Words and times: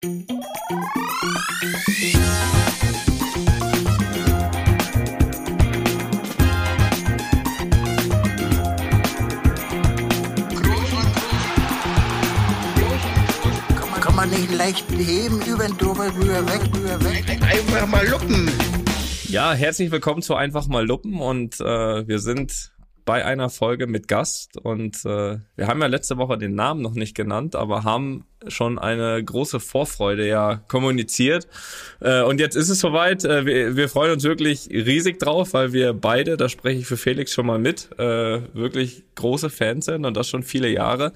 Kann 0.00 0.10
man 14.14 14.30
nicht 14.30 14.54
leicht 14.56 14.86
beheben, 14.86 15.40
über 15.48 15.66
den 15.66 15.76
drüber, 15.76 16.14
rüber, 16.14 16.46
weg, 16.46 16.60
rüber, 16.72 17.02
weg. 17.02 17.24
Einfach 17.42 17.88
mal 17.88 18.06
luppen. 18.06 18.48
Ja, 19.24 19.52
herzlich 19.52 19.90
willkommen 19.90 20.22
zu 20.22 20.36
Einfach 20.36 20.68
mal 20.68 20.86
Luppen 20.86 21.20
und 21.20 21.58
äh, 21.58 22.06
wir 22.06 22.20
sind 22.20 22.70
bei 23.08 23.24
einer 23.24 23.48
Folge 23.48 23.86
mit 23.86 24.06
Gast 24.06 24.58
und 24.58 25.02
äh, 25.06 25.38
wir 25.56 25.66
haben 25.66 25.80
ja 25.80 25.86
letzte 25.86 26.18
Woche 26.18 26.36
den 26.36 26.54
Namen 26.54 26.82
noch 26.82 26.92
nicht 26.92 27.16
genannt, 27.16 27.56
aber 27.56 27.82
haben 27.82 28.26
schon 28.46 28.78
eine 28.78 29.22
große 29.22 29.58
Vorfreude 29.58 30.26
ja 30.26 30.60
kommuniziert. 30.68 31.48
Äh, 32.00 32.22
und 32.22 32.38
jetzt 32.38 32.54
ist 32.54 32.68
es 32.68 32.78
soweit. 32.78 33.24
Äh, 33.24 33.74
wir, 33.74 33.88
freuen 33.88 34.12
uns 34.12 34.24
wirklich 34.24 34.68
riesig 34.70 35.18
drauf, 35.18 35.54
weil 35.54 35.72
wir 35.72 35.92
beide, 35.92 36.36
da 36.36 36.48
spreche 36.48 36.80
ich 36.80 36.86
für 36.86 36.96
Felix 36.96 37.32
schon 37.32 37.46
mal 37.46 37.58
mit, 37.58 37.88
äh, 37.98 38.40
wirklich 38.54 39.02
große 39.16 39.50
Fans 39.50 39.86
sind 39.86 40.04
und 40.04 40.16
das 40.16 40.28
schon 40.28 40.44
viele 40.44 40.68
Jahre. 40.68 41.12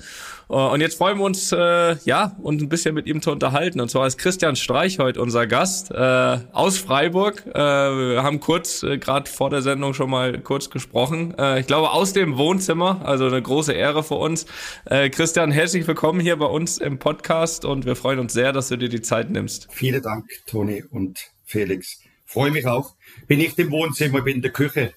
Und 0.48 0.80
jetzt 0.80 0.98
freuen 0.98 1.18
wir 1.18 1.24
uns, 1.24 1.50
ja, 1.50 2.36
uns 2.42 2.60
ein 2.60 2.68
bisschen 2.68 2.94
mit 2.94 3.06
ihm 3.06 3.22
zu 3.22 3.30
unterhalten. 3.30 3.80
Und 3.80 3.90
zwar 3.90 4.08
ist 4.08 4.18
Christian 4.18 4.56
Streich 4.56 4.98
heute 4.98 5.22
unser 5.22 5.46
Gast 5.46 5.94
aus 5.94 6.78
Freiburg. 6.78 7.46
Wir 7.46 8.22
haben 8.22 8.40
kurz, 8.40 8.80
gerade 8.80 9.30
vor 9.30 9.50
der 9.50 9.62
Sendung 9.62 9.94
schon 9.94 10.10
mal 10.10 10.36
kurz 10.40 10.68
gesprochen. 10.68 11.34
Ich 11.58 11.68
glaube, 11.68 11.92
aus 11.92 12.12
dem 12.12 12.36
Wohnzimmer, 12.36 13.02
also 13.04 13.26
eine 13.26 13.40
große 13.40 13.72
Ehre 13.72 14.02
für 14.02 14.16
uns. 14.16 14.44
Christian, 14.84 15.52
herzlich 15.52 15.86
willkommen 15.86 16.18
hier 16.18 16.36
bei 16.36 16.46
uns 16.46 16.78
im 16.78 16.98
Podcast. 16.98 17.11
Podcast 17.12 17.66
und 17.66 17.84
wir 17.84 17.94
freuen 17.94 18.18
uns 18.18 18.32
sehr, 18.32 18.54
dass 18.54 18.68
du 18.68 18.76
dir 18.78 18.88
die 18.88 19.02
Zeit 19.02 19.28
nimmst. 19.28 19.68
Vielen 19.70 20.02
Dank, 20.02 20.30
Toni 20.46 20.82
und 20.82 21.30
Felix. 21.44 22.00
Freue 22.24 22.50
mich 22.50 22.66
auch. 22.66 22.94
Bin 23.26 23.38
nicht 23.38 23.58
im 23.58 23.70
Wohnzimmer, 23.70 24.22
bin 24.22 24.36
in 24.36 24.42
der 24.42 24.50
Küche. 24.50 24.94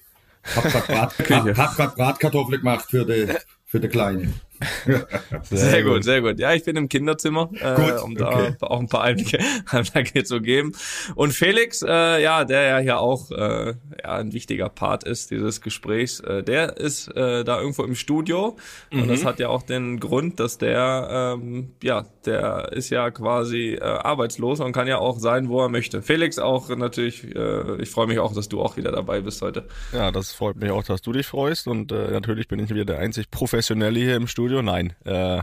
Hab 0.54 0.86
gerade 0.86 1.52
Brat, 1.52 1.76
Bratkartoffeln 1.96 2.60
gemacht 2.60 2.86
für 2.88 3.04
die, 3.04 3.34
für 3.66 3.80
die 3.80 3.88
Kleine. 3.88 4.32
Sehr, 5.42 5.58
sehr 5.58 5.82
gut, 5.82 6.04
sehr 6.04 6.20
gut. 6.20 6.38
Ja, 6.38 6.52
ich 6.54 6.64
bin 6.64 6.76
im 6.76 6.88
Kinderzimmer, 6.88 7.50
äh, 7.60 7.74
gut, 7.74 8.02
um 8.02 8.14
da 8.14 8.28
okay. 8.28 8.54
auch 8.60 8.80
ein 8.80 8.88
paar 8.88 9.02
Einblicke, 9.02 9.38
Einblicke 9.70 10.24
zu 10.24 10.40
geben. 10.40 10.72
Und 11.14 11.32
Felix, 11.32 11.82
äh, 11.82 12.22
ja, 12.22 12.44
der 12.44 12.62
ja 12.62 12.78
hier 12.78 12.98
auch 12.98 13.30
äh, 13.30 13.74
ja, 14.02 14.16
ein 14.16 14.32
wichtiger 14.32 14.68
Part 14.68 15.04
ist 15.04 15.30
dieses 15.30 15.60
Gesprächs, 15.60 16.20
äh, 16.20 16.42
der 16.42 16.76
ist 16.76 17.08
äh, 17.08 17.44
da 17.44 17.60
irgendwo 17.60 17.84
im 17.84 17.94
Studio. 17.94 18.56
Mhm. 18.90 19.02
Und 19.02 19.08
das 19.08 19.24
hat 19.24 19.38
ja 19.38 19.48
auch 19.48 19.62
den 19.62 20.00
Grund, 20.00 20.40
dass 20.40 20.58
der, 20.58 21.36
ähm, 21.38 21.72
ja, 21.82 22.04
der 22.24 22.72
ist 22.72 22.90
ja 22.90 23.10
quasi 23.10 23.74
äh, 23.74 23.80
arbeitslos 23.82 24.60
und 24.60 24.72
kann 24.72 24.88
ja 24.88 24.98
auch 24.98 25.18
sein, 25.18 25.48
wo 25.48 25.62
er 25.62 25.68
möchte. 25.68 26.02
Felix 26.02 26.38
auch 26.38 26.68
natürlich, 26.68 27.34
äh, 27.34 27.82
ich 27.82 27.90
freue 27.90 28.06
mich 28.06 28.18
auch, 28.18 28.34
dass 28.34 28.48
du 28.48 28.60
auch 28.60 28.76
wieder 28.76 28.92
dabei 28.92 29.20
bist 29.20 29.42
heute. 29.42 29.64
Ja, 29.92 30.10
das 30.10 30.32
freut 30.32 30.56
mich 30.56 30.70
auch, 30.70 30.84
dass 30.84 31.02
du 31.02 31.12
dich 31.12 31.26
freust. 31.26 31.68
Und 31.68 31.92
äh, 31.92 32.10
natürlich 32.10 32.48
bin 32.48 32.58
ich 32.58 32.70
wieder 32.70 32.84
der 32.84 32.98
einzig 32.98 33.30
Professionelle 33.30 33.98
hier 33.98 34.16
im 34.16 34.26
Studio. 34.26 34.45
Studio? 34.46 34.62
Nein. 34.62 34.92
Äh, 35.04 35.42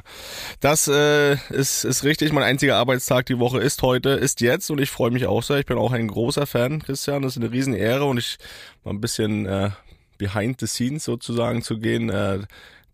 das 0.62 0.88
äh, 0.88 1.34
ist, 1.50 1.84
ist 1.84 2.06
richtig. 2.06 2.32
Mein 2.32 2.44
einziger 2.44 2.78
Arbeitstag 2.78 3.26
die 3.26 3.38
Woche 3.38 3.60
ist 3.60 3.82
heute, 3.82 4.12
ist 4.12 4.40
jetzt 4.40 4.72
und 4.72 4.80
ich 4.80 4.90
freue 4.92 5.12
mich 5.12 5.26
auch 5.26 5.44
sehr. 5.44 5.60
Ich 5.60 5.66
bin 5.66 5.78
auch 5.78 5.92
ein 5.92 6.08
großer 6.08 6.48
Fan, 6.48 6.82
Christian. 6.82 7.22
Das 7.22 7.36
ist 7.36 7.44
eine 7.44 7.52
Riesenehre 7.52 8.06
und 8.06 8.18
ich 8.18 8.38
mal 8.86 8.92
ein 8.92 9.02
bisschen 9.02 9.46
äh, 9.46 9.72
behind 10.18 10.62
the 10.62 10.68
scenes 10.68 11.04
sozusagen 11.04 11.64
zu 11.64 11.80
gehen. 11.80 12.10
Äh, 12.10 12.40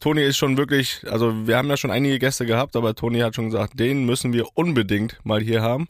Toni 0.01 0.23
ist 0.23 0.37
schon 0.37 0.57
wirklich, 0.57 1.01
also 1.11 1.45
wir 1.45 1.57
haben 1.57 1.69
ja 1.69 1.77
schon 1.77 1.91
einige 1.91 2.17
Gäste 2.17 2.47
gehabt, 2.47 2.75
aber 2.75 2.95
Toni 2.95 3.19
hat 3.19 3.35
schon 3.35 3.51
gesagt, 3.51 3.79
den 3.79 4.07
müssen 4.07 4.33
wir 4.33 4.47
unbedingt 4.55 5.19
mal 5.23 5.41
hier 5.41 5.61
haben. 5.61 5.89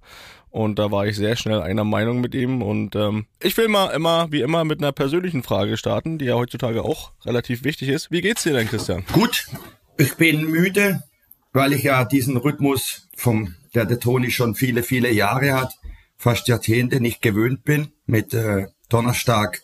Und 0.49 0.79
da 0.79 0.91
war 0.91 1.07
ich 1.07 1.15
sehr 1.15 1.37
schnell 1.37 1.61
einer 1.61 1.85
Meinung 1.85 2.19
mit 2.19 2.35
ihm. 2.35 2.61
Und 2.61 2.93
ähm, 2.97 3.25
ich 3.41 3.55
will 3.55 3.69
mal 3.69 3.91
immer, 3.91 4.31
wie 4.31 4.41
immer, 4.41 4.65
mit 4.65 4.79
einer 4.79 4.91
persönlichen 4.91 5.43
Frage 5.43 5.77
starten, 5.77 6.17
die 6.17 6.25
ja 6.25 6.35
heutzutage 6.35 6.83
auch 6.83 7.13
relativ 7.25 7.63
wichtig 7.63 7.87
ist. 7.87 8.11
Wie 8.11 8.19
geht's 8.19 8.43
dir 8.43 8.53
denn, 8.53 8.67
Christian? 8.67 9.05
Gut, 9.13 9.45
ich 9.99 10.15
bin 10.15 10.49
müde, 10.49 11.03
weil 11.51 11.73
ich 11.73 11.83
ja 11.83 12.05
diesen 12.05 12.37
Rhythmus 12.37 13.07
vom, 13.15 13.55
der 13.75 13.85
der 13.85 13.99
Toni 13.99 14.31
schon 14.31 14.55
viele, 14.55 14.81
viele 14.81 15.11
Jahre 15.11 15.53
hat, 15.53 15.73
fast 16.17 16.47
Jahrzehnte 16.47 17.01
nicht 17.01 17.21
gewöhnt 17.21 17.63
bin, 17.63 17.89
mit 18.05 18.33
äh, 18.33 18.67
Donnerstag, 18.87 19.61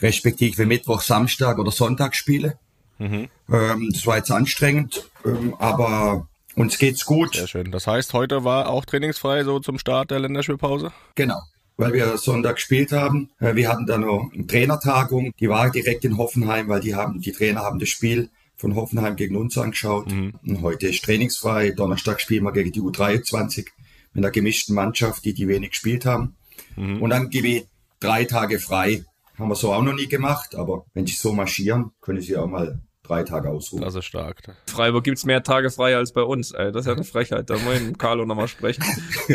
respektive 0.00 0.66
Mittwoch, 0.66 1.02
Samstag 1.02 1.58
oder 1.58 1.70
Sonntag 1.70 2.16
spiele. 2.16 2.58
Mhm. 2.98 3.28
Ähm, 3.50 3.90
das 3.92 4.06
war 4.06 4.16
jetzt 4.16 4.30
anstrengend, 4.30 5.08
ähm, 5.24 5.54
aber 5.58 6.28
uns 6.56 6.78
geht's 6.78 7.04
gut. 7.04 7.36
Sehr 7.36 7.46
schön. 7.46 7.70
Das 7.70 7.86
heißt, 7.86 8.12
heute 8.12 8.44
war 8.44 8.68
auch 8.68 8.84
trainingsfrei 8.84 9.44
so 9.44 9.60
zum 9.60 9.78
Start 9.78 10.10
der 10.10 10.18
Länderspielpause? 10.20 10.92
Genau 11.14 11.40
weil 11.76 11.94
wir 11.94 12.18
Sonntag 12.18 12.56
gespielt 12.56 12.92
haben. 12.92 13.30
Äh, 13.40 13.54
wir 13.54 13.70
hatten 13.70 13.86
da 13.86 13.96
noch 13.96 14.30
eine 14.34 14.46
Trainertagung, 14.46 15.32
die 15.40 15.48
war 15.48 15.70
direkt 15.70 16.04
in 16.04 16.18
Hoffenheim, 16.18 16.68
weil 16.68 16.80
die 16.80 16.94
haben, 16.94 17.22
die 17.22 17.32
Trainer 17.32 17.62
haben 17.62 17.78
das 17.78 17.88
Spiel 17.88 18.28
von 18.60 18.74
Hoffenheim 18.74 19.16
gegen 19.16 19.36
uns 19.36 19.56
angeschaut. 19.56 20.12
Mhm. 20.12 20.34
Und 20.46 20.62
heute 20.62 20.88
ist 20.88 21.02
trainingsfrei. 21.02 21.70
Donnerstag 21.70 22.20
spielen 22.20 22.44
wir 22.44 22.52
gegen 22.52 22.72
die 22.72 22.80
U23 22.80 23.66
mit 24.12 24.24
einer 24.24 24.30
gemischten 24.30 24.74
Mannschaft, 24.74 25.24
die 25.24 25.32
die 25.32 25.48
wenig 25.48 25.70
gespielt 25.70 26.04
haben. 26.04 26.36
Mhm. 26.76 27.00
Und 27.00 27.10
dann 27.10 27.30
gebe 27.30 27.48
ich 27.48 27.66
drei 28.00 28.24
Tage 28.24 28.58
frei. 28.58 29.04
Haben 29.38 29.48
wir 29.48 29.54
so 29.54 29.72
auch 29.72 29.82
noch 29.82 29.94
nie 29.94 30.08
gemacht, 30.08 30.54
aber 30.54 30.84
wenn 30.92 31.06
sie 31.06 31.14
so 31.14 31.32
marschieren, 31.32 31.92
können 32.02 32.20
sie 32.20 32.36
auch 32.36 32.46
mal 32.46 32.80
drei 33.02 33.22
Tage 33.22 33.48
ausruhen. 33.48 33.82
Das 33.82 33.94
ist 33.94 34.04
stark. 34.04 34.42
Freiburg 34.66 35.04
gibt's 35.04 35.24
mehr 35.24 35.42
Tage 35.42 35.70
frei 35.70 35.96
als 35.96 36.12
bei 36.12 36.22
uns. 36.22 36.52
Ey. 36.52 36.70
Das 36.70 36.80
ist 36.80 36.86
ja 36.86 36.92
eine 36.92 37.04
Frechheit. 37.04 37.48
Da 37.48 37.56
muss 37.56 37.76
ich 37.76 37.82
mit 37.82 37.98
Carlo 37.98 38.26
nochmal 38.26 38.48
sprechen. 38.48 38.84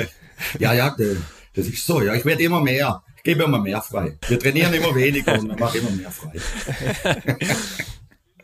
ja, 0.59 0.73
ja, 0.73 0.95
das 1.55 1.65
ist 1.65 1.83
so. 1.83 2.01
Ja, 2.03 2.13
ich 2.13 2.25
werde 2.25 2.43
immer 2.43 2.61
mehr. 2.61 3.01
Ich 3.17 3.23
gebe 3.23 3.43
immer 3.43 3.59
mehr 3.59 3.81
frei. 3.81 4.19
Wir 4.27 4.37
trainieren 4.37 4.71
immer 4.71 4.93
weniger 4.93 5.39
und 5.39 5.59
machen 5.59 5.79
immer 5.79 5.89
mehr 5.89 6.11
frei. 6.11 6.39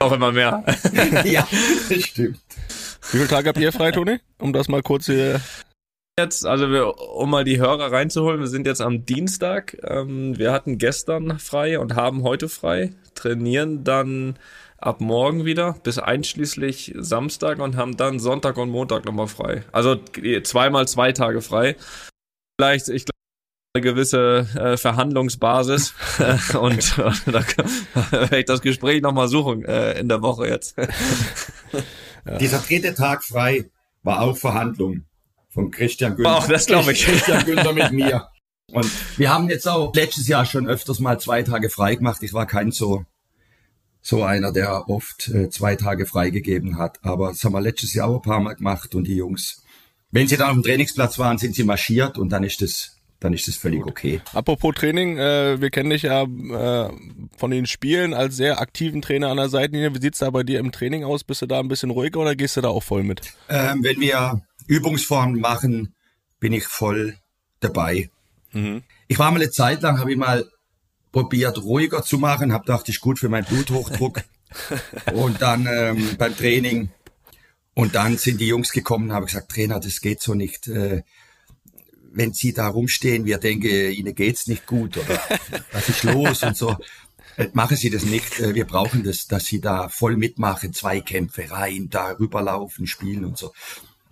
Auch 0.01 0.11
immer 0.11 0.31
mehr. 0.31 0.63
ja, 1.25 1.47
das 1.89 2.03
stimmt. 2.03 2.39
Wie 3.11 3.17
viele 3.17 3.27
Tage 3.27 3.49
habt 3.49 3.59
ihr 3.59 3.71
frei, 3.71 3.91
Toni? 3.91 4.19
Um 4.39 4.53
das 4.53 4.67
mal 4.67 4.81
kurz 4.81 5.05
hier 5.05 5.41
jetzt, 6.17 6.45
also 6.45 6.69
wir, 6.69 6.99
um 7.15 7.29
mal 7.29 7.43
die 7.43 7.59
Hörer 7.59 7.91
reinzuholen, 7.91 8.39
wir 8.39 8.47
sind 8.47 8.67
jetzt 8.67 8.81
am 8.81 9.05
Dienstag. 9.05 9.77
Ähm, 9.83 10.37
wir 10.37 10.51
hatten 10.51 10.77
gestern 10.77 11.39
frei 11.39 11.79
und 11.79 11.95
haben 11.95 12.23
heute 12.23 12.49
frei, 12.49 12.91
trainieren 13.15 13.83
dann 13.83 14.37
ab 14.77 14.99
morgen 14.99 15.45
wieder 15.45 15.75
bis 15.83 15.99
einschließlich 15.99 16.95
Samstag 16.97 17.59
und 17.59 17.75
haben 17.75 17.97
dann 17.97 18.19
Sonntag 18.19 18.57
und 18.57 18.69
Montag 18.69 19.05
nochmal 19.05 19.27
frei. 19.27 19.63
Also 19.71 19.95
zweimal 20.43 20.87
zwei 20.87 21.11
Tage 21.11 21.41
frei. 21.41 21.75
Vielleicht, 22.59 22.89
ich 22.89 23.05
glaube, 23.05 23.20
eine 23.73 23.81
gewisse 23.81 24.47
äh, 24.55 24.77
Verhandlungsbasis 24.77 25.93
und 26.59 26.97
äh, 26.97 27.11
da 27.31 27.43
werde 28.11 28.39
ich 28.39 28.45
das 28.45 28.61
Gespräch 28.61 29.01
nochmal 29.01 29.27
suchen 29.27 29.63
äh, 29.65 29.99
in 29.99 30.09
der 30.09 30.21
Woche 30.21 30.47
jetzt. 30.47 30.75
ja. 32.25 32.37
Dieser 32.37 32.59
dritte 32.59 32.93
Tag 32.93 33.23
frei 33.23 33.69
war 34.03 34.21
auch 34.21 34.37
Verhandlung 34.37 35.05
von 35.49 35.71
Christian 35.71 36.15
Günther. 36.15 36.37
Auch 36.37 36.47
das 36.47 36.65
glaube 36.65 36.91
ich. 36.91 37.05
Christian 37.05 37.45
Günther 37.45 37.73
mit 37.73 37.91
mir. 37.91 38.27
Und 38.73 38.89
wir 39.17 39.33
haben 39.33 39.49
jetzt 39.49 39.67
auch 39.67 39.93
letztes 39.93 40.27
Jahr 40.27 40.45
schon 40.45 40.67
öfters 40.67 40.99
mal 40.99 41.19
zwei 41.19 41.43
Tage 41.43 41.69
frei 41.69 41.95
gemacht. 41.95 42.23
Ich 42.23 42.33
war 42.33 42.45
kein 42.45 42.71
so 42.71 43.05
so 44.01 44.23
einer, 44.23 44.51
der 44.51 44.89
oft 44.89 45.29
äh, 45.29 45.49
zwei 45.49 45.75
Tage 45.75 46.05
freigegeben 46.05 46.77
hat. 46.77 46.99
Aber 47.03 47.29
das 47.29 47.43
haben 47.43 47.53
wir 47.53 47.61
letztes 47.61 47.93
Jahr 47.93 48.07
auch 48.07 48.15
ein 48.15 48.21
paar 48.21 48.39
Mal 48.39 48.55
gemacht 48.55 48.95
und 48.95 49.05
die 49.05 49.15
Jungs, 49.15 49.63
wenn 50.09 50.27
sie 50.27 50.37
dann 50.37 50.47
auf 50.47 50.55
dem 50.55 50.63
Trainingsplatz 50.63 51.19
waren, 51.19 51.37
sind 51.37 51.55
sie 51.55 51.63
marschiert 51.63 52.17
und 52.17 52.29
dann 52.29 52.43
ist 52.43 52.61
das 52.61 53.00
dann 53.21 53.33
ist 53.33 53.47
das 53.47 53.55
völlig 53.55 53.81
Gut. 53.81 53.91
okay. 53.91 54.21
Apropos 54.33 54.73
Training, 54.75 55.17
äh, 55.17 55.61
wir 55.61 55.69
kennen 55.69 55.91
dich 55.91 56.01
ja 56.01 56.23
äh, 56.23 56.89
von 57.37 57.51
den 57.51 57.67
Spielen 57.67 58.13
als 58.13 58.35
sehr 58.35 58.59
aktiven 58.59 59.01
Trainer 59.01 59.29
an 59.29 59.37
der 59.37 59.47
Seitenlinie. 59.47 59.95
Wie 59.95 60.01
sieht's 60.01 60.19
da 60.19 60.29
bei 60.31 60.43
dir 60.43 60.59
im 60.59 60.71
Training 60.71 61.03
aus? 61.03 61.23
Bist 61.23 61.43
du 61.43 61.45
da 61.45 61.59
ein 61.59 61.67
bisschen 61.67 61.91
ruhiger 61.91 62.19
oder 62.19 62.35
gehst 62.35 62.57
du 62.57 62.61
da 62.61 62.69
auch 62.69 62.83
voll 62.83 63.03
mit? 63.03 63.21
Ähm, 63.47 63.83
wenn 63.83 63.99
wir 64.01 64.41
Übungsformen 64.67 65.39
machen, 65.39 65.93
bin 66.39 66.51
ich 66.51 66.65
voll 66.65 67.15
dabei. 67.59 68.09
Mhm. 68.53 68.81
Ich 69.07 69.19
war 69.19 69.29
mal 69.29 69.39
eine 69.39 69.51
Zeit 69.51 69.83
lang, 69.83 69.99
habe 69.99 70.11
ich 70.11 70.17
mal 70.17 70.43
probiert, 71.11 71.61
ruhiger 71.61 72.01
zu 72.01 72.17
machen, 72.17 72.51
habe 72.51 72.65
gedacht, 72.65 72.89
ist 72.89 73.01
gut 73.01 73.19
für 73.19 73.29
meinen 73.29 73.45
Bluthochdruck. 73.45 74.23
und 75.13 75.41
dann 75.41 75.67
ähm, 75.71 76.15
beim 76.17 76.35
Training 76.35 76.89
und 77.75 77.93
dann 77.93 78.17
sind 78.17 78.41
die 78.41 78.47
Jungs 78.47 78.71
gekommen 78.71 79.09
und 79.09 79.13
haben 79.13 79.27
gesagt, 79.27 79.51
Trainer, 79.51 79.79
das 79.79 80.01
geht 80.01 80.21
so 80.21 80.33
nicht. 80.33 80.67
Äh, 80.67 81.03
wenn 82.13 82.33
sie 82.33 82.53
da 82.53 82.67
rumstehen, 82.67 83.25
wir 83.25 83.37
denken, 83.37 83.91
ihnen 83.91 84.15
geht's 84.15 84.47
nicht 84.47 84.65
gut 84.65 84.97
oder 84.97 85.19
was 85.71 85.89
ist 85.89 86.03
los 86.03 86.43
und 86.43 86.57
so. 86.57 86.77
Äh, 87.37 87.47
machen 87.53 87.77
Sie 87.77 87.89
das 87.89 88.03
nicht. 88.03 88.39
Äh, 88.39 88.55
wir 88.55 88.65
brauchen 88.65 89.03
das, 89.03 89.27
dass 89.27 89.45
Sie 89.45 89.61
da 89.61 89.89
voll 89.89 90.17
mitmachen, 90.17 90.73
Zweikämpfe 90.73 91.49
rein, 91.49 91.87
da 91.89 92.11
rüberlaufen, 92.19 92.87
spielen 92.87 93.25
und 93.25 93.37
so. 93.37 93.53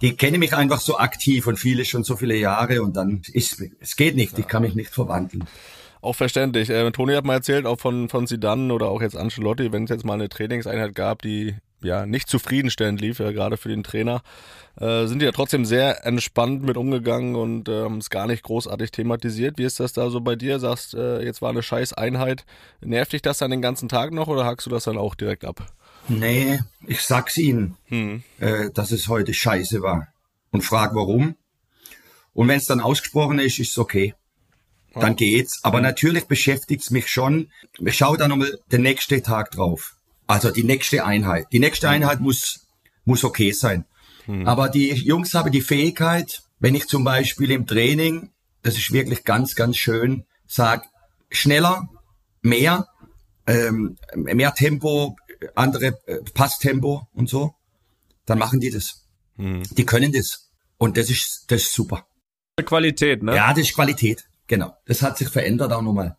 Die 0.01 0.15
kennen 0.15 0.39
mich 0.39 0.53
einfach 0.53 0.79
so 0.79 0.97
aktiv 0.97 1.45
und 1.47 1.59
viele 1.59 1.83
schon 1.83 2.03
so 2.03 2.15
viele 2.15 2.37
Jahre 2.37 2.81
und 2.81 2.95
dann 2.95 3.21
ist, 3.33 3.61
es 3.79 3.97
geht 3.97 4.15
nicht, 4.15 4.39
ich 4.39 4.47
kann 4.47 4.61
mich 4.61 4.75
nicht 4.75 4.93
verwandeln. 4.93 5.45
Auch 6.01 6.15
verständlich. 6.15 6.69
Äh, 6.69 6.89
Toni 6.91 7.13
hat 7.13 7.25
mal 7.25 7.33
erzählt, 7.33 7.65
auch 7.65 7.79
von, 7.79 8.07
von 8.07 8.25
Sidan 8.25 8.71
oder 8.71 8.87
auch 8.87 9.01
jetzt 9.01 9.17
Ancelotti, 9.17 9.73
wenn 9.73 9.83
es 9.83 9.89
jetzt 9.89 10.05
mal 10.05 10.13
eine 10.13 10.29
Trainingseinheit 10.29 10.95
gab, 10.95 11.21
die 11.21 11.55
ja 11.81 12.05
nicht 12.05 12.29
zufriedenstellend 12.29 13.01
lief, 13.01 13.19
ja, 13.19 13.31
gerade 13.31 13.57
für 13.57 13.69
den 13.69 13.83
Trainer, 13.83 14.21
äh, 14.79 15.05
sind 15.07 15.19
die 15.19 15.25
ja 15.25 15.31
trotzdem 15.31 15.65
sehr 15.65 16.05
entspannt 16.05 16.63
mit 16.63 16.77
umgegangen 16.77 17.35
und 17.35 17.67
haben 17.69 17.97
es 17.97 18.09
gar 18.09 18.27
nicht 18.27 18.43
großartig 18.43 18.91
thematisiert. 18.91 19.57
Wie 19.57 19.63
ist 19.63 19.79
das 19.79 19.93
da 19.93 20.09
so 20.09 20.21
bei 20.21 20.35
dir? 20.35 20.59
Sagst, 20.59 20.93
äh, 20.93 21.21
jetzt 21.23 21.41
war 21.41 21.49
eine 21.49 21.63
scheiß 21.63 21.93
Einheit. 21.93 22.45
Nervt 22.81 23.13
dich 23.13 23.21
das 23.21 23.37
dann 23.39 23.51
den 23.51 23.61
ganzen 23.61 23.89
Tag 23.89 24.11
noch 24.11 24.27
oder 24.27 24.45
hackst 24.45 24.65
du 24.67 24.69
das 24.71 24.83
dann 24.85 24.97
auch 24.97 25.15
direkt 25.15 25.45
ab? 25.45 25.65
Nee, 26.07 26.59
ich 26.87 27.01
sag's 27.01 27.37
ihnen, 27.37 27.77
Hm. 27.85 28.23
äh, 28.39 28.71
dass 28.73 28.91
es 28.91 29.07
heute 29.07 29.33
scheiße 29.33 29.81
war. 29.81 30.07
Und 30.51 30.63
frag 30.63 30.95
warum. 30.95 31.35
Und 32.33 32.47
wenn 32.47 32.57
es 32.57 32.65
dann 32.65 32.79
ausgesprochen 32.79 33.39
ist, 33.39 33.59
ist 33.59 33.71
es 33.71 33.77
okay. 33.77 34.15
Dann 34.95 35.15
geht's. 35.15 35.59
Aber 35.63 35.81
natürlich 35.81 36.25
beschäftigt's 36.25 36.89
mich 36.89 37.07
schon. 37.07 37.51
Ich 37.79 37.95
schaue 37.97 38.17
dann 38.17 38.29
nochmal 38.29 38.57
den 38.71 38.81
nächsten 38.81 39.21
Tag 39.21 39.51
drauf. 39.51 39.97
Also 40.29 40.51
die 40.51 40.63
nächste 40.63 41.03
Einheit. 41.05 41.47
Die 41.51 41.57
nächste 41.57 41.89
Einheit 41.89 42.19
muss, 42.19 42.67
muss 43.03 43.23
okay 43.23 43.51
sein. 43.51 43.85
Aber 44.45 44.69
die 44.69 44.93
Jungs 44.93 45.33
haben 45.33 45.51
die 45.51 45.61
Fähigkeit, 45.61 46.43
wenn 46.59 46.75
ich 46.75 46.85
zum 46.85 47.03
Beispiel 47.03 47.49
im 47.49 47.65
Training, 47.65 48.29
das 48.61 48.77
ist 48.77 48.91
wirklich 48.91 49.23
ganz, 49.23 49.55
ganz 49.55 49.77
schön, 49.77 50.25
sag 50.45 50.85
schneller, 51.31 51.89
mehr, 52.43 52.85
ähm, 53.47 53.97
mehr 54.15 54.53
Tempo, 54.53 55.15
andere 55.55 55.97
äh, 56.05 56.19
Passtempo 56.35 57.07
und 57.13 57.27
so, 57.27 57.55
dann 58.27 58.37
machen 58.37 58.59
die 58.59 58.69
das. 58.69 59.07
Die 59.35 59.85
können 59.85 60.11
das. 60.11 60.51
Und 60.77 60.97
das 60.97 61.09
ist, 61.09 61.45
das 61.47 61.63
ist 61.63 61.73
super. 61.73 62.05
Qualität, 62.63 63.23
ne? 63.23 63.35
Ja, 63.35 63.49
das 63.49 63.63
ist 63.63 63.73
Qualität. 63.73 64.25
Genau. 64.45 64.75
Das 64.85 65.01
hat 65.01 65.17
sich 65.17 65.29
verändert 65.29 65.71
auch 65.71 65.81
nochmal. 65.81 66.17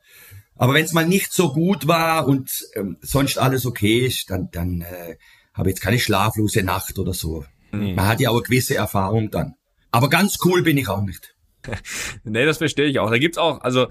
Aber 0.60 0.74
wenn 0.74 0.84
es 0.84 0.92
mal 0.92 1.06
nicht 1.06 1.32
so 1.32 1.54
gut 1.54 1.86
war 1.86 2.28
und 2.28 2.50
ähm, 2.74 2.98
sonst 3.00 3.38
alles 3.38 3.64
okay 3.64 4.00
ist, 4.06 4.28
dann, 4.28 4.50
dann 4.52 4.82
äh, 4.82 5.16
habe 5.54 5.70
ich 5.70 5.76
jetzt 5.76 5.82
keine 5.82 5.98
schlaflose 5.98 6.62
Nacht 6.62 6.98
oder 6.98 7.14
so. 7.14 7.46
Man 7.72 8.06
hat 8.06 8.20
ja 8.20 8.28
auch 8.28 8.34
eine 8.34 8.42
gewisse 8.42 8.74
Erfahrung 8.74 9.30
dann. 9.30 9.54
Aber 9.90 10.10
ganz 10.10 10.36
cool 10.44 10.62
bin 10.62 10.76
ich 10.76 10.86
auch 10.88 11.00
nicht. 11.00 11.34
Nee, 12.24 12.44
das 12.44 12.58
verstehe 12.58 12.84
ich 12.86 12.98
auch. 12.98 13.08
Da 13.10 13.16
gibt's 13.16 13.38
auch, 13.38 13.62
also 13.62 13.86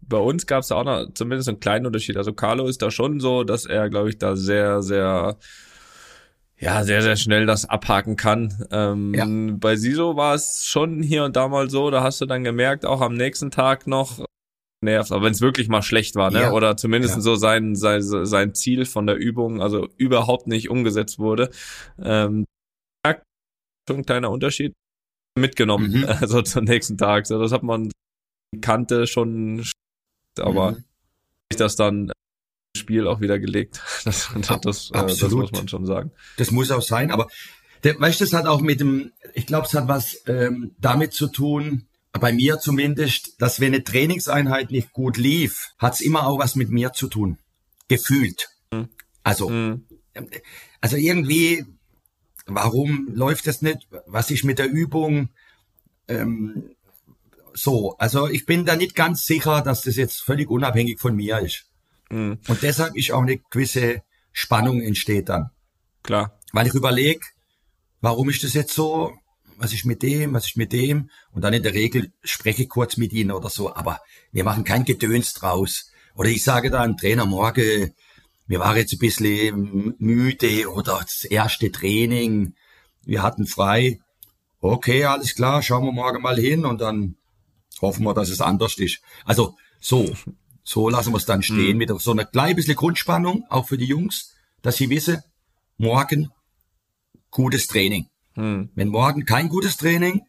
bei 0.00 0.16
uns 0.16 0.46
gab's 0.46 0.68
da 0.68 0.76
auch 0.76 0.84
noch 0.84 1.12
zumindest 1.12 1.50
einen 1.50 1.60
kleinen 1.60 1.84
Unterschied. 1.84 2.16
Also 2.16 2.32
Carlo 2.32 2.66
ist 2.68 2.80
da 2.80 2.90
schon 2.90 3.20
so, 3.20 3.44
dass 3.44 3.66
er, 3.66 3.90
glaube 3.90 4.08
ich, 4.08 4.16
da 4.16 4.34
sehr, 4.34 4.80
sehr, 4.80 5.36
ja, 6.58 6.84
sehr, 6.84 7.02
sehr 7.02 7.16
schnell 7.16 7.44
das 7.44 7.66
abhaken 7.66 8.16
kann. 8.16 8.64
Ähm, 8.70 9.12
Ja. 9.14 9.26
Bei 9.58 9.76
Siso 9.76 10.16
war 10.16 10.34
es 10.34 10.64
schon 10.64 11.02
hier 11.02 11.24
und 11.24 11.36
da 11.36 11.48
mal 11.48 11.68
so, 11.68 11.90
da 11.90 12.02
hast 12.02 12.22
du 12.22 12.24
dann 12.24 12.44
gemerkt, 12.44 12.86
auch 12.86 13.02
am 13.02 13.14
nächsten 13.14 13.50
Tag 13.50 13.86
noch 13.86 14.24
nervt, 14.80 15.10
aber 15.12 15.24
wenn 15.24 15.32
es 15.32 15.40
wirklich 15.40 15.68
mal 15.68 15.82
schlecht 15.82 16.14
war, 16.14 16.30
ne? 16.30 16.42
Ja. 16.42 16.52
Oder 16.52 16.76
zumindest 16.76 17.16
Ja. 17.16 17.20
so 17.20 17.36
sein, 17.36 17.74
sein, 17.74 18.00
sein 18.02 18.54
Ziel 18.54 18.84
von 18.84 19.06
der 19.06 19.16
Übung, 19.16 19.60
also 19.60 19.88
überhaupt 19.96 20.46
nicht 20.46 20.70
umgesetzt 20.70 21.18
wurde. 21.18 21.50
Ähm, 22.00 22.44
schon 23.88 24.00
ein 24.00 24.04
kleiner 24.06 24.30
Unterschied 24.30 24.74
mitgenommen, 25.38 25.90
Mhm. 25.92 26.04
also 26.08 26.42
zum 26.42 26.64
nächsten 26.64 26.98
Tag. 26.98 27.26
So, 27.26 27.40
das 27.40 27.52
hat 27.52 27.62
man 27.62 27.90
kannte 28.60 29.06
schon, 29.06 29.64
aber 30.38 30.72
Mhm. 30.72 30.84
das 31.56 31.76
dann 31.76 32.08
im 32.08 32.12
Spiel 32.78 33.06
auch 33.06 33.20
wieder 33.20 33.38
gelegt. 33.38 33.82
Das, 34.04 34.30
das, 34.34 34.60
das, 34.60 34.90
äh, 34.90 34.92
das 34.92 35.02
Absolut. 35.22 35.40
muss 35.50 35.52
man 35.52 35.68
schon 35.68 35.86
sagen. 35.86 36.12
Das 36.36 36.50
muss 36.50 36.70
auch 36.70 36.82
sein, 36.82 37.10
aber 37.10 37.28
der, 37.84 37.98
weißt 37.98 38.20
du, 38.20 38.24
das 38.24 38.32
hat 38.34 38.46
auch 38.46 38.60
mit 38.60 38.80
dem, 38.80 39.12
ich 39.34 39.46
glaube, 39.46 39.66
es 39.66 39.74
hat 39.74 39.88
was 39.88 40.22
ähm, 40.26 40.74
damit 40.78 41.12
zu 41.14 41.28
tun, 41.28 41.87
bei 42.12 42.32
mir 42.32 42.58
zumindest, 42.58 43.40
dass 43.40 43.60
wenn 43.60 43.74
eine 43.74 43.84
Trainingseinheit 43.84 44.70
nicht 44.70 44.92
gut 44.92 45.16
lief, 45.16 45.70
hat 45.78 45.94
es 45.94 46.00
immer 46.00 46.26
auch 46.26 46.38
was 46.38 46.56
mit 46.56 46.70
mir 46.70 46.92
zu 46.92 47.08
tun. 47.08 47.38
Gefühlt. 47.88 48.48
Mhm. 48.72 48.88
Also, 49.22 49.48
Mhm. 49.50 49.86
also 50.80 50.96
irgendwie, 50.96 51.64
warum 52.46 53.08
läuft 53.12 53.46
das 53.46 53.62
nicht? 53.62 53.86
Was 54.06 54.30
ist 54.30 54.44
mit 54.44 54.58
der 54.58 54.70
Übung? 54.70 55.28
Ähm, 56.08 56.70
so, 57.52 57.96
also 57.98 58.28
ich 58.28 58.46
bin 58.46 58.64
da 58.64 58.76
nicht 58.76 58.94
ganz 58.94 59.26
sicher, 59.26 59.62
dass 59.62 59.82
das 59.82 59.96
jetzt 59.96 60.20
völlig 60.22 60.48
unabhängig 60.48 60.98
von 61.00 61.14
mir 61.14 61.38
ist. 61.40 61.66
Mhm. 62.10 62.38
Und 62.48 62.62
deshalb 62.62 62.96
ist 62.96 63.12
auch 63.12 63.22
eine 63.22 63.38
gewisse 63.50 64.02
Spannung 64.32 64.80
entsteht 64.80 65.28
dann. 65.28 65.50
Klar. 66.02 66.38
Weil 66.52 66.66
ich 66.66 66.74
überlege, 66.74 67.20
warum 68.00 68.30
ist 68.30 68.44
das 68.44 68.54
jetzt 68.54 68.74
so? 68.74 69.12
Was 69.58 69.72
ist 69.72 69.84
mit 69.84 70.02
dem? 70.02 70.34
Was 70.34 70.46
ist 70.46 70.56
mit 70.56 70.72
dem? 70.72 71.10
Und 71.32 71.42
dann 71.42 71.52
in 71.52 71.62
der 71.62 71.74
Regel 71.74 72.12
spreche 72.22 72.62
ich 72.62 72.68
kurz 72.68 72.96
mit 72.96 73.12
ihnen 73.12 73.32
oder 73.32 73.50
so, 73.50 73.74
aber 73.74 74.00
wir 74.30 74.44
machen 74.44 74.64
kein 74.64 74.84
Gedöns 74.84 75.34
draus. 75.34 75.90
Oder 76.14 76.28
ich 76.28 76.44
sage 76.44 76.70
dann, 76.70 76.96
Trainer, 76.96 77.26
morgen, 77.26 77.92
wir 78.46 78.60
waren 78.60 78.76
jetzt 78.76 78.92
ein 78.92 78.98
bisschen 78.98 79.94
müde 79.98 80.70
oder 80.72 81.00
das 81.02 81.24
erste 81.24 81.72
Training, 81.72 82.54
wir 83.04 83.22
hatten 83.22 83.46
frei. 83.46 84.00
Okay, 84.60 85.04
alles 85.04 85.34
klar, 85.34 85.62
schauen 85.62 85.84
wir 85.84 85.92
morgen 85.92 86.22
mal 86.22 86.38
hin 86.38 86.64
und 86.64 86.80
dann 86.80 87.16
hoffen 87.80 88.04
wir, 88.04 88.14
dass 88.14 88.30
es 88.30 88.40
anders 88.40 88.78
ist. 88.78 89.00
Also 89.24 89.56
so, 89.80 90.12
so 90.62 90.88
lassen 90.88 91.12
wir 91.12 91.18
es 91.18 91.26
dann 91.26 91.42
stehen 91.42 91.78
mit 91.78 91.90
so 92.00 92.12
einer 92.12 92.24
klein 92.24 92.56
bisschen 92.56 92.76
Grundspannung, 92.76 93.44
auch 93.48 93.66
für 93.66 93.78
die 93.78 93.86
Jungs, 93.86 94.34
dass 94.62 94.76
sie 94.76 94.90
wissen, 94.90 95.22
morgen 95.78 96.30
gutes 97.30 97.66
Training. 97.66 98.06
Mhm. 98.38 98.70
Wenn 98.74 98.88
morgen 98.88 99.24
kein 99.24 99.48
gutes 99.48 99.76
Training, 99.76 100.22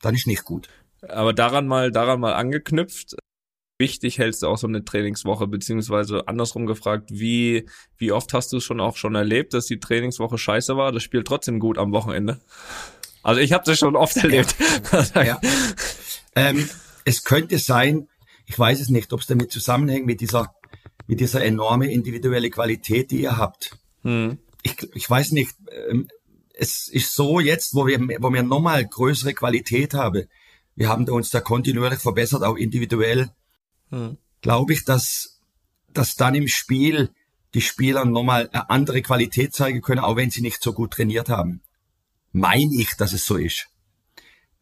dann 0.00 0.14
ist 0.14 0.26
nicht 0.26 0.44
gut. 0.44 0.68
Aber 1.08 1.32
daran 1.32 1.66
mal, 1.66 1.90
daran 1.90 2.20
mal 2.20 2.34
angeknüpft, 2.34 3.16
wichtig 3.78 4.18
hältst 4.18 4.42
du 4.42 4.48
auch 4.48 4.58
so 4.58 4.66
eine 4.66 4.84
Trainingswoche, 4.84 5.46
beziehungsweise 5.46 6.28
andersrum 6.28 6.66
gefragt, 6.66 7.10
wie, 7.12 7.68
wie 7.96 8.12
oft 8.12 8.32
hast 8.34 8.52
du 8.52 8.58
es 8.58 8.64
schon 8.64 8.80
auch 8.80 8.96
schon 8.96 9.14
erlebt, 9.14 9.54
dass 9.54 9.66
die 9.66 9.80
Trainingswoche 9.80 10.38
scheiße 10.38 10.76
war, 10.76 10.92
das 10.92 11.02
Spiel 11.02 11.24
trotzdem 11.24 11.58
gut 11.58 11.78
am 11.78 11.92
Wochenende? 11.92 12.40
Also 13.22 13.40
ich 13.40 13.52
habe 13.52 13.64
das 13.64 13.78
schon 13.78 13.96
oft 13.96 14.16
erlebt. 14.16 14.54
Ja. 15.14 15.40
Ähm, 16.34 16.68
es 17.04 17.24
könnte 17.24 17.58
sein, 17.58 18.08
ich 18.46 18.58
weiß 18.58 18.80
es 18.80 18.88
nicht, 18.88 19.12
ob 19.12 19.20
es 19.20 19.26
damit 19.26 19.52
zusammenhängt 19.52 20.06
mit 20.06 20.20
dieser, 20.20 20.54
mit 21.06 21.20
dieser 21.20 21.44
enorme 21.44 21.92
individuelle 21.92 22.50
Qualität, 22.50 23.10
die 23.10 23.22
ihr 23.22 23.36
habt. 23.36 23.76
Hm. 24.02 24.38
Ich, 24.62 24.76
ich 24.94 25.10
weiß 25.10 25.32
nicht, 25.32 25.54
ähm, 25.90 26.08
es 26.62 26.86
ist 26.86 27.14
so 27.14 27.40
jetzt, 27.40 27.74
wo 27.74 27.86
wir, 27.88 27.98
wo 28.20 28.32
wir 28.32 28.42
nochmal 28.44 28.86
größere 28.86 29.34
Qualität 29.34 29.94
haben, 29.94 30.28
wir 30.76 30.88
haben 30.88 31.08
uns 31.08 31.30
da 31.30 31.40
kontinuierlich 31.40 31.98
verbessert, 31.98 32.44
auch 32.44 32.56
individuell, 32.56 33.30
Hm. 33.90 34.16
glaube 34.40 34.72
ich, 34.72 34.84
dass, 34.84 35.40
dass 35.92 36.14
dann 36.14 36.34
im 36.36 36.46
Spiel 36.48 37.10
die 37.52 37.60
Spieler 37.60 38.04
nochmal 38.04 38.48
eine 38.52 38.70
andere 38.70 39.02
Qualität 39.02 39.52
zeigen 39.54 39.82
können, 39.82 40.00
auch 40.00 40.16
wenn 40.16 40.30
sie 40.30 40.40
nicht 40.40 40.62
so 40.62 40.72
gut 40.72 40.92
trainiert 40.92 41.28
haben. 41.28 41.60
Meine 42.32 42.74
ich, 42.74 42.94
dass 42.96 43.12
es 43.12 43.26
so 43.26 43.36
ist. 43.36 43.66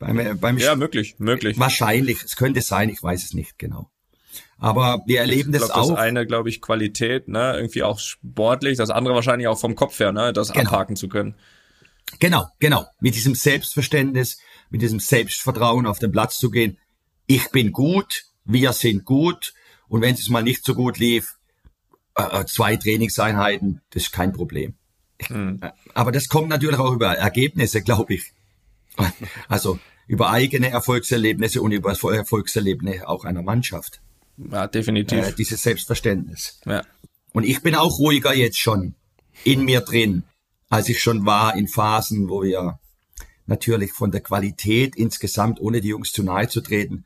Beim, 0.00 0.40
beim 0.40 0.58
Ja, 0.58 0.74
möglich, 0.74 1.16
möglich. 1.18 1.58
Wahrscheinlich, 1.58 2.24
es 2.24 2.34
könnte 2.34 2.62
sein, 2.62 2.88
ich 2.88 3.02
weiß 3.02 3.22
es 3.22 3.34
nicht 3.34 3.58
genau. 3.58 3.90
Aber 4.58 5.02
wir 5.06 5.20
erleben 5.20 5.52
ich 5.52 5.60
das 5.60 5.68
glaub, 5.70 5.84
auch. 5.84 5.90
Das 5.90 5.98
eine, 5.98 6.26
glaube 6.26 6.48
ich, 6.48 6.60
Qualität, 6.60 7.28
ne, 7.28 7.52
irgendwie 7.56 7.82
auch 7.82 7.98
sportlich, 7.98 8.78
das 8.78 8.90
andere 8.90 9.14
wahrscheinlich 9.14 9.46
auch 9.48 9.60
vom 9.60 9.74
Kopf 9.74 10.00
her, 10.00 10.12
ne, 10.12 10.32
das 10.32 10.52
Genau. 10.52 10.70
abhaken 10.70 10.96
zu 10.96 11.08
können. 11.08 11.34
Genau, 12.18 12.46
genau. 12.58 12.86
Mit 13.00 13.14
diesem 13.14 13.34
Selbstverständnis, 13.34 14.38
mit 14.70 14.82
diesem 14.82 15.00
Selbstvertrauen 15.00 15.86
auf 15.86 15.98
den 15.98 16.12
Platz 16.12 16.38
zu 16.38 16.50
gehen. 16.50 16.78
Ich 17.26 17.50
bin 17.50 17.72
gut, 17.72 18.24
wir 18.44 18.72
sind 18.72 19.04
gut. 19.04 19.54
Und 19.88 20.02
wenn 20.02 20.14
es 20.14 20.28
mal 20.28 20.42
nicht 20.42 20.64
so 20.64 20.74
gut 20.74 20.98
lief, 20.98 21.36
äh, 22.16 22.40
äh, 22.40 22.46
zwei 22.46 22.76
Trainingseinheiten, 22.76 23.80
das 23.90 24.04
ist 24.04 24.12
kein 24.12 24.32
Problem. 24.32 24.74
Hm. 25.22 25.58
Äh, 25.62 25.70
Aber 25.94 26.12
das 26.12 26.28
kommt 26.28 26.48
natürlich 26.48 26.78
auch 26.78 26.92
über 26.92 27.16
Ergebnisse, 27.16 27.82
glaube 27.82 28.14
ich. 28.14 28.32
Also 29.48 29.78
über 30.06 30.30
eigene 30.30 30.70
Erfolgserlebnisse 30.70 31.62
und 31.62 31.70
über 31.70 31.90
das 31.90 32.02
Erfolgserlebnisse 32.02 33.06
auch 33.08 33.24
einer 33.24 33.42
Mannschaft. 33.42 34.00
Ja, 34.36 34.66
definitiv. 34.66 35.18
Äh, 35.18 35.32
dieses 35.32 35.62
Selbstverständnis. 35.62 36.60
ja. 36.66 36.84
Und 37.32 37.44
ich 37.44 37.62
bin 37.62 37.76
auch 37.76 37.98
ruhiger 38.00 38.34
jetzt 38.34 38.58
schon 38.58 38.94
in 39.44 39.64
mir 39.64 39.82
drin, 39.82 40.24
als 40.70 40.88
ich 40.88 41.02
schon 41.02 41.26
war 41.26 41.54
in 41.56 41.68
Phasen, 41.68 42.30
wo 42.30 42.42
wir 42.42 42.78
natürlich 43.46 43.92
von 43.92 44.12
der 44.12 44.22
Qualität 44.22 44.96
insgesamt, 44.96 45.60
ohne 45.60 45.80
die 45.80 45.88
Jungs 45.88 46.12
zu 46.12 46.22
nahe 46.22 46.48
zu 46.48 46.62
treten, 46.62 47.04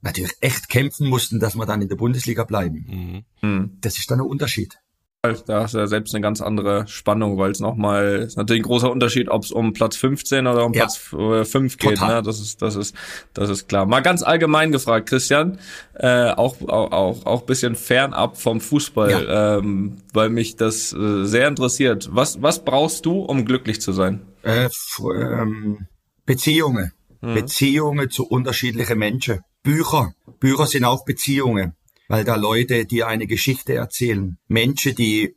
natürlich 0.00 0.36
echt 0.40 0.68
kämpfen 0.68 1.06
mussten, 1.08 1.38
dass 1.38 1.54
wir 1.54 1.66
dann 1.66 1.82
in 1.82 1.88
der 1.88 1.96
Bundesliga 1.96 2.44
bleiben. 2.44 3.24
Hm. 3.40 3.78
Das 3.80 3.98
ist 3.98 4.10
dann 4.10 4.20
ein 4.20 4.26
Unterschied. 4.26 4.80
Da 5.22 5.62
hast 5.62 5.74
du 5.74 5.78
ja 5.78 5.88
selbst 5.88 6.14
eine 6.14 6.22
ganz 6.22 6.40
andere 6.40 6.86
Spannung, 6.86 7.38
weil 7.38 7.50
es 7.50 7.58
nochmal, 7.58 8.22
ist 8.24 8.36
natürlich 8.36 8.60
ein 8.62 8.66
großer 8.66 8.88
Unterschied, 8.88 9.28
ob 9.28 9.42
es 9.42 9.50
um 9.50 9.72
Platz 9.72 9.96
15 9.96 10.46
oder 10.46 10.64
um 10.64 10.72
Ja. 10.74 10.84
Platz 10.84 11.12
äh, 11.12 11.44
5 11.44 11.76
geht, 11.76 11.96
Total. 11.96 12.16
ne? 12.16 12.22
Das 12.22 12.38
ist, 12.38 12.62
das 12.62 12.76
ist, 12.76 12.94
das 13.34 13.50
ist 13.50 13.68
klar. 13.68 13.84
Mal 13.84 14.00
ganz 14.02 14.22
allgemein 14.22 14.70
gefragt, 14.70 15.08
Christian, 15.08 15.58
äh, 15.94 16.30
auch, 16.30 16.60
auch, 16.68 17.26
auch, 17.26 17.42
bisschen 17.42 17.74
fernab 17.74 18.40
vom 18.40 18.60
Fußball, 18.60 19.58
ähm, 19.60 19.96
weil 20.12 20.28
mich 20.28 20.54
das 20.54 20.92
äh, 20.92 21.24
sehr 21.24 21.48
interessiert. 21.48 22.08
Was, 22.12 22.40
was 22.40 22.64
brauchst 22.64 23.04
du, 23.04 23.18
um 23.18 23.44
glücklich 23.44 23.80
zu 23.80 23.90
sein? 23.90 24.20
Äh, 24.44 24.68
ähm, 25.00 25.88
Beziehungen. 26.26 26.92
Beziehungen 27.20 28.08
zu 28.08 28.24
unterschiedlichen 28.24 28.96
Menschen. 28.96 29.40
Bücher. 29.64 30.12
Bücher 30.38 30.66
sind 30.66 30.84
auch 30.84 31.04
Beziehungen, 31.04 31.74
weil 32.08 32.24
da 32.24 32.34
Leute, 32.34 32.86
die 32.86 33.04
eine 33.04 33.26
Geschichte 33.26 33.74
erzählen. 33.74 34.38
Menschen, 34.48 34.94
die 34.94 35.36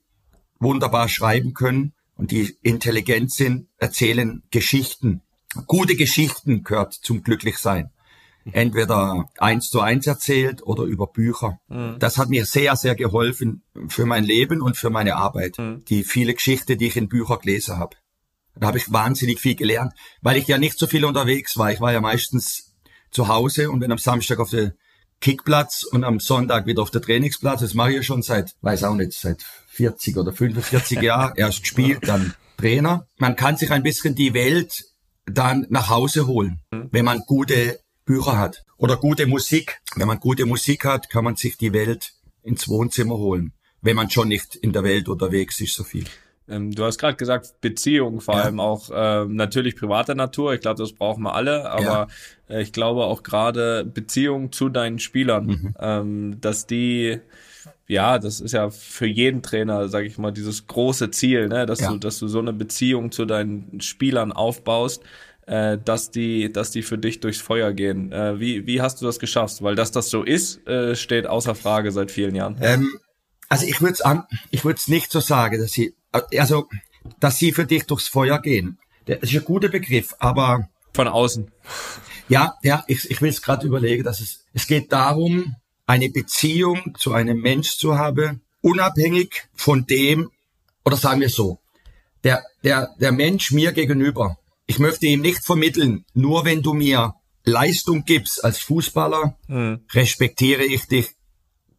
wunderbar 0.60 1.10
schreiben 1.10 1.54
können, 1.54 1.94
und 2.22 2.30
die 2.30 2.56
intelligent 2.62 3.32
sind, 3.32 3.68
erzählen 3.78 4.44
Geschichten. 4.52 5.22
Gute 5.66 5.96
Geschichten 5.96 6.64
gehört 6.64 6.94
zum 6.94 7.24
Glücklichsein. 7.24 7.90
Entweder 8.52 9.32
eins 9.40 9.72
zu 9.72 9.82
eins 9.82 10.06
erzählt 10.06 10.62
oder 10.62 10.84
über 10.84 11.08
Bücher. 11.08 11.60
Mhm. 11.68 11.98
Das 11.98 12.20
hat 12.20 12.30
mir 12.30 12.46
sehr, 12.46 12.76
sehr 12.76 12.94
geholfen 12.94 13.64
für 13.88 14.06
mein 14.06 14.24
Leben 14.24 14.62
und 14.62 14.78
für 14.78 14.92
meine 14.92 15.16
Arbeit. 15.16 15.58
Mhm. 15.58 15.84
Die 15.86 16.04
viele 16.04 16.36
Geschichten, 16.36 16.78
die 16.78 16.88
ich 16.88 16.96
in 16.96 17.10
Büchern 17.10 17.40
gelesen 17.40 17.78
habe. 17.78 17.98
Da 18.56 18.68
habe 18.68 18.78
ich 18.78 18.92
wahnsinnig 18.92 19.40
viel 19.40 19.56
gelernt, 19.56 19.94
weil 20.22 20.38
ich 20.38 20.48
ja 20.48 20.60
nicht 20.60 20.78
so 20.78 20.86
viel 20.86 21.06
unterwegs 21.06 21.58
war. 21.58 21.72
Ich 21.72 21.82
war 21.82 21.92
ja 21.92 22.02
meistens 22.02 22.76
zu 23.10 23.30
Hause 23.30 23.72
und 23.72 23.80
bin 23.80 23.92
am 23.92 23.98
Samstag 23.98 24.38
auf 24.38 24.52
der 24.52 24.76
Kickplatz 25.22 25.84
und 25.84 26.04
am 26.04 26.20
Sonntag 26.20 26.66
wieder 26.66 26.82
auf 26.82 26.92
der 26.92 27.02
Trainingsplatz. 27.02 27.62
Das 27.62 27.74
mache 27.74 27.92
ich 27.92 27.96
ja 27.98 28.04
schon 28.04 28.24
seit, 28.24 28.56
weiß 28.62 28.84
auch 28.84 28.96
nicht, 28.96 29.14
seit 29.14 29.44
40 29.68 30.18
oder 30.18 30.34
45 30.34 31.02
Jahren. 31.02 31.34
Erst 31.38 31.62
gespielt, 31.62 32.00
dann 32.08 32.34
Trainer. 32.58 33.08
Man 33.18 33.36
kann 33.36 33.58
sich 33.58 33.72
ein 33.72 33.84
bisschen 33.84 34.16
die 34.16 34.34
Welt 34.34 34.84
dann 35.26 35.66
nach 35.70 35.90
Hause 35.90 36.28
holen, 36.28 36.60
wenn 36.72 37.06
man 37.06 37.22
gute 37.26 37.80
Bücher 38.06 38.38
hat 38.38 38.64
oder 38.78 38.98
gute 38.98 39.28
Musik. 39.28 39.80
Wenn 39.96 40.08
man 40.08 40.20
gute 40.20 40.46
Musik 40.46 40.86
hat, 40.86 41.10
kann 41.10 41.24
man 41.24 41.36
sich 41.36 41.58
die 41.58 41.74
Welt 41.74 42.14
ins 42.44 42.68
Wohnzimmer 42.68 43.18
holen, 43.18 43.54
wenn 43.82 43.96
man 43.96 44.10
schon 44.10 44.28
nicht 44.28 44.56
in 44.56 44.74
der 44.74 44.84
Welt 44.84 45.08
unterwegs 45.08 45.60
ist 45.62 45.76
so 45.76 45.84
viel. 45.84 46.06
Ähm, 46.52 46.72
du 46.72 46.84
hast 46.84 46.98
gerade 46.98 47.16
gesagt, 47.16 47.62
Beziehungen, 47.62 48.22
vor 48.22 48.36
ja. 48.36 48.42
allem 48.44 48.60
auch 48.60 48.90
äh, 48.90 49.26
natürlich 49.26 49.76
privater 49.76 50.16
Natur. 50.16 50.54
Ich 50.54 50.62
glaube, 50.62 50.82
das 50.82 50.94
brauchen 50.94 51.24
wir 51.24 51.34
alle, 51.34 51.70
aber 51.70 52.08
ja. 52.50 52.56
äh, 52.56 52.62
ich 52.62 52.74
glaube 52.74 53.06
auch 53.06 53.24
gerade 53.24 53.86
Beziehungen 53.86 54.52
zu 54.52 54.70
deinen 54.70 55.00
Spielern, 55.00 55.46
mhm. 55.46 55.76
ähm, 55.80 56.38
dass 56.42 56.68
die 56.68 57.20
ja, 57.88 58.20
das 58.20 58.40
ist 58.40 58.54
ja 58.54 58.70
für 58.70 59.06
jeden 59.06 59.42
Trainer, 59.42 59.90
sage 59.90 60.08
ich 60.08 60.18
mal, 60.18 60.32
dieses 60.32 60.66
große 60.66 61.12
Ziel, 61.12 61.50
ne, 61.50 61.66
dass 61.66 61.82
ja. 61.82 61.90
du, 61.90 61.98
dass 61.98 62.20
du 62.20 62.30
so 62.30 62.40
eine 62.40 62.54
Beziehung 62.54 63.12
zu 63.12 63.26
deinen 63.26 63.82
Spielern 63.82 64.32
aufbaust, 64.32 65.04
äh, 65.46 65.78
dass 65.84 66.10
die, 66.10 66.54
dass 66.54 66.72
die 66.72 66.84
für 66.84 66.98
dich 66.98 67.20
durchs 67.20 67.42
Feuer 67.42 67.74
gehen. 67.74 68.12
Äh, 68.14 68.40
wie, 68.40 68.66
wie 68.66 68.82
hast 68.82 69.02
du 69.02 69.06
das 69.06 69.20
geschafft? 69.20 69.62
Weil 69.62 69.76
dass 69.76 69.92
das 69.92 70.10
so 70.10 70.24
ist, 70.24 70.66
äh, 70.68 70.96
steht 70.96 71.28
außer 71.28 71.54
Frage 71.54 71.92
seit 71.92 72.12
vielen 72.12 72.34
Jahren. 72.34 72.58
Ähm, 72.62 72.90
also 73.50 73.66
ich 73.66 73.82
würde 73.82 73.94
es 73.94 74.02
an, 74.02 74.24
ich 74.52 74.64
würde 74.64 74.78
es 74.78 74.88
nicht 74.88 75.12
so 75.12 75.20
sagen, 75.20 75.60
dass 75.60 75.74
sie 75.74 75.94
also, 76.12 76.68
dass 77.20 77.38
sie 77.38 77.52
für 77.52 77.66
dich 77.66 77.86
durchs 77.86 78.08
Feuer 78.08 78.40
gehen. 78.42 78.80
Das 79.06 79.20
ist 79.22 79.34
ein 79.34 79.46
guter 79.46 79.70
Begriff, 79.70 80.16
aber. 80.20 80.70
Von 80.94 81.08
außen. 81.08 81.52
Ja, 82.28 82.58
ja, 82.64 82.84
ich, 82.88 83.10
ich 83.10 83.22
will 83.22 83.30
es 83.30 83.42
gerade 83.42 83.66
überlegen, 83.66 84.04
dass 84.04 84.20
es, 84.20 84.46
es 84.54 84.68
geht 84.68 84.92
darum, 84.92 85.56
eine 85.86 86.10
Beziehung 86.10 86.96
zu 86.98 87.14
einem 87.14 87.40
Mensch 87.40 87.78
zu 87.78 87.98
haben, 87.98 88.42
unabhängig 88.62 89.50
von 89.54 89.86
dem, 89.86 90.32
oder 90.86 90.98
sagen 90.98 91.22
wir 91.22 91.30
so, 91.30 91.60
der, 92.24 92.44
der, 92.64 92.96
der 93.00 93.12
Mensch 93.12 93.52
mir 93.52 93.72
gegenüber, 93.72 94.38
ich 94.66 94.80
möchte 94.80 95.08
ihm 95.08 95.22
nicht 95.22 95.44
vermitteln, 95.44 96.06
nur 96.14 96.46
wenn 96.46 96.62
du 96.62 96.74
mir 96.74 97.16
Leistung 97.44 98.06
gibst 98.06 98.44
als 98.44 98.60
Fußballer, 98.60 99.38
mhm. 99.48 99.86
respektiere 99.92 100.64
ich 100.64 100.88
dich 100.88 101.10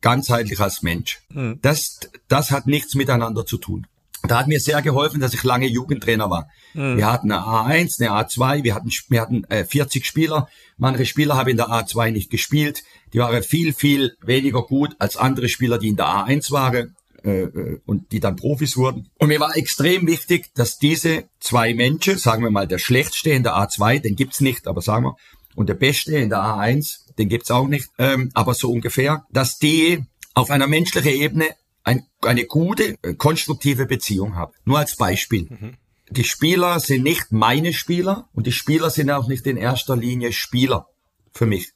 ganzheitlich 0.00 0.60
als 0.60 0.82
Mensch. 0.82 1.22
Mhm. 1.30 1.60
Das, 1.62 2.00
das 2.28 2.50
hat 2.50 2.66
nichts 2.66 2.94
miteinander 2.94 3.46
zu 3.46 3.56
tun. 3.56 3.86
Da 4.28 4.38
hat 4.38 4.48
mir 4.48 4.60
sehr 4.60 4.82
geholfen, 4.82 5.20
dass 5.20 5.34
ich 5.34 5.42
lange 5.42 5.66
Jugendtrainer 5.66 6.30
war. 6.30 6.48
Mhm. 6.74 6.96
Wir 6.96 7.10
hatten 7.10 7.32
eine 7.32 7.42
A1, 7.42 8.00
eine 8.00 8.10
A2, 8.12 8.62
wir 8.62 8.74
hatten, 8.74 8.90
wir 9.08 9.20
hatten 9.20 9.44
äh, 9.44 9.64
40 9.64 10.06
Spieler. 10.06 10.48
Manche 10.76 11.06
Spieler 11.06 11.36
haben 11.36 11.50
in 11.50 11.56
der 11.56 11.68
A2 11.68 12.10
nicht 12.12 12.30
gespielt. 12.30 12.82
Die 13.12 13.18
waren 13.18 13.42
viel, 13.42 13.72
viel 13.72 14.16
weniger 14.22 14.62
gut 14.62 14.94
als 14.98 15.16
andere 15.16 15.48
Spieler, 15.48 15.78
die 15.78 15.88
in 15.88 15.96
der 15.96 16.06
A1 16.06 16.52
waren 16.52 16.96
äh, 17.24 17.42
äh, 17.42 17.80
und 17.86 18.10
die 18.12 18.20
dann 18.20 18.36
Profis 18.36 18.76
wurden. 18.76 19.08
Und 19.18 19.28
mir 19.28 19.38
war 19.38 19.56
extrem 19.56 20.06
wichtig, 20.06 20.50
dass 20.54 20.78
diese 20.78 21.24
zwei 21.38 21.72
Menschen, 21.74 22.18
sagen 22.18 22.42
wir 22.42 22.50
mal 22.50 22.66
der 22.66 22.78
Schlechtste 22.78 23.30
in 23.30 23.44
der 23.44 23.54
A2, 23.54 24.00
den 24.00 24.16
gibt's 24.16 24.40
nicht, 24.40 24.66
aber 24.66 24.82
sagen 24.82 25.04
wir, 25.04 25.16
und 25.54 25.68
der 25.68 25.74
Beste 25.74 26.16
in 26.16 26.30
der 26.30 26.40
A1, 26.40 27.14
den 27.18 27.28
gibt's 27.28 27.50
auch 27.50 27.68
nicht, 27.68 27.90
ähm, 27.98 28.30
aber 28.34 28.54
so 28.54 28.70
ungefähr, 28.70 29.24
dass 29.30 29.58
die 29.58 30.04
auf 30.34 30.50
einer 30.50 30.66
menschlichen 30.66 31.12
Ebene 31.12 31.46
ein, 31.84 32.06
eine 32.22 32.44
gute, 32.44 32.96
äh, 33.02 33.14
konstruktive 33.14 33.86
Beziehung 33.86 34.36
habe. 34.36 34.52
Nur 34.64 34.78
als 34.78 34.96
Beispiel. 34.96 35.48
Mhm. 35.48 35.76
Die 36.10 36.24
Spieler 36.24 36.78
sind 36.78 37.04
nicht 37.04 37.32
meine 37.32 37.72
Spieler 37.72 38.28
und 38.32 38.46
die 38.46 38.52
Spieler 38.52 38.90
sind 38.90 39.10
auch 39.10 39.28
nicht 39.28 39.46
in 39.46 39.56
erster 39.56 39.96
Linie 39.96 40.32
Spieler 40.32 40.86
für 41.32 41.46
mich. 41.46 41.72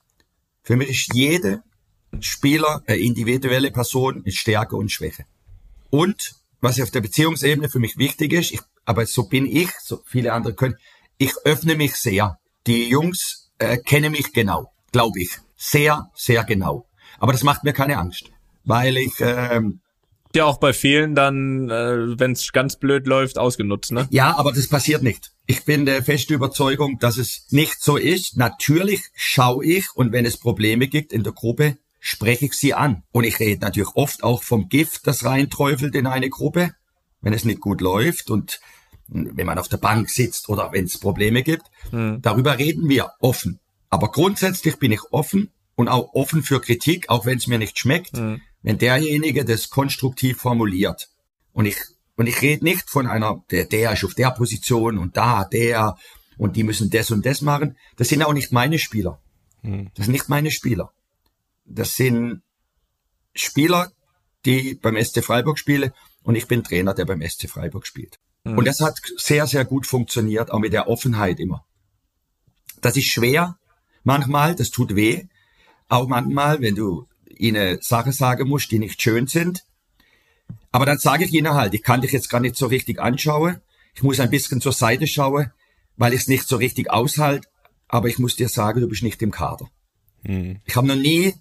Für 0.62 0.76
mich 0.76 0.90
ist 0.90 1.14
jede 1.14 1.62
Spieler 2.20 2.82
eine 2.86 2.98
individuelle 2.98 3.70
Person 3.70 4.22
mit 4.24 4.34
Stärke 4.34 4.76
und 4.76 4.90
Schwäche. 4.92 5.24
Und 5.90 6.34
was 6.60 6.80
auf 6.80 6.90
der 6.90 7.00
Beziehungsebene 7.00 7.68
für 7.68 7.78
mich 7.78 7.96
wichtig 7.96 8.32
ist, 8.32 8.52
ich, 8.52 8.60
aber 8.84 9.06
so 9.06 9.28
bin 9.28 9.46
ich, 9.46 9.70
so 9.82 10.02
viele 10.04 10.32
andere 10.32 10.54
können, 10.54 10.76
ich 11.18 11.32
öffne 11.44 11.76
mich 11.76 11.94
sehr. 11.94 12.38
Die 12.66 12.88
Jungs 12.88 13.50
äh, 13.58 13.78
kennen 13.78 14.12
mich 14.12 14.32
genau, 14.32 14.72
glaube 14.92 15.20
ich. 15.20 15.30
Sehr, 15.56 16.10
sehr 16.14 16.44
genau. 16.44 16.86
Aber 17.18 17.32
das 17.32 17.42
macht 17.42 17.64
mir 17.64 17.72
keine 17.72 17.98
Angst, 17.98 18.30
weil 18.64 18.96
ich 18.96 19.14
ähm, 19.20 19.80
ja 20.36 20.44
auch 20.44 20.58
bei 20.58 20.72
vielen 20.72 21.14
dann, 21.14 21.68
äh, 21.68 22.18
wenn 22.18 22.32
es 22.32 22.52
ganz 22.52 22.76
blöd 22.76 23.06
läuft, 23.06 23.38
ausgenutzt, 23.38 23.92
ne? 23.92 24.06
Ja, 24.10 24.36
aber 24.36 24.52
das 24.52 24.68
passiert 24.68 25.02
nicht. 25.02 25.32
Ich 25.46 25.64
bin 25.64 25.86
der 25.86 26.02
festen 26.02 26.34
Überzeugung, 26.34 26.98
dass 27.00 27.16
es 27.16 27.46
nicht 27.50 27.82
so 27.82 27.96
ist. 27.96 28.36
Natürlich 28.36 29.02
schaue 29.14 29.64
ich 29.64 29.86
und 29.94 30.12
wenn 30.12 30.24
es 30.24 30.36
Probleme 30.36 30.88
gibt 30.88 31.12
in 31.12 31.24
der 31.24 31.32
Gruppe, 31.32 31.78
spreche 31.98 32.46
ich 32.46 32.54
sie 32.54 32.74
an. 32.74 33.02
Und 33.10 33.24
ich 33.24 33.40
rede 33.40 33.62
natürlich 33.62 33.96
oft 33.96 34.22
auch 34.22 34.42
vom 34.42 34.68
Gift, 34.68 35.06
das 35.06 35.24
reinträufelt 35.24 35.94
in 35.94 36.06
eine 36.06 36.30
Gruppe, 36.30 36.72
wenn 37.20 37.32
es 37.32 37.44
nicht 37.44 37.60
gut 37.60 37.80
läuft 37.80 38.30
und 38.30 38.60
wenn 39.08 39.46
man 39.46 39.58
auf 39.58 39.68
der 39.68 39.76
Bank 39.76 40.10
sitzt 40.10 40.48
oder 40.48 40.72
wenn 40.72 40.84
es 40.84 40.98
Probleme 40.98 41.42
gibt. 41.42 41.66
Hm. 41.90 42.20
Darüber 42.22 42.58
reden 42.58 42.88
wir 42.88 43.12
offen. 43.20 43.60
Aber 43.88 44.10
grundsätzlich 44.10 44.76
bin 44.78 44.92
ich 44.92 45.00
offen 45.12 45.50
und 45.76 45.88
auch 45.88 46.14
offen 46.14 46.42
für 46.42 46.60
Kritik, 46.60 47.08
auch 47.08 47.24
wenn 47.24 47.38
es 47.38 47.46
mir 47.46 47.58
nicht 47.58 47.78
schmeckt. 47.78 48.16
Hm 48.16 48.40
wenn 48.66 48.78
derjenige 48.78 49.44
das 49.44 49.70
konstruktiv 49.70 50.38
formuliert. 50.38 51.08
Und 51.52 51.66
ich, 51.66 51.76
und 52.16 52.26
ich 52.26 52.42
rede 52.42 52.64
nicht 52.64 52.90
von 52.90 53.06
einer, 53.06 53.44
der, 53.52 53.64
der 53.64 53.92
ist 53.92 54.04
auf 54.04 54.14
der 54.14 54.32
Position 54.32 54.98
und 54.98 55.16
da, 55.16 55.44
der, 55.44 55.96
und 56.36 56.56
die 56.56 56.64
müssen 56.64 56.90
das 56.90 57.12
und 57.12 57.24
das 57.24 57.42
machen. 57.42 57.76
Das 57.96 58.08
sind 58.08 58.24
auch 58.24 58.32
nicht 58.32 58.50
meine 58.50 58.80
Spieler. 58.80 59.20
Hm. 59.60 59.92
Das 59.94 60.06
sind 60.06 60.12
nicht 60.12 60.28
meine 60.28 60.50
Spieler. 60.50 60.90
Das 61.64 61.94
sind 61.94 62.42
Spieler, 63.36 63.92
die 64.44 64.74
beim 64.74 65.00
SC 65.00 65.22
Freiburg 65.22 65.60
spielen 65.60 65.92
und 66.24 66.34
ich 66.34 66.48
bin 66.48 66.64
Trainer, 66.64 66.92
der 66.92 67.04
beim 67.04 67.22
SC 67.22 67.48
Freiburg 67.48 67.86
spielt. 67.86 68.18
Mhm. 68.42 68.58
Und 68.58 68.64
das 68.66 68.80
hat 68.80 69.00
sehr, 69.16 69.46
sehr 69.46 69.64
gut 69.64 69.86
funktioniert, 69.86 70.50
auch 70.50 70.58
mit 70.58 70.72
der 70.72 70.88
Offenheit 70.88 71.38
immer. 71.38 71.64
Das 72.80 72.96
ist 72.96 73.12
schwer 73.12 73.58
manchmal, 74.02 74.56
das 74.56 74.70
tut 74.70 74.96
weh. 74.96 75.26
Auch 75.88 76.08
manchmal, 76.08 76.60
wenn 76.60 76.74
du 76.74 77.06
ihnen 77.38 77.78
Sachen 77.80 78.12
sagen 78.12 78.48
muss, 78.48 78.68
die 78.68 78.78
nicht 78.78 79.00
schön 79.00 79.26
sind. 79.26 79.64
Aber 80.72 80.86
dann 80.86 80.98
sage 80.98 81.24
ich 81.24 81.32
ihnen 81.32 81.54
halt, 81.54 81.74
ich 81.74 81.82
kann 81.82 82.00
dich 82.02 82.12
jetzt 82.12 82.28
gar 82.28 82.40
nicht 82.40 82.56
so 82.56 82.66
richtig 82.66 83.00
anschauen. 83.00 83.60
Ich 83.94 84.02
muss 84.02 84.20
ein 84.20 84.30
bisschen 84.30 84.60
zur 84.60 84.72
Seite 84.72 85.06
schauen, 85.06 85.50
weil 85.96 86.12
ich 86.12 86.22
es 86.22 86.28
nicht 86.28 86.46
so 86.46 86.56
richtig 86.56 86.90
aushalte. 86.90 87.48
Aber 87.88 88.08
ich 88.08 88.18
muss 88.18 88.36
dir 88.36 88.48
sagen, 88.48 88.80
du 88.80 88.88
bist 88.88 89.02
nicht 89.02 89.22
im 89.22 89.30
Kader. 89.30 89.68
Hm. 90.24 90.60
Ich 90.64 90.76
habe 90.76 90.86
noch 90.86 90.96
nie 90.96 91.34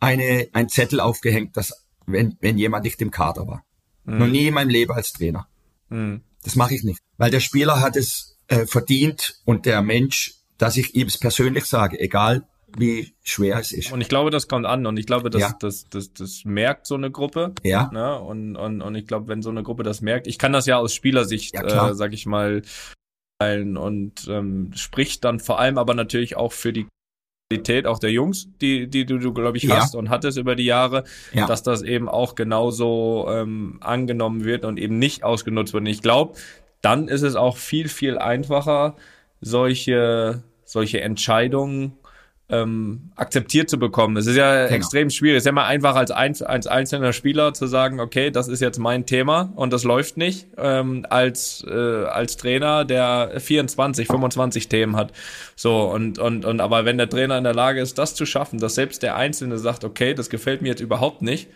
eine, 0.00 0.48
ein 0.52 0.68
Zettel 0.68 1.00
aufgehängt, 1.00 1.56
dass, 1.56 1.86
wenn, 2.06 2.36
wenn 2.40 2.58
jemand 2.58 2.84
nicht 2.84 3.00
im 3.00 3.10
Kader 3.10 3.46
war. 3.46 3.64
Hm. 4.04 4.18
Noch 4.18 4.26
nie 4.26 4.48
in 4.48 4.54
meinem 4.54 4.68
Leben 4.68 4.92
als 4.92 5.12
Trainer. 5.12 5.48
Hm. 5.88 6.22
Das 6.42 6.56
mache 6.56 6.74
ich 6.74 6.82
nicht. 6.82 7.00
Weil 7.16 7.30
der 7.30 7.40
Spieler 7.40 7.80
hat 7.80 7.96
es 7.96 8.38
äh, 8.48 8.66
verdient 8.66 9.40
und 9.44 9.64
der 9.64 9.80
Mensch, 9.82 10.34
dass 10.58 10.76
ich 10.76 10.94
ihm 10.94 11.06
es 11.06 11.18
persönlich 11.18 11.64
sage, 11.64 11.98
egal 11.98 12.46
wie 12.76 13.14
schwer 13.22 13.58
es 13.58 13.72
ist. 13.72 13.92
Und 13.92 14.00
ich 14.00 14.08
glaube, 14.08 14.30
das 14.30 14.48
kommt 14.48 14.66
an 14.66 14.86
und 14.86 14.98
ich 14.98 15.06
glaube, 15.06 15.30
das, 15.30 15.40
ja. 15.40 15.56
das, 15.60 15.88
das, 15.88 16.12
das 16.12 16.42
merkt 16.44 16.86
so 16.86 16.94
eine 16.94 17.10
Gruppe. 17.10 17.54
Ja. 17.62 17.90
Ne? 17.92 18.18
Und, 18.18 18.56
und, 18.56 18.82
und 18.82 18.94
ich 18.94 19.06
glaube, 19.06 19.28
wenn 19.28 19.42
so 19.42 19.50
eine 19.50 19.62
Gruppe 19.62 19.82
das 19.82 20.00
merkt, 20.00 20.26
ich 20.26 20.38
kann 20.38 20.52
das 20.52 20.66
ja 20.66 20.78
aus 20.78 20.94
Spielersicht, 20.94 21.54
ja, 21.54 21.90
äh, 21.90 21.94
sag 21.94 22.12
ich 22.12 22.26
mal, 22.26 22.62
teilen 23.38 23.76
und 23.76 24.26
ähm, 24.28 24.72
spricht 24.74 25.24
dann 25.24 25.40
vor 25.40 25.60
allem 25.60 25.78
aber 25.78 25.94
natürlich 25.94 26.36
auch 26.36 26.52
für 26.52 26.72
die 26.72 26.86
Qualität 27.48 27.86
auch 27.86 27.98
der 27.98 28.10
Jungs, 28.10 28.48
die, 28.60 28.88
die 28.88 29.06
du, 29.06 29.18
du 29.18 29.32
glaube 29.32 29.56
ich, 29.56 29.64
ja. 29.64 29.76
hast 29.76 29.94
und 29.94 30.10
hattest 30.10 30.36
über 30.36 30.56
die 30.56 30.64
Jahre, 30.64 31.04
ja. 31.32 31.46
dass 31.46 31.62
das 31.62 31.82
eben 31.82 32.08
auch 32.08 32.34
genauso 32.34 33.26
ähm, 33.28 33.78
angenommen 33.80 34.44
wird 34.44 34.64
und 34.64 34.78
eben 34.78 34.98
nicht 34.98 35.22
ausgenutzt 35.22 35.72
wird. 35.72 35.82
Und 35.82 35.86
ich 35.86 36.02
glaube, 36.02 36.34
dann 36.82 37.08
ist 37.08 37.22
es 37.22 37.36
auch 37.36 37.56
viel, 37.56 37.88
viel 37.88 38.18
einfacher, 38.18 38.96
solche, 39.40 40.42
solche 40.64 41.00
Entscheidungen 41.02 41.92
ähm, 42.48 43.10
akzeptiert 43.16 43.68
zu 43.68 43.78
bekommen. 43.78 44.16
Es 44.16 44.26
ist 44.26 44.36
ja 44.36 44.64
genau. 44.64 44.76
extrem 44.76 45.10
schwierig. 45.10 45.38
Es 45.38 45.42
ist 45.42 45.46
ja 45.46 45.52
mal 45.52 45.66
einfach 45.66 45.96
als, 45.96 46.10
ein, 46.12 46.40
als 46.42 46.66
einzelner 46.66 47.12
Spieler 47.12 47.54
zu 47.54 47.66
sagen, 47.66 47.98
okay, 47.98 48.30
das 48.30 48.46
ist 48.46 48.60
jetzt 48.60 48.78
mein 48.78 49.04
Thema 49.04 49.52
und 49.56 49.72
das 49.72 49.82
läuft 49.82 50.16
nicht, 50.16 50.46
ähm, 50.56 51.04
als, 51.10 51.64
äh, 51.68 52.04
als 52.04 52.36
Trainer, 52.36 52.84
der 52.84 53.40
24, 53.40 54.06
25 54.06 54.68
Themen 54.68 54.96
hat. 54.96 55.12
So, 55.56 55.90
und, 55.90 56.18
und, 56.18 56.44
und 56.44 56.60
aber 56.60 56.84
wenn 56.84 56.98
der 56.98 57.08
Trainer 57.08 57.36
in 57.36 57.44
der 57.44 57.54
Lage 57.54 57.80
ist, 57.80 57.98
das 57.98 58.14
zu 58.14 58.26
schaffen, 58.26 58.60
dass 58.60 58.76
selbst 58.76 59.02
der 59.02 59.16
Einzelne 59.16 59.58
sagt, 59.58 59.82
okay, 59.82 60.14
das 60.14 60.30
gefällt 60.30 60.62
mir 60.62 60.68
jetzt 60.68 60.80
überhaupt 60.80 61.22
nicht, 61.22 61.48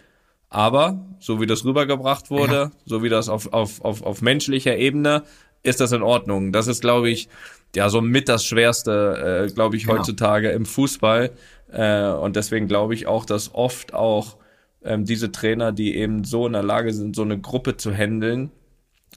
Aber 0.53 1.07
so 1.21 1.41
wie 1.41 1.47
das 1.47 1.65
rübergebracht 1.65 2.29
wurde, 2.29 2.55
ja. 2.55 2.71
so 2.85 3.05
wie 3.05 3.09
das 3.09 3.29
auf, 3.29 3.53
auf, 3.53 3.81
auf, 3.85 4.03
auf 4.03 4.21
menschlicher 4.21 4.77
Ebene, 4.77 5.23
ist 5.63 5.81
das 5.81 5.93
in 5.93 6.03
Ordnung. 6.03 6.53
Das 6.53 6.67
ist, 6.67 6.81
glaube 6.81 7.11
ich, 7.11 7.29
ja 7.75 7.89
so 7.89 8.01
mit 8.01 8.29
das 8.29 8.45
Schwerste, 8.45 9.47
äh, 9.49 9.53
glaube 9.53 9.77
ich, 9.77 9.85
genau. 9.85 9.99
heutzutage 9.99 10.51
im 10.51 10.67
Fußball. 10.67 11.31
Äh, 11.73 12.09
und 12.09 12.37
deswegen 12.37 12.69
glaube 12.69 12.95
ich 12.95 13.07
auch, 13.07 13.25
dass 13.25 13.55
oft 13.55 13.95
auch 13.95 14.37
ähm, 14.83 15.05
diese 15.05 15.31
Trainer, 15.31 15.73
die 15.73 15.97
eben 15.97 16.25
so 16.25 16.47
in 16.47 16.53
der 16.53 16.63
Lage 16.63 16.93
sind, 16.93 17.15
so 17.15 17.23
eine 17.23 17.39
Gruppe 17.39 17.77
zu 17.77 17.93
handeln, 17.93 18.51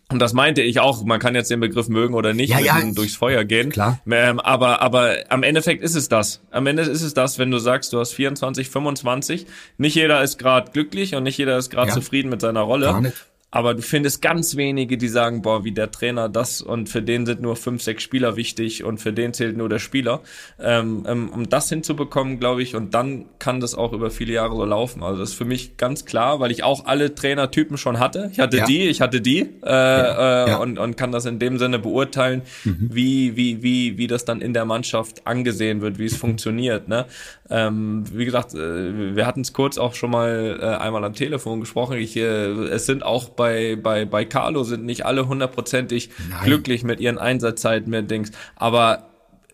und 0.09 0.19
das 0.19 0.33
meinte 0.33 0.61
ich 0.61 0.79
auch, 0.79 1.03
man 1.03 1.19
kann 1.19 1.33
jetzt 1.33 1.49
den 1.49 1.59
Begriff 1.59 1.87
mögen 1.87 2.13
oder 2.13 2.33
nicht, 2.33 2.51
ja, 2.51 2.59
ja, 2.59 2.79
durchs 2.93 3.15
Feuer 3.15 3.45
gehen. 3.45 3.69
Klar. 3.69 3.99
Ähm, 4.09 4.39
aber, 4.39 4.81
aber 4.81 5.15
am 5.29 5.43
Endeffekt 5.43 5.81
ist 5.81 5.95
es 5.95 6.07
das. 6.07 6.41
Am 6.51 6.67
Ende 6.67 6.83
ist 6.83 7.01
es 7.01 7.13
das, 7.13 7.39
wenn 7.39 7.49
du 7.49 7.57
sagst, 7.57 7.93
du 7.93 7.99
hast 7.99 8.13
24, 8.13 8.69
25. 8.69 9.47
Nicht 9.77 9.95
jeder 9.95 10.21
ist 10.21 10.37
gerade 10.37 10.71
glücklich 10.71 11.15
und 11.15 11.23
nicht 11.23 11.37
jeder 11.37 11.57
ist 11.57 11.71
gerade 11.71 11.87
ja. 11.87 11.93
zufrieden 11.93 12.29
mit 12.29 12.41
seiner 12.41 12.61
Rolle. 12.61 13.13
Aber 13.55 13.75
du 13.75 13.83
findest 13.83 14.23
ganz 14.23 14.55
wenige, 14.55 14.97
die 14.97 15.07
sagen, 15.07 15.43
boah, 15.43 15.63
wie 15.63 15.71
der 15.71 15.91
Trainer 15.91 16.27
das 16.27 16.59
und 16.59 16.89
für 16.89 17.03
den 17.03 17.27
sind 17.27 17.39
nur 17.39 17.55
fünf, 17.55 17.83
sechs 17.83 18.01
Spieler 18.01 18.35
wichtig 18.35 18.83
und 18.83 18.97
für 18.97 19.13
den 19.13 19.31
zählt 19.31 19.57
nur 19.57 19.69
der 19.69 19.77
Spieler. 19.77 20.21
Ähm, 20.59 21.05
ähm, 21.07 21.29
um 21.29 21.47
das 21.47 21.69
hinzubekommen, 21.69 22.39
glaube 22.39 22.63
ich, 22.63 22.75
und 22.75 22.95
dann 22.95 23.25
kann 23.37 23.59
das 23.59 23.75
auch 23.75 23.93
über 23.93 24.09
viele 24.09 24.33
Jahre 24.33 24.55
so 24.55 24.65
laufen. 24.65 25.03
Also 25.03 25.19
das 25.19 25.29
ist 25.29 25.35
für 25.35 25.45
mich 25.45 25.77
ganz 25.77 26.05
klar, 26.05 26.39
weil 26.39 26.49
ich 26.49 26.63
auch 26.63 26.87
alle 26.87 27.13
Trainertypen 27.13 27.77
schon 27.77 27.99
hatte. 27.99 28.31
Ich 28.31 28.39
hatte 28.39 28.57
ja. 28.57 28.65
die, 28.65 28.87
ich 28.87 29.01
hatte 29.01 29.21
die 29.21 29.41
äh, 29.41 29.69
ja. 29.69 30.45
Äh, 30.45 30.49
ja. 30.49 30.57
Und, 30.57 30.79
und 30.79 30.97
kann 30.97 31.11
das 31.11 31.25
in 31.25 31.37
dem 31.37 31.59
Sinne 31.59 31.77
beurteilen, 31.77 32.41
mhm. 32.63 32.89
wie, 32.91 33.35
wie, 33.35 33.61
wie, 33.61 33.99
wie 33.99 34.07
das 34.07 34.25
dann 34.25 34.41
in 34.41 34.55
der 34.55 34.65
Mannschaft 34.65 35.27
angesehen 35.27 35.81
wird, 35.81 35.99
wie 35.99 36.05
es 36.05 36.17
funktioniert. 36.17 36.87
Ne? 36.87 37.05
Ähm, 37.49 38.05
wie 38.11 38.25
gesagt, 38.25 38.53
äh, 38.53 39.15
wir 39.15 39.25
hatten 39.25 39.41
es 39.41 39.53
kurz 39.53 39.77
auch 39.77 39.95
schon 39.95 40.11
mal 40.11 40.57
äh, 40.61 40.65
einmal 40.65 41.03
am 41.03 41.13
Telefon 41.13 41.59
gesprochen. 41.59 41.97
Ich, 41.97 42.15
äh, 42.15 42.21
es 42.21 42.85
sind 42.85 43.03
auch 43.03 43.29
bei 43.29 43.75
bei, 43.75 44.05
bei, 44.05 44.25
Carlo 44.25 44.63
sind 44.63 44.85
nicht 44.85 45.05
alle 45.05 45.27
hundertprozentig 45.27 46.09
glücklich 46.43 46.83
mit 46.83 46.99
ihren 46.99 47.17
Einsatzzeiten, 47.17 47.89
mit 47.89 48.09
Dings. 48.09 48.31
Aber 48.55 49.12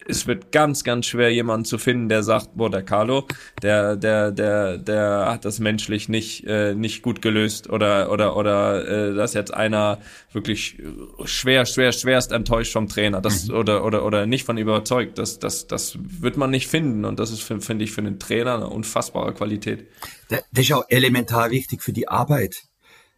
es 0.10 0.28
wird 0.28 0.52
ganz, 0.52 0.84
ganz 0.84 1.06
schwer, 1.06 1.32
jemanden 1.32 1.66
zu 1.66 1.78
finden, 1.78 2.10
der 2.10 2.24
sagt, 2.24 2.56
boah, 2.56 2.70
der 2.70 2.84
Carlo, 2.84 3.26
der, 3.62 3.96
der, 3.96 4.32
der, 4.32 4.78
der 4.78 5.28
hat 5.30 5.46
das 5.46 5.60
menschlich 5.60 6.10
nicht, 6.10 6.46
äh, 6.46 6.74
nicht 6.74 7.02
gut 7.02 7.22
gelöst 7.22 7.70
oder, 7.70 8.12
oder, 8.12 8.36
oder, 8.36 8.88
äh, 8.88 9.16
das 9.16 9.32
ist 9.32 9.36
jetzt 9.36 9.54
einer 9.54 10.00
wirklich 10.32 10.78
schwer, 11.26 11.66
schwer, 11.66 11.92
schwerst 11.92 12.32
enttäuscht 12.32 12.74
vom 12.74 12.88
Trainer, 12.88 13.22
das, 13.22 13.48
mhm. 13.48 13.56
oder, 13.56 13.86
oder, 13.86 14.06
oder 14.06 14.26
nicht 14.26 14.46
von 14.46 14.58
überzeugt. 14.58 15.18
Das, 15.18 15.40
das, 15.40 15.68
das 15.68 15.98
wird 16.02 16.38
man 16.38 16.50
nicht 16.50 16.68
finden 16.68 17.06
und 17.06 17.20
das 17.20 17.32
ist, 17.32 17.42
finde 17.42 17.84
ich, 17.84 17.92
für 17.92 18.02
einen 18.02 18.20
Trainer 18.20 18.56
eine 18.56 18.70
unfassbare 18.70 19.34
Qualität. 19.34 19.88
Das 20.30 20.42
ist 20.56 20.74
auch 20.74 20.86
elementar 20.90 21.52
wichtig 21.52 21.84
für 21.84 21.94
die 21.94 22.08
Arbeit. 22.08 22.64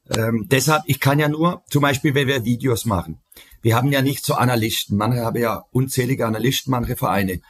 Ähm, 0.10 0.48
deshalb, 0.50 0.84
ich 0.88 1.00
kann 1.00 1.20
ja 1.20 1.30
nur, 1.30 1.64
zum 1.70 1.82
Beispiel, 1.82 2.14
wenn 2.16 2.28
wir 2.28 2.44
Videos 2.44 2.86
machen. 2.86 3.20
Wir 3.62 3.76
haben 3.76 3.92
ja 3.92 4.02
nicht 4.02 4.26
so 4.26 4.34
Analysten. 4.34 4.98
Manche 4.98 5.22
haben 5.22 5.40
ja 5.40 5.66
unzählige 5.72 6.26
Analysten, 6.26 6.72
manche 6.72 6.96
Vereine. 6.96 7.42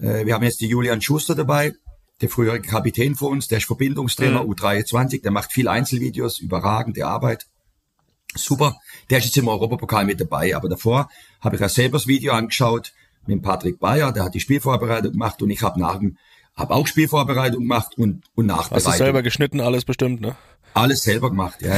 Äh, 0.00 0.26
wir 0.26 0.34
haben 0.34 0.44
jetzt 0.44 0.60
die 0.60 0.68
Julian 0.68 1.00
Schuster 1.00 1.34
dabei, 1.34 1.74
der 2.20 2.28
frühere 2.28 2.60
Kapitän 2.60 3.14
von 3.14 3.32
uns, 3.32 3.48
der 3.48 3.58
ist 3.58 3.66
Verbindungstrainer 3.66 4.44
mhm. 4.44 4.50
U23, 4.52 5.22
der 5.22 5.30
macht 5.30 5.52
viel 5.52 5.68
Einzelvideos, 5.68 6.38
überragende 6.38 7.06
Arbeit. 7.06 7.46
Super. 8.34 8.76
Der 9.08 9.18
ist 9.18 9.24
jetzt 9.24 9.38
im 9.38 9.48
Europapokal 9.48 10.04
mit 10.04 10.20
dabei. 10.20 10.54
Aber 10.54 10.68
davor 10.68 11.10
habe 11.40 11.56
ich 11.56 11.60
ja 11.60 11.68
selber 11.68 11.98
das 11.98 12.06
Video 12.06 12.32
angeschaut 12.32 12.92
mit 13.26 13.42
Patrick 13.42 13.78
Bayer, 13.78 14.12
der 14.12 14.24
hat 14.24 14.34
die 14.34 14.40
Spielvorbereitung 14.40 15.12
gemacht 15.12 15.42
und 15.42 15.50
ich 15.50 15.62
habe 15.62 15.78
nach 15.78 15.98
dem 15.98 16.16
habe 16.56 16.74
auch 16.74 16.86
Spielvorbereitung 16.86 17.62
gemacht 17.62 17.96
und, 17.96 18.22
und 18.34 18.46
Nachbereitung. 18.46 18.86
Hast 18.88 19.00
du 19.00 19.04
selber 19.04 19.22
geschnitten, 19.22 19.60
alles 19.60 19.84
bestimmt, 19.84 20.20
ne? 20.20 20.36
Alles 20.74 21.02
selber 21.02 21.30
gemacht, 21.30 21.62
ja. 21.62 21.76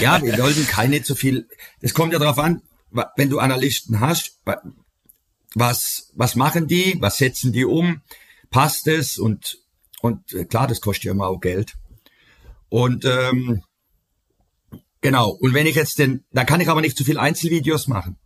ja, 0.00 0.22
wir 0.22 0.38
wollten 0.38 0.66
keine 0.66 1.02
zu 1.02 1.14
viel. 1.14 1.48
Es 1.80 1.94
kommt 1.94 2.12
ja 2.12 2.18
darauf 2.18 2.38
an, 2.38 2.62
wenn 3.16 3.30
du 3.30 3.38
Analysten 3.38 4.00
hast, 4.00 4.38
was, 5.54 6.10
was 6.14 6.36
machen 6.36 6.68
die, 6.68 6.96
was 7.00 7.18
setzen 7.18 7.52
die 7.52 7.64
um, 7.64 8.02
passt 8.50 8.86
es 8.86 9.18
und, 9.18 9.58
und 10.00 10.32
äh, 10.32 10.44
klar, 10.44 10.66
das 10.66 10.80
kostet 10.80 11.04
ja 11.04 11.12
immer 11.12 11.26
auch 11.26 11.40
Geld. 11.40 11.74
Und 12.68 13.04
ähm, 13.04 13.62
genau, 15.00 15.30
und 15.30 15.54
wenn 15.54 15.66
ich 15.66 15.76
jetzt 15.76 15.98
den, 15.98 16.24
dann 16.32 16.46
kann 16.46 16.60
ich 16.60 16.68
aber 16.68 16.80
nicht 16.80 16.96
zu 16.96 17.04
viel 17.04 17.18
Einzelvideos 17.18 17.88
machen, 17.88 18.16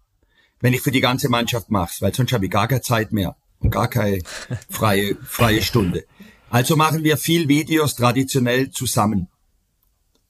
wenn 0.61 0.72
ich 0.72 0.83
für 0.83 0.92
die 0.92 1.00
ganze 1.00 1.28
Mannschaft 1.28 1.70
mache, 1.70 1.94
weil 2.00 2.14
sonst 2.14 2.33
habe 2.33 2.44
ich 2.44 2.50
gar 2.50 2.68
keine 2.68 2.83
Zeit 2.83 3.12
mehr 3.12 3.37
und 3.59 3.70
gar 3.70 3.88
keine 3.88 4.22
freie, 4.68 5.16
freie 5.24 5.62
Stunde. 5.62 6.04
Also 6.50 6.76
machen 6.76 7.02
wir 7.02 7.16
viel 7.16 7.48
Videos 7.48 7.96
traditionell 7.96 8.70
zusammen. 8.70 9.28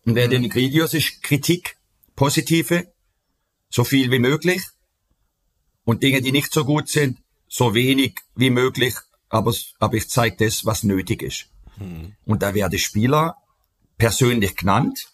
Und 0.07 0.15
wer 0.15 0.29
den 0.29 0.55
Videos 0.55 0.95
ist 0.95 1.23
Kritik, 1.23 1.77
positive, 2.15 2.93
so 3.69 3.83
viel 3.83 4.11
wie 4.13 4.21
möglich. 4.21 4.63
Und 5.85 6.03
Dinge, 6.05 6.23
die 6.23 6.33
nicht 6.33 6.53
so 6.53 6.65
gut 6.65 6.89
sind, 6.89 7.19
so 7.49 7.75
wenig 7.75 8.15
wie 8.37 8.51
möglich. 8.51 8.95
Aber, 9.29 9.53
aber 9.81 9.95
ich 9.95 10.09
zeige 10.09 10.37
das, 10.37 10.65
was 10.65 10.85
nötig 10.85 11.23
ist. 11.23 11.47
Mhm. 11.77 12.15
Und 12.25 12.43
da 12.43 12.55
werde 12.55 12.79
Spieler 12.79 13.37
persönlich 13.99 14.57
genannt. 14.57 15.11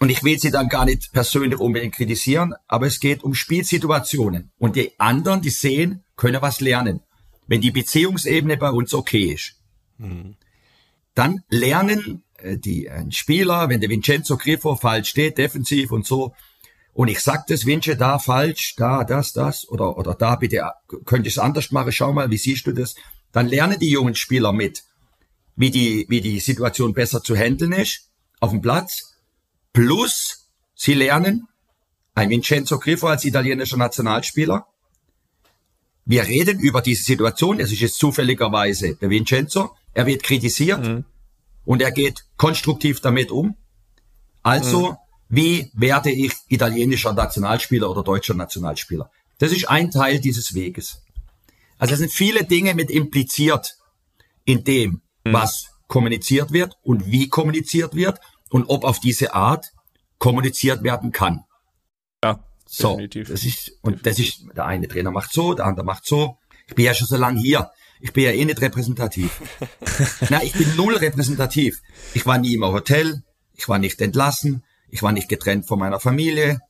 Und 0.00 0.10
ich 0.10 0.24
will 0.24 0.38
sie 0.38 0.50
dann 0.50 0.68
gar 0.68 0.84
nicht 0.84 1.12
persönlich 1.12 1.58
unbedingt 1.58 1.94
kritisieren, 1.94 2.54
aber 2.66 2.86
es 2.86 2.98
geht 2.98 3.22
um 3.22 3.34
Spielsituationen. 3.34 4.50
Und 4.58 4.74
die 4.74 4.98
anderen, 4.98 5.40
die 5.40 5.50
sehen, 5.50 6.04
können 6.16 6.42
was 6.42 6.60
lernen. 6.60 7.02
Wenn 7.46 7.60
die 7.60 7.70
Beziehungsebene 7.70 8.56
bei 8.56 8.70
uns 8.70 8.92
okay 8.92 9.32
ist. 9.32 9.54
Mhm. 9.98 10.36
Dann 11.14 11.44
lernen 11.48 12.24
die, 12.42 12.90
ein 12.90 13.12
Spieler, 13.12 13.68
wenn 13.68 13.80
der 13.80 13.90
Vincenzo 13.90 14.36
Grifo 14.36 14.76
falsch 14.76 15.08
steht, 15.08 15.38
defensiv 15.38 15.90
und 15.90 16.06
so, 16.06 16.34
und 16.92 17.08
ich 17.08 17.20
sag 17.20 17.46
das, 17.46 17.66
Vince, 17.66 17.94
da 17.96 18.18
falsch, 18.18 18.74
da, 18.76 19.04
das, 19.04 19.34
das, 19.34 19.68
oder, 19.68 19.98
oder 19.98 20.14
da 20.14 20.36
bitte, 20.36 20.62
könnte 21.04 21.28
ich 21.28 21.34
es 21.34 21.38
anders 21.38 21.70
machen, 21.70 21.92
schau 21.92 22.12
mal, 22.14 22.30
wie 22.30 22.38
siehst 22.38 22.66
du 22.66 22.72
das? 22.72 22.94
Dann 23.32 23.48
lernen 23.48 23.78
die 23.78 23.90
jungen 23.90 24.14
Spieler 24.14 24.52
mit, 24.52 24.82
wie 25.56 25.70
die, 25.70 26.06
wie 26.08 26.22
die 26.22 26.40
Situation 26.40 26.94
besser 26.94 27.22
zu 27.22 27.36
handeln 27.36 27.72
ist, 27.72 28.08
auf 28.40 28.50
dem 28.50 28.62
Platz, 28.62 29.14
plus 29.74 30.48
sie 30.74 30.94
lernen, 30.94 31.48
ein 32.14 32.30
Vincenzo 32.30 32.78
Grifo 32.78 33.08
als 33.08 33.26
italienischer 33.26 33.76
Nationalspieler, 33.76 34.66
wir 36.06 36.26
reden 36.26 36.60
über 36.60 36.80
diese 36.80 37.02
Situation, 37.02 37.60
es 37.60 37.72
ist 37.72 37.80
jetzt 37.80 37.98
zufälligerweise 37.98 38.94
der 38.94 39.10
Vincenzo, 39.10 39.76
er 39.92 40.06
wird 40.06 40.22
kritisiert, 40.22 40.82
mhm 40.82 41.04
und 41.66 41.82
er 41.82 41.92
geht 41.92 42.24
konstruktiv 42.38 43.00
damit 43.00 43.30
um. 43.30 43.56
Also, 44.42 44.92
mhm. 44.92 44.96
wie 45.28 45.70
werde 45.74 46.10
ich 46.10 46.32
italienischer 46.48 47.12
Nationalspieler 47.12 47.90
oder 47.90 48.02
deutscher 48.02 48.34
Nationalspieler? 48.34 49.10
Das 49.38 49.52
ist 49.52 49.68
ein 49.68 49.90
Teil 49.90 50.20
dieses 50.20 50.54
Weges. 50.54 51.02
Also 51.78 51.92
es 51.92 52.00
sind 52.00 52.12
viele 52.12 52.44
Dinge 52.44 52.74
mit 52.74 52.90
impliziert 52.90 53.76
in 54.44 54.64
dem, 54.64 55.02
mhm. 55.24 55.32
was 55.32 55.66
kommuniziert 55.88 56.52
wird 56.52 56.76
und 56.82 57.06
wie 57.06 57.28
kommuniziert 57.28 57.94
wird 57.94 58.20
und 58.50 58.64
ob 58.68 58.84
auf 58.84 59.00
diese 59.00 59.34
Art 59.34 59.72
kommuniziert 60.18 60.82
werden 60.82 61.12
kann. 61.12 61.44
Ja, 62.24 62.42
so, 62.64 62.92
definitiv. 62.92 63.28
Das 63.28 63.44
ist, 63.44 63.72
und 63.82 64.06
das 64.06 64.18
ist, 64.18 64.44
der 64.56 64.64
eine 64.64 64.88
Trainer 64.88 65.10
macht 65.10 65.32
so, 65.32 65.54
der 65.54 65.66
andere 65.66 65.84
macht 65.84 66.06
so. 66.06 66.38
Ich 66.66 66.74
bin 66.74 66.84
ja 66.84 66.94
schon 66.94 67.06
so 67.06 67.16
lange 67.16 67.40
hier. 67.40 67.70
Ich 68.00 68.12
bin 68.12 68.24
ja 68.24 68.30
eh 68.30 68.44
nicht 68.44 68.60
repräsentativ. 68.60 69.40
Na, 70.30 70.42
ich 70.42 70.52
bin 70.52 70.76
null 70.76 70.96
repräsentativ. 70.96 71.82
Ich 72.14 72.26
war 72.26 72.38
nie 72.38 72.54
im 72.54 72.64
Hotel, 72.64 73.22
ich 73.54 73.68
war 73.68 73.78
nicht 73.78 74.00
entlassen, 74.00 74.64
ich 74.88 75.02
war 75.02 75.12
nicht 75.12 75.28
getrennt 75.28 75.66
von 75.66 75.78
meiner 75.78 76.00
Familie. 76.00 76.60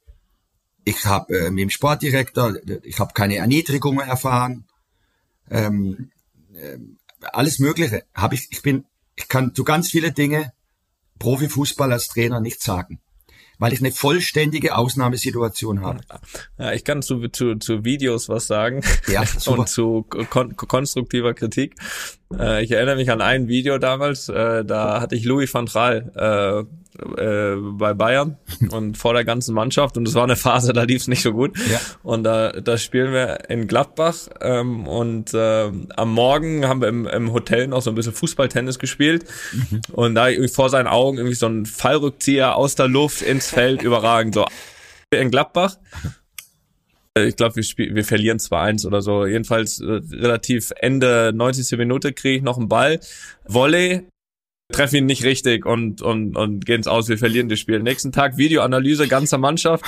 Ich 0.85 1.05
habe 1.05 1.37
äh, 1.37 1.51
mit 1.51 1.63
dem 1.63 1.71
Sportdirektor, 1.71 2.55
ich 2.83 3.01
habe 3.01 3.13
keine 3.13 3.37
Erniedrigungen 3.37 4.07
erfahren. 4.09 4.67
Ähm, 5.51 6.11
äh, 6.55 6.79
alles 7.21 7.59
Mögliche 7.59 8.05
habe 8.15 8.37
ich. 8.37 8.47
Ich 8.51 8.63
bin, 8.63 8.85
ich 9.17 9.29
kann 9.29 9.55
zu 9.55 9.65
ganz 9.65 9.91
viele 9.91 10.13
Dinge 10.13 10.53
Profifußball 11.19 11.93
als 11.93 12.09
Trainer 12.09 12.41
nicht 12.41 12.63
sagen 12.63 13.01
weil 13.59 13.73
ich 13.73 13.81
eine 13.81 13.93
vollständige 13.93 14.77
Ausnahmesituation 14.77 15.83
habe. 15.83 16.01
Ja, 16.59 16.73
ich 16.73 16.85
kann 16.85 17.03
zu, 17.03 17.29
zu, 17.29 17.57
zu 17.57 17.85
Videos 17.85 18.29
was 18.29 18.47
sagen 18.47 18.83
ja, 19.09 19.25
super. 19.39 19.61
und 19.61 19.69
zu 19.69 20.03
kon 20.03 20.57
konstruktiver 20.57 21.35
Kritik. 21.35 21.75
Äh, 22.33 22.65
ich 22.65 22.73
erinnere 22.73 22.97
mich 22.97 23.11
an 23.11 23.21
ein 23.21 23.49
Video 23.49 23.79
damals, 23.79 24.29
äh, 24.29 24.65
da 24.65 25.01
hatte 25.01 25.15
ich 25.15 25.25
Louis 25.25 25.53
van 25.53 25.67
Gaal 25.67 26.13
äh, 26.15 26.86
äh, 27.17 27.57
bei 27.57 27.95
Bayern 27.95 28.39
und 28.71 28.97
vor 28.97 29.15
der 29.15 29.25
ganzen 29.25 29.55
Mannschaft 29.55 29.97
und 29.97 30.07
es 30.07 30.15
war 30.15 30.25
eine 30.25 30.37
Phase, 30.37 30.73
da 30.73 30.83
lief 30.83 31.03
es 31.03 31.09
nicht 31.09 31.23
so 31.23 31.33
gut. 31.33 31.57
Ja. 31.71 31.81
Und 32.03 32.25
da, 32.25 32.53
da 32.53 32.79
spielen 32.79 33.13
wir 33.13 33.51
in 33.51 33.67
Gladbach 33.67 34.15
ähm, 34.41 34.87
und 34.87 35.35
äh, 35.35 35.71
am 35.97 36.13
Morgen 36.13 36.67
haben 36.67 36.81
wir 36.81 36.89
im, 36.89 37.07
im 37.07 37.33
Hotel 37.33 37.67
noch 37.69 37.83
so 37.83 37.91
ein 37.91 37.97
bisschen 37.97 38.13
Fußballtennis 38.13 38.79
gespielt 38.79 39.25
mhm. 39.53 39.81
und 39.93 40.15
da 40.15 40.29
irgendwie 40.29 40.53
vor 40.53 40.71
seinen 40.71 40.89
Augen 40.89 41.19
irgendwie 41.19 41.37
so 41.37 41.47
ein 41.47 41.67
Fallrückzieher 41.67 42.57
aus 42.57 42.75
der 42.75 42.89
Luft 42.89 43.23
ins 43.23 43.49
Feld 43.49 43.83
überragend 43.83 44.35
so 44.35 44.47
in 45.11 45.31
Gladbach 45.31 45.77
äh, 47.17 47.27
ich 47.27 47.37
glaube, 47.37 47.57
wir, 47.57 47.63
spiel, 47.63 47.95
wir 47.95 48.05
verlieren 48.05 48.39
2-1 48.39 48.87
oder 48.87 49.01
so. 49.01 49.25
Jedenfalls 49.27 49.81
äh, 49.81 50.01
relativ 50.13 50.73
Ende 50.77 51.33
90. 51.35 51.79
Minute 51.79 52.13
kriege 52.13 52.37
ich 52.37 52.43
noch 52.43 52.59
einen 52.59 52.69
Ball. 52.69 53.01
Volley 53.47 54.07
treffen 54.73 54.97
ihn 54.97 55.07
nicht 55.07 55.25
richtig 55.25 55.65
und, 55.65 56.03
und, 56.03 56.37
und 56.37 56.67
gehen's 56.67 56.87
aus, 56.87 57.09
wir 57.09 57.19
verlieren 57.19 57.49
das 57.49 57.59
Spiel. 57.59 57.81
Nächsten 57.83 58.13
Tag 58.13 58.37
Videoanalyse 58.37 59.09
ganzer 59.09 59.39
Mannschaft. 59.39 59.85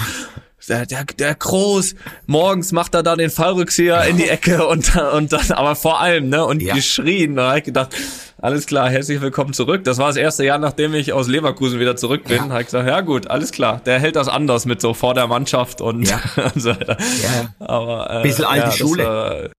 Der, 0.68 0.86
der, 0.86 1.04
der 1.04 1.34
Groß, 1.34 1.94
morgens 2.26 2.72
macht 2.72 2.94
er 2.94 3.02
da 3.02 3.16
den 3.16 3.30
Fallrückzieher 3.30 4.04
in 4.06 4.16
die 4.16 4.28
Ecke 4.28 4.66
und, 4.66 4.94
und 4.96 5.32
dann, 5.32 5.52
aber 5.52 5.76
vor 5.76 6.00
allem, 6.00 6.28
ne, 6.28 6.44
und 6.44 6.60
Ja. 6.62 6.74
geschrien. 6.74 7.36
Da 7.36 7.50
hab 7.50 7.58
ich 7.58 7.64
gedacht, 7.64 7.94
alles 8.40 8.66
klar, 8.66 8.90
herzlich 8.90 9.20
willkommen 9.20 9.52
zurück. 9.52 9.84
Das 9.84 9.98
war 9.98 10.08
das 10.08 10.16
erste 10.16 10.44
Jahr, 10.44 10.58
nachdem 10.58 10.94
ich 10.94 11.12
aus 11.12 11.28
Leverkusen 11.28 11.78
wieder 11.80 11.96
zurück 11.96 12.24
bin. 12.24 12.36
Ja. 12.36 12.48
Hab 12.48 12.60
ich 12.60 12.66
gesagt, 12.66 12.88
ja 12.88 13.00
gut, 13.02 13.28
alles 13.28 13.52
klar. 13.52 13.80
Der 13.86 13.98
hält 14.00 14.16
das 14.16 14.28
anders 14.28 14.66
mit 14.66 14.80
so 14.80 14.94
vor 14.94 15.14
der 15.14 15.26
Mannschaft 15.26 15.80
und, 15.80 16.08
Ja. 16.08 16.20
und 16.54 16.60
so 16.60 16.70
weiter. 16.70 16.96
Ja. 17.22 17.54
Aber, 17.64 18.10
äh, 18.18 18.22
Bisschen 18.22 18.44
alte 18.44 18.66
ja, 18.66 18.72
Schule. 18.72 19.04
War, 19.04 19.50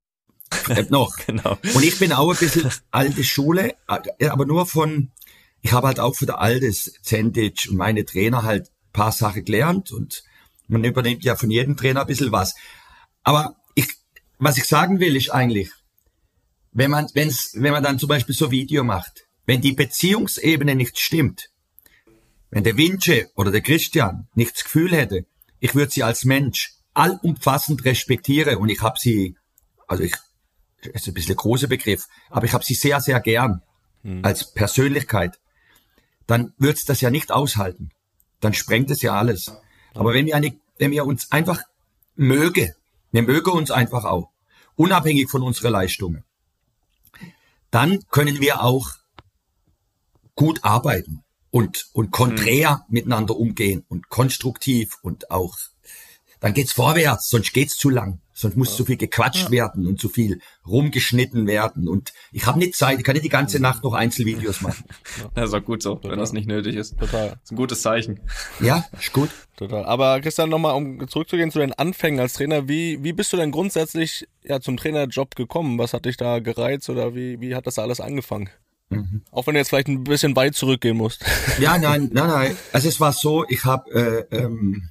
Bleibt 0.66 0.92
noch. 0.92 1.18
genau. 1.26 1.58
Und 1.74 1.84
ich 1.84 2.00
bin 2.00 2.12
auch 2.14 2.30
ein 2.30 2.38
bisschen 2.38 2.70
alte 2.92 3.24
Schule, 3.24 3.76
aber 3.88 4.46
nur 4.46 4.66
von, 4.66 5.12
ich 5.62 5.74
habe 5.74 5.88
halt 5.88 6.00
auch 6.00 6.16
von 6.16 6.28
der 6.28 6.40
Altes, 6.40 6.94
Zendic 7.02 7.68
und 7.70 7.78
meine 7.78 8.06
Trainer 8.06 8.44
halt 8.44 8.68
ein 8.68 8.94
paar 8.94 9.12
Sachen 9.12 9.46
gelernt 9.46 9.92
und 9.92 10.24
man 10.68 10.84
übernimmt 10.84 11.24
ja 11.24 11.36
von 11.36 11.52
jedem 11.52 11.76
Trainer 11.78 12.02
ein 12.02 12.08
bisschen 12.08 12.32
was. 12.32 12.56
Aber 13.24 13.56
ich, 13.76 13.88
was 14.38 14.58
ich 14.58 14.66
sagen 14.66 15.00
will, 15.00 15.16
ist 15.16 15.30
eigentlich, 15.30 15.72
wenn 16.72 16.92
man, 16.92 17.08
wenn's, 17.14 17.52
wenn 17.56 17.74
man 17.74 17.84
dann 17.84 18.00
zum 18.00 18.10
Beispiel 18.10 18.36
so 18.36 18.52
Video 18.52 18.84
macht, 18.84 19.28
wenn 19.46 19.62
die 19.62 19.74
Beziehungsebene 19.74 20.76
nicht 20.76 21.00
stimmt, 21.00 21.50
wenn 22.52 22.64
der 22.64 22.78
Vince 22.78 23.30
oder 23.36 23.52
der 23.52 23.62
Christian 23.62 24.28
nicht 24.36 24.56
das 24.56 24.64
Gefühl 24.64 24.92
hätte, 24.92 25.26
ich 25.60 25.76
würde 25.76 25.92
sie 25.92 26.04
als 26.04 26.26
Mensch 26.26 26.74
allumfassend 26.94 27.86
respektiere 27.86 28.58
und 28.60 28.70
ich 28.70 28.82
habe 28.82 28.98
sie, 29.00 29.36
also 29.88 30.04
ich, 30.04 30.16
ist 30.82 31.08
ein 31.08 31.14
bisschen 31.14 31.34
ein 31.34 31.38
großer 31.38 31.68
Begriff, 31.68 32.08
aber 32.30 32.46
ich 32.46 32.54
habe 32.54 32.64
sie 32.64 32.76
sehr, 32.76 33.02
sehr 33.02 33.20
gern 33.20 33.62
als 34.22 34.54
Persönlichkeit, 34.54 35.40
dann 36.26 36.54
wird's 36.58 36.86
das 36.86 37.02
ja 37.02 37.10
nicht 37.10 37.32
aushalten. 37.32 37.92
Dann 38.40 38.54
sprengt 38.54 38.90
es 38.92 39.02
ja 39.02 39.14
alles. 39.14 39.52
Aber 39.94 40.14
wenn 40.14 40.26
wir, 40.26 40.36
eine, 40.36 40.58
wenn 40.78 40.92
wir 40.92 41.06
uns 41.06 41.32
einfach 41.32 41.62
möge, 42.16 42.76
wir 43.12 43.24
mögen 43.24 43.52
uns 43.52 43.72
einfach 43.72 44.06
auch, 44.06 44.30
unabhängig 44.76 45.30
von 45.30 45.42
unserer 45.42 45.72
Leistungen, 45.72 46.24
dann 47.72 48.00
können 48.10 48.40
wir 48.40 48.64
auch 48.64 48.92
gut 50.36 50.64
arbeiten 50.64 51.24
und, 51.52 51.88
und 51.94 52.12
konträr 52.12 52.86
miteinander 52.88 53.36
umgehen 53.36 53.84
und 53.90 54.10
konstruktiv 54.10 54.98
und 55.02 55.32
auch, 55.32 55.58
dann 56.40 56.54
geht's 56.54 56.72
vorwärts, 56.72 57.30
sonst 57.30 57.54
geht's 57.54 57.78
zu 57.78 57.90
lang. 57.90 58.22
Sonst 58.34 58.56
muss 58.56 58.78
zu 58.78 58.86
viel 58.86 58.96
gequatscht 58.96 59.52
werden 59.52 59.86
und 59.86 60.00
zu 60.00 60.08
viel 60.08 60.40
rumgeschnitten 60.66 61.46
werden. 61.46 61.90
Und 61.90 62.14
ich 62.32 62.46
habe 62.46 62.58
nicht 62.58 62.74
Zeit, 62.74 62.98
ich 62.98 63.04
kann 63.04 63.14
nicht 63.14 63.26
die 63.26 63.30
ganze 63.30 63.60
Nacht 63.60 63.84
noch 63.84 63.94
Einzelvideos 63.94 64.62
machen. 64.62 64.86
Das 65.36 65.50
ist 65.50 65.54
auch 65.54 65.64
gut 65.66 65.84
so, 65.84 66.00
wenn 66.04 66.18
das 66.18 66.32
nicht 66.32 66.48
nötig 66.48 66.78
ist. 66.78 66.98
Total. 66.98 67.32
Das 67.32 67.40
ist 67.44 67.52
ein 67.52 67.58
gutes 67.58 67.82
Zeichen. 67.82 68.22
Ja, 68.62 68.86
ist 68.98 69.12
gut. 69.12 69.30
Total. 69.58 69.84
Aber 69.84 70.22
Christian, 70.22 70.50
nochmal, 70.50 70.76
um 70.76 71.06
zurückzugehen 71.10 71.52
zu 71.52 71.60
deinen 71.60 71.74
Anfängen 71.74 72.22
als 72.22 72.34
Trainer, 72.34 72.70
wie, 72.70 73.04
wie 73.04 73.12
bist 73.12 73.34
du 73.34 73.38
denn 73.38 73.52
grundsätzlich 73.52 74.26
ja, 74.42 74.62
zum 74.62 74.78
Trainerjob 74.78 75.36
gekommen? 75.36 75.78
Was 75.78 75.92
hat 75.92 76.06
dich 76.06 76.16
da 76.16 76.40
gereizt 76.40 76.90
oder 76.90 77.14
wie, 77.16 77.42
wie 77.42 77.56
hat 77.56 77.68
das 77.68 77.78
alles 77.78 78.00
angefangen? 78.00 78.50
Auch 79.32 79.46
wenn 79.46 79.54
du 79.54 79.60
jetzt 79.60 79.70
vielleicht 79.70 79.88
ein 79.88 80.04
bisschen 80.04 80.36
weit 80.36 80.56
zurückgehen 80.56 80.98
musst. 80.98 81.24
Ja, 81.60 81.78
nein, 81.78 82.10
nein, 82.14 82.28
nein. 82.28 82.58
Also 82.72 82.88
es 82.88 83.00
war 83.00 83.14
so, 83.14 83.46
ich 83.48 83.66
habe 83.66 84.28
äh, 84.32 84.36
ähm, 84.36 84.90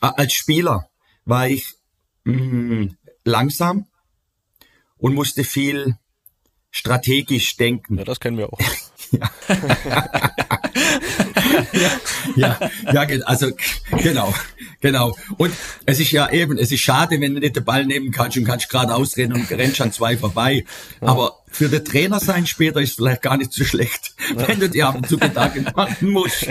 als 0.00 0.32
Spieler 0.32 0.88
war 1.24 1.48
ich 1.48 1.74
mh, 2.24 2.88
langsam 3.24 3.86
und 4.98 5.14
musste 5.14 5.44
viel 5.44 5.96
strategisch 6.70 7.56
denken. 7.56 7.98
Ja, 7.98 8.04
das 8.04 8.20
kennen 8.20 8.38
wir 8.38 8.52
auch. 8.52 8.58
Ja, 12.34 12.58
ja, 12.92 13.04
ge- 13.04 13.22
also 13.22 13.50
genau, 14.02 14.34
genau. 14.80 15.16
Und 15.38 15.54
es 15.86 16.00
ist 16.00 16.10
ja 16.10 16.30
eben, 16.30 16.58
es 16.58 16.72
ist 16.72 16.80
schade, 16.80 17.20
wenn 17.20 17.34
du 17.34 17.40
nicht 17.40 17.56
den 17.56 17.64
Ball 17.64 17.86
nehmen 17.86 18.10
kannst 18.10 18.36
und 18.36 18.44
kannst 18.44 18.68
gerade 18.68 18.94
ausrennen 18.94 19.40
und 19.40 19.50
rennst 19.50 19.80
an 19.80 19.92
zwei 19.92 20.16
vorbei. 20.16 20.64
Aber 21.00 21.38
für 21.50 21.68
den 21.68 21.84
Trainer 21.84 22.20
sein 22.20 22.46
später 22.46 22.80
ist 22.80 22.96
vielleicht 22.96 23.22
gar 23.22 23.36
nicht 23.36 23.52
so 23.52 23.64
schlecht, 23.64 24.14
wenn 24.34 24.60
du 24.60 24.68
dir 24.68 24.88
ab 24.88 24.96
und 24.96 25.08
zu 25.08 25.18
Gedanken 25.18 25.66
machen 25.74 26.10
musst. 26.10 26.46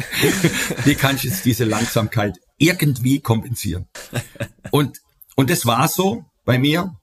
Wie 0.86 0.96
kannst 0.96 1.24
du 1.24 1.28
jetzt 1.28 1.46
diese 1.46 1.66
Langsamkeit 1.66 2.38
irgendwie 2.58 3.20
kompensieren? 3.20 3.88
Und, 4.72 5.02
und 5.36 5.50
das 5.50 5.66
war 5.66 5.88
so 5.88 6.26
bei 6.44 6.58
mir. 6.58 6.96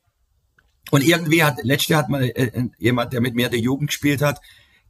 Und 0.91 1.05
irgendwie 1.05 1.43
hat, 1.45 1.63
letztes 1.63 1.89
Jahr 1.89 2.03
hat 2.03 2.09
mal 2.09 2.25
äh, 2.25 2.69
jemand, 2.79 3.13
der 3.13 3.21
mit 3.21 3.35
mir 3.35 3.49
der 3.49 3.61
Jugend 3.61 3.89
gespielt 3.89 4.21
hat, 4.21 4.41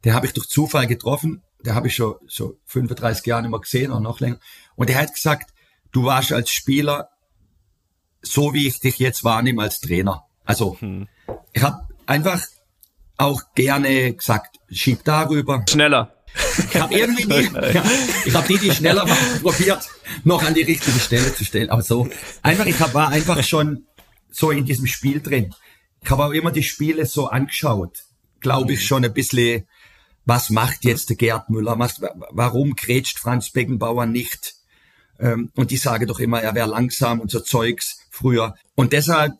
der 0.03 0.13
habe 0.13 0.25
ich 0.25 0.33
durch 0.33 0.47
Zufall 0.47 0.87
getroffen. 0.87 1.43
Der 1.63 1.75
habe 1.75 1.87
ich 1.87 1.95
schon 1.95 2.15
so 2.27 2.57
35 2.65 3.25
Jahre 3.25 3.43
nicht 3.43 3.51
mehr 3.51 3.59
gesehen 3.59 3.91
oder 3.91 4.01
noch 4.01 4.19
länger. 4.19 4.39
Und 4.75 4.89
der 4.89 4.97
hat 4.97 5.13
gesagt, 5.13 5.53
du 5.91 6.03
warst 6.05 6.33
als 6.33 6.49
Spieler 6.49 7.09
so, 8.21 8.53
wie 8.53 8.67
ich 8.67 8.79
dich 8.79 8.99
jetzt 8.99 9.23
wahrnehme 9.23 9.61
als 9.61 9.79
Trainer. 9.79 10.25
Also 10.43 10.77
ich 11.53 11.61
habe 11.61 11.87
einfach 12.05 12.41
auch 13.17 13.41
gerne 13.55 14.13
gesagt, 14.13 14.59
schieb 14.69 15.03
darüber. 15.03 15.63
Schneller. 15.69 16.22
Ich 16.57 16.79
habe 16.79 16.93
irgendwie 16.93 17.25
nie, 17.25 17.49
ja, 17.73 17.83
ich 18.25 18.33
habe 18.33 18.51
nie 18.51 18.59
die 18.59 18.71
schneller 18.71 19.05
probiert, 19.41 19.87
noch 20.23 20.43
an 20.43 20.53
die 20.53 20.63
richtige 20.63 20.99
Stelle 20.99 21.33
zu 21.33 21.45
stellen. 21.45 21.69
Aber 21.69 21.81
so 21.81 22.09
einfach, 22.41 22.65
ich 22.65 22.79
hab, 22.79 22.93
war 22.93 23.09
einfach 23.09 23.43
schon 23.43 23.85
so 24.31 24.51
in 24.51 24.65
diesem 24.65 24.87
Spiel 24.87 25.21
drin. 25.21 25.53
Ich 26.01 26.09
habe 26.09 26.25
auch 26.25 26.31
immer 26.31 26.51
die 26.51 26.63
Spiele 26.63 27.05
so 27.05 27.27
angeschaut, 27.27 28.03
glaube 28.39 28.73
ich 28.73 28.85
schon 28.85 29.05
ein 29.05 29.13
bisschen, 29.13 29.67
was 30.25 30.49
macht 30.49 30.85
jetzt 30.85 31.09
der 31.09 31.17
Gerd 31.17 31.49
Müller, 31.49 31.77
was, 31.79 32.01
warum 32.31 32.75
grätscht 32.75 33.19
Franz 33.19 33.51
Beckenbauer 33.51 34.05
nicht? 34.05 34.55
Ähm, 35.19 35.51
und 35.55 35.71
die 35.71 35.77
sagen 35.77 36.07
doch 36.07 36.19
immer, 36.19 36.41
er 36.41 36.55
wäre 36.55 36.67
langsam 36.67 37.19
und 37.19 37.29
so 37.31 37.39
Zeugs 37.39 37.99
früher. 38.09 38.55
Und 38.75 38.93
deshalb 38.93 39.33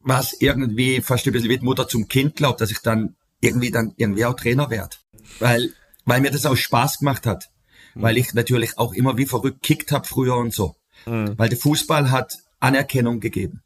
war 0.00 0.20
es 0.20 0.36
irgendwie 0.40 1.00
fast 1.00 1.26
ein 1.26 1.32
bisschen 1.32 1.48
wie 1.48 1.58
die 1.58 1.64
Mutter 1.64 1.88
zum 1.88 2.08
Kind, 2.08 2.36
glaubt, 2.36 2.60
dass 2.60 2.70
ich 2.70 2.80
dann 2.80 3.16
irgendwie 3.40 3.70
dann 3.70 3.94
irgendwie 3.96 4.24
auch 4.24 4.34
Trainer 4.34 4.70
werde. 4.70 4.96
Weil, 5.38 5.72
weil 6.04 6.20
mir 6.20 6.30
das 6.30 6.46
auch 6.46 6.56
Spaß 6.56 6.98
gemacht 6.98 7.26
hat. 7.26 7.50
Weil 7.96 8.16
ich 8.18 8.34
natürlich 8.34 8.76
auch 8.78 8.92
immer 8.92 9.16
wie 9.16 9.26
verrückt 9.26 9.62
kickt 9.62 9.92
habe 9.92 10.06
früher 10.06 10.36
und 10.36 10.52
so. 10.52 10.74
Weil 11.04 11.48
der 11.48 11.58
Fußball 11.58 12.10
hat 12.10 12.38
Anerkennung 12.60 13.20
gegeben. 13.20 13.62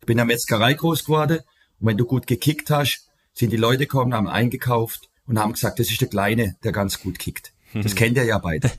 Ich 0.00 0.06
bin 0.06 0.14
in 0.14 0.18
der 0.18 0.24
Metzgerei 0.26 0.74
groß 0.74 1.04
geworden 1.04 1.38
und 1.80 1.86
wenn 1.86 1.96
du 1.96 2.06
gut 2.06 2.26
gekickt 2.26 2.70
hast, 2.70 3.08
sind 3.32 3.50
die 3.52 3.56
Leute 3.56 3.80
gekommen, 3.86 4.14
haben 4.14 4.28
eingekauft 4.28 5.08
und 5.26 5.38
haben 5.38 5.52
gesagt, 5.52 5.78
das 5.78 5.90
ist 5.90 6.00
der 6.00 6.08
Kleine, 6.08 6.56
der 6.64 6.72
ganz 6.72 7.00
gut 7.00 7.18
kickt. 7.18 7.52
Das 7.72 7.94
kennt 7.96 8.16
ihr 8.16 8.24
ja 8.24 8.38
beide. 8.38 8.70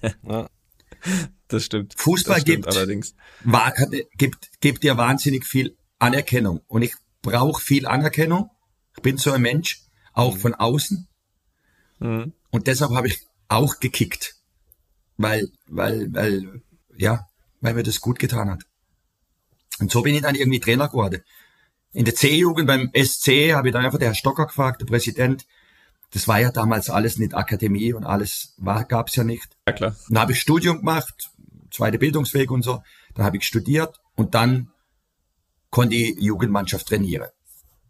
Das 1.48 1.64
stimmt. 1.66 1.94
Fußball 1.98 2.36
das 2.36 2.42
stimmt 2.42 2.66
gibt- 2.66 2.76
allerdings. 2.76 3.16
Wa- 3.44 3.72
hat- 3.74 3.90
gibt, 4.18 4.50
gibt 4.62 4.84
dir 4.84 4.98
wahnsinnig 4.98 5.46
viel 5.46 5.78
Anerkennung. 6.00 6.62
Und 6.68 6.82
ich 6.82 6.94
brauche 7.22 7.62
viel 7.62 7.86
Anerkennung. 7.88 8.50
Ich 8.96 9.02
bin 9.04 9.18
so 9.18 9.32
ein 9.32 9.42
Mensch, 9.42 9.82
auch 10.14 10.38
von 10.38 10.54
außen. 10.56 11.08
Mhm. 12.00 12.34
Und 12.52 12.68
deshalb 12.68 12.92
habe 12.92 13.08
ich 13.08 13.26
auch 13.48 13.80
gekickt. 13.80 14.36
Weil, 15.18 15.48
weil, 15.68 16.14
weil, 16.14 16.62
ja, 16.98 17.28
weil 17.62 17.74
mir 17.74 17.84
das 17.84 18.02
gut 18.02 18.20
getan 18.20 18.50
hat. 18.50 18.64
Und 19.80 19.92
so 19.92 20.02
bin 20.02 20.16
ich 20.16 20.22
dann 20.22 20.36
irgendwie 20.36 20.60
Trainer 20.60 20.88
geworden. 20.88 21.22
In 21.94 22.06
der 22.06 22.16
C-Jugend 22.16 22.68
beim 22.68 22.92
SC 22.94 23.54
habe 23.54 23.70
ich 23.70 23.74
dann 23.74 23.86
einfach 23.86 24.00
der 24.00 24.10
Herr 24.10 24.16
Stocker 24.16 24.48
gefragt, 24.48 24.82
der 24.82 24.86
Präsident. 24.86 25.46
Das 26.12 26.28
war 26.28 26.40
ja 26.40 26.52
damals 26.52 26.90
alles 26.90 27.18
nicht 27.18 27.34
Akademie 27.34 27.94
und 27.94 28.06
alles 28.06 28.54
war, 28.58 28.86
gab's 28.86 29.16
ja 29.16 29.24
nicht. 29.24 29.58
Ja 29.68 29.74
klar. 29.74 29.96
Dann 30.10 30.20
habe 30.20 30.34
ich 30.34 30.40
Studium 30.40 30.80
gemacht, 30.80 31.32
zweite 31.72 31.98
Bildungsweg 31.98 32.52
und 32.52 32.64
so. 32.64 32.84
Dann 33.14 33.26
habe 33.26 33.38
ich 33.38 33.48
studiert 33.48 34.00
und 34.16 34.36
dann 34.36 34.72
konnte 35.70 35.96
ich 35.96 36.18
Jugendmannschaft 36.20 36.88
trainieren. 36.88 37.30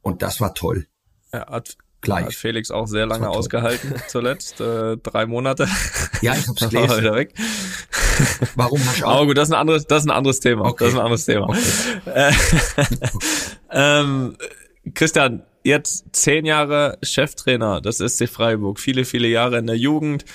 Und 0.01 0.21
das 0.21 0.39
war 0.39 0.53
toll. 0.53 0.87
Ja, 1.33 1.47
hat, 1.47 1.77
Gleich. 2.05 2.25
hat 2.25 2.33
Felix 2.33 2.71
auch 2.71 2.87
sehr 2.87 3.05
lange 3.05 3.29
ausgehalten 3.29 3.93
zuletzt. 4.07 4.61
Äh, 4.61 4.97
drei 4.97 5.25
Monate. 5.25 5.67
Ja, 6.21 6.33
ich 6.33 6.47
hab's 6.47 6.59
Dann 6.61 6.71
war 6.73 6.81
er 6.81 6.87
gelesen. 6.87 7.03
wieder 7.03 7.15
weg. 7.15 7.33
Warum 8.55 8.79
hast 8.85 9.01
du 9.01 9.05
Aber 9.05 9.19
auch? 9.21 9.25
gut, 9.25 9.37
das 9.37 9.49
ist 9.49 9.53
ein 9.53 9.59
anderes, 9.59 9.85
das 9.87 10.03
ist 10.03 10.07
ein 10.09 10.15
anderes 10.15 10.39
Thema. 10.39 10.65
Okay. 10.65 10.85
Das 10.85 10.93
ist 10.93 10.99
ein 10.99 11.03
anderes 11.03 11.25
Thema. 11.25 11.55
Äh, 12.05 12.31
ähm, 13.71 14.37
Christian, 14.93 15.43
jetzt 15.63 16.05
zehn 16.13 16.45
Jahre 16.45 16.97
Cheftrainer 17.01 17.81
des 17.81 17.97
SC 17.97 18.29
Freiburg, 18.29 18.79
viele, 18.79 19.03
viele 19.05 19.27
Jahre 19.27 19.57
in 19.57 19.67
der 19.67 19.77
Jugend. 19.77 20.25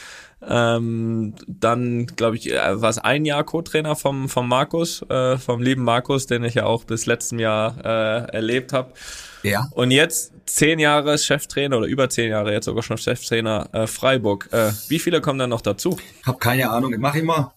Ähm, 0.42 1.34
dann, 1.46 2.06
glaube 2.06 2.36
ich, 2.36 2.50
äh, 2.50 2.80
war 2.80 2.88
es 2.88 2.98
ein 2.98 3.24
Jahr 3.24 3.44
Co-Trainer 3.44 3.94
vom, 3.94 4.28
vom 4.28 4.48
Markus, 4.48 5.02
äh, 5.02 5.36
vom 5.36 5.60
lieben 5.60 5.84
Markus, 5.84 6.26
den 6.26 6.44
ich 6.44 6.54
ja 6.54 6.64
auch 6.64 6.84
bis 6.84 7.06
letztem 7.06 7.38
Jahr 7.38 7.76
äh, 7.84 8.32
erlebt 8.32 8.72
habe. 8.72 8.92
Ja. 9.42 9.68
Und 9.72 9.90
jetzt 9.90 10.32
zehn 10.46 10.78
Jahre 10.78 11.18
Cheftrainer 11.18 11.78
oder 11.78 11.86
über 11.86 12.08
zehn 12.08 12.30
Jahre 12.30 12.52
jetzt 12.52 12.64
sogar 12.64 12.82
schon 12.82 12.96
Cheftrainer 12.96 13.68
äh, 13.72 13.86
Freiburg. 13.86 14.48
Äh, 14.52 14.72
wie 14.88 14.98
viele 14.98 15.20
kommen 15.20 15.38
dann 15.38 15.50
noch 15.50 15.60
dazu? 15.60 15.98
Ich 16.20 16.26
habe 16.26 16.38
keine 16.38 16.70
Ahnung. 16.70 16.92
Ich 16.92 16.98
mache 16.98 17.18
immer, 17.18 17.54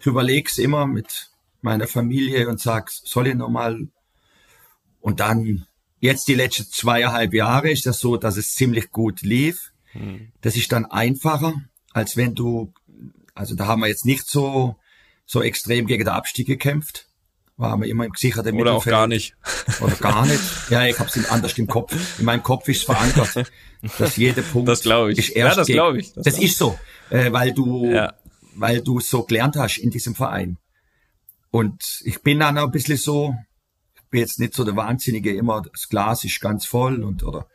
ich 0.00 0.06
überleg's 0.06 0.58
immer 0.58 0.86
mit 0.86 1.30
meiner 1.60 1.86
Familie 1.86 2.48
und 2.48 2.60
sag, 2.60 2.90
soll 2.90 3.28
ich 3.28 3.34
noch 3.34 3.48
mal? 3.48 3.88
Und 5.00 5.20
dann, 5.20 5.66
jetzt 6.00 6.26
die 6.28 6.34
letzten 6.34 6.64
zweieinhalb 6.64 7.32
Jahre 7.32 7.70
ist 7.70 7.86
das 7.86 8.00
so, 8.00 8.16
dass 8.16 8.36
es 8.36 8.54
ziemlich 8.54 8.90
gut 8.90 9.22
lief. 9.22 9.72
Das 10.42 10.54
ist 10.54 10.70
dann 10.70 10.84
einfacher, 10.84 11.54
als 11.92 12.16
wenn 12.16 12.34
du, 12.34 12.72
also 13.34 13.54
da 13.54 13.66
haben 13.66 13.80
wir 13.80 13.88
jetzt 13.88 14.04
nicht 14.06 14.28
so, 14.28 14.76
so 15.26 15.42
extrem 15.42 15.86
gegen 15.86 16.04
den 16.04 16.12
Abstieg 16.12 16.46
gekämpft. 16.46 17.06
Waren 17.56 17.80
wir 17.82 17.88
immer 17.88 18.04
im 18.04 18.12
gesicherten 18.12 18.54
Oder 18.54 18.70
auch 18.72 18.84
Mittelfeld. 18.84 18.92
gar 18.94 19.06
nicht. 19.08 19.34
Oder 19.80 19.96
gar 19.96 20.26
nicht. 20.26 20.40
Ja, 20.70 20.86
ich 20.86 20.96
hab's 20.98 21.18
anders 21.28 21.58
im 21.58 21.66
Kopf. 21.66 21.92
In 22.20 22.24
meinem 22.24 22.42
Kopf 22.44 22.68
ist 22.68 22.78
es 22.78 22.82
verankert, 22.84 23.50
dass 23.98 24.16
jeder 24.16 24.42
Punkt 24.42 24.68
Das 24.68 24.82
glaub 24.82 25.08
ich. 25.08 25.18
ist 25.18 25.28
Ja, 25.30 25.46
erst 25.46 25.58
das 25.58 25.66
gegen- 25.66 25.76
glaub 25.78 25.96
ich. 25.96 26.12
Das 26.12 26.22
Das, 26.24 26.38
ist 26.38 26.56
so, 26.56 26.78
äh, 27.10 27.32
weil 27.32 27.52
du, 27.52 27.90
Ja. 27.90 28.14
weil 28.54 28.80
du 28.80 29.00
so 29.00 29.24
gelernt 29.24 29.56
hast 29.56 29.78
in 29.78 29.90
diesem 29.90 30.14
Verein. 30.14 30.56
Und 31.50 32.00
ich 32.04 32.22
bin 32.22 32.38
dann 32.40 32.58
auch 32.58 32.64
ein 32.66 32.70
bisschen 32.70 32.96
so, 32.96 33.34
ich 33.96 34.02
bin 34.10 34.20
jetzt 34.20 34.38
nicht 34.38 34.54
so 34.54 34.64
der 34.64 34.76
Wahnsinnige, 34.76 35.34
immer 35.34 35.62
das 35.62 35.88
Glas 35.88 36.22
ist 36.24 36.40
ganz 36.40 36.64
voll 36.64 37.02
und 37.02 37.24
oder 37.24 37.48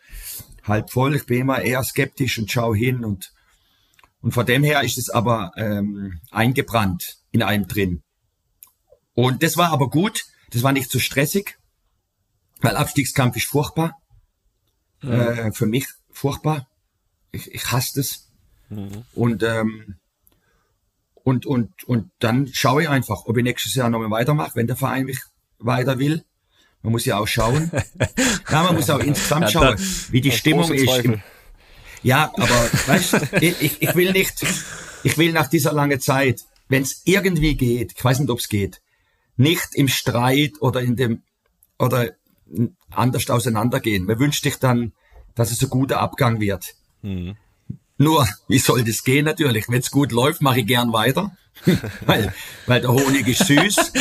halb 0.63 0.89
voll. 0.91 1.15
Ich 1.15 1.25
bin 1.25 1.39
immer 1.41 1.61
eher 1.61 1.83
skeptisch 1.83 2.37
und 2.39 2.51
schau 2.51 2.75
hin 2.75 3.05
und 3.05 3.32
und 4.23 4.31
von 4.31 4.45
dem 4.45 4.63
her 4.63 4.81
ist 4.83 4.97
es 4.97 5.09
aber 5.09 5.51
ähm, 5.57 6.21
eingebrannt 6.31 7.17
in 7.31 7.43
einem 7.43 7.67
drin. 7.67 8.03
Und 9.13 9.43
das 9.43 9.57
war 9.57 9.71
aber 9.71 9.89
gut, 9.89 10.23
das 10.49 10.63
war 10.63 10.71
nicht 10.71 10.89
so 10.89 10.97
stressig, 10.97 11.59
weil 12.61 12.77
Abstiegskampf 12.77 13.35
ist 13.35 13.47
furchtbar. 13.47 13.97
Äh, 15.01 15.51
für 15.51 15.65
mich 15.65 15.87
furchtbar. 16.09 16.67
Ich, 17.33 17.53
ich 17.53 17.69
hasse 17.69 17.99
das. 17.99 18.29
Und, 19.13 19.43
ähm, 19.43 19.97
und, 21.15 21.45
und, 21.45 21.83
und 21.83 22.09
dann 22.19 22.47
schaue 22.47 22.83
ich 22.83 22.89
einfach, 22.89 23.25
ob 23.25 23.37
ich 23.37 23.43
nächstes 23.43 23.75
Jahr 23.75 23.89
nochmal 23.89 24.09
weitermache, 24.09 24.55
wenn 24.55 24.67
der 24.67 24.77
Verein 24.77 25.03
mich 25.03 25.19
weiter 25.59 25.99
will. 25.99 26.23
Man 26.81 26.93
muss 26.93 27.03
ja 27.03 27.17
auch 27.17 27.27
schauen. 27.27 27.71
ja, 28.49 28.63
man 28.63 28.75
muss 28.75 28.89
auch 28.89 28.99
insgesamt 28.99 29.43
Ja, 29.43 29.49
schauen, 29.49 29.75
wie 30.11 30.21
die 30.21 30.31
Stimmung 30.31 30.71
ist. 30.71 30.99
Im, 30.99 31.21
ja, 32.03 32.31
aber 32.35 32.69
weißt, 32.87 33.15
ich, 33.41 33.81
ich- 33.81 33.95
will 33.95 34.11
nicht, 34.11 34.45
ich 35.03 35.17
will 35.17 35.31
nach 35.33 35.47
dieser 35.47 35.73
langen 35.73 35.99
Zeit, 35.99 36.41
wenn 36.69 36.83
es 36.83 37.01
irgendwie 37.05 37.55
geht, 37.55 37.93
ich 37.95 38.03
weiß 38.03 38.19
nicht, 38.19 38.29
ob 38.29 38.39
es 38.39 38.49
geht, 38.49 38.81
nicht 39.37 39.69
im 39.73 39.87
Streit 39.87 40.53
oder 40.61 40.81
in 40.81 40.95
dem 40.95 41.23
oder 41.79 42.11
anders 42.91 43.29
auseinandergehen. 43.29 44.05
Man 44.05 44.19
wünscht 44.19 44.43
sich 44.43 44.57
dann, 44.57 44.93
dass 45.35 45.51
es 45.51 45.61
ein 45.63 45.69
guter 45.69 45.99
Abgang 45.99 46.39
wird. 46.39 46.75
Nur, 47.97 48.27
wie 48.47 48.59
soll 48.59 48.83
das 48.83 49.03
gehen 49.03 49.25
natürlich? 49.25 49.65
Wenn 49.69 49.79
es 49.79 49.91
gut 49.91 50.11
läuft, 50.11 50.41
mache 50.41 50.59
ich 50.61 50.67
gern 50.67 50.93
weiter. 50.93 51.35
weil, 52.05 52.33
weil 52.65 52.81
der 52.81 52.91
Honig 52.91 53.27
ist 53.27 53.45
süß. 53.45 53.91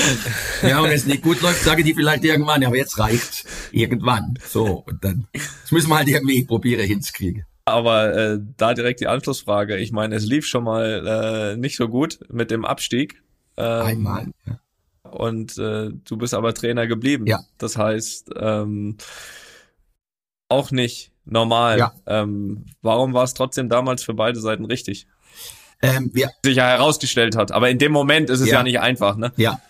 ja, 0.63 0.81
und 0.81 0.89
wenn 0.89 0.97
es 0.97 1.05
nicht 1.07 1.23
gut 1.23 1.41
läuft, 1.43 1.63
sage 1.63 1.85
die 1.85 1.95
vielleicht 1.95 2.25
irgendwann, 2.25 2.63
ja, 2.63 2.69
aber 2.69 2.79
jetzt 2.79 2.99
reicht's. 2.99 3.45
Irgendwann. 3.73 4.39
So, 4.49 4.85
und 4.87 5.05
dann, 5.05 5.27
das 5.33 5.71
müssen 5.71 5.89
wir 5.91 5.97
halt 5.97 6.09
irgendwie 6.09 6.45
probieren 6.45 6.87
hinzukriegen. 6.87 7.45
Aber 7.65 8.15
äh, 8.15 8.39
da 8.57 8.75
direkt 8.75 9.01
die 9.01 9.07
Anschlussfrage. 9.07 9.77
Ich 9.77 9.93
meine, 9.93 10.17
es 10.17 10.27
lief 10.27 10.47
schon 10.47 10.65
mal 10.65 11.53
äh, 11.55 11.57
nicht 11.57 11.77
so 11.77 11.89
gut 11.89 12.19
mit 12.29 12.51
dem 12.51 12.65
Abstieg. 12.65 13.23
Ähm, 13.57 13.83
Einmal. 13.83 14.27
Ja. 14.47 14.59
Und 15.11 15.59
äh, 15.59 15.91
du 15.93 16.17
bist 16.17 16.35
aber 16.35 16.55
Trainer 16.55 16.87
geblieben. 16.87 17.27
Ja. 17.27 17.41
Das 17.59 17.77
heißt, 17.77 18.31
ähm, 18.37 18.97
auch 20.49 20.71
nicht 20.71 21.13
normal. 21.25 21.79
Ja. 21.79 21.93
Ähm, 22.07 22.67
warum 22.83 23.15
war 23.15 23.25
es 23.25 23.35
trotzdem 23.35 23.69
damals 23.69 24.03
für 24.03 24.15
beide 24.15 24.41
Seiten 24.41 24.65
richtig? 24.65 25.07
Ähm, 25.83 26.11
wir, 26.15 26.31
Sich 26.45 26.57
ja 26.57 26.67
herausgestellt 26.67 27.37
hat. 27.37 27.53
Aber 27.53 27.71
in 27.71 27.79
dem 27.79 27.93
Moment 27.93 28.31
ist 28.31 28.41
es 28.41 28.49
ja, 28.49 28.59
Ja. 28.59 28.63
nicht 28.63 28.81
einfach, 28.81 29.17
ne? 29.17 29.33
Ja. 29.37 29.61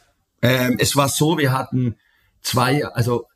Ähm, 0.42 0.76
es 0.78 0.96
war 0.96 1.08
so, 1.08 1.38
wir 1.38 1.52
hatten 1.52 1.96
zwei, 2.40 2.84
also 2.84 3.26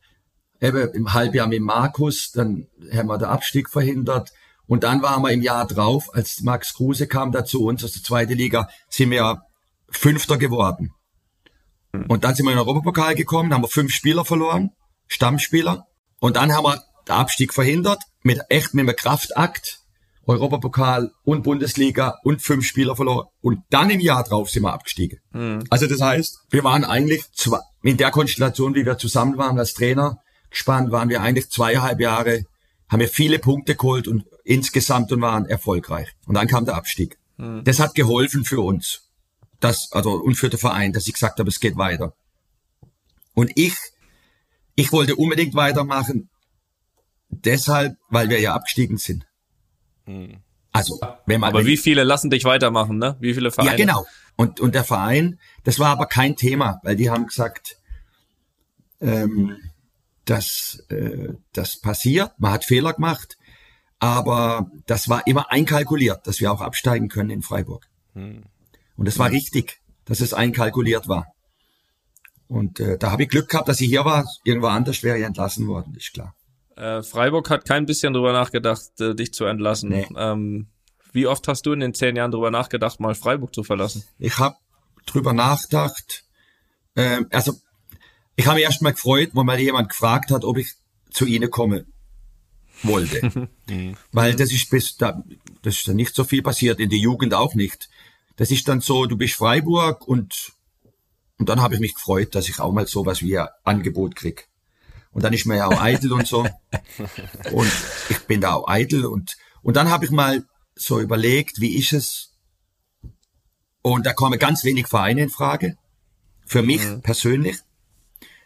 eben 0.60 0.90
im 0.92 1.12
Halbjahr 1.12 1.46
mit 1.46 1.60
Markus, 1.60 2.32
dann 2.32 2.66
haben 2.92 3.08
wir 3.08 3.18
den 3.18 3.28
Abstieg 3.28 3.70
verhindert. 3.70 4.32
Und 4.66 4.82
dann 4.84 5.02
waren 5.02 5.22
wir 5.22 5.30
im 5.30 5.42
Jahr 5.42 5.66
drauf, 5.66 6.08
als 6.12 6.40
Max 6.42 6.74
Kruse 6.74 7.06
kam 7.06 7.32
dazu 7.32 7.64
uns 7.64 7.84
aus 7.84 7.92
der 7.92 8.02
zweiten 8.02 8.32
Liga, 8.32 8.68
sind 8.88 9.10
wir 9.10 9.42
Fünfter 9.90 10.36
geworden. 10.36 10.92
Und 12.08 12.24
dann 12.24 12.34
sind 12.34 12.44
wir 12.44 12.52
in 12.52 12.58
den 12.58 12.66
Europapokal 12.66 13.14
gekommen, 13.14 13.54
haben 13.54 13.62
wir 13.62 13.68
fünf 13.68 13.92
Spieler 13.92 14.24
verloren, 14.24 14.70
Stammspieler. 15.06 15.86
Und 16.18 16.36
dann 16.36 16.52
haben 16.52 16.64
wir 16.64 16.82
den 17.08 17.14
Abstieg 17.14 17.54
verhindert, 17.54 18.02
mit 18.22 18.40
echt 18.48 18.74
mit 18.74 18.88
einem 18.88 18.96
Kraftakt. 18.96 19.80
Europapokal 20.28 21.12
und 21.22 21.44
Bundesliga 21.44 22.16
und 22.24 22.42
fünf 22.42 22.66
Spieler 22.66 22.96
verloren. 22.96 23.28
Und 23.40 23.60
dann 23.70 23.90
im 23.90 24.00
Jahr 24.00 24.24
drauf 24.24 24.50
sind 24.50 24.64
wir 24.64 24.72
abgestiegen. 24.72 25.20
Also 25.70 25.86
das 25.86 26.00
heißt, 26.00 26.40
wir 26.50 26.64
waren 26.64 26.84
eigentlich 26.84 27.24
zwei, 27.32 27.60
in 27.82 27.96
der 27.96 28.10
Konstellation, 28.10 28.74
wie 28.74 28.84
wir 28.84 28.98
zusammen 28.98 29.38
waren 29.38 29.56
als 29.56 29.74
Trainer, 29.74 30.18
gespannt, 30.50 30.90
waren 30.90 31.10
wir 31.10 31.20
eigentlich 31.20 31.48
zweieinhalb 31.50 32.00
Jahre, 32.00 32.42
haben 32.88 33.00
wir 33.00 33.08
viele 33.08 33.38
Punkte 33.38 33.74
geholt 33.74 34.08
und 34.08 34.24
insgesamt 34.44 35.12
und 35.12 35.20
waren 35.20 35.46
erfolgreich. 35.46 36.08
Und 36.26 36.34
dann 36.34 36.46
kam 36.46 36.64
der 36.64 36.76
Abstieg. 36.76 37.18
Das 37.64 37.80
hat 37.80 37.94
geholfen 37.94 38.44
für 38.44 38.60
uns. 38.60 39.10
Das, 39.60 39.90
also, 39.92 40.12
und 40.12 40.36
für 40.36 40.48
den 40.48 40.58
Verein, 40.58 40.92
dass 40.92 41.06
ich 41.06 41.12
gesagt 41.12 41.38
habe, 41.38 41.48
es 41.48 41.60
geht 41.60 41.76
weiter. 41.76 42.14
Und 43.34 43.52
ich, 43.54 43.74
ich 44.74 44.92
wollte 44.92 45.16
unbedingt 45.16 45.54
weitermachen, 45.54 46.30
deshalb, 47.28 47.96
weil 48.08 48.30
wir 48.30 48.40
ja 48.40 48.54
abgestiegen 48.54 48.96
sind. 48.96 49.26
Also, 50.72 51.00
wenn 51.26 51.40
man, 51.40 51.50
Aber 51.50 51.66
wie 51.66 51.76
viele 51.76 52.04
lassen 52.04 52.30
dich 52.30 52.44
weitermachen, 52.44 52.98
ne? 52.98 53.16
Wie 53.20 53.34
viele 53.34 53.50
Vereine? 53.50 53.70
ja, 53.70 53.76
genau. 53.76 54.06
Und, 54.36 54.60
und 54.60 54.74
der 54.74 54.84
Verein, 54.84 55.38
das 55.64 55.78
war 55.78 55.88
aber 55.90 56.06
kein 56.06 56.36
Thema, 56.36 56.80
weil 56.82 56.96
die 56.96 57.10
haben 57.10 57.26
gesagt, 57.26 57.76
ähm, 59.00 59.56
dass 60.26 60.84
äh, 60.88 61.34
das 61.52 61.80
passiert, 61.80 62.32
man 62.38 62.52
hat 62.52 62.64
Fehler 62.64 62.92
gemacht, 62.92 63.38
aber 63.98 64.70
das 64.86 65.08
war 65.08 65.26
immer 65.26 65.50
einkalkuliert, 65.50 66.26
dass 66.26 66.40
wir 66.40 66.52
auch 66.52 66.60
absteigen 66.60 67.08
können 67.08 67.30
in 67.30 67.42
Freiburg. 67.42 67.88
Und 68.14 69.06
es 69.06 69.18
war 69.18 69.30
richtig, 69.30 69.80
dass 70.04 70.20
es 70.20 70.34
einkalkuliert 70.34 71.08
war. 71.08 71.26
Und 72.48 72.80
äh, 72.80 72.96
da 72.98 73.10
habe 73.10 73.24
ich 73.24 73.28
Glück 73.28 73.48
gehabt, 73.48 73.68
dass 73.68 73.80
ich 73.80 73.88
hier 73.88 74.04
war. 74.04 74.24
Irgendwo 74.44 74.68
anders 74.68 75.02
wäre 75.02 75.18
ich 75.18 75.24
entlassen 75.24 75.66
worden, 75.66 75.94
ist 75.96 76.12
klar. 76.12 76.34
Äh, 76.76 77.02
Freiburg 77.02 77.50
hat 77.50 77.64
kein 77.64 77.86
bisschen 77.86 78.12
drüber 78.12 78.32
nachgedacht, 78.32 79.00
äh, 79.00 79.14
dich 79.14 79.32
zu 79.32 79.44
entlassen. 79.44 79.90
Nee. 79.90 80.06
Ähm, 80.16 80.68
wie 81.12 81.26
oft 81.26 81.48
hast 81.48 81.66
du 81.66 81.72
in 81.72 81.80
den 81.80 81.94
zehn 81.94 82.14
Jahren 82.14 82.30
drüber 82.30 82.50
nachgedacht, 82.50 83.00
mal 83.00 83.14
Freiburg 83.14 83.54
zu 83.54 83.64
verlassen? 83.64 84.04
Ich 84.18 84.38
habe 84.38 84.56
drüber 85.06 85.32
nachgedacht. 85.32 86.24
Ähm, 86.94 87.26
also 87.30 87.54
ich 88.36 88.46
habe 88.46 88.56
mich 88.56 88.64
erst 88.64 88.82
mal 88.82 88.92
gefreut, 88.92 89.30
wo 89.32 89.42
mal 89.42 89.58
jemand 89.58 89.88
gefragt 89.88 90.30
hat, 90.30 90.44
ob 90.44 90.58
ich 90.58 90.74
zu 91.10 91.24
ihnen 91.24 91.50
kommen 91.50 91.92
wollte. 92.82 93.48
Weil 94.12 94.36
das 94.36 94.52
ist 94.52 94.70
bis 94.70 94.96
da, 94.96 95.22
das 95.62 95.78
ist 95.78 95.88
dann 95.88 95.96
nicht 95.96 96.14
so 96.14 96.24
viel 96.24 96.42
passiert, 96.42 96.78
in 96.78 96.90
der 96.90 96.98
Jugend 96.98 97.34
auch 97.34 97.54
nicht. 97.54 97.88
Das 98.36 98.50
ist 98.50 98.68
dann 98.68 98.82
so, 98.82 99.06
du 99.06 99.16
bist 99.16 99.34
Freiburg 99.34 100.06
und, 100.06 100.52
und 101.38 101.48
dann 101.48 101.62
habe 101.62 101.74
ich 101.74 101.80
mich 101.80 101.94
gefreut, 101.94 102.34
dass 102.34 102.48
ich 102.48 102.60
auch 102.60 102.72
mal 102.72 102.86
sowas 102.86 103.22
wie 103.22 103.38
ein 103.38 103.48
Angebot 103.64 104.14
krieg. 104.14 104.48
Und 105.10 105.22
dann 105.24 105.32
ist 105.32 105.46
man 105.46 105.56
ja 105.56 105.66
auch 105.66 105.80
eitel 105.80 106.12
und 106.12 106.26
so. 106.26 106.46
Und 107.52 107.72
ich 108.10 108.18
bin 108.26 108.42
da 108.42 108.52
auch 108.52 108.68
eitel 108.68 109.06
und, 109.06 109.36
und 109.62 109.74
dann 109.74 109.88
habe 109.88 110.04
ich 110.04 110.10
mal 110.10 110.44
so 110.74 111.00
überlegt, 111.00 111.58
wie 111.58 111.76
ist 111.76 111.94
es? 111.94 112.32
Und 113.80 114.04
da 114.04 114.12
kommen 114.12 114.38
ganz 114.38 114.62
wenig 114.64 114.88
Vereine 114.88 115.22
in 115.22 115.30
Frage. 115.30 115.78
Für 116.44 116.60
mich 116.60 116.82
persönlich, 117.02 117.56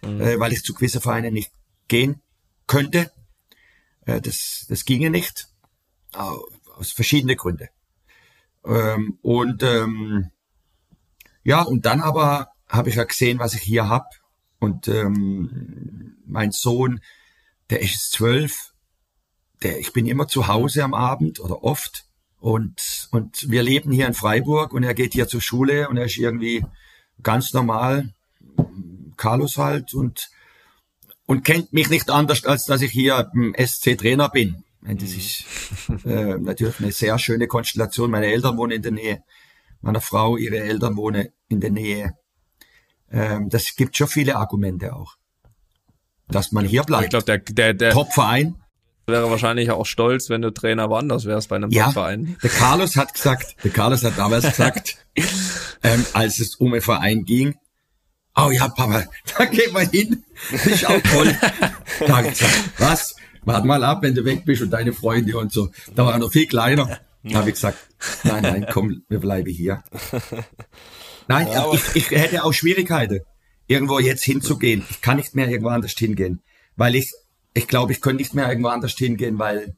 äh, 0.02 0.38
weil 0.38 0.52
ich 0.52 0.64
zu 0.64 0.74
gewissen 0.74 1.00
Vereinen 1.00 1.32
nicht 1.32 1.52
gehen 1.88 2.20
könnte. 2.66 3.10
Äh, 4.06 4.20
das, 4.20 4.66
das 4.68 4.84
ginge 4.84 5.10
nicht. 5.10 5.48
Au- 6.12 6.46
Aus 6.76 6.92
verschiedenen 6.92 7.36
Gründen. 7.36 7.68
Ähm, 8.64 9.18
und 9.22 9.62
ähm, 9.62 10.30
ja, 11.44 11.62
und 11.62 11.86
dann 11.86 12.00
aber 12.00 12.52
habe 12.68 12.88
ich 12.88 12.96
ja 12.96 13.04
gesehen, 13.04 13.38
was 13.38 13.54
ich 13.54 13.62
hier 13.62 13.88
hab. 13.88 14.06
Und 14.58 14.88
ähm, 14.88 16.16
mein 16.26 16.52
Sohn, 16.52 17.00
der 17.70 17.80
ist 17.80 18.12
zwölf, 18.12 18.72
der, 19.62 19.78
ich 19.78 19.92
bin 19.92 20.06
immer 20.06 20.28
zu 20.28 20.48
Hause 20.48 20.84
am 20.84 20.94
Abend 20.94 21.40
oder 21.40 21.64
oft. 21.64 22.04
Und, 22.38 23.08
und 23.10 23.50
wir 23.50 23.62
leben 23.62 23.92
hier 23.92 24.06
in 24.06 24.14
Freiburg 24.14 24.72
und 24.72 24.82
er 24.82 24.94
geht 24.94 25.12
hier 25.12 25.28
zur 25.28 25.40
Schule 25.40 25.88
und 25.88 25.96
er 25.96 26.06
ist 26.06 26.16
irgendwie 26.16 26.64
ganz 27.22 27.52
normal, 27.52 28.14
Carlos 29.20 29.56
halt, 29.56 29.94
und, 29.94 30.30
und 31.26 31.44
kennt 31.44 31.72
mich 31.72 31.88
nicht 31.90 32.10
anders, 32.10 32.44
als 32.44 32.64
dass 32.64 32.82
ich 32.82 32.90
hier 32.90 33.30
im 33.34 33.54
SC-Trainer 33.56 34.28
bin. 34.30 34.64
Und 34.82 35.00
Das 35.02 35.10
ist 35.10 35.44
äh, 36.06 36.38
natürlich 36.38 36.80
eine 36.80 36.90
sehr 36.92 37.18
schöne 37.18 37.46
Konstellation. 37.46 38.10
Meine 38.10 38.26
Eltern 38.26 38.56
wohnen 38.56 38.72
in 38.72 38.82
der 38.82 38.92
Nähe, 38.92 39.22
meiner 39.82 40.00
Frau, 40.00 40.36
ihre 40.36 40.58
Eltern 40.58 40.96
wohnen 40.96 41.28
in 41.48 41.60
der 41.60 41.70
Nähe. 41.70 42.14
Ähm, 43.12 43.48
das 43.50 43.76
gibt 43.76 43.96
schon 43.96 44.08
viele 44.08 44.36
Argumente 44.36 44.94
auch, 44.94 45.16
dass 46.28 46.50
man 46.52 46.64
hier 46.64 46.80
Ich 46.80 46.86
bleibt. 46.86 47.10
glaube, 47.10 47.26
der, 47.26 47.38
der, 47.38 47.74
der 47.74 47.92
Top-Verein, 47.92 48.56
wäre 49.06 49.28
wahrscheinlich 49.30 49.70
auch 49.72 49.86
stolz, 49.86 50.30
wenn 50.30 50.40
du 50.42 50.50
Trainer 50.52 50.88
woanders 50.88 51.24
wärst 51.26 51.48
bei 51.48 51.56
einem 51.56 51.70
Ja, 51.70 51.86
Top-Verein. 51.86 52.36
der 52.42 52.50
Carlos 52.50 52.96
hat 52.96 53.12
gesagt, 53.12 53.56
der 53.64 53.70
Carlos 53.72 54.04
hat 54.04 54.16
damals 54.16 54.44
gesagt, 54.48 54.96
ähm, 55.82 56.06
als 56.12 56.38
es 56.38 56.54
um 56.54 56.70
den 56.72 56.80
Verein 56.80 57.24
ging, 57.24 57.56
oh 58.36 58.50
ja, 58.50 58.68
Papa, 58.68 59.04
da 59.38 59.44
geht 59.46 59.72
man 59.72 59.88
hin, 59.90 60.24
das 60.50 60.66
ist 60.66 60.86
auch 60.86 61.00
toll. 61.00 61.36
Da 62.06 62.16
hat 62.16 62.28
gesagt, 62.30 62.52
was, 62.78 63.16
warte 63.42 63.66
mal 63.66 63.84
ab, 63.84 64.02
wenn 64.02 64.14
du 64.14 64.24
weg 64.24 64.44
bist 64.46 64.62
und 64.62 64.70
deine 64.70 64.92
Freunde 64.92 65.36
und 65.36 65.52
so. 65.52 65.70
Da 65.94 66.06
war 66.06 66.12
er 66.12 66.18
noch 66.18 66.32
viel 66.32 66.46
kleiner. 66.46 67.00
Da 67.22 67.38
habe 67.38 67.50
ich 67.50 67.56
gesagt, 67.56 67.76
nein, 68.24 68.42
nein, 68.42 68.66
komm, 68.72 69.02
wir 69.08 69.18
bleiben 69.18 69.50
hier. 69.50 69.82
Nein, 71.28 71.48
Ja, 71.48 71.70
ich, 71.74 71.94
ich 71.94 72.10
hätte 72.10 72.44
auch 72.44 72.52
Schwierigkeiten, 72.52 73.20
irgendwo 73.66 73.98
jetzt 73.98 74.24
hinzugehen. 74.24 74.86
Ich 74.88 75.02
kann 75.02 75.18
nicht 75.18 75.34
mehr 75.34 75.48
irgendwo 75.48 75.68
anders 75.68 75.92
hingehen, 75.92 76.40
weil 76.76 76.94
ich, 76.94 77.12
ich 77.52 77.68
glaube, 77.68 77.92
ich 77.92 78.00
könnte 78.00 78.22
nicht 78.22 78.32
mehr 78.34 78.48
irgendwo 78.48 78.68
anders 78.68 78.92
hingehen, 78.92 79.38
weil, 79.38 79.76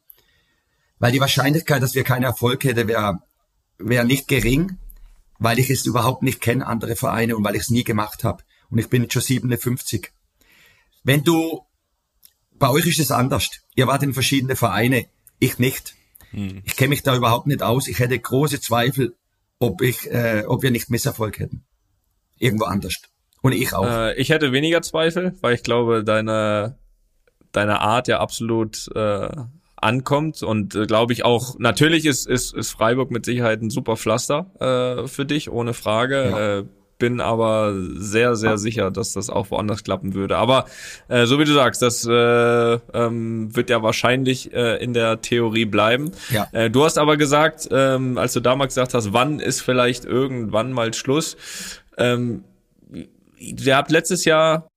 weil 0.99 1.11
die 1.11 1.19
Wahrscheinlichkeit, 1.19 1.83
dass 1.83 1.95
wir 1.95 2.03
keinen 2.03 2.23
Erfolg 2.23 2.63
hätten, 2.63 2.87
wäre 2.87 3.19
wäre 3.77 4.05
nicht 4.05 4.27
gering, 4.27 4.77
weil 5.43 5.59
ich 5.59 5.69
es 5.69 5.85
überhaupt 5.85 6.23
nicht 6.23 6.39
kenne, 6.39 6.65
andere 6.65 6.95
Vereine 6.95 7.35
und 7.35 7.43
weil 7.43 7.55
ich 7.55 7.63
es 7.63 7.69
nie 7.69 7.83
gemacht 7.83 8.23
habe. 8.23 8.43
Und 8.69 8.77
ich 8.77 8.89
bin 8.89 9.03
jetzt 9.03 9.13
schon 9.13 9.21
57. 9.21 10.11
Wenn 11.03 11.23
du, 11.23 11.65
bei 12.53 12.69
euch 12.69 12.87
ist 12.87 12.99
es 12.99 13.11
anders. 13.11 13.49
Ihr 13.75 13.87
wart 13.87 14.03
in 14.03 14.13
verschiedene 14.13 14.55
Vereine, 14.55 15.05
ich 15.39 15.59
nicht. 15.59 15.95
Ich 16.63 16.77
kenne 16.77 16.89
mich 16.89 17.03
da 17.03 17.15
überhaupt 17.15 17.45
nicht 17.45 17.61
aus. 17.61 17.87
Ich 17.87 17.99
hätte 17.99 18.17
große 18.17 18.61
Zweifel, 18.61 19.15
ob 19.59 19.81
ich, 19.81 20.09
äh, 20.09 20.45
ob 20.47 20.63
wir 20.63 20.71
nicht 20.71 20.89
Misserfolg 20.89 21.39
hätten. 21.39 21.65
Irgendwo 22.39 22.65
anders. 22.65 23.01
Und 23.41 23.51
ich 23.51 23.73
auch. 23.73 23.85
Äh, 23.85 24.15
ich 24.15 24.29
hätte 24.29 24.53
weniger 24.53 24.81
Zweifel, 24.81 25.37
weil 25.41 25.55
ich 25.55 25.63
glaube, 25.63 26.05
deine, 26.05 26.77
deine 27.51 27.81
Art 27.81 28.07
ja 28.07 28.19
absolut 28.19 28.87
äh, 28.95 29.29
ankommt 29.83 30.41
und 30.43 30.75
äh, 30.75 30.85
glaube 30.85 31.13
ich 31.13 31.25
auch, 31.25 31.59
natürlich 31.59 32.05
ist, 32.05 32.27
ist, 32.27 32.53
ist 32.55 32.71
Freiburg 32.71 33.11
mit 33.11 33.25
Sicherheit 33.25 33.61
ein 33.61 33.69
super 33.69 33.97
Pflaster 33.97 34.47
äh, 34.59 35.07
für 35.07 35.25
dich, 35.25 35.51
ohne 35.51 35.73
Frage. 35.73 36.15
Ja. 36.15 36.57
Äh, 36.59 36.63
bin 36.99 37.19
aber 37.19 37.73
sehr, 37.95 38.37
sehr 38.37 38.57
sicher, 38.57 38.89
dass 38.89 39.11
das 39.11 39.29
auch 39.29 39.51
woanders 39.51 39.83
klappen 39.83 40.13
würde. 40.13 40.37
Aber 40.37 40.67
äh, 41.09 41.25
so 41.25 41.37
wie 41.37 41.43
du 41.43 41.51
sagst, 41.51 41.81
das 41.81 42.05
äh, 42.05 42.11
ähm, 42.13 43.53
wird 43.53 43.69
ja 43.69 43.83
wahrscheinlich 43.83 44.53
äh, 44.53 44.81
in 44.81 44.93
der 44.93 45.19
Theorie 45.19 45.65
bleiben. 45.65 46.11
Ja. 46.29 46.47
Äh, 46.53 46.69
du 46.69 46.85
hast 46.85 46.97
aber 46.97 47.17
gesagt, 47.17 47.67
ähm, 47.71 48.17
als 48.17 48.31
du 48.31 48.39
damals 48.39 48.75
gesagt 48.75 48.93
hast, 48.93 49.11
wann 49.11 49.39
ist 49.39 49.59
vielleicht 49.59 50.05
irgendwann 50.05 50.71
mal 50.71 50.93
Schluss, 50.93 51.35
ähm, 51.97 52.45
ihr 53.35 53.75
habt 53.75 53.91
letztes 53.91 54.23
Jahr 54.23 54.69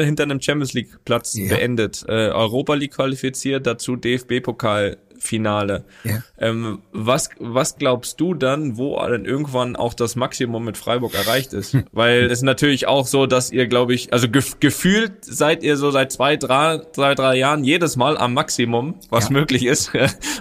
hinter 0.00 0.24
einem 0.24 0.40
Champions 0.40 0.72
League 0.72 0.88
Platz 1.04 1.34
Ja. 1.34 1.48
beendet, 1.54 2.04
äh, 2.08 2.12
Europa 2.30 2.74
League 2.74 2.94
qualifiziert, 2.94 3.66
dazu 3.66 3.94
DFB 3.96 4.40
Pokal 4.40 4.96
Finale. 5.24 5.84
Ja. 6.04 6.22
Ähm, 6.38 6.80
was 6.92 7.30
was 7.38 7.76
glaubst 7.78 8.20
du 8.20 8.34
dann, 8.34 8.76
wo 8.76 8.96
dann 8.98 9.24
irgendwann 9.24 9.74
auch 9.74 9.94
das 9.94 10.16
Maximum 10.16 10.64
mit 10.64 10.76
Freiburg 10.76 11.14
erreicht 11.14 11.52
ist? 11.54 11.76
Weil 11.92 12.24
es 12.24 12.32
ist 12.32 12.42
natürlich 12.42 12.86
auch 12.86 13.06
so, 13.06 13.26
dass 13.26 13.50
ihr, 13.50 13.66
glaube 13.66 13.94
ich, 13.94 14.12
also 14.12 14.28
gef 14.28 14.60
gefühlt 14.60 15.24
seid 15.24 15.62
ihr 15.62 15.76
so 15.78 15.90
seit 15.90 16.12
zwei 16.12 16.36
drei, 16.36 16.80
drei 16.94 17.14
drei 17.14 17.36
Jahren 17.36 17.64
jedes 17.64 17.96
Mal 17.96 18.18
am 18.18 18.34
Maximum, 18.34 18.96
was 19.08 19.24
Ja. 19.30 19.32
möglich 19.32 19.64
ist. 19.64 19.92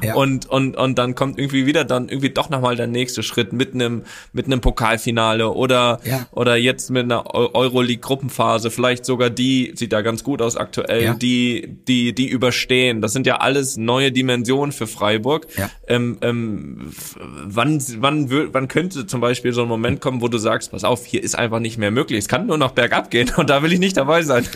Ja. 0.02 0.16
Und 0.16 0.50
und 0.50 0.76
und 0.78 0.98
dann 0.98 1.16
kommt 1.16 1.40
irgendwie 1.40 1.66
wieder 1.66 1.86
dann 1.86 2.10
irgendwie 2.10 2.30
doch 2.30 2.50
noch 2.50 2.60
mal 2.62 2.76
der 2.76 2.88
nächste 2.88 3.24
Schritt 3.24 3.54
mit 3.54 3.74
einem 3.74 4.04
mit 4.34 4.46
einem 4.48 4.60
Pokalfinale 4.60 5.50
oder 5.50 6.00
oder 6.32 6.58
jetzt 6.58 6.92
mit 6.92 7.04
einer 7.06 7.34
Eu- 7.34 7.50
Euroleague 7.54 8.02
Gruppenphase, 8.02 8.70
vielleicht 8.70 9.06
sogar 9.06 9.30
die 9.30 9.72
sieht 9.76 9.94
da 9.94 10.02
ganz 10.02 10.24
gut 10.26 10.42
aus 10.42 10.58
aktuell, 10.58 11.16
die 11.16 11.78
die 11.88 12.14
die 12.14 12.28
überstehen. 12.28 13.02
Das 13.02 13.14
sind 13.14 13.26
ja 13.26 13.38
alles 13.38 13.78
neue 13.78 14.12
Dimensionen 14.12 14.73
für 14.74 14.88
Freiburg. 14.88 15.48
Ja. 15.58 15.70
Ähm, 15.88 16.18
ähm, 16.22 16.92
wann 17.18 17.82
wann 17.98 18.30
wann 18.54 18.68
könnte 18.68 19.08
zum 19.08 19.22
Beispiel 19.22 19.54
so 19.54 19.64
ein 19.64 19.68
Moment 19.68 20.02
kommen, 20.02 20.22
wo 20.22 20.28
du 20.28 20.38
sagst, 20.38 20.72
pass 20.72 20.84
auf, 20.84 21.06
hier 21.06 21.24
ist 21.24 21.36
einfach 21.36 21.60
nicht 21.60 21.78
mehr 21.78 21.92
möglich. 21.92 22.20
Es 22.20 22.28
kann 22.28 22.46
nur 22.48 22.58
noch 22.58 22.72
bergab 22.72 23.10
gehen 23.12 23.32
und 23.38 23.50
da 23.50 23.64
will 23.64 23.74
ich 23.74 23.80
nicht 23.80 23.98
dabei 23.98 24.24
sein. 24.24 24.48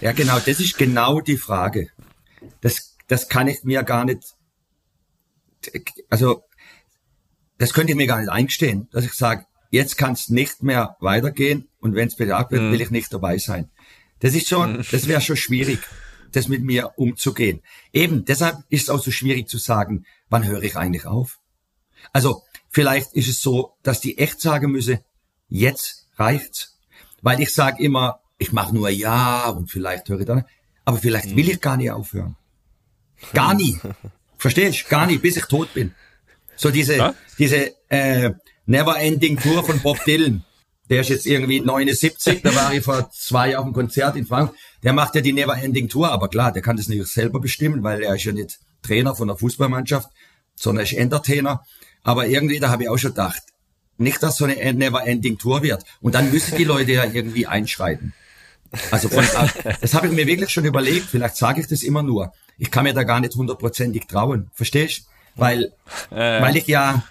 Ja, 0.00 0.12
genau, 0.12 0.38
das 0.38 0.60
ist 0.60 0.78
genau 0.78 1.20
die 1.20 1.36
Frage. 1.36 1.88
Das, 2.60 2.96
das 3.08 3.28
kann 3.28 3.48
ich 3.48 3.64
mir 3.64 3.82
gar 3.82 4.04
nicht, 4.04 4.22
also, 6.10 6.44
das 7.58 7.72
könnte 7.72 7.92
ich 7.92 7.96
mir 7.96 8.06
gar 8.06 8.20
nicht 8.20 8.30
eingestehen, 8.30 8.88
dass 8.92 9.04
ich 9.04 9.12
sage, 9.12 9.46
jetzt 9.70 9.96
kann 9.96 10.12
es 10.12 10.28
nicht 10.28 10.62
mehr 10.62 10.96
weitergehen 11.00 11.68
und 11.80 11.94
wenn 11.94 12.08
es 12.08 12.16
bergab 12.16 12.50
wird, 12.52 12.72
will 12.72 12.80
ich 12.80 12.90
nicht 12.90 13.12
dabei 13.12 13.38
sein. 13.38 13.70
Das 14.20 14.34
ist 14.34 14.48
schon, 14.48 14.84
das 14.90 15.08
wäre 15.08 15.20
schon 15.20 15.36
schwierig, 15.36 15.80
das 16.32 16.48
mit 16.48 16.62
mir 16.62 16.92
umzugehen. 16.96 17.60
Eben, 17.92 18.24
deshalb 18.24 18.58
ist 18.68 18.84
es 18.84 18.90
auch 18.90 19.02
so 19.02 19.10
schwierig 19.10 19.48
zu 19.48 19.58
sagen, 19.58 20.04
wann 20.28 20.46
höre 20.46 20.62
ich 20.62 20.76
eigentlich 20.76 21.06
auf? 21.06 21.38
Also, 22.12 22.42
vielleicht 22.70 23.12
ist 23.14 23.28
es 23.28 23.40
so, 23.42 23.74
dass 23.82 24.00
die 24.00 24.18
echt 24.18 24.40
sagen 24.40 24.72
müsse, 24.72 25.00
jetzt 25.48 26.08
reicht's. 26.16 26.78
Weil 27.20 27.40
ich 27.40 27.54
sage 27.54 27.82
immer, 27.82 28.20
ich 28.38 28.52
mache 28.52 28.74
nur 28.74 28.88
ja 28.90 29.48
und 29.50 29.70
vielleicht 29.70 30.08
höre 30.08 30.20
ich 30.20 30.26
dann, 30.26 30.44
aber 30.84 30.98
vielleicht 30.98 31.36
will 31.36 31.48
ich 31.48 31.60
gar 31.60 31.76
nicht 31.76 31.90
aufhören. 31.92 32.36
Gar 33.32 33.54
nie. 33.54 33.78
Verstehst? 34.38 34.88
Gar 34.88 35.06
nicht, 35.06 35.22
bis 35.22 35.36
ich 35.36 35.44
tot 35.44 35.72
bin. 35.74 35.94
So 36.56 36.70
diese, 36.70 36.96
Ja? 36.96 37.14
diese 37.38 37.72
äh, 37.88 38.32
Never 38.66 38.98
Ending 38.98 39.38
Tour 39.38 39.62
von 39.64 39.78
Bob 39.80 40.04
Dylan. 40.04 40.44
Der 40.90 41.00
ist 41.00 41.08
jetzt 41.08 41.26
irgendwie 41.26 41.60
79, 41.60 42.42
da 42.42 42.54
war 42.54 42.74
ich 42.74 42.82
vor 42.82 43.10
zwei 43.12 43.50
Jahren 43.50 43.60
auf 43.60 43.64
einem 43.66 43.74
Konzert 43.74 44.16
in 44.16 44.26
Frankfurt. 44.26 44.58
Der 44.82 44.92
macht 44.92 45.14
ja 45.14 45.20
die 45.20 45.32
Never 45.32 45.56
Ending 45.56 45.88
Tour, 45.88 46.10
aber 46.10 46.28
klar, 46.28 46.52
der 46.52 46.62
kann 46.62 46.76
das 46.76 46.88
nicht 46.88 47.06
selber 47.06 47.40
bestimmen, 47.40 47.82
weil 47.82 48.02
er 48.02 48.14
ist 48.14 48.24
ja 48.24 48.32
nicht 48.32 48.58
Trainer 48.82 49.14
von 49.14 49.28
der 49.28 49.36
Fußballmannschaft, 49.36 50.08
sondern 50.54 50.84
er 50.84 50.90
ist 50.90 50.98
Entertainer. 50.98 51.64
Aber 52.02 52.26
irgendwie, 52.26 52.58
da 52.58 52.70
habe 52.70 52.82
ich 52.82 52.88
auch 52.88 52.98
schon 52.98 53.12
gedacht, 53.12 53.42
nicht, 53.96 54.22
dass 54.22 54.36
so 54.36 54.44
eine 54.44 54.74
Never 54.74 55.06
Ending 55.06 55.38
Tour 55.38 55.62
wird. 55.62 55.84
Und 56.00 56.14
dann 56.14 56.30
müssen 56.30 56.56
die 56.56 56.64
Leute 56.64 56.92
ja 56.92 57.04
irgendwie 57.04 57.46
einschreiten. 57.46 58.12
Also 58.90 59.08
von, 59.08 59.24
das 59.80 59.94
habe 59.94 60.08
ich 60.08 60.12
mir 60.12 60.26
wirklich 60.26 60.50
schon 60.50 60.64
überlegt. 60.64 61.06
Vielleicht 61.08 61.36
sage 61.36 61.60
ich 61.60 61.68
das 61.68 61.82
immer 61.82 62.02
nur. 62.02 62.32
Ich 62.58 62.70
kann 62.70 62.84
mir 62.84 62.94
da 62.94 63.04
gar 63.04 63.20
nicht 63.20 63.34
hundertprozentig 63.34 64.06
trauen. 64.06 64.50
Verstehst? 64.54 65.06
Weil, 65.36 65.72
weil 66.10 66.56
ich 66.56 66.66
ja, 66.66 67.04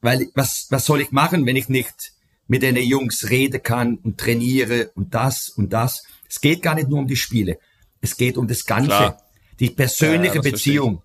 weil 0.00 0.28
was 0.34 0.66
was 0.70 0.84
soll 0.84 1.00
ich 1.00 1.12
machen, 1.12 1.46
wenn 1.46 1.56
ich 1.56 1.68
nicht 1.68 2.12
mit 2.48 2.62
den 2.62 2.76
Jungs 2.76 3.28
reden 3.30 3.62
kann 3.62 3.96
und 3.96 4.18
trainiere 4.18 4.90
und 4.94 5.14
das 5.14 5.48
und 5.48 5.72
das. 5.72 6.04
Es 6.28 6.40
geht 6.40 6.62
gar 6.62 6.74
nicht 6.74 6.88
nur 6.88 6.98
um 7.00 7.06
die 7.06 7.16
Spiele. 7.16 7.58
Es 8.00 8.16
geht 8.16 8.36
um 8.36 8.46
das 8.46 8.64
Ganze. 8.66 8.88
Klar. 8.88 9.22
Die 9.58 9.70
persönliche 9.70 10.36
Ja. 10.36 10.40
Beziehung 10.42 11.02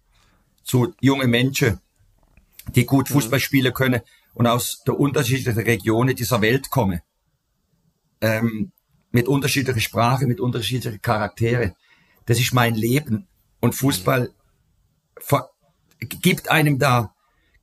zu 0.63 0.93
jungen 1.01 1.29
Menschen, 1.29 1.79
die 2.75 2.85
gut 2.85 3.09
Mhm. 3.09 3.13
Fußball 3.13 3.39
spielen 3.39 3.73
können 3.73 4.01
und 4.33 4.45
aus 4.47 4.83
der 4.85 4.99
unterschiedlichen 4.99 5.59
Regionen 5.59 6.15
dieser 6.15 6.41
Welt 6.41 6.69
kommen. 6.69 7.01
Ähm, 8.21 8.71
mit 9.11 9.27
unterschiedlicher 9.27 9.79
Sprache, 9.79 10.27
mit 10.27 10.39
unterschiedlichen 10.39 11.01
Charaktere. 11.01 11.75
Das 12.25 12.39
ist 12.39 12.53
mein 12.53 12.75
Leben. 12.75 13.27
Und 13.59 13.73
Fußball 13.75 14.31
ver- 15.19 15.49
gibt 15.99 16.49
einem 16.49 16.77
da 16.79 17.13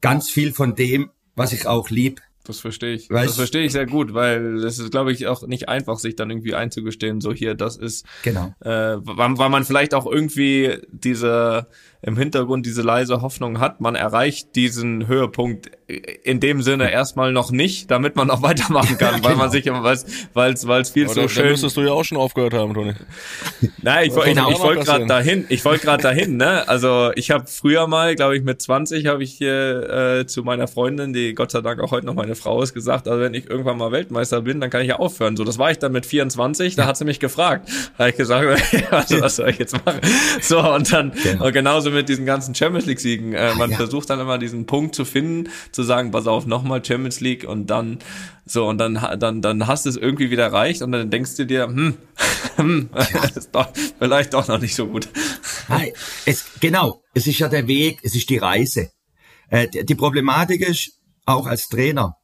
ganz 0.00 0.30
viel 0.30 0.52
von 0.52 0.74
dem, 0.74 1.10
was 1.36 1.52
ich 1.52 1.66
auch 1.66 1.90
lieb. 1.90 2.20
Das 2.48 2.60
verstehe 2.60 2.94
ich. 2.94 3.08
Weißt- 3.08 3.26
das 3.26 3.36
verstehe 3.36 3.64
ich 3.64 3.72
sehr 3.72 3.86
gut, 3.86 4.14
weil 4.14 4.56
es 4.64 4.78
ist, 4.78 4.90
glaube 4.90 5.12
ich, 5.12 5.26
auch 5.28 5.46
nicht 5.46 5.68
einfach, 5.68 5.98
sich 5.98 6.16
dann 6.16 6.30
irgendwie 6.30 6.54
einzugestehen, 6.54 7.20
so 7.20 7.32
hier, 7.32 7.54
das 7.54 7.76
ist, 7.76 8.06
Genau. 8.24 8.54
äh, 8.60 8.96
weil, 8.98 9.38
weil 9.38 9.48
man 9.50 9.64
vielleicht 9.64 9.94
auch 9.94 10.06
irgendwie 10.10 10.78
diese 10.90 11.66
im 12.02 12.16
Hintergrund 12.16 12.64
diese 12.64 12.82
leise 12.82 13.22
Hoffnung 13.22 13.58
hat, 13.60 13.80
man 13.80 13.94
erreicht 13.96 14.54
diesen 14.54 15.08
Höhepunkt 15.08 15.70
in 16.22 16.38
dem 16.38 16.62
Sinne 16.62 16.90
erstmal 16.92 17.32
noch 17.32 17.50
nicht, 17.50 17.90
damit 17.90 18.14
man 18.14 18.30
auch 18.30 18.42
weitermachen 18.48 18.98
kann, 18.98 19.14
weil 19.24 19.32
man 19.36 19.48
Genau. 19.48 19.50
sich 19.52 19.66
immer 19.66 19.82
weiß, 19.82 20.06
weil 20.34 20.52
es 20.52 20.66
weil 20.68 20.82
es 20.82 20.90
viel 20.90 21.04
Aber 21.06 21.14
so 21.14 21.20
da, 21.22 21.26
da 21.26 21.32
schön 21.32 21.48
müsstest 21.50 21.76
du 21.76 21.80
ja 21.80 21.92
auch 21.92 22.04
schon 22.04 22.18
aufgehört 22.18 22.52
haben, 22.54 22.74
Toni. 22.74 22.92
Nein, 23.82 24.08
ich, 24.10 24.16
ich, 24.16 24.26
ich 24.26 24.34
noch 24.36 24.60
wollte 24.60 24.84
gerade 24.84 25.06
dahin. 25.06 25.46
Ich 25.48 25.64
wollte 25.64 25.84
gerade 25.86 26.02
dahin, 26.02 26.36
ne? 26.36 26.68
Also 26.68 27.10
ich 27.14 27.30
habe 27.30 27.46
früher 27.46 27.86
mal, 27.86 28.14
glaube 28.14 28.36
ich, 28.36 28.44
mit 28.44 28.60
20 28.60 29.06
habe 29.06 29.22
ich 29.24 29.32
hier 29.32 30.18
äh, 30.20 30.26
zu 30.26 30.42
meiner 30.42 30.68
Freundin, 30.68 31.12
die 31.12 31.34
Gott 31.34 31.50
sei 31.50 31.62
Dank 31.62 31.80
auch 31.80 31.90
heute 31.90 32.06
noch 32.06 32.14
meine 32.14 32.34
Frau 32.34 32.62
ist, 32.62 32.74
gesagt, 32.74 33.08
also 33.08 33.20
wenn 33.22 33.34
ich 33.34 33.48
irgendwann 33.48 33.78
mal 33.78 33.90
Weltmeister 33.90 34.42
bin, 34.42 34.60
dann 34.60 34.70
kann 34.70 34.82
ich 34.82 34.88
ja 34.88 34.96
aufhören. 34.96 35.36
So, 35.36 35.44
das 35.44 35.58
war 35.58 35.70
ich 35.70 35.78
dann 35.78 35.92
mit 35.92 36.04
24. 36.06 36.76
Da 36.76 36.86
hat 36.86 36.96
sie 36.96 37.04
mich 37.06 37.18
gefragt, 37.18 37.68
habe 37.98 38.10
ich 38.10 38.16
gesagt, 38.16 38.46
also, 38.92 39.20
was 39.20 39.36
soll 39.36 39.48
ich 39.50 39.58
jetzt 39.58 39.74
machen? 39.84 40.00
So 40.42 40.60
und 40.60 40.92
dann 40.92 41.12
Genau. 41.22 41.46
und 41.46 41.52
genauso 41.52 41.87
mit 41.90 42.08
diesen 42.08 42.26
ganzen 42.26 42.54
Champions 42.54 42.86
League 42.86 43.00
Siegen. 43.00 43.32
Äh, 43.32 43.54
man 43.54 43.70
ja. 43.70 43.76
versucht 43.76 44.10
dann 44.10 44.20
immer 44.20 44.38
diesen 44.38 44.66
Punkt 44.66 44.94
zu 44.94 45.04
finden, 45.04 45.50
zu 45.72 45.82
sagen, 45.82 46.10
pass 46.10 46.26
auf, 46.26 46.46
nochmal 46.46 46.84
Champions 46.84 47.20
League 47.20 47.44
und 47.44 47.68
dann 47.68 47.98
so 48.46 48.66
und 48.66 48.78
dann 48.78 48.94
dann 49.18 49.42
dann 49.42 49.66
hast 49.66 49.84
du 49.84 49.90
es 49.90 49.96
irgendwie 49.96 50.30
wieder 50.30 50.44
erreicht 50.44 50.82
und 50.82 50.92
dann 50.92 51.10
denkst 51.10 51.36
du 51.36 51.46
dir, 51.46 51.66
hm, 51.66 51.96
hm 52.56 52.88
das 52.92 53.30
ist 53.36 53.54
doch 53.54 53.68
vielleicht 53.98 54.34
doch 54.34 54.48
noch 54.48 54.60
nicht 54.60 54.74
so 54.74 54.86
gut. 54.86 55.08
Nein, 55.68 55.92
es, 56.24 56.46
genau, 56.60 57.02
es 57.14 57.26
ist 57.26 57.38
ja 57.38 57.48
der 57.48 57.66
Weg, 57.66 58.00
es 58.02 58.14
ist 58.14 58.30
die 58.30 58.38
Reise. 58.38 58.90
Äh, 59.50 59.68
die 59.68 59.84
die 59.84 59.94
Problematik 59.94 60.60
ist, 60.66 60.92
auch 61.24 61.46
als 61.46 61.68
Trainer, 61.68 62.16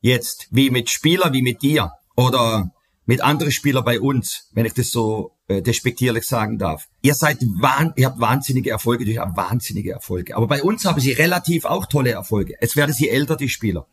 jetzt, 0.00 0.48
wie 0.50 0.70
mit 0.70 0.90
Spieler, 0.90 1.32
wie 1.32 1.42
mit 1.42 1.62
dir 1.62 1.92
oder 2.16 2.70
mit 3.04 3.20
anderen 3.22 3.52
Spielern 3.52 3.84
bei 3.84 4.00
uns, 4.00 4.48
wenn 4.52 4.66
ich 4.66 4.74
das 4.74 4.90
so 4.90 5.32
äh, 5.48 5.62
despektierlich 5.62 6.24
sagen 6.24 6.58
darf. 6.58 6.88
Ihr 7.02 7.14
seid 7.14 7.38
wahn, 7.60 7.92
ihr 7.96 8.06
habt 8.06 8.20
wahnsinnige 8.20 8.70
Erfolge, 8.70 9.04
ihr 9.04 9.20
habt 9.20 9.36
wahnsinnige 9.36 9.92
Erfolge. 9.92 10.36
Aber 10.36 10.46
bei 10.46 10.62
uns 10.62 10.84
haben 10.84 11.00
sie 11.00 11.12
relativ 11.12 11.64
auch 11.64 11.86
tolle 11.86 12.12
Erfolge. 12.12 12.54
Es 12.60 12.76
werden 12.76 12.92
sie 12.92 13.08
älter, 13.08 13.36
die 13.36 13.48
Spieler. 13.48 13.86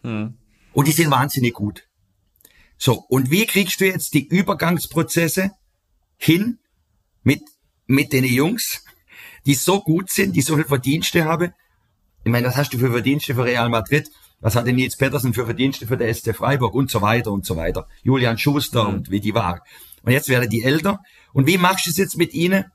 Und 0.74 0.88
die 0.88 0.92
sind 0.92 1.12
wahnsinnig 1.12 1.54
gut. 1.54 1.88
So, 2.78 3.06
und 3.08 3.32
wie 3.32 3.46
kriegst 3.46 3.80
du 3.80 3.86
jetzt 3.86 4.14
die 4.14 4.28
Übergangsprozesse 4.28 5.52
hin 6.18 6.60
mit, 7.24 7.42
mit 7.88 8.14
den 8.14 8.24
Jungs, 8.24 8.84
die 9.46 9.54
so 9.54 9.82
gut 9.82 10.10
sind, 10.10 10.36
die 10.36 10.42
so 10.42 10.56
viel 10.56 10.66
Verdienste 10.66 11.26
haben. 11.26 11.54
Ich 12.24 12.32
meine, 12.32 12.48
was 12.48 12.58
hast 12.58 12.74
du 12.74 12.80
für 12.80 12.92
Verdienste 12.92 13.36
für 13.36 13.46
Real 13.46 13.70
Madrid? 13.70 14.10
Was 14.42 14.56
hatte 14.56 14.74
Nils 14.74 14.98
Pettersen 14.98 15.34
für 15.34 15.46
Verdienste 15.46 15.88
für 15.88 15.98
der 15.98 16.14
SC 16.14 16.36
Freiburg 16.36 16.74
und 16.74 16.90
so 16.90 17.02
weiter 17.02 17.32
und 17.32 17.46
so 17.46 17.56
weiter. 17.56 17.88
Julian 18.04 18.38
Schuster 18.38 18.84
mhm. 18.84 18.96
und 18.96 19.12
wie 19.12 19.20
die 19.20 19.34
waren. 19.34 19.60
Und 20.06 20.12
jetzt 20.12 20.30
werden 20.30 20.50
die 20.50 20.64
älter. 20.64 21.02
Und 21.34 21.48
wie 21.48 21.58
machst 21.58 21.88
du 21.88 21.90
es 21.90 21.98
jetzt 21.98 22.18
mit 22.18 22.34
ihnen, 22.34 22.66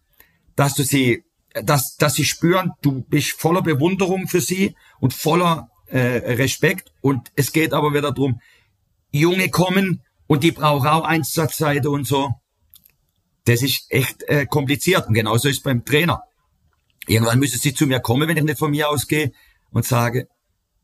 dass 0.57 0.75
du 0.75 0.83
sie, 0.83 1.25
dass, 1.55 1.97
dass 1.97 2.15
sie 2.15 2.25
spüren, 2.25 2.73
du 2.83 3.03
bist 3.03 3.41
voller 3.41 3.63
Bewunderung 3.63 4.29
für 4.29 4.41
sie 4.41 4.75
und 4.99 5.15
voller 5.15 5.71
äh, 5.87 5.99
Respekt. 6.35 6.93
Und 7.01 7.31
es 7.37 7.53
geht 7.53 7.73
aber 7.73 7.95
wieder 7.95 8.13
drum, 8.13 8.41
Junge 9.13 9.49
kommen 9.49 10.03
und 10.27 10.43
die 10.43 10.53
brauchen 10.53 10.89
auch 10.89 11.05
Einsatzzeit 11.05 11.87
und 11.87 12.07
so. 12.07 12.35
Das 13.45 13.63
ist 13.63 13.87
echt 13.89 14.23
äh, 14.25 14.47
kompliziert. 14.47 15.09
Und 15.09 15.15
genauso 15.15 15.49
ist 15.49 15.63
beim 15.63 15.85
Trainer. 15.85 16.23
Irgendwann 17.07 17.39
müssen 17.39 17.59
sie 17.59 17.75
zu 17.75 17.87
mir 17.87 18.01
kommen, 18.01 18.29
wenn 18.29 18.37
ich 18.37 18.45
nicht 18.45 18.59
von 18.59 18.71
mir 18.71 18.91
ausgehe 18.91 19.33
und 19.71 19.85
sage, 19.85 20.29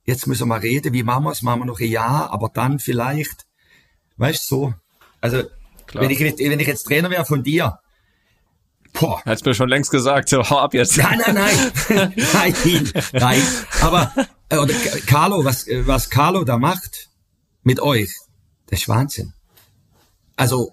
jetzt 0.04 0.26
müssen 0.26 0.48
wir 0.48 0.62
reden, 0.62 0.92
wie 0.92 1.02
machen 1.02 1.24
wir 1.24 1.32
es? 1.32 1.42
Machen 1.42 1.60
wir 1.60 1.66
noch 1.66 1.80
ein 1.80 1.88
Jahr, 1.88 2.30
aber 2.30 2.50
dann 2.52 2.78
vielleicht. 2.78 3.46
Weißt 4.16 4.50
du, 4.50 4.56
so. 4.56 4.74
Also, 5.20 5.44
wenn 5.94 6.10
ich, 6.10 6.20
wenn 6.20 6.60
ich 6.60 6.66
jetzt 6.66 6.84
Trainer 6.84 7.10
wäre 7.10 7.24
von 7.24 7.42
dir, 7.42 7.78
Boah. 8.92 9.22
Hat's 9.26 9.44
mir 9.44 9.54
schon 9.54 9.68
längst 9.68 9.90
gesagt, 9.90 10.30
so 10.30 10.48
hau 10.48 10.58
ab 10.58 10.72
jetzt. 10.72 10.96
Nein, 10.96 11.20
nein, 11.26 11.34
nein. 11.34 12.14
nein, 12.32 12.92
nein. 13.12 13.42
Aber 13.82 14.10
äh, 14.48 14.56
oder 14.56 14.74
Carlo, 15.06 15.44
was, 15.44 15.66
was 15.68 16.08
Carlo 16.08 16.44
da 16.44 16.58
macht 16.58 17.10
mit 17.62 17.80
euch, 17.80 18.10
das 18.68 18.80
ist 18.80 18.88
Wahnsinn. 18.88 19.34
Also, 20.36 20.72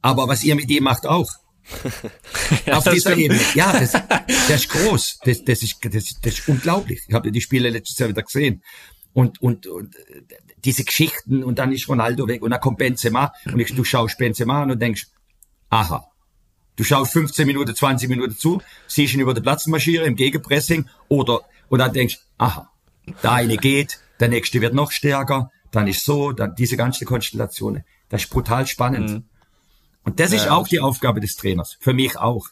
aber 0.00 0.28
was 0.28 0.42
ihr 0.42 0.54
mit 0.54 0.70
ihm 0.70 0.84
macht 0.84 1.06
auch. 1.06 1.30
ja, 2.66 2.78
Auf 2.78 2.84
dieser 2.84 3.16
Ebene. 3.16 3.40
Ja, 3.54 3.72
das, 3.72 3.92
das 3.92 4.50
ist 4.50 4.68
groß. 4.68 5.18
Das, 5.24 5.44
das, 5.44 5.62
ist, 5.62 5.76
das, 5.82 6.20
das 6.20 6.38
ist 6.38 6.48
unglaublich. 6.48 7.02
Ich 7.06 7.14
habe 7.14 7.30
die 7.30 7.40
Spiele 7.40 7.70
letztes 7.70 7.98
Jahr 7.98 8.08
wieder 8.08 8.22
gesehen. 8.22 8.62
Und, 9.12 9.40
und, 9.40 9.66
und 9.66 9.94
diese 10.64 10.84
Geschichten 10.84 11.42
und 11.42 11.58
dann 11.58 11.72
ist 11.72 11.88
Ronaldo 11.88 12.28
weg 12.28 12.42
und 12.42 12.50
dann 12.50 12.60
kommt 12.60 12.78
Benzema 12.78 13.32
und 13.46 13.58
ich, 13.58 13.74
du 13.74 13.84
schaust 13.84 14.18
Benzema 14.18 14.62
an 14.62 14.70
und 14.70 14.80
denkst, 14.80 15.08
aha, 15.70 16.06
du 16.76 16.84
schaust 16.84 17.12
15 17.12 17.46
Minuten, 17.46 17.74
20 17.74 18.08
Minuten 18.08 18.36
zu, 18.36 18.62
siehst 18.86 19.14
ihn 19.14 19.20
über 19.20 19.34
den 19.34 19.42
Platz 19.42 19.66
marschieren 19.66 20.06
im 20.06 20.16
Gegenpressing 20.16 20.88
oder, 21.08 21.40
und 21.68 21.78
dann 21.78 21.92
denkst, 21.92 22.18
aha, 22.38 22.70
der 23.22 23.32
eine 23.32 23.56
geht, 23.56 23.98
der 24.20 24.28
nächste 24.28 24.60
wird 24.60 24.74
noch 24.74 24.92
stärker, 24.92 25.50
dann 25.72 25.88
ist 25.88 26.04
so, 26.04 26.32
dann 26.32 26.54
diese 26.54 26.76
ganze 26.76 27.04
Konstellation. 27.04 27.82
Das 28.08 28.22
ist 28.22 28.30
brutal 28.30 28.66
spannend. 28.66 29.10
Mhm. 29.10 29.24
Und 30.04 30.20
das 30.20 30.32
ist 30.32 30.48
auch 30.48 30.68
die 30.68 30.80
Aufgabe 30.80 31.20
des 31.20 31.36
Trainers. 31.36 31.76
Für 31.80 31.94
mich 31.94 32.18
auch. 32.18 32.46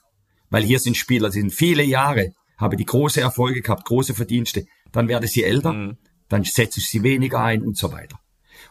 Weil 0.50 0.62
hier 0.62 0.78
sind 0.78 0.96
Spieler, 0.96 1.30
die 1.30 1.40
sind 1.40 1.52
viele 1.52 1.82
Jahre, 1.82 2.32
haben 2.58 2.76
die 2.76 2.84
große 2.84 3.20
Erfolge 3.20 3.60
gehabt, 3.60 3.84
große 3.84 4.14
Verdienste. 4.14 4.66
Dann 4.92 5.08
werden 5.08 5.28
sie 5.28 5.44
älter, 5.44 5.72
mhm. 5.72 5.98
Dann 6.30 6.44
setze 6.44 6.80
ich 6.80 6.88
sie 6.88 7.02
weniger 7.02 7.40
ein 7.40 7.62
und 7.62 7.76
so 7.76 7.92
weiter. 7.92 8.18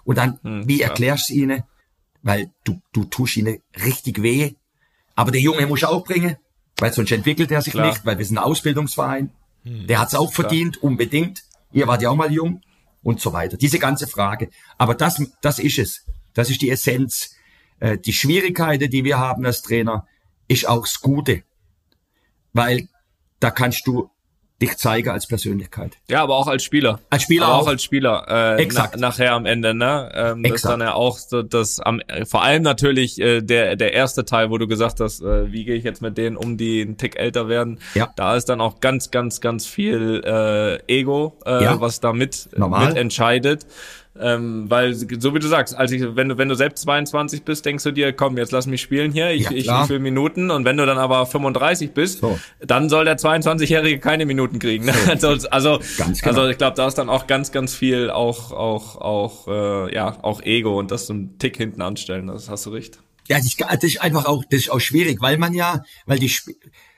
Und 0.03 0.17
dann, 0.17 0.39
mhm, 0.41 0.67
wie 0.67 0.81
erklärst 0.81 1.29
du 1.29 1.33
ihnen? 1.35 1.63
Weil 2.23 2.51
du, 2.63 2.81
du 2.91 3.03
tust 3.03 3.37
ihnen 3.37 3.59
richtig 3.85 4.23
weh. 4.23 4.53
Aber 5.15 5.29
der 5.29 5.41
Junge 5.41 5.67
muss 5.67 5.83
auch 5.83 6.03
bringen, 6.03 6.37
weil 6.77 6.91
sonst 6.91 7.11
entwickelt 7.11 7.51
er 7.51 7.61
sich 7.61 7.73
Klar. 7.73 7.87
nicht, 7.87 8.05
weil 8.05 8.17
wir 8.17 8.25
sind 8.25 8.39
ein 8.39 8.43
Ausbildungsverein. 8.43 9.31
Mhm. 9.63 9.85
Der 9.85 9.99
hat 9.99 10.07
es 10.07 10.15
auch 10.15 10.33
Klar. 10.33 10.47
verdient, 10.47 10.81
unbedingt. 10.81 11.43
Ihr 11.71 11.87
wart 11.87 12.01
ja 12.01 12.09
auch 12.09 12.15
mal 12.15 12.31
jung 12.31 12.61
und 13.03 13.21
so 13.21 13.31
weiter. 13.33 13.55
Diese 13.55 13.77
ganze 13.77 14.07
Frage. 14.07 14.49
Aber 14.79 14.95
das, 14.95 15.21
das 15.41 15.59
ist 15.59 15.77
es. 15.77 16.05
Das 16.33 16.49
ist 16.49 16.61
die 16.61 16.71
Essenz 16.71 17.35
äh, 17.79 17.97
die 17.97 18.13
Schwierigkeiten, 18.13 18.89
die 18.89 19.03
wir 19.03 19.17
haben 19.17 19.45
als 19.45 19.61
Trainer, 19.61 20.07
ist 20.47 20.67
auch 20.67 20.81
das 20.81 20.99
Gute. 20.99 21.43
Weil 22.53 22.89
da 23.39 23.51
kannst 23.51 23.87
du 23.87 24.09
dich 24.61 24.77
zeigen 24.77 25.09
als 25.09 25.27
Persönlichkeit. 25.27 25.97
Ja, 26.09 26.21
aber 26.21 26.35
auch 26.35 26.47
als 26.47 26.63
Spieler. 26.63 26.99
Als 27.09 27.23
Spieler 27.23 27.45
aber 27.45 27.55
auch. 27.55 27.61
auch 27.63 27.67
als 27.67 27.83
Spieler. 27.83 28.25
Äh, 28.57 28.61
Exakt. 28.61 28.95
Na, 28.95 29.07
nachher 29.07 29.33
am 29.33 29.45
Ende, 29.45 29.73
ne? 29.73 30.11
Ähm, 30.13 30.43
das 30.43 30.53
ist 30.53 30.65
dann 30.65 30.81
ja 30.81 30.93
auch 30.93 31.17
so, 31.17 31.43
das 31.43 31.79
am 31.79 32.01
vor 32.25 32.43
allem 32.43 32.63
natürlich 32.63 33.19
äh, 33.19 33.41
der 33.41 33.75
der 33.75 33.93
erste 33.93 34.25
Teil, 34.25 34.49
wo 34.49 34.57
du 34.57 34.67
gesagt 34.67 34.99
hast, 34.99 35.21
äh, 35.21 35.51
wie 35.51 35.63
gehe 35.65 35.75
ich 35.75 35.83
jetzt 35.83 36.01
mit 36.01 36.17
denen 36.17 36.35
um, 36.35 36.57
die 36.57 36.81
einen 36.81 36.97
Tick 36.97 37.17
älter 37.17 37.47
werden. 37.47 37.79
Ja. 37.95 38.09
Da 38.15 38.35
ist 38.35 38.45
dann 38.45 38.61
auch 38.61 38.79
ganz 38.79 39.11
ganz 39.11 39.39
ganz 39.41 39.65
viel 39.65 40.21
äh, 40.25 40.93
Ego, 40.93 41.37
äh, 41.45 41.63
ja. 41.63 41.79
was 41.79 41.99
da 41.99 42.13
mit, 42.13 42.49
mit 42.55 42.97
entscheidet. 42.97 43.65
Ähm, 44.17 44.65
weil, 44.69 44.93
so 44.95 45.33
wie 45.33 45.39
du 45.39 45.47
sagst, 45.47 45.75
als 45.75 45.91
ich, 45.91 46.03
wenn 46.15 46.29
du, 46.29 46.37
wenn 46.37 46.49
du 46.49 46.55
selbst 46.55 46.81
22 46.81 47.43
bist, 47.43 47.65
denkst 47.65 47.83
du 47.83 47.91
dir, 47.91 48.11
komm, 48.11 48.37
jetzt 48.37 48.51
lass 48.51 48.65
mich 48.65 48.81
spielen 48.81 49.11
hier, 49.11 49.31
ich, 49.31 49.43
ja, 49.43 49.51
ich, 49.51 49.67
ich 49.67 49.89
will 49.89 49.99
Minuten. 49.99 50.51
Und 50.51 50.65
wenn 50.65 50.77
du 50.77 50.85
dann 50.85 50.97
aber 50.97 51.25
35 51.25 51.93
bist, 51.93 52.19
so. 52.19 52.37
dann 52.59 52.89
soll 52.89 53.05
der 53.05 53.17
22-Jährige 53.17 53.99
keine 53.99 54.25
Minuten 54.25 54.59
kriegen. 54.59 54.85
Ne? 54.85 54.93
So. 55.19 55.27
also, 55.29 55.49
also, 55.49 55.79
genau. 55.79 56.27
also 56.27 56.47
ich 56.47 56.57
glaube, 56.57 56.75
da 56.75 56.87
ist 56.87 56.97
dann 56.97 57.09
auch 57.09 57.27
ganz, 57.27 57.51
ganz 57.51 57.75
viel 57.75 58.09
auch, 58.09 58.51
auch, 58.51 58.97
auch, 58.97 59.47
äh, 59.47 59.93
ja, 59.93 60.17
auch 60.23 60.41
Ego 60.41 60.77
und 60.77 60.91
das 60.91 61.07
so 61.07 61.13
einen 61.13 61.37
Tick 61.37 61.55
hinten 61.57 61.81
anstellen. 61.81 62.27
Das 62.27 62.49
hast 62.49 62.65
du 62.65 62.71
recht. 62.71 62.99
Ja, 63.27 63.37
das 63.37 63.45
ist, 63.45 63.61
das 63.61 63.83
ist 63.83 64.01
einfach 64.01 64.25
auch, 64.25 64.43
das 64.49 64.61
ist 64.61 64.71
auch 64.71 64.79
schwierig, 64.79 65.21
weil 65.21 65.37
man 65.37 65.53
ja, 65.53 65.83
weil 66.07 66.19
die, 66.19 66.31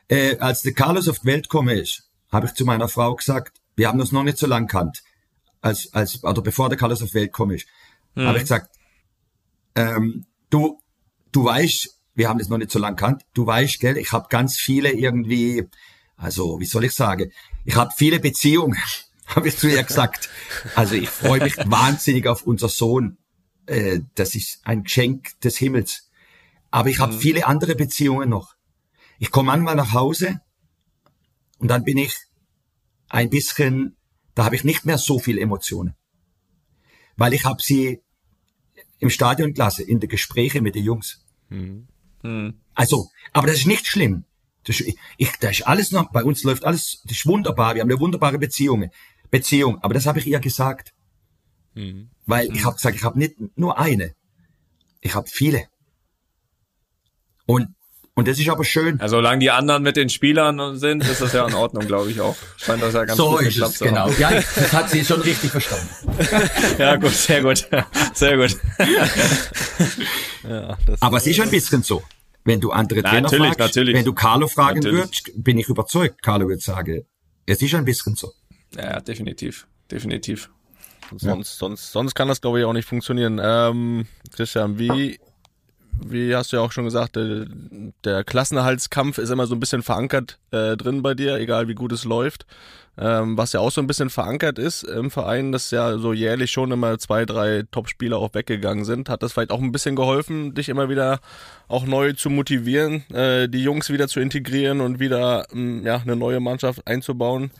äh, 0.08 0.38
als 0.38 0.62
der 0.62 0.74
Carlos 0.74 1.10
auf 1.10 1.20
die 1.20 1.28
Welt 1.28 1.50
komme 1.50 1.74
ist, 1.74 2.10
habe 2.32 2.48
ich 2.48 2.54
zu 2.54 2.64
meiner 2.66 2.88
Frau 2.88 3.14
gesagt, 3.16 3.58
wir 3.76 3.90
haben 3.90 4.00
uns 4.00 4.12
noch 4.12 4.24
nicht 4.24 4.38
so 4.38 4.48
lang 4.48 4.68
kannt 4.68 5.04
als, 5.62 5.94
als, 5.94 6.24
oder 6.24 6.42
bevor 6.42 6.70
der 6.70 6.78
Carlos 6.78 7.02
auf 7.02 7.10
die 7.10 7.16
Welt 7.16 7.32
komme, 7.32 7.58
mhm. 8.16 8.28
habe 8.28 8.38
ich 8.38 8.44
gesagt, 8.44 8.76
ähm, 9.76 10.26
du, 10.50 10.80
du 11.32 11.46
weißt, 11.46 11.98
wir 12.16 12.30
haben 12.30 12.40
das 12.40 12.50
noch 12.50 12.58
nicht 12.58 12.72
so 12.72 12.80
lange 12.80 12.96
kannt, 12.96 13.24
du 13.34 13.46
weißt, 13.46 13.80
gell, 13.80 13.98
ich 13.98 14.12
habe 14.12 14.28
ganz 14.30 14.58
viele 14.58 14.92
irgendwie, 14.92 15.68
also 16.18 16.60
wie 16.60 16.66
soll 16.66 16.86
ich 16.86 16.94
sagen, 16.94 17.32
ich 17.64 17.76
habe 17.76 17.92
viele 17.96 18.20
Beziehungen, 18.20 18.78
habe 19.28 19.48
ich 19.48 19.58
zu 19.58 19.70
ihr 19.70 19.84
gesagt. 19.84 20.30
Also 20.76 20.96
ich 20.96 21.10
freue 21.10 21.42
mich 21.42 21.58
wahnsinnig 21.66 22.28
auf 22.28 22.44
unser 22.44 22.68
Sohn. 22.68 23.18
Äh, 23.66 24.02
das 24.16 24.36
ist 24.36 24.60
ein 24.66 24.84
Geschenk 24.84 25.40
des 25.42 25.58
Himmels. 25.58 26.10
Aber 26.70 26.90
ich 26.90 27.00
habe 27.00 27.14
mhm. 27.14 27.20
viele 27.20 27.48
andere 27.48 27.76
Beziehungen 27.76 28.30
noch. 28.30 28.56
Ich 29.20 29.32
komme 29.32 29.48
manchmal 29.48 29.76
nach 29.76 29.94
Hause 29.94 30.42
und 31.60 31.68
dann 31.70 31.84
bin 31.84 31.98
ich 31.98 32.16
ein 33.08 33.30
bisschen 33.30 33.96
da 34.36 34.46
habe 34.46 34.56
ich 34.56 34.64
nicht 34.64 34.86
mehr 34.86 34.98
so 34.98 35.20
viel 35.20 35.38
Emotionen. 35.38 35.96
Weil 37.18 37.34
ich 37.34 37.46
habe 37.46 37.62
sie 37.62 38.02
im 39.00 39.10
Stadion 39.10 39.54
gelassen, 39.54 39.86
in 39.86 40.00
den 40.00 40.10
Gesprächen 40.10 40.64
mit 40.64 40.76
den 40.76 40.84
Jungs. 40.84 41.26
Mhm. 41.50 41.88
Also, 42.74 43.10
aber 43.34 43.48
das 43.48 43.58
ist 43.58 43.68
nicht 43.68 43.88
schlimm. 43.88 44.26
Das 44.64 44.80
ist, 44.80 44.96
ich, 45.18 45.32
das 45.40 45.52
ist 45.52 45.68
alles 45.68 45.92
noch, 45.92 46.12
bei 46.12 46.24
uns 46.24 46.44
läuft 46.44 46.66
alles, 46.66 47.02
das 47.04 47.18
ist 47.18 47.26
wunderbar, 47.26 47.74
wir 47.74 47.82
haben 47.82 47.90
eine 47.90 48.00
wunderbare 48.00 48.38
Beziehung. 48.38 48.90
Beziehung, 49.32 49.80
aber 49.82 49.94
das 49.94 50.06
habe 50.06 50.20
ich 50.20 50.28
ihr 50.28 50.40
gesagt. 50.40 50.94
Mhm. 51.74 52.12
Weil 52.26 52.54
ich 52.56 52.64
habe 52.64 52.76
gesagt, 52.76 52.96
ich 52.96 53.04
habe 53.04 53.18
nicht 53.18 53.36
nur 53.58 53.80
eine, 53.80 54.14
ich 55.00 55.16
habe 55.16 55.28
viele. 55.28 55.68
Und 57.46 57.70
und 58.14 58.28
das 58.28 58.40
ist 58.40 58.50
aber 58.50 58.66
schön. 58.66 59.00
Also 59.00 59.18
solange 59.18 59.40
die 59.40 59.52
anderen 59.52 59.84
mit 59.84 59.96
den 59.96 60.10
Spielern 60.10 60.78
sind, 60.78 61.04
ist 61.04 61.22
das 61.22 61.32
ja 61.32 61.48
in 61.48 61.54
Ordnung, 61.54 61.88
glaube 61.88 62.12
ich 62.12 62.20
auch. 62.20 62.36
Scheint 62.58 62.84
das 62.84 62.94
ja 62.94 63.06
ganz 63.06 63.18
so 63.18 63.32
gut 63.32 63.42
ist 63.42 63.58
es, 63.58 63.80
genau. 63.80 64.02
Haben. 64.02 64.16
Ja, 64.20 64.32
das 64.32 64.74
hat 64.74 64.90
sie 64.90 65.06
schon 65.06 65.22
richtig 65.22 65.52
verstanden. 65.52 65.88
ja, 66.78 66.98
gut, 66.98 67.12
sehr 67.12 67.42
gut. 67.42 67.70
Sehr 68.14 68.36
gut. 68.38 68.58
ja, 70.44 70.78
aber 71.00 71.18
es 71.18 71.28
ist 71.28 71.40
ein 71.40 71.50
bisschen 71.50 71.84
so. 71.84 72.04
Wenn 72.44 72.60
du 72.60 72.72
andere 72.72 73.02
Trainer 73.02 73.22
natürlich, 73.22 73.54
fragst, 73.54 73.60
natürlich. 73.60 73.96
wenn 73.96 74.06
du 74.06 74.14
Carlo 74.14 74.48
fragen 74.48 74.80
natürlich. 74.80 74.98
würdest, 74.98 75.32
bin 75.36 75.58
ich 75.58 75.70
überzeugt, 75.70 76.22
Carlo 76.22 76.50
wird 76.50 76.62
sagen, 76.62 77.06
es 77.46 77.62
ist 77.62 77.76
ein 77.76 77.86
bisschen 77.86 78.16
so. 78.16 78.32
Ja, 78.76 79.00
definitiv. 79.00 79.68
Definitiv. 79.90 80.50
Sonst, 81.18 81.54
ja. 81.54 81.58
sonst, 81.60 81.92
sonst 81.92 82.16
kann 82.16 82.28
das, 82.28 82.42
glaube 82.42 82.60
ich, 82.60 82.66
auch 82.66 82.74
nicht 82.74 82.88
funktionieren. 82.88 83.40
Ähm, 83.44 84.06
Christian, 84.34 84.80
wie 84.80 85.20
wie 86.06 86.36
hast 86.36 86.52
du 86.52 86.58
ja 86.58 86.64
auch 86.64 86.72
schon 86.72 86.86
gesagt, 86.86 87.16
der, 87.16 87.46
der 88.04 88.24
Klassenerhaltskampf 88.24 89.18
ist 89.18 89.30
immer 89.30 89.48
so 89.48 89.56
ein 89.56 89.60
bisschen 89.60 89.84
verankert 89.84 90.40
äh, 90.52 90.78
drin 90.78 91.02
bei 91.02 91.14
dir, 91.14 91.36
egal 91.36 91.68
wie 91.68 91.76
gut 91.76 91.92
es 91.92 92.04
läuft. 92.04 92.46
Ähm, 92.98 93.38
was 93.38 93.54
ja 93.54 93.62
auch 93.62 93.72
so 93.72 93.80
ein 93.80 93.88
bisschen 93.88 94.10
verankert 94.10 94.60
ist 94.60 94.84
im 94.84 95.12
Verein, 95.12 95.54
dass 95.54 95.72
ja 95.72 95.98
so 95.98 96.12
jährlich 96.12 96.52
schon 96.52 96.72
immer 96.72 97.00
zwei, 97.00 97.26
drei 97.26 97.64
Top-Spieler 97.72 98.18
auch 98.18 98.34
weggegangen 98.34 98.84
sind. 98.84 99.08
Hat 99.08 99.24
das 99.24 99.32
vielleicht 99.32 99.52
auch 99.52 99.62
ein 99.62 99.72
bisschen 99.72 99.96
geholfen, 99.96 100.54
dich 100.54 100.68
immer 100.68 100.90
wieder 100.90 101.22
auch 101.70 101.86
neu 101.86 102.12
zu 102.14 102.30
motivieren, 102.30 103.10
äh, 103.12 103.48
die 103.48 103.64
Jungs 103.64 103.90
wieder 103.90 104.10
zu 104.10 104.20
integrieren 104.20 104.82
und 104.82 105.00
wieder 105.00 105.46
ähm, 105.54 105.86
ja, 105.86 106.02
eine 106.02 106.18
neue 106.18 106.42
Mannschaft 106.42 106.86
einzubauen? 106.86 107.52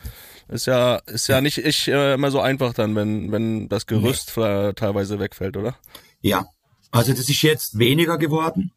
Ist 0.48 0.66
ja, 0.66 0.96
ist 1.06 1.28
ja 1.28 1.40
nicht 1.40 1.58
ich, 1.58 1.88
äh, 1.88 2.14
immer 2.14 2.30
so 2.30 2.40
einfach 2.40 2.74
dann, 2.74 2.94
wenn, 2.94 3.32
wenn 3.32 3.70
das 3.70 3.86
Gerüst 3.86 4.36
nee. 4.36 4.72
teilweise 4.74 5.18
wegfällt, 5.18 5.56
oder? 5.56 5.76
Ja, 6.20 6.44
also 6.92 7.12
das 7.12 7.28
ist 7.28 7.42
jetzt 7.42 7.78
weniger 7.78 8.18
geworden. 8.18 8.70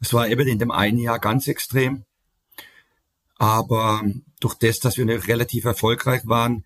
Das 0.00 0.12
war 0.12 0.28
eben 0.28 0.48
in 0.48 0.58
dem 0.58 0.70
einen 0.70 0.98
Jahr 0.98 1.20
ganz 1.20 1.46
extrem. 1.46 2.04
Aber 3.36 4.02
durch 4.40 4.54
das, 4.54 4.80
dass 4.80 4.96
wir 4.96 5.06
relativ 5.28 5.64
erfolgreich 5.64 6.22
waren, 6.24 6.64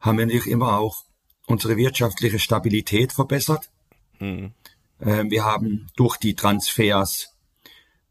haben 0.00 0.18
wir 0.18 0.26
natürlich 0.26 0.48
immer 0.48 0.78
auch 0.78 1.04
unsere 1.46 1.76
wirtschaftliche 1.76 2.38
Stabilität 2.38 3.12
verbessert. 3.12 3.70
Mhm. 4.18 4.52
Wir 4.98 5.44
haben 5.44 5.86
durch 5.96 6.16
die 6.16 6.34
Transfers 6.34 7.34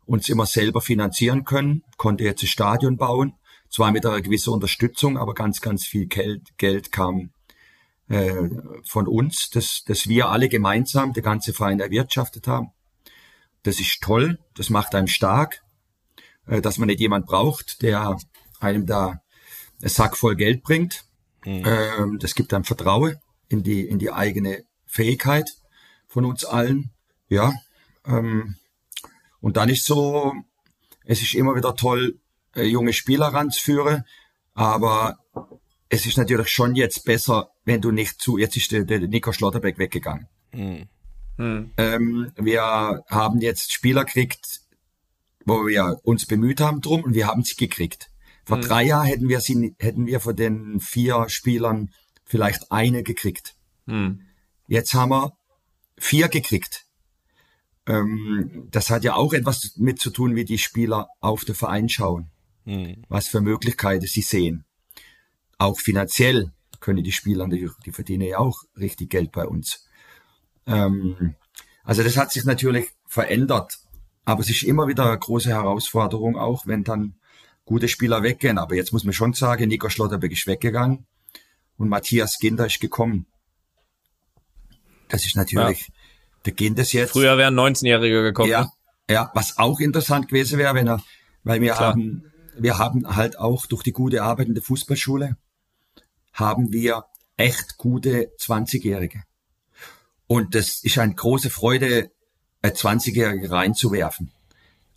uns 0.05 0.29
immer 0.29 0.45
selber 0.45 0.81
finanzieren 0.81 1.43
können, 1.43 1.83
konnte 1.97 2.23
jetzt 2.23 2.43
ein 2.43 2.47
Stadion 2.47 2.97
bauen, 2.97 3.33
zwar 3.69 3.91
mit 3.91 4.05
einer 4.05 4.21
gewissen 4.21 4.53
Unterstützung, 4.53 5.17
aber 5.17 5.33
ganz, 5.33 5.61
ganz 5.61 5.85
viel 5.85 6.07
Geld, 6.07 6.57
Geld 6.57 6.91
kam 6.91 7.31
äh, 8.09 8.49
von 8.87 9.07
uns, 9.07 9.49
das, 9.49 9.83
das 9.85 10.07
wir 10.07 10.29
alle 10.29 10.49
gemeinsam, 10.49 11.13
der 11.13 11.23
ganze 11.23 11.53
Verein 11.53 11.79
erwirtschaftet 11.79 12.47
haben. 12.47 12.71
Das 13.63 13.79
ist 13.79 14.01
toll, 14.01 14.39
das 14.55 14.69
macht 14.69 14.93
einen 14.93 15.07
stark, 15.07 15.63
äh, 16.47 16.61
dass 16.61 16.77
man 16.77 16.87
nicht 16.87 16.99
jemand 16.99 17.25
braucht, 17.25 17.81
der 17.81 18.17
einem 18.59 18.85
da 18.85 19.21
einen 19.81 19.89
Sack 19.89 20.17
voll 20.17 20.35
Geld 20.35 20.63
bringt. 20.63 21.05
Mhm. 21.45 21.63
Ähm, 21.65 22.19
das 22.19 22.35
gibt 22.35 22.53
einem 22.53 22.63
Vertrauen 22.63 23.17
in 23.49 23.63
die, 23.63 23.87
in 23.87 23.99
die 23.99 24.11
eigene 24.11 24.63
Fähigkeit 24.85 25.49
von 26.07 26.25
uns 26.25 26.45
allen. 26.45 26.91
Ja, 27.29 27.53
ähm, 28.05 28.57
und 29.39 29.57
dann 29.57 29.69
ist 29.69 29.85
so, 29.85 30.33
es 31.05 31.21
ist 31.21 31.33
immer 31.33 31.55
wieder 31.55 31.75
toll, 31.75 32.19
äh, 32.55 32.63
junge 32.63 32.93
Spieler 32.93 33.27
ranzuführen, 33.27 34.03
aber 34.53 35.17
es 35.93 36.07
ist 36.07 36.17
natürlich 36.17 36.49
schon 36.49 36.75
jetzt 36.75 37.05
besser, 37.05 37.51
wenn 37.65 37.79
du 37.79 37.91
nicht 37.91 38.19
zu, 38.19 38.39
jetzt 38.39 38.57
ist 38.57 38.71
der, 38.71 38.83
der 38.83 38.99
Nico 39.01 39.31
Schlotterbeck 39.31 39.77
weggegangen. 39.77 40.27
Mhm. 40.51 40.87
Mhm. 41.37 41.71
Ähm, 41.77 42.31
wir 42.35 43.03
haben 43.07 43.39
jetzt 43.41 43.71
Spieler 43.71 44.03
gekriegt, 44.03 44.61
wo 45.45 45.67
wir 45.67 45.99
uns 46.03 46.25
bemüht 46.25 46.61
haben 46.61 46.81
drum 46.81 47.03
und 47.03 47.13
wir 47.13 47.27
haben 47.27 47.43
sie 47.43 47.55
gekriegt. 47.55 48.09
Vor 48.43 48.57
mhm. 48.57 48.61
drei 48.61 48.83
Jahren 48.85 49.05
hätten 49.05 49.29
wir 49.29 49.39
sie, 49.39 49.75
hätten 49.77 50.07
wir 50.07 50.19
von 50.19 50.35
den 50.35 50.79
vier 50.79 51.29
Spielern 51.29 51.91
vielleicht 52.25 52.71
eine 52.71 53.03
gekriegt. 53.03 53.55
Mhm. 53.85 54.21
Jetzt 54.67 54.95
haben 54.95 55.11
wir 55.11 55.33
vier 55.99 56.27
gekriegt. 56.27 56.87
Ähm, 57.85 58.67
das 58.71 58.89
hat 58.89 59.03
ja 59.03 59.13
auch 59.13 59.33
etwas 59.33 59.75
mit 59.77 59.99
zu 59.99 60.09
tun, 60.09 60.35
wie 60.35 60.45
die 60.45 60.57
Spieler 60.57 61.07
auf 61.19 61.45
den 61.45 61.53
Verein 61.53 61.87
schauen. 61.87 62.31
Mhm. 62.65 63.03
Was 63.09 63.27
für 63.27 63.41
Möglichkeiten 63.41 64.07
sie 64.07 64.21
sehen. 64.21 64.65
Auch 65.63 65.79
finanziell 65.79 66.51
können 66.81 67.05
die 67.05 67.13
Spieler, 67.13 67.47
die, 67.47 67.69
die 67.85 67.93
verdienen 67.93 68.27
ja 68.27 68.39
auch 68.39 68.63
richtig 68.77 69.09
Geld 69.09 69.31
bei 69.31 69.47
uns. 69.47 69.87
Ähm, 70.67 71.35
also 71.85 72.03
das 72.03 72.17
hat 72.17 72.33
sich 72.33 72.43
natürlich 72.43 72.89
verändert. 73.07 73.79
Aber 74.25 74.41
es 74.41 74.49
ist 74.49 74.63
immer 74.63 74.89
wieder 74.89 75.05
eine 75.05 75.17
große 75.17 75.47
Herausforderung, 75.47 76.37
auch 76.37 76.67
wenn 76.67 76.83
dann 76.83 77.15
gute 77.63 77.87
Spieler 77.87 78.23
weggehen. 78.23 78.57
Aber 78.57 78.75
jetzt 78.75 78.91
muss 78.91 79.05
man 79.05 79.13
schon 79.13 79.31
sagen, 79.31 79.69
Nico 79.69 79.87
Schlotterbeck 79.87 80.33
ist 80.33 80.47
weggegangen 80.47 81.05
und 81.77 81.87
Matthias 81.87 82.39
Ginder 82.39 82.65
ist 82.65 82.81
gekommen. 82.81 83.25
Das 85.07 85.25
ist 85.25 85.37
natürlich, 85.37 85.87
ja. 85.87 85.93
beginnt 86.43 86.77
es 86.79 86.91
jetzt. 86.91 87.11
Früher 87.11 87.37
wären 87.37 87.57
19-Jährige 87.57 88.21
gekommen. 88.21 88.49
Ja, 88.49 88.63
ne? 88.63 88.69
ja, 89.09 89.31
was 89.33 89.57
auch 89.57 89.79
interessant 89.79 90.27
gewesen 90.27 90.59
wäre, 90.59 90.75
wenn 90.75 90.87
er, 90.87 91.01
weil 91.45 91.61
wir 91.61 91.71
Klar. 91.71 91.91
haben, 91.91 92.25
wir 92.57 92.77
haben 92.79 93.15
halt 93.15 93.39
auch 93.39 93.65
durch 93.65 93.83
die 93.83 93.93
gute 93.93 94.23
Arbeit 94.23 94.49
in 94.49 94.55
der 94.55 94.63
Fußballschule, 94.63 95.37
haben 96.33 96.71
wir 96.71 97.05
echt 97.37 97.77
gute 97.77 98.31
20-Jährige. 98.39 99.23
Und 100.27 100.55
das 100.55 100.83
ist 100.83 100.97
eine 100.97 101.13
große 101.13 101.49
Freude, 101.49 102.11
ein 102.61 102.71
20-Jährige 102.71 103.51
reinzuwerfen. 103.51 104.31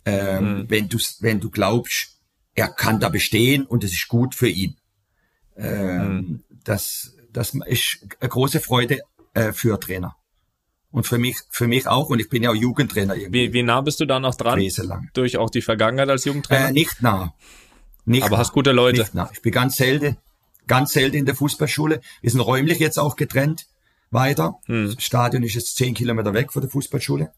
Ähm, 0.05 0.59
mhm. 0.59 0.69
Wenn 0.69 0.89
du, 0.89 0.97
wenn 1.19 1.39
du 1.39 1.49
glaubst, 1.49 2.17
er 2.55 2.69
kann 2.69 2.99
da 2.99 3.09
bestehen 3.09 3.65
und 3.65 3.83
es 3.83 3.93
ist 3.93 4.07
gut 4.07 4.33
für 4.33 4.49
ihn. 4.49 4.77
Ähm, 5.55 6.15
mhm. 6.15 6.43
Das, 6.63 7.13
das 7.31 7.53
ist 7.65 7.99
eine 8.19 8.29
große 8.29 8.59
Freude 8.59 9.01
äh, 9.33 9.51
für 9.51 9.79
Trainer. 9.79 10.15
Und 10.89 11.05
für 11.05 11.17
mich, 11.17 11.37
für 11.49 11.67
mich 11.67 11.87
auch. 11.87 12.09
Und 12.09 12.19
ich 12.19 12.29
bin 12.29 12.43
ja 12.43 12.51
auch 12.51 12.55
Jugendtrainer 12.55 13.15
irgendwie. 13.15 13.49
Wie, 13.49 13.53
wie 13.53 13.63
nah 13.63 13.81
bist 13.81 13.99
du 13.99 14.05
da 14.05 14.19
noch 14.19 14.35
dran? 14.35 14.57
Weselang. 14.57 15.09
Durch 15.13 15.37
auch 15.37 15.49
die 15.49 15.61
Vergangenheit 15.61 16.09
als 16.09 16.25
Jugendtrainer? 16.25 16.69
Äh, 16.69 16.71
nicht 16.71 17.01
nah. 17.01 17.35
Nicht 18.05 18.23
Aber 18.23 18.31
nah. 18.31 18.37
hast 18.39 18.53
gute 18.53 18.71
Leute. 18.71 19.01
Nicht 19.01 19.13
nah. 19.13 19.29
Ich 19.33 19.41
bin 19.41 19.51
ganz 19.51 19.75
selten, 19.75 20.17
ganz 20.67 20.93
selten 20.93 21.15
in 21.15 21.25
der 21.25 21.35
Fußballschule. 21.35 22.01
Wir 22.21 22.31
sind 22.31 22.41
räumlich 22.41 22.79
jetzt 22.79 22.99
auch 22.99 23.15
getrennt 23.15 23.67
weiter. 24.11 24.55
Hm. 24.65 24.93
Das 24.93 25.03
Stadion 25.03 25.43
ist 25.43 25.55
jetzt 25.55 25.75
zehn 25.75 25.93
Kilometer 25.93 26.33
weg 26.33 26.53
von 26.53 26.61
der 26.61 26.71
Fußballschule. 26.71 27.31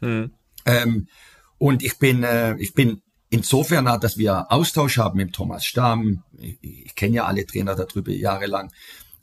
Hm. 0.00 0.32
Ähm, 0.66 1.08
und 1.58 1.82
ich 1.82 1.98
bin, 1.98 2.22
äh, 2.22 2.56
ich 2.58 2.74
bin 2.74 3.02
insofern 3.30 3.84
dass 4.00 4.18
wir 4.18 4.52
Austausch 4.52 4.98
haben 4.98 5.16
mit 5.16 5.32
Thomas 5.32 5.64
Stamm. 5.64 6.22
Ich, 6.38 6.58
ich 6.62 6.94
kenne 6.94 7.16
ja 7.16 7.24
alle 7.24 7.46
Trainer 7.46 7.74
darüber 7.74 8.10
jahrelang. 8.10 8.70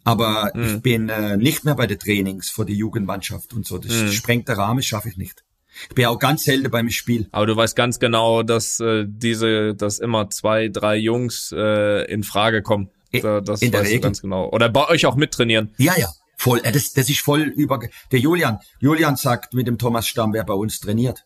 Aber 0.04 0.52
mhm. 0.56 0.64
ich 0.64 0.82
bin 0.82 1.10
äh, 1.10 1.38
nicht 1.38 1.66
mehr 1.66 1.76
bei 1.76 1.86
den 1.86 2.00
Trainings 2.00 2.50
vor 2.50 2.66
der 2.66 2.76
Jugendmannschaft 2.76 3.54
und 3.54 3.66
so. 3.66 3.78
Das 3.78 3.94
mhm. 3.94 4.12
sprengt 4.12 4.48
der 4.48 4.58
Rahmen, 4.58 4.82
schaffe 4.82 5.10
ich 5.10 5.18
nicht. 5.18 5.44
Ich 5.90 5.96
bin 5.96 6.06
auch 6.06 6.18
ganz 6.18 6.44
selten 6.44 6.70
beim 6.72 6.90
Spiel. 6.90 7.28
Aber 7.32 7.46
du 7.46 7.56
weißt 7.56 7.76
ganz 7.76 8.00
genau, 8.00 8.44
dass 8.44 8.80
äh, 8.80 9.06
diese, 9.08 9.76
dass 9.76 10.00
immer 10.00 10.30
zwei, 10.30 10.68
drei 10.68 10.98
Jungs 10.98 11.54
äh, 11.56 12.12
in 12.12 12.24
Frage 12.24 12.64
kommen. 12.64 12.90
Da, 13.12 13.42
das 13.42 13.62
in 13.62 13.72
der 13.72 13.84
Regel. 13.84 14.02
ganz 14.02 14.22
genau. 14.22 14.50
Oder 14.50 14.70
bei 14.70 14.88
euch 14.88 15.06
auch 15.06 15.16
mittrainieren. 15.16 15.74
Ja, 15.78 15.98
ja. 15.98 16.10
Voll. 16.38 16.62
Äh, 16.64 16.72
das, 16.72 16.94
das 16.94 17.10
ist 17.10 17.20
voll 17.22 17.42
über. 17.42 17.80
Der 18.12 18.20
Julian, 18.20 18.60
Julian 18.80 19.16
sagt 19.16 19.54
mit 19.54 19.68
dem 19.68 19.78
Thomas 19.78 20.08
Stamm, 20.08 20.34
wer 20.34 20.44
bei 20.44 20.54
uns 20.54 20.80
trainiert. 20.80 21.26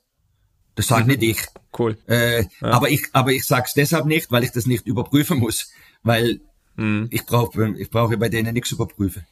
Das 0.76 0.88
sagt 0.88 1.08
mhm. 1.08 1.14
nicht 1.14 1.24
ich. 1.24 1.46
Cool. 1.78 1.98
Äh, 2.08 2.44
ja. 2.44 2.48
Aber 2.62 2.90
ich, 2.90 3.04
aber 3.14 3.32
ich 3.32 3.46
sag's 3.46 3.74
deshalb 3.74 4.06
nicht, 4.06 4.32
weil 4.32 4.44
ich 4.44 4.52
das 4.52 4.66
nicht 4.66 4.88
überprüfen 4.88 5.40
muss, 5.40 5.72
weil 6.02 6.42
mhm. 6.76 7.08
ich 7.12 7.26
brauche, 7.26 7.76
ich 7.78 7.90
brauche 7.90 8.18
bei 8.18 8.30
denen 8.30 8.54
nichts 8.54 8.72
überprüfen. 8.72 9.26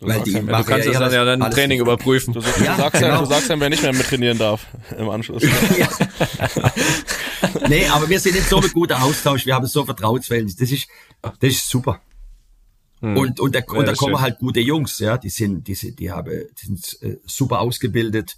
Du, 0.00 0.06
weil 0.06 0.22
die 0.22 0.30
ja, 0.30 0.40
du 0.40 0.64
kannst 0.64 0.86
ja, 0.86 1.00
dann 1.00 1.12
ja 1.12 1.24
dein 1.24 1.40
Training 1.50 1.80
überprüfen. 1.80 2.32
Du, 2.32 2.40
du, 2.40 2.46
ja, 2.64 2.76
sagst 2.76 3.00
genau. 3.00 3.14
ja, 3.14 3.20
du 3.20 3.26
sagst 3.26 3.50
dann, 3.50 3.60
wer 3.60 3.68
nicht 3.68 3.82
mehr 3.82 3.92
mit 3.92 4.06
trainieren 4.06 4.38
darf 4.38 4.66
im 4.96 5.08
Anschluss. 5.08 5.42
ja. 5.78 5.88
nee, 7.68 7.86
aber 7.88 8.08
wir 8.08 8.20
sind 8.20 8.36
jetzt 8.36 8.48
so 8.48 8.60
ein 8.60 8.70
guter 8.70 9.02
Austausch, 9.02 9.44
wir 9.44 9.56
haben 9.56 9.66
so 9.66 9.84
Vertrauensverhältnis. 9.84 10.54
Das 10.54 10.70
ist, 10.70 10.86
das 11.20 11.50
ist 11.50 11.68
super. 11.68 12.00
Hm. 13.00 13.16
Und, 13.16 13.40
und, 13.40 13.54
da, 13.56 13.60
und 13.66 13.86
da 13.86 13.94
kommen 13.94 14.14
schön. 14.14 14.20
halt 14.20 14.38
gute 14.38 14.60
Jungs, 14.60 15.00
ja, 15.00 15.18
die 15.18 15.30
sind, 15.30 15.66
die 15.66 15.74
sind, 15.74 15.98
die 15.98 16.12
haben, 16.12 16.44
die 16.60 16.66
sind 16.66 16.98
äh, 17.02 17.16
super 17.26 17.60
ausgebildet, 17.60 18.36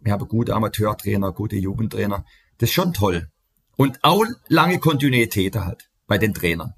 wir 0.00 0.12
haben 0.12 0.26
gute 0.26 0.54
Amateurtrainer, 0.54 1.32
gute 1.32 1.56
Jugendtrainer. 1.56 2.24
Das 2.58 2.70
ist 2.70 2.74
schon 2.74 2.92
toll. 2.94 3.28
Und 3.76 4.02
auch 4.02 4.24
lange 4.48 4.78
Kontinuität 4.78 5.56
halt 5.56 5.90
bei 6.06 6.18
den 6.18 6.32
Trainern. 6.32 6.74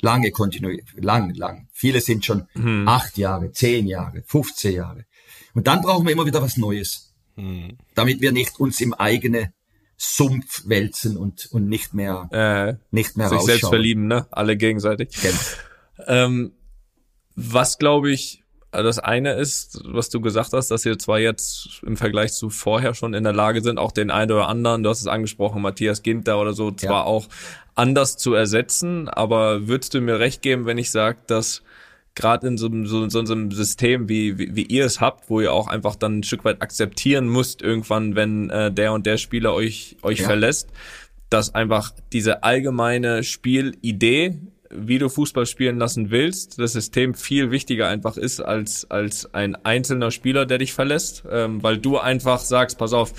Lange 0.00 0.30
Kontinuität, 0.30 1.02
lang, 1.02 1.34
lang. 1.34 1.68
Viele 1.72 2.00
sind 2.00 2.24
schon 2.24 2.46
hm. 2.52 2.86
acht 2.86 3.16
Jahre, 3.16 3.52
zehn 3.52 3.86
Jahre, 3.86 4.22
15 4.26 4.74
Jahre. 4.74 5.04
Und 5.54 5.66
dann 5.66 5.82
brauchen 5.82 6.06
wir 6.06 6.12
immer 6.12 6.26
wieder 6.26 6.42
was 6.42 6.56
Neues. 6.56 7.14
Hm. 7.36 7.78
Damit 7.94 8.20
wir 8.20 8.32
nicht 8.32 8.60
uns 8.60 8.80
im 8.80 8.92
eigenen 8.94 9.48
Sumpf 9.96 10.62
wälzen 10.66 11.16
und, 11.16 11.46
und 11.52 11.68
nicht 11.68 11.94
mehr, 11.94 12.28
äh, 12.32 12.74
nicht 12.90 13.16
mehr 13.16 13.28
sich 13.28 13.38
rausschauen. 13.38 13.46
selbst 13.46 13.68
verlieben, 13.68 14.06
ne? 14.06 14.26
Alle 14.30 14.56
gegenseitig. 14.56 15.10
Genau. 15.22 15.38
Ähm, 16.06 16.52
was 17.36 17.78
glaube 17.78 18.10
ich 18.10 18.44
das 18.82 18.98
eine 18.98 19.34
ist, 19.34 19.80
was 19.84 20.08
du 20.08 20.20
gesagt 20.20 20.52
hast, 20.52 20.70
dass 20.70 20.84
ihr 20.84 20.98
zwar 20.98 21.20
jetzt 21.20 21.80
im 21.86 21.96
Vergleich 21.96 22.32
zu 22.32 22.50
vorher 22.50 22.94
schon 22.94 23.14
in 23.14 23.22
der 23.22 23.32
Lage 23.32 23.62
sind, 23.62 23.78
auch 23.78 23.92
den 23.92 24.10
einen 24.10 24.32
oder 24.32 24.48
anderen, 24.48 24.82
du 24.82 24.90
hast 24.90 25.00
es 25.00 25.06
angesprochen, 25.06 25.62
Matthias 25.62 26.02
Ginter 26.02 26.40
oder 26.40 26.54
so, 26.54 26.72
zwar 26.72 27.02
ja. 27.02 27.04
auch 27.04 27.28
anders 27.74 28.16
zu 28.16 28.34
ersetzen, 28.34 29.08
aber 29.08 29.66
würdest 29.66 29.94
du 29.94 30.00
mir 30.00 30.18
recht 30.18 30.42
geben, 30.42 30.66
wenn 30.66 30.78
ich 30.78 30.90
sage, 30.90 31.18
dass 31.26 31.62
gerade 32.14 32.46
in 32.46 32.58
so, 32.58 32.68
so, 32.84 33.08
so 33.08 33.32
einem 33.32 33.50
System, 33.50 34.08
wie, 34.08 34.38
wie, 34.38 34.54
wie 34.54 34.62
ihr 34.62 34.84
es 34.84 35.00
habt, 35.00 35.28
wo 35.28 35.40
ihr 35.40 35.52
auch 35.52 35.66
einfach 35.66 35.96
dann 35.96 36.18
ein 36.18 36.22
Stück 36.22 36.44
weit 36.44 36.62
akzeptieren 36.62 37.28
müsst, 37.28 37.62
irgendwann, 37.62 38.14
wenn 38.14 38.50
äh, 38.50 38.72
der 38.72 38.92
und 38.92 39.06
der 39.06 39.18
Spieler 39.18 39.52
euch, 39.52 39.96
euch 40.02 40.20
ja. 40.20 40.26
verlässt, 40.26 40.68
dass 41.30 41.54
einfach 41.54 41.92
diese 42.12 42.44
allgemeine 42.44 43.24
Spielidee 43.24 44.38
wie 44.74 44.98
du 44.98 45.08
Fußball 45.08 45.46
spielen 45.46 45.78
lassen 45.78 46.10
willst, 46.10 46.58
das 46.58 46.72
System 46.72 47.14
viel 47.14 47.50
wichtiger 47.50 47.88
einfach 47.88 48.16
ist 48.16 48.40
als, 48.40 48.90
als 48.90 49.32
ein 49.32 49.54
einzelner 49.64 50.10
Spieler, 50.10 50.46
der 50.46 50.58
dich 50.58 50.72
verlässt, 50.72 51.22
ähm, 51.30 51.62
weil 51.62 51.78
du 51.78 51.98
einfach 51.98 52.40
sagst, 52.40 52.78
pass 52.78 52.92
auf, 52.92 53.12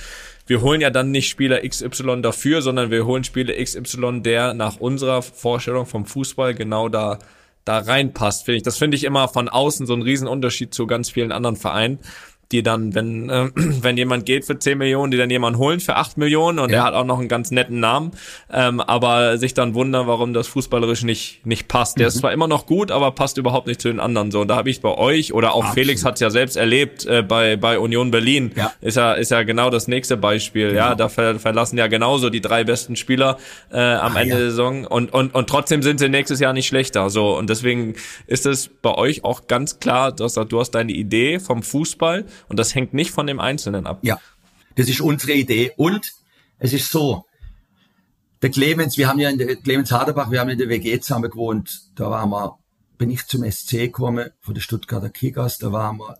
wir 0.47 0.61
holen 0.61 0.81
ja 0.81 0.89
dann 0.89 1.11
nicht 1.11 1.29
Spieler 1.29 1.67
XY 1.67 2.21
dafür, 2.21 2.61
sondern 2.61 2.91
wir 2.91 3.05
holen 3.05 3.23
Spieler 3.23 3.53
XY, 3.53 4.21
der 4.21 4.53
nach 4.53 4.77
unserer 4.77 5.21
Vorstellung 5.21 5.85
vom 5.85 6.05
Fußball 6.05 6.53
genau 6.53 6.89
da 6.89 7.19
da 7.65 7.79
reinpasst, 7.79 8.45
finde 8.45 8.57
ich. 8.57 8.63
Das 8.63 8.77
finde 8.77 8.95
ich 8.95 9.03
immer 9.03 9.27
von 9.27 9.49
außen 9.49 9.87
so 9.87 9.93
ein 9.93 10.03
Riesenunterschied 10.03 10.73
zu 10.73 10.85
ganz 10.87 11.09
vielen 11.09 11.31
anderen 11.31 11.55
Vereinen 11.55 11.99
die 12.51 12.63
dann, 12.63 12.95
wenn, 12.95 13.29
äh, 13.29 13.49
wenn 13.55 13.97
jemand 13.97 14.25
geht 14.25 14.45
für 14.45 14.57
10 14.57 14.77
Millionen, 14.77 15.11
die 15.11 15.17
dann 15.17 15.29
jemand 15.29 15.57
holen 15.57 15.79
für 15.79 15.95
8 15.95 16.17
Millionen 16.17 16.59
und 16.59 16.71
ja. 16.71 16.77
er 16.77 16.83
hat 16.83 16.93
auch 16.93 17.05
noch 17.05 17.19
einen 17.19 17.27
ganz 17.27 17.51
netten 17.51 17.79
Namen, 17.79 18.11
ähm, 18.51 18.79
aber 18.79 19.37
sich 19.37 19.53
dann 19.53 19.73
wundern, 19.73 20.07
warum 20.07 20.33
das 20.33 20.47
fußballerisch 20.47 21.03
nicht, 21.03 21.45
nicht 21.45 21.67
passt. 21.67 21.97
Der 21.97 22.05
mhm. 22.05 22.09
ist 22.09 22.17
zwar 22.17 22.33
immer 22.33 22.47
noch 22.47 22.65
gut, 22.65 22.91
aber 22.91 23.11
passt 23.11 23.37
überhaupt 23.37 23.67
nicht 23.67 23.81
zu 23.81 23.87
den 23.87 23.99
anderen. 23.99 24.31
So, 24.31 24.41
und 24.41 24.47
da 24.47 24.55
habe 24.55 24.69
ich 24.69 24.81
bei 24.81 24.95
euch 24.95 25.33
oder 25.33 25.53
auch 25.53 25.65
Absolut. 25.65 25.73
Felix 25.73 26.05
hat 26.05 26.15
es 26.15 26.19
ja 26.21 26.29
selbst 26.29 26.55
erlebt 26.55 27.05
äh, 27.05 27.21
bei, 27.21 27.55
bei 27.55 27.79
Union 27.79 28.11
Berlin. 28.11 28.51
Ja. 28.55 28.71
Ist 28.81 28.97
ja, 28.97 29.13
ist 29.13 29.31
ja 29.31 29.43
genau 29.43 29.69
das 29.69 29.87
nächste 29.87 30.17
Beispiel. 30.17 30.69
Genau. 30.69 30.79
Ja, 30.79 30.95
da 30.95 31.09
ver 31.09 31.39
verlassen 31.39 31.77
ja 31.77 31.87
genauso 31.87 32.29
die 32.29 32.41
drei 32.41 32.63
besten 32.63 32.95
Spieler 32.95 33.37
äh, 33.71 33.77
am 33.77 34.15
ah, 34.15 34.21
Ende 34.21 34.35
ja. 34.35 34.39
der 34.39 34.49
Saison 34.49 34.85
und, 34.85 35.13
und, 35.13 35.33
und 35.33 35.49
trotzdem 35.49 35.81
sind 35.81 35.99
sie 35.99 36.09
nächstes 36.09 36.39
Jahr 36.39 36.53
nicht 36.53 36.67
schlechter. 36.67 37.09
So, 37.09 37.37
und 37.37 37.49
deswegen 37.49 37.95
ist 38.27 38.45
es 38.45 38.67
bei 38.67 38.93
euch 38.93 39.23
auch 39.23 39.47
ganz 39.47 39.79
klar, 39.79 40.11
dass 40.11 40.33
du 40.35 40.59
hast 40.59 40.71
deine 40.71 40.91
Idee 40.91 41.39
vom 41.39 41.63
Fußball 41.63 42.25
und 42.47 42.57
das 42.57 42.75
hängt 42.75 42.93
nicht 42.93 43.11
von 43.11 43.27
dem 43.27 43.39
Einzelnen 43.39 43.85
ab. 43.87 43.99
Ja, 44.01 44.19
das 44.75 44.89
ist 44.89 45.01
unsere 45.01 45.33
Idee. 45.33 45.71
Und 45.77 46.13
es 46.59 46.73
ist 46.73 46.89
so, 46.91 47.25
der 48.41 48.51
Clemens, 48.51 48.97
wir 48.97 49.07
haben 49.07 49.19
ja 49.19 49.29
in 49.29 49.37
der 49.37 49.55
Clemens 49.55 49.91
Haderbach, 49.91 50.29
wir 50.31 50.39
haben 50.39 50.49
in 50.49 50.57
der 50.57 50.69
WG 50.69 50.99
zusammen 50.99 51.29
gewohnt. 51.31 51.81
Da 51.95 52.09
waren 52.09 52.29
wir, 52.29 52.57
bin 52.97 53.09
ich 53.09 53.25
zum 53.25 53.49
SC 53.49 53.71
gekommen, 53.71 54.29
von 54.39 54.53
der 54.53 54.61
Stuttgarter 54.61 55.09
Kickers, 55.09 55.57
da 55.57 55.71
waren 55.71 55.97
wir 55.97 56.17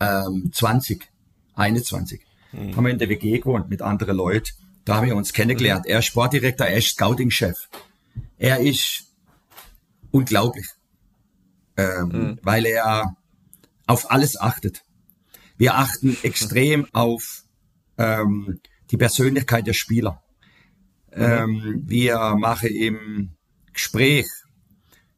ähm, 0.00 0.50
20, 0.52 1.08
21. 1.54 2.20
Mhm. 2.52 2.76
Haben 2.76 2.84
wir 2.84 2.92
in 2.92 2.98
der 2.98 3.08
WG 3.08 3.38
gewohnt 3.38 3.68
mit 3.68 3.82
anderen 3.82 4.16
Leuten. 4.16 4.52
Da 4.84 4.96
haben 4.96 5.06
wir 5.06 5.16
uns 5.16 5.32
kennengelernt. 5.32 5.86
Er 5.86 6.00
ist 6.00 6.06
Sportdirektor, 6.06 6.66
er 6.66 6.78
ist 6.78 6.88
Scouting-Chef. 6.88 7.68
Er 8.38 8.60
ist 8.60 9.04
unglaublich, 10.10 10.66
ähm, 11.76 12.08
mhm. 12.08 12.38
weil 12.42 12.66
er 12.66 13.16
auf 13.86 14.10
alles 14.10 14.40
achtet. 14.40 14.82
Wir 15.62 15.76
achten 15.76 16.16
extrem 16.24 16.88
auf 16.92 17.44
ähm, 17.96 18.58
die 18.90 18.96
Persönlichkeit 18.96 19.64
der 19.64 19.74
Spieler. 19.74 20.20
Ähm, 21.12 21.84
wir 21.86 22.34
machen 22.36 22.70
im 22.70 23.36
Gespräch 23.72 24.26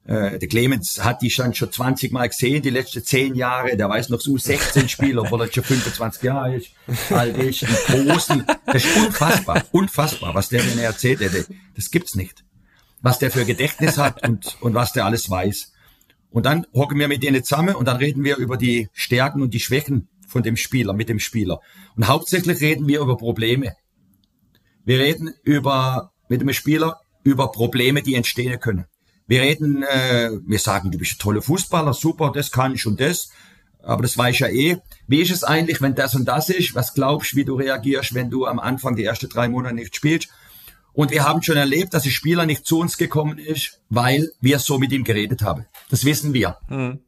äh, 0.04 0.38
der 0.38 0.48
Clemens 0.48 1.02
hat 1.02 1.22
die 1.22 1.30
schon, 1.30 1.54
schon 1.54 1.72
20 1.72 2.12
Mal 2.12 2.28
gesehen, 2.28 2.60
die 2.60 2.68
letzten 2.68 3.02
10 3.02 3.36
Jahre. 3.36 3.74
Der 3.74 3.88
weiß 3.88 4.10
noch 4.10 4.20
so 4.20 4.36
16 4.36 4.90
Spieler, 4.90 5.22
obwohl 5.22 5.40
er 5.40 5.50
schon 5.50 5.64
25 5.64 6.22
Jahre 6.22 6.56
ist. 6.56 6.72
Alt 7.10 7.38
ist, 7.38 7.62
im 7.62 8.04
Großen. 8.04 8.44
Das 8.66 8.84
ist 8.84 8.96
unfassbar, 8.98 9.64
unfassbar, 9.72 10.34
was 10.34 10.50
der 10.50 10.62
mir 10.62 10.82
erzählt 10.82 11.20
hätte. 11.20 11.46
Das 11.74 11.90
gibt's 11.90 12.16
nicht. 12.16 12.44
Was 13.00 13.18
der 13.18 13.30
für 13.30 13.46
Gedächtnis 13.46 13.96
hat 13.96 14.28
und, 14.28 14.58
und 14.60 14.74
was 14.74 14.92
der 14.92 15.06
alles 15.06 15.30
weiß. 15.30 15.72
Und 16.28 16.44
dann 16.44 16.66
hocken 16.74 16.98
wir 16.98 17.08
mit 17.08 17.22
denen 17.22 17.42
zusammen 17.42 17.74
und 17.74 17.88
dann 17.88 17.96
reden 17.96 18.24
wir 18.24 18.36
über 18.36 18.58
die 18.58 18.90
Stärken 18.92 19.40
und 19.40 19.54
die 19.54 19.60
Schwächen 19.60 20.08
von 20.34 20.42
dem 20.42 20.56
Spieler, 20.56 20.92
mit 20.94 21.08
dem 21.08 21.20
Spieler. 21.20 21.60
Und 21.94 22.08
hauptsächlich 22.08 22.60
reden 22.60 22.88
wir 22.88 23.00
über 23.00 23.16
Probleme. 23.16 23.76
Wir 24.84 24.98
reden 24.98 25.32
über, 25.44 26.10
mit 26.28 26.40
dem 26.40 26.52
Spieler 26.52 27.00
über 27.22 27.52
Probleme, 27.52 28.02
die 28.02 28.16
entstehen 28.16 28.58
können. 28.58 28.86
Wir 29.28 29.42
reden, 29.42 29.84
äh, 29.84 30.30
wir 30.44 30.58
sagen, 30.58 30.90
du 30.90 30.98
bist 30.98 31.12
ein 31.14 31.18
toller 31.20 31.40
Fußballer, 31.40 31.94
super, 31.94 32.32
das 32.34 32.50
kann 32.50 32.74
ich 32.74 32.84
und 32.84 33.00
das. 33.00 33.30
Aber 33.80 34.02
das 34.02 34.18
weiß 34.18 34.34
ich 34.34 34.40
ja 34.40 34.48
eh. 34.48 34.78
Wie 35.06 35.22
ist 35.22 35.30
es 35.30 35.44
eigentlich, 35.44 35.80
wenn 35.80 35.94
das 35.94 36.16
und 36.16 36.24
das 36.24 36.48
ist? 36.48 36.74
Was 36.74 36.94
glaubst 36.94 37.32
du, 37.32 37.36
wie 37.36 37.44
du 37.44 37.54
reagierst, 37.54 38.12
wenn 38.14 38.28
du 38.28 38.46
am 38.46 38.58
Anfang 38.58 38.96
die 38.96 39.04
ersten 39.04 39.28
drei 39.28 39.48
Monate 39.48 39.76
nicht 39.76 39.94
spielst? 39.94 40.30
Und 40.92 41.12
wir 41.12 41.22
haben 41.22 41.42
schon 41.42 41.56
erlebt, 41.56 41.94
dass 41.94 42.02
der 42.02 42.10
Spieler 42.10 42.44
nicht 42.44 42.66
zu 42.66 42.80
uns 42.80 42.96
gekommen 42.96 43.38
ist, 43.38 43.80
weil 43.88 44.32
wir 44.40 44.58
so 44.58 44.78
mit 44.78 44.90
ihm 44.90 45.04
geredet 45.04 45.42
haben. 45.42 45.66
Das 45.90 46.04
wissen 46.04 46.34
wir. 46.34 46.58
Mhm. 46.68 46.98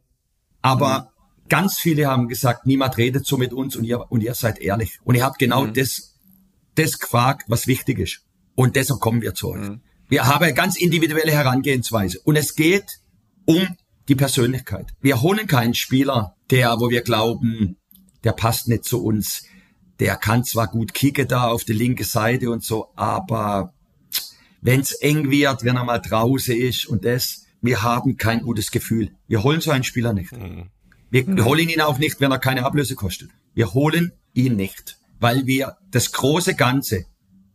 Aber. 0.62 1.10
Ganz 1.48 1.78
viele 1.78 2.06
haben 2.06 2.28
gesagt, 2.28 2.66
niemand 2.66 2.96
redet 2.96 3.26
so 3.26 3.36
mit 3.36 3.52
uns 3.52 3.76
und 3.76 3.84
ihr, 3.84 4.10
und 4.10 4.22
ihr 4.22 4.34
seid 4.34 4.58
ehrlich. 4.58 4.98
Und 5.04 5.14
ihr 5.14 5.24
habt 5.24 5.38
genau 5.38 5.64
mhm. 5.64 5.74
das, 5.74 6.18
das 6.74 6.98
gefragt, 6.98 7.44
was 7.48 7.66
wichtig 7.66 7.98
ist. 7.98 8.22
Und 8.54 8.76
deshalb 8.76 9.00
kommen 9.00 9.22
wir 9.22 9.34
zu 9.34 9.50
euch. 9.50 9.68
Mhm. 9.68 9.80
Wir 10.08 10.26
haben 10.26 10.44
eine 10.44 10.54
ganz 10.54 10.76
individuelle 10.76 11.32
Herangehensweise. 11.32 12.20
Und 12.24 12.36
es 12.36 12.54
geht 12.54 13.00
um 13.44 13.76
die 14.08 14.14
Persönlichkeit. 14.14 14.86
Wir 15.00 15.20
holen 15.20 15.46
keinen 15.46 15.74
Spieler, 15.74 16.36
der, 16.50 16.78
wo 16.80 16.90
wir 16.90 17.02
glauben, 17.02 17.76
der 18.24 18.32
passt 18.32 18.68
nicht 18.68 18.84
zu 18.84 19.02
uns. 19.02 19.44
Der 19.98 20.16
kann 20.16 20.44
zwar 20.44 20.68
gut 20.68 20.94
kicken 20.94 21.26
da 21.26 21.48
auf 21.48 21.64
die 21.64 21.72
linke 21.72 22.04
Seite 22.04 22.50
und 22.50 22.62
so, 22.62 22.92
aber 22.96 23.72
wenn 24.60 24.80
es 24.80 24.92
eng 24.92 25.30
wird, 25.30 25.64
wenn 25.64 25.76
er 25.76 25.84
mal 25.84 25.98
draußen 25.98 26.54
ist 26.54 26.86
und 26.86 27.04
das, 27.04 27.46
wir 27.62 27.82
haben 27.82 28.16
kein 28.16 28.42
gutes 28.42 28.70
Gefühl. 28.70 29.12
Wir 29.26 29.42
holen 29.42 29.60
so 29.60 29.70
einen 29.70 29.84
Spieler 29.84 30.12
nicht. 30.12 30.32
Mhm. 30.32 30.70
Wir, 31.10 31.26
wir 31.26 31.44
holen 31.44 31.68
ihn 31.68 31.80
auch 31.80 31.98
nicht, 31.98 32.20
wenn 32.20 32.30
er 32.30 32.38
keine 32.38 32.64
Ablöse 32.64 32.94
kostet. 32.94 33.30
Wir 33.54 33.72
holen 33.74 34.12
ihn 34.34 34.56
nicht, 34.56 34.98
weil 35.18 35.46
wir 35.46 35.76
das 35.90 36.12
große 36.12 36.54
Ganze 36.54 37.06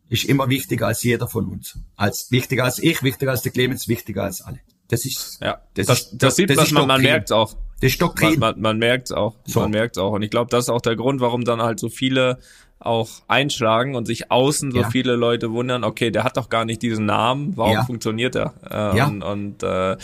ist 0.09 0.25
immer 0.25 0.49
wichtiger 0.49 0.87
als 0.87 1.03
jeder 1.03 1.27
von 1.27 1.47
uns. 1.47 1.79
Als 1.95 2.31
wichtiger 2.31 2.65
als 2.65 2.79
ich, 2.79 3.01
wichtiger 3.01 3.31
als 3.31 3.43
der 3.43 3.53
Clemens, 3.53 3.87
wichtiger 3.87 4.23
als 4.23 4.41
alle. 4.41 4.59
Das 4.89 5.05
ist, 5.05 5.39
ja, 5.41 5.61
das, 5.73 5.87
das, 5.87 5.99
ist, 5.99 6.17
das 6.17 6.35
sieht 6.35 6.49
das 6.49 6.71
man, 6.71 6.85
man 6.85 7.01
merkt 7.01 7.31
auch. 7.31 7.53
Das 7.79 7.91
ist 7.91 8.01
Doktrin. 8.01 8.31
Man, 8.31 8.55
man, 8.55 8.61
man 8.61 8.77
merkt 8.77 9.13
auch, 9.13 9.37
so. 9.45 9.61
man 9.61 9.71
merkt 9.71 9.97
auch. 9.97 10.11
Und 10.11 10.21
ich 10.21 10.29
glaube, 10.29 10.49
das 10.49 10.65
ist 10.65 10.69
auch 10.69 10.81
der 10.81 10.97
Grund, 10.97 11.21
warum 11.21 11.45
dann 11.45 11.61
halt 11.61 11.79
so 11.79 11.87
viele 11.87 12.39
auch 12.77 13.09
einschlagen 13.27 13.95
und 13.95 14.05
sich 14.05 14.31
außen 14.31 14.71
so 14.71 14.81
ja. 14.81 14.89
viele 14.89 15.15
Leute 15.15 15.51
wundern, 15.51 15.83
okay, 15.83 16.11
der 16.11 16.23
hat 16.23 16.35
doch 16.35 16.49
gar 16.49 16.65
nicht 16.65 16.81
diesen 16.81 17.05
Namen, 17.05 17.55
warum 17.55 17.73
ja. 17.73 17.85
funktioniert 17.85 18.35
er? 18.35 18.53
Äh, 18.69 18.97
ja. 18.97 19.07
Und, 19.07 19.23
und 19.23 19.63
äh, 19.63 19.95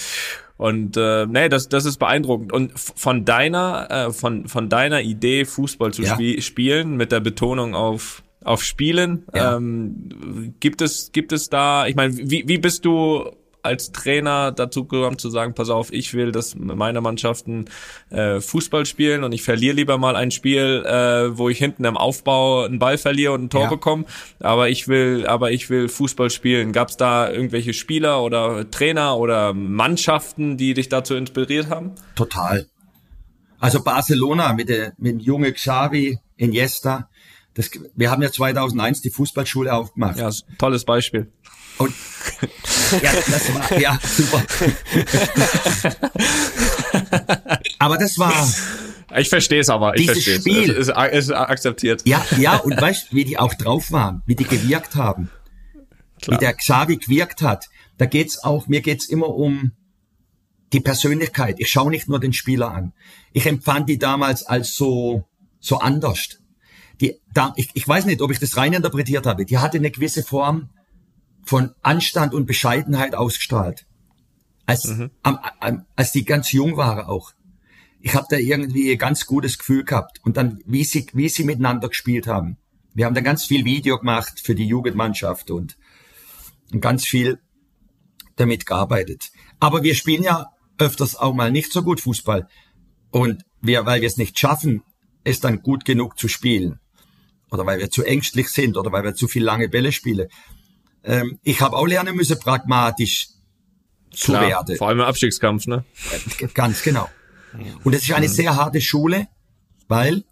und 0.58 0.98
äh, 0.98 1.26
nee, 1.28 1.50
das, 1.50 1.70
das 1.70 1.86
ist 1.86 1.98
beeindruckend. 1.98 2.52
Und 2.52 2.78
von 2.78 3.26
deiner, 3.26 3.88
äh, 3.90 4.12
von, 4.12 4.48
von 4.48 4.70
deiner 4.70 5.02
Idee, 5.02 5.46
Fußball 5.46 5.94
zu 5.94 6.02
ja. 6.04 6.14
spie 6.14 6.42
spielen, 6.42 6.98
mit 6.98 7.12
der 7.12 7.20
Betonung 7.20 7.76
auf 7.76 8.24
auf 8.44 8.64
Spielen. 8.64 9.26
Ja. 9.36 9.58
Ähm, 9.58 10.54
gibt 10.60 10.82
es 10.82 11.12
gibt 11.12 11.32
es 11.32 11.50
da? 11.50 11.86
Ich 11.86 11.96
meine, 11.96 12.18
wie, 12.18 12.48
wie 12.48 12.58
bist 12.58 12.86
du 12.86 13.30
als 13.68 13.92
Trainer 13.92 14.52
dazu 14.52 14.86
gekommen 14.86 15.20
zu 15.20 15.30
sagen, 15.30 15.54
pass 15.54 15.70
auf, 15.70 15.92
ich 15.94 16.14
will, 16.14 16.32
dass 16.32 16.56
meine 16.56 17.02
Mannschaften 17.02 17.66
äh, 18.10 18.40
Fußball 18.40 18.86
spielen 18.86 19.24
und 19.24 19.34
ich 19.34 19.44
verliere 19.44 19.76
lieber 19.76 19.98
mal 19.98 20.16
ein 20.16 20.32
Spiel, 20.32 20.84
äh, 20.86 21.38
wo 21.38 21.50
ich 21.50 21.58
hinten 21.58 21.86
im 21.86 21.98
Aufbau 21.98 22.64
einen 22.64 22.80
Ball 22.80 22.98
verliere 22.98 23.34
und 23.34 23.44
ein 23.44 23.50
Tor 23.50 23.64
ja. 23.64 23.70
bekomme, 23.70 24.06
aber 24.40 24.70
ich 24.70 24.88
will, 24.88 25.28
aber 25.28 25.52
ich 25.52 25.70
will 25.70 25.90
Fußball 25.90 26.30
spielen. 26.30 26.72
Gab 26.72 26.90
es 26.90 26.98
da 26.98 27.30
irgendwelche 27.30 27.74
Spieler 27.74 28.24
oder 28.24 28.70
Trainer 28.72 29.18
oder 29.18 29.54
Mannschaften, 29.54 30.58
die 30.58 30.74
dich 30.74 30.90
dazu 30.90 31.16
inspiriert 31.16 31.70
haben? 31.70 31.92
Total. 32.16 32.68
Also 33.60 33.84
Barcelona 33.84 34.54
mit, 34.54 34.70
der, 34.70 34.94
mit 34.98 35.14
dem 35.14 35.20
junge 35.20 35.52
Xavi, 35.52 36.20
Iniesta, 36.38 37.10
das, 37.58 37.72
wir 37.96 38.12
haben 38.12 38.22
ja 38.22 38.32
2001 38.32 39.02
die 39.02 39.10
Fußballschule 39.10 39.74
aufgemacht. 39.74 40.20
Ja, 40.20 40.30
tolles 40.60 40.86
Beispiel. 40.86 41.32
Und 41.78 41.94
ja, 43.02 43.12
das 43.14 43.54
war 43.54 43.80
ja 43.80 44.00
super. 44.04 44.44
aber 47.80 47.98
das 47.98 48.18
war. 48.18 48.34
Ich 49.18 49.30
verstehe 49.30 49.62
es 49.62 49.70
aber. 49.70 49.96
Ich 49.96 50.10
Spiel 50.22 50.72
es 50.72 50.90
ist, 50.90 50.90
ist 50.90 51.32
akzeptiert. 51.32 52.02
Ja, 52.06 52.26
ja. 52.38 52.58
Und 52.58 52.80
weißt, 52.80 53.14
wie 53.14 53.24
die 53.24 53.38
auch 53.38 53.54
drauf 53.54 53.92
waren, 53.92 54.24
wie 54.26 54.36
die 54.36 54.44
gewirkt 54.44 54.96
haben, 54.96 55.30
Klar. 56.22 56.38
wie 56.38 56.46
der 56.46 56.54
Xavi 56.54 56.98
gewirkt 56.98 57.42
hat. 57.42 57.66
Da 57.98 58.06
geht's 58.06 58.44
auch. 58.44 58.68
Mir 58.68 58.82
geht's 58.82 59.08
immer 59.08 59.30
um 59.30 59.72
die 60.74 60.82
Persönlichkeit. 60.82 61.56
Ich 61.60 61.70
schaue 61.70 61.92
nicht 61.92 62.10
nur 62.10 62.20
den 62.20 62.34
Spieler 62.34 62.72
an. 62.72 62.94
Ich 63.32 63.46
empfand 63.46 63.88
die 63.88 63.98
damals 63.98 64.44
als 64.44 64.76
so 64.76 65.26
so 65.60 65.80
anders 65.80 66.38
die, 67.02 67.16
da, 67.34 67.54
ich, 67.56 67.70
ich 67.74 67.88
weiß 67.88 68.06
nicht, 68.06 68.22
ob 68.22 68.32
ich 68.32 68.40
das 68.40 68.58
rein 68.58 68.74
interpretiert 68.74 69.26
habe, 69.26 69.46
die 69.46 69.58
hatte 69.58 69.78
eine 69.78 69.92
gewisse 69.92 70.24
Form 70.24 70.70
von 71.48 71.74
Anstand 71.82 72.34
und 72.34 72.46
Bescheidenheit 72.46 73.16
ausgestrahlt. 73.16 73.86
Als, 74.66 74.86
mhm. 74.86 75.12
am, 75.24 75.40
am, 75.60 75.86
als 75.96 76.12
die 76.12 76.26
ganz 76.26 76.52
jung 76.52 76.76
waren 76.76 77.06
auch. 77.06 77.32
Ich 78.02 78.16
habe 78.16 78.28
da 78.30 78.38
irgendwie 78.38 78.92
ein 78.92 78.98
ganz 78.98 79.26
gutes 79.26 79.58
Gefühl 79.58 79.86
gehabt. 79.86 80.20
Und 80.24 80.38
dann, 80.38 80.60
wie 80.66 80.84
sie, 80.84 81.08
wie 81.14 81.30
sie 81.30 81.44
miteinander 81.44 81.88
gespielt 81.90 82.28
haben. 82.28 82.58
Wir 82.94 83.06
haben 83.06 83.16
da 83.16 83.22
ganz 83.22 83.46
viel 83.46 83.64
Video 83.64 83.98
gemacht 83.98 84.42
für 84.44 84.56
die 84.56 84.68
Jugendmannschaft 84.68 85.52
und, 85.52 85.78
und 86.74 86.82
ganz 86.82 87.06
viel 87.06 87.40
damit 88.36 88.66
gearbeitet. 88.66 89.30
Aber 89.60 89.84
wir 89.84 89.96
spielen 89.96 90.24
ja 90.24 90.52
öfters 90.78 91.16
auch 91.16 91.34
mal 91.34 91.52
nicht 91.52 91.72
so 91.72 91.82
gut 91.82 92.02
Fußball. 92.02 92.48
Und 93.10 93.44
wir, 93.62 93.86
weil 93.86 94.02
wir 94.02 94.08
es 94.08 94.18
nicht 94.18 94.38
schaffen, 94.38 94.84
es 95.24 95.40
dann 95.40 95.62
gut 95.62 95.86
genug 95.86 96.18
zu 96.18 96.28
spielen 96.28 96.80
oder 97.52 97.66
weil 97.66 97.80
wir 97.80 97.90
zu 97.90 98.04
ängstlich 98.04 98.50
sind 98.50 98.78
oder 98.78 98.92
weil 98.92 99.04
wir 99.04 99.16
zu 99.16 99.28
viel 99.28 99.44
lange 99.44 99.70
Bälle 99.70 99.92
spielen. 99.92 100.28
Ähm, 101.08 101.40
ich 101.44 101.62
habe 101.62 101.76
auch 101.76 101.88
lernen 101.88 102.16
müssen, 102.16 102.38
pragmatisch 102.38 103.30
zu 104.12 104.34
Klar, 104.34 104.48
werden. 104.48 104.78
Vor 104.78 104.90
allem 104.90 105.00
im 105.00 105.06
Abstiegskampf, 105.06 105.66
ne? 105.66 105.86
Ganz 106.54 106.84
genau. 106.84 107.10
Und 107.84 107.94
es 107.94 108.04
ist 108.04 108.12
eine 108.12 108.28
mhm. 108.28 108.32
sehr 108.32 108.56
harte 108.56 108.82
Schule, 108.82 109.28
weil 109.88 110.26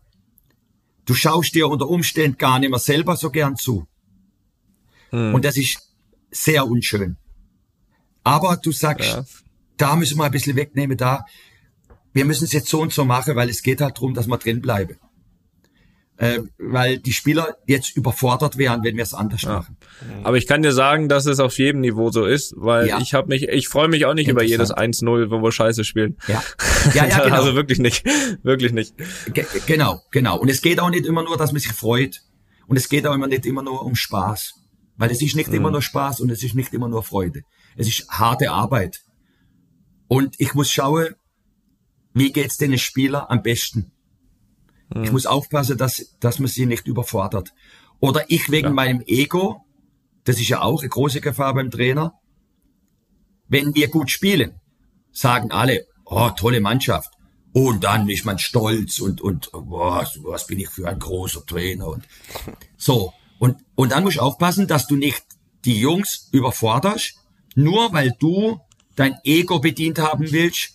du 1.05 1.13
schaust 1.13 1.55
dir 1.55 1.69
unter 1.69 1.88
Umständen 1.88 2.38
gar 2.38 2.59
nicht 2.59 2.69
mehr 2.69 2.80
selber 2.80 3.15
so 3.15 3.32
gern 3.32 3.55
zu. 3.55 3.88
Mhm. 5.11 5.34
Und 5.34 5.45
das 5.45 5.55
ist 5.55 5.78
sehr 6.30 6.67
unschön. 6.67 7.15
Aber 8.23 8.57
du 8.57 8.71
sagst, 8.71 9.09
ja. 9.09 9.26
da 9.78 9.95
müssen 9.95 10.17
wir 10.17 10.26
ein 10.26 10.32
bisschen 10.32 10.57
wegnehmen, 10.57 10.97
da. 10.97 11.26
Wir 12.11 12.26
müssen 12.26 12.45
es 12.45 12.53
jetzt 12.53 12.67
so 12.67 12.82
und 12.82 12.93
so 12.93 13.05
machen, 13.05 13.36
weil 13.36 13.49
es 13.49 13.61
geht 13.61 13.82
halt 13.82 13.97
darum, 13.97 14.13
dass 14.13 14.28
wir 14.28 14.38
drin 14.38 14.61
bleiben 14.61 14.97
äh, 16.18 16.39
weil 16.57 16.97
die 16.99 17.11
Spieler 17.11 17.57
jetzt 17.66 17.95
überfordert 17.95 18.57
wären, 18.57 18.84
wenn 18.84 18.95
wir 18.95 19.03
es 19.03 19.13
anders 19.13 19.41
ja. 19.41 19.57
machen. 19.57 19.78
Aber 20.24 20.38
ich 20.38 20.47
kann 20.47 20.61
dir 20.61 20.72
sagen, 20.72 21.09
dass 21.09 21.26
es 21.26 21.39
auf 21.39 21.57
jedem 21.57 21.82
Niveau 21.82 22.09
so 22.11 22.26
ist, 22.26 22.53
weil 22.57 22.88
ja. 22.88 22.99
ich 22.99 23.13
habe 23.13 23.28
mich, 23.28 23.43
ich 23.49 23.68
freue 23.68 23.88
mich 23.88 24.05
auch 24.05 24.13
nicht 24.13 24.30
über 24.30 24.43
jedes 24.43 24.74
1-0, 24.74 25.30
wo 25.30 25.43
wir 25.43 25.51
Scheiße 25.51 25.84
spielen. 25.84 26.18
Ja, 26.28 26.41
ja, 26.93 27.05
ja 27.05 27.24
genau. 27.24 27.36
Also 27.36 27.55
wirklich 27.55 27.80
nicht, 27.80 28.05
wirklich 28.43 28.72
nicht. 28.72 28.95
Ge 29.34 29.45
genau, 29.66 30.01
genau. 30.11 30.39
Und 30.39 30.49
es 30.49 30.61
geht 30.61 30.80
auch 30.80 30.89
nicht 30.89 31.05
immer 31.05 31.24
nur, 31.24 31.38
dass 31.38 31.51
man 31.51 31.59
sich 31.59 31.74
freut. 31.74 32.22
Und 32.68 32.78
es 32.78 32.89
geht 32.89 33.05
auch 33.05 33.13
immer 33.13 33.28
nicht 33.28 33.45
immer 33.45 33.61
nur 33.61 33.84
um 33.84 33.95
Spaß. 33.95 34.53
Weil 34.97 35.11
es 35.11 35.22
ist 35.22 35.36
nicht 35.36 35.49
mhm. 35.49 35.55
immer 35.55 35.72
nur 35.72 35.82
Spaß 35.82 36.22
und 36.22 36.32
es 36.32 36.43
ist 36.43 36.55
nicht 36.55 36.74
immer 36.74 36.88
nur 36.88 37.03
Freude. 37.03 37.41
Es 37.76 37.88
ist 37.88 38.07
harte 38.09 38.51
Arbeit. 38.51 39.01
Und 40.07 40.36
ich 40.39 40.53
muss 40.53 40.72
schauen, 40.72 41.16
wie 42.13 42.32
geht's 42.32 42.57
den 42.57 42.78
Spieler 42.78 43.30
am 43.30 43.43
besten? 43.43 43.91
Mhm. 44.93 45.03
Ich 45.03 45.11
muss 45.11 45.25
aufpassen, 45.25 45.77
dass, 45.77 46.15
dass 46.19 46.39
man 46.39 46.47
sie 46.47 46.65
nicht 46.65 46.88
überfordert. 46.88 47.53
Oder 47.99 48.25
ich 48.29 48.51
wegen 48.51 48.67
ja. 48.67 48.73
meinem 48.73 49.01
Ego 49.05 49.65
das 50.25 50.39
ist 50.39 50.49
ja 50.49 50.61
auch 50.61 50.81
eine 50.81 50.89
große 50.89 51.21
Gefahr 51.21 51.53
beim 51.53 51.71
Trainer. 51.71 52.19
Wenn 53.47 53.73
wir 53.75 53.88
gut 53.88 54.09
spielen, 54.09 54.59
sagen 55.11 55.51
alle, 55.51 55.86
oh, 56.03 56.31
tolle 56.31 56.59
Mannschaft. 56.59 57.11
Und 57.53 57.83
dann 57.86 58.09
ist 58.09 58.25
man 58.25 58.38
stolz 58.38 58.99
und, 58.99 59.21
und, 59.21 59.51
boah, 59.53 60.05
was 60.23 60.47
bin 60.47 60.59
ich 60.59 60.67
für 60.67 60.89
ein 60.89 60.99
großer 60.99 61.45
Trainer 61.45 61.88
und 61.88 62.05
so. 62.75 63.13
Und, 63.39 63.57
und 63.75 63.91
dann 63.91 64.03
musst 64.03 64.17
du 64.17 64.21
aufpassen, 64.21 64.67
dass 64.67 64.88
du 64.88 64.95
nicht 64.97 65.23
die 65.63 65.79
Jungs 65.79 66.27
überforderst, 66.31 67.13
nur 67.53 67.93
weil 67.93 68.13
du 68.19 68.59
dein 68.95 69.17
Ego 69.23 69.59
bedient 69.59 69.99
haben 69.99 70.31
willst, 70.31 70.74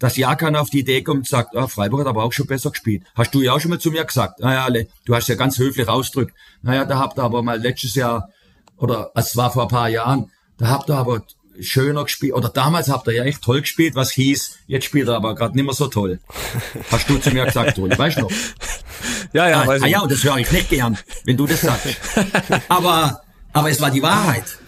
dass 0.00 0.16
ja 0.16 0.34
keiner 0.34 0.60
auf 0.60 0.70
die 0.70 0.80
Idee 0.80 1.02
kommt 1.02 1.18
und 1.18 1.28
sagt, 1.28 1.54
ah, 1.54 1.68
Freiburg 1.68 2.00
hat 2.00 2.06
aber 2.08 2.24
auch 2.24 2.32
schon 2.32 2.46
besser 2.46 2.70
gespielt. 2.70 3.04
Hast 3.14 3.32
du 3.34 3.42
ja 3.42 3.52
auch 3.52 3.60
schon 3.60 3.70
mal 3.70 3.78
zu 3.78 3.92
mir 3.92 4.04
gesagt. 4.04 4.40
Naja, 4.40 4.66
du 5.04 5.14
hast 5.14 5.28
ja 5.28 5.36
ganz 5.36 5.58
höflich 5.58 5.86
ausdrückt. 5.86 6.34
Naja, 6.62 6.84
da 6.84 6.98
habt 6.98 7.18
ihr 7.18 7.22
aber 7.22 7.42
mal 7.42 7.60
letztes 7.60 7.94
Jahr, 7.94 8.30
oder 8.76 9.12
es 9.14 9.36
war 9.36 9.52
vor 9.52 9.64
ein 9.64 9.68
paar 9.68 9.88
Jahren, 9.88 10.32
da 10.56 10.68
habt 10.68 10.88
ihr 10.88 10.96
aber 10.96 11.22
schöner 11.60 12.04
gespielt, 12.04 12.32
oder 12.32 12.48
damals 12.48 12.88
habt 12.88 13.06
ihr 13.08 13.14
ja 13.14 13.24
echt 13.24 13.42
toll 13.42 13.60
gespielt, 13.60 13.94
was 13.94 14.10
hieß, 14.12 14.60
jetzt 14.66 14.86
spielt 14.86 15.08
er 15.08 15.16
aber 15.16 15.34
gerade 15.34 15.54
nicht 15.54 15.66
mehr 15.66 15.74
so 15.74 15.86
toll. 15.88 16.18
Hast 16.90 17.08
du 17.10 17.18
zu 17.18 17.30
mir 17.30 17.44
gesagt, 17.44 17.76
Toni, 17.76 17.96
weißt 17.96 18.16
du 18.16 18.22
noch? 18.22 18.30
Ja, 19.34 19.48
ja, 19.48 19.62
ah, 19.62 19.66
weiß 19.66 19.82
ah, 19.82 19.86
ich. 19.86 19.92
ja, 19.92 20.00
und 20.00 20.10
das 20.10 20.24
höre 20.24 20.38
ich 20.38 20.50
nicht 20.50 20.70
gern, 20.70 20.98
wenn 21.24 21.36
du 21.36 21.46
das 21.46 21.60
sagst. 21.60 21.88
aber, 22.68 23.20
aber 23.52 23.70
es 23.70 23.80
war 23.80 23.90
die 23.90 24.02
Wahrheit. 24.02 24.58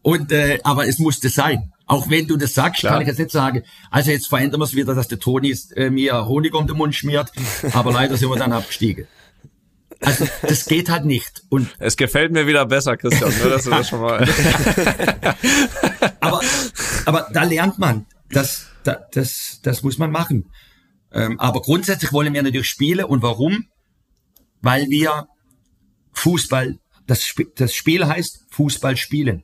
Und, 0.00 0.32
äh, 0.32 0.60
aber 0.64 0.86
es 0.88 0.98
musste 0.98 1.28
sein. 1.28 1.72
Auch 1.88 2.08
wenn 2.10 2.26
du 2.28 2.36
das 2.36 2.52
sagst, 2.54 2.80
Klar. 2.80 2.92
kann 2.92 3.02
ich 3.02 3.08
jetzt 3.08 3.18
nicht 3.18 3.30
sagen. 3.30 3.62
Also 3.90 4.10
jetzt 4.10 4.28
verändern 4.28 4.60
wir 4.60 4.64
es 4.64 4.74
wieder, 4.74 4.94
dass 4.94 5.08
der 5.08 5.18
Toni 5.18 5.56
äh, 5.74 5.88
mir 5.90 6.26
Honig 6.26 6.54
um 6.54 6.66
den 6.66 6.76
Mund 6.76 6.94
schmiert. 6.94 7.32
Aber 7.72 7.92
leider 7.92 8.16
sind 8.16 8.28
wir 8.28 8.36
dann 8.36 8.52
abgestiegen. 8.52 9.06
Also 10.00 10.28
das 10.42 10.66
geht 10.66 10.90
halt 10.90 11.06
nicht. 11.06 11.42
Und 11.48 11.68
Es 11.80 11.96
gefällt 11.96 12.30
mir 12.30 12.46
wieder 12.46 12.64
besser, 12.66 12.96
Christian, 12.96 13.32
nur 13.40 13.50
dass 13.50 13.64
du 13.64 13.70
das 13.70 13.88
schon 13.88 14.00
mal. 14.00 14.28
aber, 16.20 16.40
aber 17.04 17.28
da 17.32 17.42
lernt 17.42 17.78
man. 17.80 18.06
Das, 18.30 18.66
das, 18.84 18.98
das, 19.12 19.60
das 19.62 19.82
muss 19.82 19.98
man 19.98 20.12
machen. 20.12 20.52
Ähm, 21.12 21.40
aber 21.40 21.62
grundsätzlich 21.62 22.12
wollen 22.12 22.32
wir 22.32 22.42
natürlich 22.44 22.68
spielen. 22.68 23.06
Und 23.06 23.22
warum? 23.22 23.66
Weil 24.60 24.88
wir 24.88 25.26
Fußball, 26.12 26.78
das, 27.08 27.22
Sp- 27.26 27.50
das 27.56 27.74
Spiel 27.74 28.06
heißt 28.06 28.44
Fußball 28.50 28.96
spielen. 28.96 29.42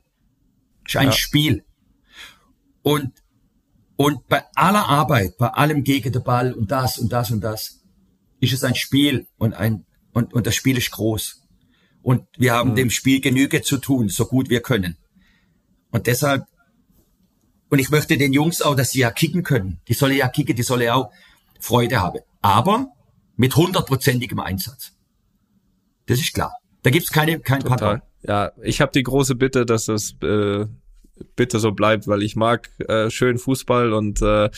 ist 0.87 0.95
ein 0.95 1.07
Ja. 1.07 1.11
Spiel. 1.11 1.64
Und, 2.85 3.13
und 3.95 4.27
bei 4.27 4.43
aller 4.53 4.87
Arbeit, 4.87 5.37
bei 5.39 5.47
allem 5.47 5.83
gegen 5.83 6.11
den 6.11 6.23
Ball 6.23 6.53
und 6.53 6.69
das 6.69 6.99
und 6.99 7.11
das 7.11 7.31
und 7.31 7.41
das, 7.41 7.79
ist 8.39 8.53
es 8.53 8.63
ein 8.63 8.75
Spiel 8.75 9.25
und 9.39 9.55
ein, 9.55 9.85
und, 10.13 10.35
und 10.35 10.45
das 10.45 10.53
Spiel 10.53 10.77
ist 10.77 10.91
groß. 10.91 11.41
Und 12.03 12.27
wir 12.37 12.53
haben 12.53 12.75
dem 12.75 12.91
Spiel 12.91 13.21
Genüge 13.21 13.63
zu 13.63 13.79
tun, 13.79 14.09
so 14.09 14.27
gut 14.27 14.51
wir 14.51 14.61
können. 14.61 14.97
Und 15.89 16.05
deshalb, 16.05 16.43
und 17.71 17.79
ich 17.79 17.89
möchte 17.89 18.19
den 18.19 18.33
Jungs 18.33 18.61
auch, 18.61 18.75
dass 18.75 18.91
sie 18.91 18.99
ja 18.99 19.09
kicken 19.09 19.41
können. 19.41 19.81
Die 19.87 19.95
sollen 19.95 20.15
ja 20.15 20.27
kicken, 20.27 20.55
die 20.55 20.61
sollen 20.61 20.83
ja 20.83 20.93
auch 20.93 21.11
Freude 21.59 22.01
haben. 22.01 22.19
Aber 22.43 22.89
mit 23.35 23.55
hundertprozentigem 23.55 24.39
Einsatz. 24.39 24.91
Das 26.05 26.19
ist 26.19 26.35
klar. 26.35 26.53
Da 26.83 26.91
gibt's 26.91 27.11
keine, 27.11 27.39
kein 27.39 27.61
Total. 27.61 27.77
Pardon. 27.79 28.01
Ja, 28.21 28.51
ich 28.61 28.79
habe 28.79 28.91
die 28.91 29.01
große 29.01 29.33
Bitte, 29.33 29.65
dass 29.65 29.87
es 29.87 30.15
äh, 30.21 30.67
bitte 31.35 31.59
so 31.59 31.71
bleibt, 31.71 32.07
weil 32.07 32.23
ich 32.23 32.35
mag 32.35 32.69
äh, 32.87 33.09
schön 33.09 33.37
Fußball 33.37 33.93
und 33.93 34.21
äh, 34.21 34.49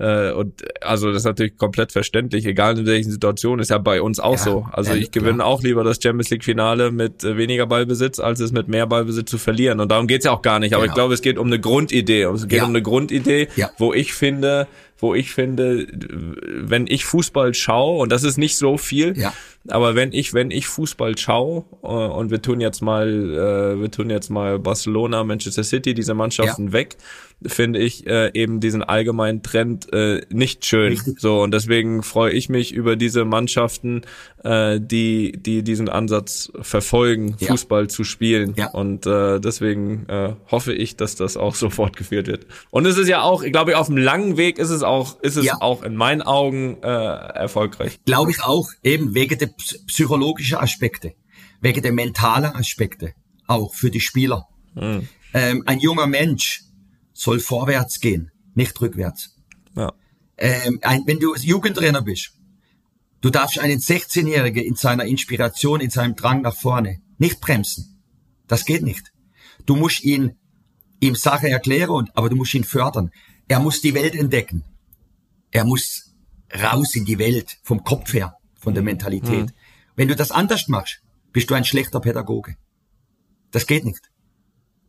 äh, 0.00 0.30
und 0.32 0.62
also 0.80 1.08
das 1.08 1.18
ist 1.22 1.24
natürlich 1.24 1.56
komplett 1.56 1.90
verständlich, 1.90 2.46
egal 2.46 2.78
in 2.78 2.86
welchen 2.86 3.10
Situationen, 3.10 3.60
ist 3.60 3.70
ja 3.70 3.78
bei 3.78 4.00
uns 4.00 4.20
auch 4.20 4.32
Ja, 4.34 4.38
so. 4.38 4.66
Also 4.70 4.92
ja, 4.92 4.96
ich 4.96 5.10
gewinne 5.10 5.38
klar. 5.38 5.48
auch 5.48 5.60
lieber 5.62 5.82
das 5.82 5.98
Champions 6.00 6.30
League 6.30 6.44
Finale 6.44 6.92
mit 6.92 7.24
äh, 7.24 7.36
weniger 7.36 7.66
Ballbesitz, 7.66 8.20
als 8.20 8.38
es 8.38 8.52
mit 8.52 8.68
mehr 8.68 8.86
Ballbesitz 8.86 9.28
zu 9.28 9.38
verlieren. 9.38 9.80
Und 9.80 9.90
darum 9.90 10.06
geht's 10.06 10.24
ja 10.24 10.30
auch 10.30 10.42
gar 10.42 10.60
nicht. 10.60 10.72
Aber 10.74 10.84
ich 10.84 10.90
Genau. 10.90 10.94
glaube, 10.94 11.14
es 11.14 11.20
geht 11.22 11.36
um 11.36 11.48
eine 11.48 11.58
Grundidee. 11.58 12.22
Es 12.22 12.46
geht 12.46 12.58
Ja. 12.58 12.64
um 12.64 12.70
eine 12.70 12.80
Grundidee, 12.82 13.48
Ja. 13.56 13.70
wo 13.76 13.92
ich 13.92 14.12
finde, 14.14 14.68
wo 15.00 15.14
ich 15.16 15.32
finde, 15.32 15.86
wenn 15.90 16.86
ich 16.86 17.04
Fußball 17.04 17.54
schaue, 17.54 18.00
und 18.00 18.10
das 18.12 18.22
ist 18.22 18.36
nicht 18.36 18.56
so 18.56 18.78
viel, 18.78 19.16
Ja. 19.18 19.32
Aber 19.66 19.94
wenn 19.94 20.12
ich, 20.12 20.32
wenn 20.34 20.50
ich 20.50 20.66
Fußball 20.66 21.18
schaue, 21.18 21.64
äh, 21.82 21.86
und 21.86 22.30
wir 22.30 22.40
tun 22.40 22.60
jetzt 22.60 22.80
mal, 22.80 23.08
äh, 23.08 23.80
wir 23.80 23.90
tun 23.90 24.10
jetzt 24.10 24.30
mal 24.30 24.58
Barcelona, 24.58 25.24
Manchester 25.24 25.64
City, 25.64 25.94
diese 25.94 26.14
Mannschaften 26.14 26.72
weg, 26.72 26.96
finde 27.46 27.78
ich 27.78 28.04
äh, 28.06 28.32
eben 28.34 28.58
diesen 28.58 28.82
allgemeinen 28.82 29.42
Trend 29.44 29.92
äh, 29.92 30.22
nicht 30.30 30.64
schön. 30.66 30.88
Richtig. 30.92 31.20
So, 31.20 31.40
und 31.40 31.52
deswegen 31.52 32.02
freue 32.02 32.32
ich 32.32 32.48
mich 32.48 32.72
über 32.72 32.96
diese 32.96 33.24
Mannschaften, 33.24 34.02
äh, 34.42 34.80
die, 34.80 35.32
die 35.40 35.62
diesen 35.62 35.88
Ansatz 35.88 36.50
verfolgen, 36.62 37.36
Ja. 37.38 37.48
Fußball 37.48 37.88
zu 37.88 38.02
spielen. 38.02 38.54
Ja. 38.56 38.70
Und 38.72 39.06
äh, 39.06 39.38
deswegen 39.38 40.06
äh, 40.08 40.32
hoffe 40.50 40.72
ich, 40.72 40.96
dass 40.96 41.14
das 41.14 41.36
auch 41.36 41.54
so 41.54 41.70
fortgeführt 41.70 42.26
wird. 42.26 42.46
Und 42.70 42.86
es 42.86 42.98
ist 42.98 43.06
ja 43.08 43.22
auch, 43.22 43.42
ich 43.44 43.52
glaube, 43.52 43.78
auf 43.78 43.86
dem 43.86 43.98
langen 43.98 44.36
Weg 44.36 44.58
ist 44.58 44.70
es 44.70 44.82
auch, 44.82 45.20
ist 45.22 45.36
es 45.36 45.44
Ja. 45.44 45.58
auch 45.60 45.84
in 45.84 45.94
meinen 45.94 46.22
Augen 46.22 46.78
äh, 46.82 46.86
erfolgreich. 46.88 48.00
Glaube 48.04 48.32
ich 48.32 48.42
auch, 48.42 48.68
eben 48.82 49.14
wegen 49.14 49.38
der 49.48 49.56
psy- 49.56 49.86
psychologischen 49.86 50.58
Aspekte, 50.58 51.14
wegen 51.60 51.82
der 51.82 51.92
mentalen 51.92 52.54
Aspekte, 52.54 53.14
auch 53.46 53.74
für 53.74 53.90
die 53.90 54.00
Spieler. 54.00 54.46
Ähm, 55.34 55.62
ein 55.66 55.80
junger 55.80 56.06
Mensch 56.06 56.62
soll 57.12 57.40
vorwärts 57.40 58.00
gehen, 58.00 58.30
nicht 58.54 58.80
rückwärts. 58.80 59.36
Ja. 59.74 59.92
Ähm, 60.36 60.78
ein, 60.82 61.02
wenn 61.06 61.18
du 61.18 61.34
Jugendtrainer 61.34 62.02
bist, 62.02 62.32
du 63.20 63.30
darfst 63.30 63.58
einen 63.58 63.80
16-Jährigen 63.80 64.64
in 64.64 64.76
seiner 64.76 65.04
Inspiration, 65.04 65.80
in 65.80 65.90
seinem 65.90 66.14
Drang 66.14 66.42
nach 66.42 66.56
vorne 66.56 67.00
nicht 67.18 67.40
bremsen. 67.40 68.00
Das 68.46 68.64
geht 68.64 68.82
nicht. 68.82 69.12
Du 69.66 69.76
musst 69.76 70.02
ihn 70.04 70.36
ihm 71.00 71.14
Sache 71.14 71.48
erklären, 71.48 71.90
und, 71.90 72.16
aber 72.16 72.28
du 72.28 72.36
musst 72.36 72.54
ihn 72.54 72.64
fördern. 72.64 73.10
Er 73.48 73.60
muss 73.60 73.80
die 73.80 73.94
Welt 73.94 74.14
entdecken. 74.14 74.64
Er 75.50 75.64
muss 75.64 76.14
raus 76.54 76.94
in 76.94 77.04
die 77.04 77.18
Welt, 77.18 77.58
vom 77.62 77.84
Kopf 77.84 78.12
her, 78.14 78.34
von 78.58 78.74
der 78.74 78.82
Mentalität. 78.82 79.54
Wenn 79.96 80.08
du 80.08 80.16
das 80.16 80.30
anders 80.30 80.68
machst, 80.68 81.02
bist 81.32 81.48
du 81.48 81.54
ein 81.54 81.64
schlechter 81.64 82.00
Pädagoge. 82.00 82.56
Das 83.50 83.66
geht 83.66 83.84
nicht. 83.84 84.07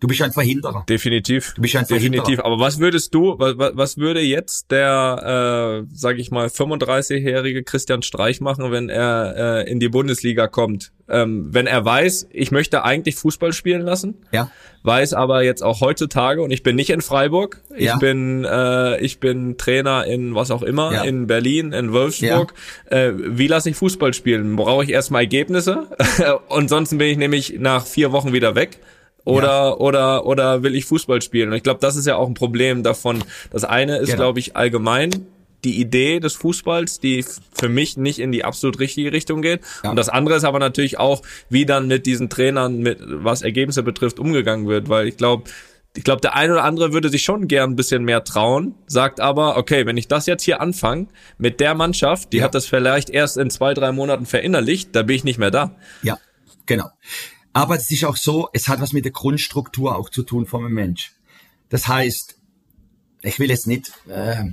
Du 0.01 0.07
bist 0.07 0.21
ein 0.21 0.31
Verhinderer. 0.31 0.85
Definitiv. 0.87 1.53
Du 1.55 1.61
bist 1.61 1.75
ein 1.75 1.81
Definitiv. 1.85 2.21
Verhinderer. 2.21 2.45
Aber 2.45 2.59
was 2.59 2.79
würdest 2.79 3.13
du, 3.13 3.35
was, 3.37 3.55
was 3.57 3.97
würde 3.97 4.21
jetzt 4.21 4.71
der, 4.71 5.83
äh, 5.83 5.87
sag 5.93 6.17
ich 6.19 6.31
mal, 6.31 6.47
35-jährige 6.47 7.63
Christian 7.63 8.01
Streich 8.01 8.39
machen, 8.39 8.71
wenn 8.71 8.87
er 8.89 9.65
äh, 9.65 9.69
in 9.71 9.79
die 9.81 9.89
Bundesliga 9.89 10.47
kommt? 10.47 10.91
Ähm, 11.09 11.49
wenn 11.51 11.67
er 11.67 11.83
weiß, 11.83 12.27
ich 12.31 12.51
möchte 12.51 12.83
eigentlich 12.85 13.15
Fußball 13.15 13.51
spielen 13.51 13.81
lassen, 13.81 14.15
Ja. 14.31 14.49
weiß 14.83 15.13
aber 15.13 15.43
jetzt 15.43 15.63
auch 15.63 15.81
heutzutage 15.81 16.41
und 16.43 16.51
ich 16.51 16.63
bin 16.63 16.75
nicht 16.77 16.91
in 16.91 17.01
Freiburg, 17.01 17.61
ich 17.75 17.85
Ja. 17.87 17.97
bin 17.97 18.45
äh, 18.45 18.99
ich 19.01 19.19
bin 19.19 19.57
Trainer 19.57 20.05
in 20.05 20.33
was 20.35 20.49
auch 20.51 20.61
immer, 20.61 20.93
Ja. 20.93 21.01
in 21.03 21.27
Berlin, 21.27 21.73
in 21.73 21.91
Wolfsburg. 21.91 22.53
Äh, 22.89 23.11
wie 23.15 23.47
lasse 23.47 23.69
ich 23.71 23.75
Fußball 23.75 24.13
spielen? 24.13 24.55
Brauche 24.55 24.83
ich 24.83 24.91
erstmal 24.91 25.23
Ergebnisse 25.23 25.87
und 26.47 26.69
sonst 26.69 26.91
bin 26.91 27.01
ich 27.07 27.17
nämlich 27.17 27.55
nach 27.59 27.85
vier 27.85 28.11
Wochen 28.11 28.31
wieder 28.31 28.55
weg. 28.55 28.77
Oder 29.25 29.79
oder 29.81 30.25
oder 30.25 30.63
will 30.63 30.75
ich 30.75 30.85
Fußball 30.85 31.21
spielen? 31.21 31.49
Und 31.49 31.55
ich 31.55 31.63
glaube, 31.63 31.79
das 31.81 31.95
ist 31.95 32.07
ja 32.07 32.15
auch 32.15 32.27
ein 32.27 32.33
Problem 32.33 32.83
davon. 32.83 33.23
Das 33.51 33.63
eine 33.63 33.97
ist, 33.97 34.07
Genau. 34.07 34.17
glaube 34.23 34.39
ich, 34.39 34.55
allgemein 34.55 35.11
die 35.65 35.79
Idee 35.81 36.19
des 36.21 36.35
Fußballs, 36.35 37.01
die 37.01 37.25
für 37.53 37.67
mich 37.67 37.97
nicht 37.97 38.19
in 38.19 38.31
die 38.31 38.45
absolut 38.45 38.79
richtige 38.79 39.11
Richtung 39.11 39.41
geht. 39.41 39.59
Ja. 39.83 39.89
Und 39.89 39.97
das 39.97 40.07
andere 40.07 40.37
ist 40.37 40.45
aber 40.45 40.57
natürlich 40.59 40.97
auch, 40.99 41.21
wie 41.49 41.65
dann 41.65 41.87
mit 41.87 42.05
diesen 42.05 42.29
Trainern, 42.29 42.77
mit 42.79 42.99
was 43.01 43.41
Ergebnisse 43.41 43.83
betrifft, 43.83 44.19
umgegangen 44.19 44.67
wird. 44.69 44.87
Weil 44.87 45.09
ich 45.09 45.17
glaube, 45.17 45.49
ich 45.97 46.03
glaube, 46.05 46.21
der 46.21 46.33
eine 46.35 46.53
oder 46.53 46.63
andere 46.63 46.93
würde 46.93 47.09
sich 47.09 47.23
schon 47.23 47.49
gern 47.49 47.71
ein 47.71 47.75
bisschen 47.75 48.03
mehr 48.05 48.23
trauen, 48.23 48.75
sagt 48.87 49.19
aber, 49.19 49.57
okay, 49.57 49.85
wenn 49.85 49.97
ich 49.97 50.07
das 50.07 50.27
jetzt 50.27 50.43
hier 50.43 50.61
anfange 50.61 51.07
mit 51.37 51.59
der 51.59 51.75
Mannschaft, 51.75 52.31
die 52.31 52.37
Ja. 52.37 52.45
hat 52.45 52.55
das 52.55 52.65
vielleicht 52.65 53.09
erst 53.09 53.35
in 53.37 53.49
zwei, 53.49 53.73
drei 53.73 53.91
Monaten 53.91 54.25
verinnerlicht, 54.25 54.95
da 54.95 55.01
bin 55.03 55.15
ich 55.17 55.23
nicht 55.25 55.39
mehr 55.39 55.51
da. 55.51 55.75
Ja, 56.03 56.19
genau. 56.67 56.85
Aber 57.59 57.75
es 57.75 57.91
ist 57.91 58.05
auch 58.05 58.15
so, 58.15 58.47
es 58.53 58.69
hat 58.69 58.79
was 58.79 58.93
mit 58.93 59.03
der 59.03 59.11
Grundstruktur 59.11 59.97
auch 59.97 60.09
zu 60.09 60.23
tun 60.23 60.45
vom 60.45 60.71
Mensch. 60.71 61.11
Das 61.67 61.89
heißt, 61.89 62.39
ich 63.21 63.37
will 63.37 63.49
jetzt 63.49 63.67
nicht, 63.67 63.91
äh, 64.07 64.45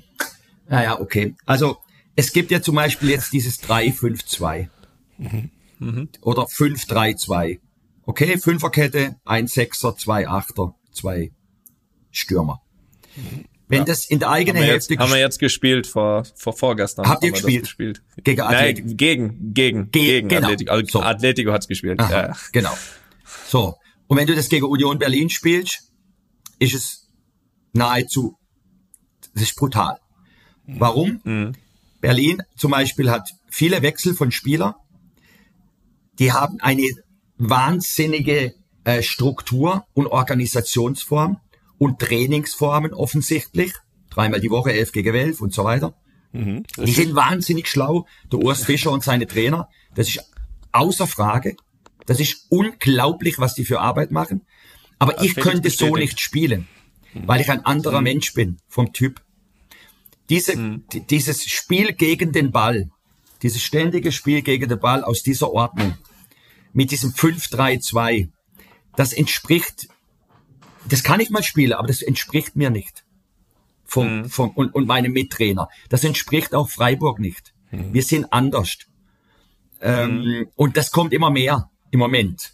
naja, 0.68 0.98
okay. 0.98 1.36
Also 1.46 1.78
es 2.16 2.32
gibt 2.32 2.50
ja 2.50 2.60
zum 2.60 2.74
Beispiel 2.74 3.10
jetzt 3.10 3.32
dieses 3.32 3.62
3-5-2 3.62 4.70
oder 6.20 6.42
5-3-2. 6.46 7.60
Okay, 8.06 8.38
Fünferkette, 8.38 9.14
ein 9.24 9.46
Sechser, 9.46 9.96
zwei 9.96 10.26
Achter, 10.26 10.74
zwei 10.90 11.30
Stürmer. 12.10 12.60
Wenn 13.68 13.84
das 13.84 14.06
in 14.06 14.20
der 14.20 14.30
eigenen 14.30 14.58
Haben 14.62 14.66
wir, 14.68 14.74
jetzt, 14.74 14.88
Hälfte 14.90 15.02
haben 15.02 15.10
wir 15.12 15.18
jetzt 15.18 15.38
gespielt 15.40 15.86
vor, 15.88 16.24
vor 16.36 16.52
vorgestern. 16.52 17.08
Habt 17.08 17.24
ihr 17.24 17.32
gespielt? 17.32 17.62
gespielt? 17.64 18.02
Gegen 18.22 18.38
Nein, 18.42 18.54
Atletico? 18.54 18.88
gegen, 18.96 19.54
gegen, 19.54 19.90
Ge- 19.90 20.02
gegen 20.02 20.28
genau. 20.28 20.46
Atletico. 20.46 20.70
Also 20.72 20.86
So. 20.92 21.02
Atletico 21.02 21.52
hat's 21.52 21.66
gespielt. 21.66 21.98
Aha, 21.98 22.12
Ja. 22.28 22.36
Genau. 22.52 22.76
So. 23.48 23.74
Und 24.06 24.18
wenn 24.18 24.26
du 24.28 24.36
das 24.36 24.48
gegen 24.48 24.66
Union 24.66 24.98
Berlin 25.00 25.28
spielst, 25.30 25.80
ist 26.60 26.74
es 26.74 27.08
nahezu, 27.72 28.36
das 29.34 29.42
ist 29.42 29.56
brutal. 29.56 29.98
Warum? 30.66 31.52
Berlin 32.00 32.42
zum 32.56 32.70
Beispiel 32.70 33.10
hat 33.10 33.28
viele 33.50 33.82
Wechsel 33.82 34.14
von 34.14 34.30
Spielern, 34.30 34.74
die 36.20 36.32
haben 36.32 36.60
eine 36.60 36.88
wahnsinnige 37.36 38.54
äh, 38.84 39.02
Struktur 39.02 39.84
und 39.92 40.06
Organisationsform 40.06 41.38
und 41.78 41.98
Trainingsformen 41.98 42.92
offensichtlich. 42.94 43.72
Dreimal 44.10 44.40
die 44.40 44.50
Woche, 44.50 44.72
elf 44.72 44.92
gegen 44.92 45.14
elf 45.14 45.40
und 45.40 45.52
so 45.52 45.64
weiter. 45.64 45.94
Mhm, 46.32 46.64
Die 46.78 46.92
sind 46.92 47.14
wahnsinnig 47.14 47.68
schlau. 47.68 48.06
Der 48.32 48.38
Urs 48.40 48.64
Fischer 48.64 48.90
und 48.90 49.02
seine 49.04 49.26
Trainer. 49.26 49.68
Das 49.94 50.08
ist 50.08 50.20
außer 50.72 51.06
Frage. 51.06 51.56
Das 52.06 52.20
ist 52.20 52.46
unglaublich, 52.50 53.38
was 53.38 53.54
die 53.54 53.64
für 53.64 53.80
Arbeit 53.80 54.10
machen. 54.10 54.42
Aber 54.98 55.12
Das 55.14 55.24
ich 55.24 55.34
könnte 55.34 55.68
so 55.70 55.86
bestätigt. 55.90 55.98
nicht 55.98 56.20
spielen, 56.20 56.68
weil 57.14 57.40
ich 57.40 57.50
ein 57.50 57.64
anderer 57.66 58.00
Mensch 58.00 58.32
bin 58.32 58.58
vom 58.68 58.92
Typ. 58.92 59.20
Diese, 60.28 60.56
die- 60.92 61.06
dieses 61.06 61.44
Spiel 61.44 61.92
gegen 61.92 62.32
den 62.32 62.50
Ball, 62.50 62.90
dieses 63.42 63.62
ständige 63.62 64.10
Spiel 64.12 64.42
gegen 64.42 64.68
den 64.68 64.78
Ball 64.80 65.04
aus 65.04 65.22
dieser 65.22 65.52
Ordnung, 65.52 65.96
mit 66.72 66.90
diesem 66.90 67.12
5-3-2, 67.12 68.28
das 68.96 69.12
entspricht, 69.12 69.88
das 70.88 71.02
kann 71.02 71.20
ich 71.20 71.30
mal 71.30 71.42
spielen, 71.42 71.72
aber 71.72 71.88
das 71.88 72.02
entspricht 72.02 72.56
mir 72.56 72.70
nicht. 72.70 73.04
Vom, 73.84 74.28
vom, 74.28 74.50
und, 74.50 74.74
und 74.74 74.86
meinem 74.86 75.12
Mittrainer. 75.12 75.68
Das 75.88 76.02
entspricht 76.02 76.54
auch 76.54 76.68
Freiburg 76.68 77.20
nicht. 77.20 77.54
Wir 77.70 78.02
sind 78.02 78.32
anders. 78.32 78.78
Ähm, 79.80 80.48
und 80.56 80.76
das 80.76 80.90
kommt 80.90 81.12
immer 81.12 81.30
mehr 81.30 81.70
im 81.90 82.00
Moment. 82.00 82.52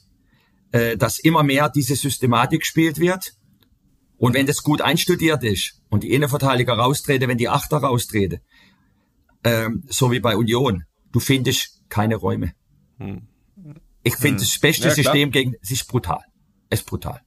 Äh, 0.72 0.97
dass 0.97 1.18
immer 1.18 1.43
mehr 1.43 1.68
diese 1.68 1.97
Systematik 1.97 2.61
gespielt 2.61 2.99
wird. 2.99 3.33
Und 4.18 4.35
wenn 4.35 4.47
das 4.47 4.62
gut 4.62 4.80
einstudiert 4.83 5.43
ist 5.43 5.80
und 5.89 6.03
die 6.03 6.12
Innenverteidiger 6.12 6.74
raustreten, 6.74 7.28
wenn 7.28 7.39
die 7.39 7.49
Achter 7.49 7.78
raustreten, 7.78 8.41
ähm, 9.45 9.85
so 9.89 10.12
wie 10.12 10.20
bei 10.20 10.37
Union, 10.37 10.85
du 11.12 11.20
findest 11.20 11.83
keine 11.89 12.16
Räume. 12.16 12.53
Ich 14.03 14.16
finde 14.16 14.41
das 14.41 14.59
beste 14.59 14.89
Ja. 14.89 14.95
System 14.95 15.30
gegen, 15.30 15.55
es 15.61 15.70
ist 15.70 15.89
brutal. 15.89 16.20
Es 16.70 16.80
ist 16.80 16.87
brutal. 16.87 17.20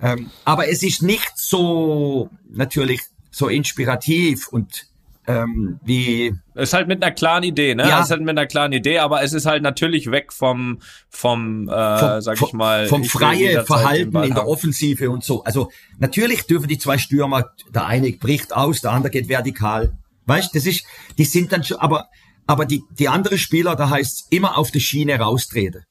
Ähm, 0.00 0.30
aber 0.44 0.68
es 0.68 0.82
ist 0.82 1.02
nicht 1.02 1.32
so, 1.36 2.30
natürlich, 2.48 3.00
so 3.30 3.48
inspirativ 3.48 4.48
und 4.48 4.90
ähm, 5.26 5.78
wie, 5.84 6.34
Ist 6.54 6.72
halt 6.72 6.88
mit 6.88 7.02
einer 7.02 7.12
klaren 7.12 7.42
Idee, 7.42 7.74
ne? 7.74 7.88
Ja. 7.88 8.00
Ist 8.00 8.10
halt 8.10 8.20
mit 8.20 8.30
einer 8.30 8.46
klaren 8.46 8.72
Idee, 8.72 8.98
aber 8.98 9.22
es 9.22 9.32
ist 9.32 9.46
halt 9.46 9.62
natürlich 9.62 10.10
weg 10.10 10.32
vom, 10.32 10.80
vom, 11.08 11.68
äh, 11.68 12.20
sag 12.20 12.40
ich 12.40 12.52
mal, 12.52 12.86
vom 12.86 13.02
ich 13.02 13.14
will 13.14 13.20
freie 13.20 13.38
jederzeit 13.38 13.60
den 13.60 13.66
Verhalten 13.66 14.16
in 14.16 14.34
der 14.34 14.42
haben. 14.42 14.48
Offensive 14.48 15.10
und 15.10 15.22
so. 15.22 15.44
Also 15.44 15.70
natürlich 15.98 16.46
dürfen 16.46 16.68
die 16.68 16.78
zwei 16.78 16.98
Stürmer, 16.98 17.50
der 17.72 17.86
eine 17.86 18.12
bricht 18.12 18.54
aus, 18.54 18.80
der 18.80 18.92
andere 18.92 19.10
geht 19.10 19.28
vertikal. 19.28 19.92
Weißt, 20.26 20.54
das 20.54 20.66
ist, 20.66 20.84
die 21.18 21.24
sind 21.24 21.52
dann 21.52 21.64
schon, 21.64 21.78
aber, 21.78 22.08
aber 22.46 22.64
die, 22.64 22.82
die 22.98 23.08
andere 23.08 23.36
Spieler, 23.38 23.76
da 23.76 23.90
heißt 23.90 24.28
immer 24.30 24.56
auf 24.56 24.70
der 24.70 24.80
Schiene 24.80 25.18
raustreten. 25.18 25.84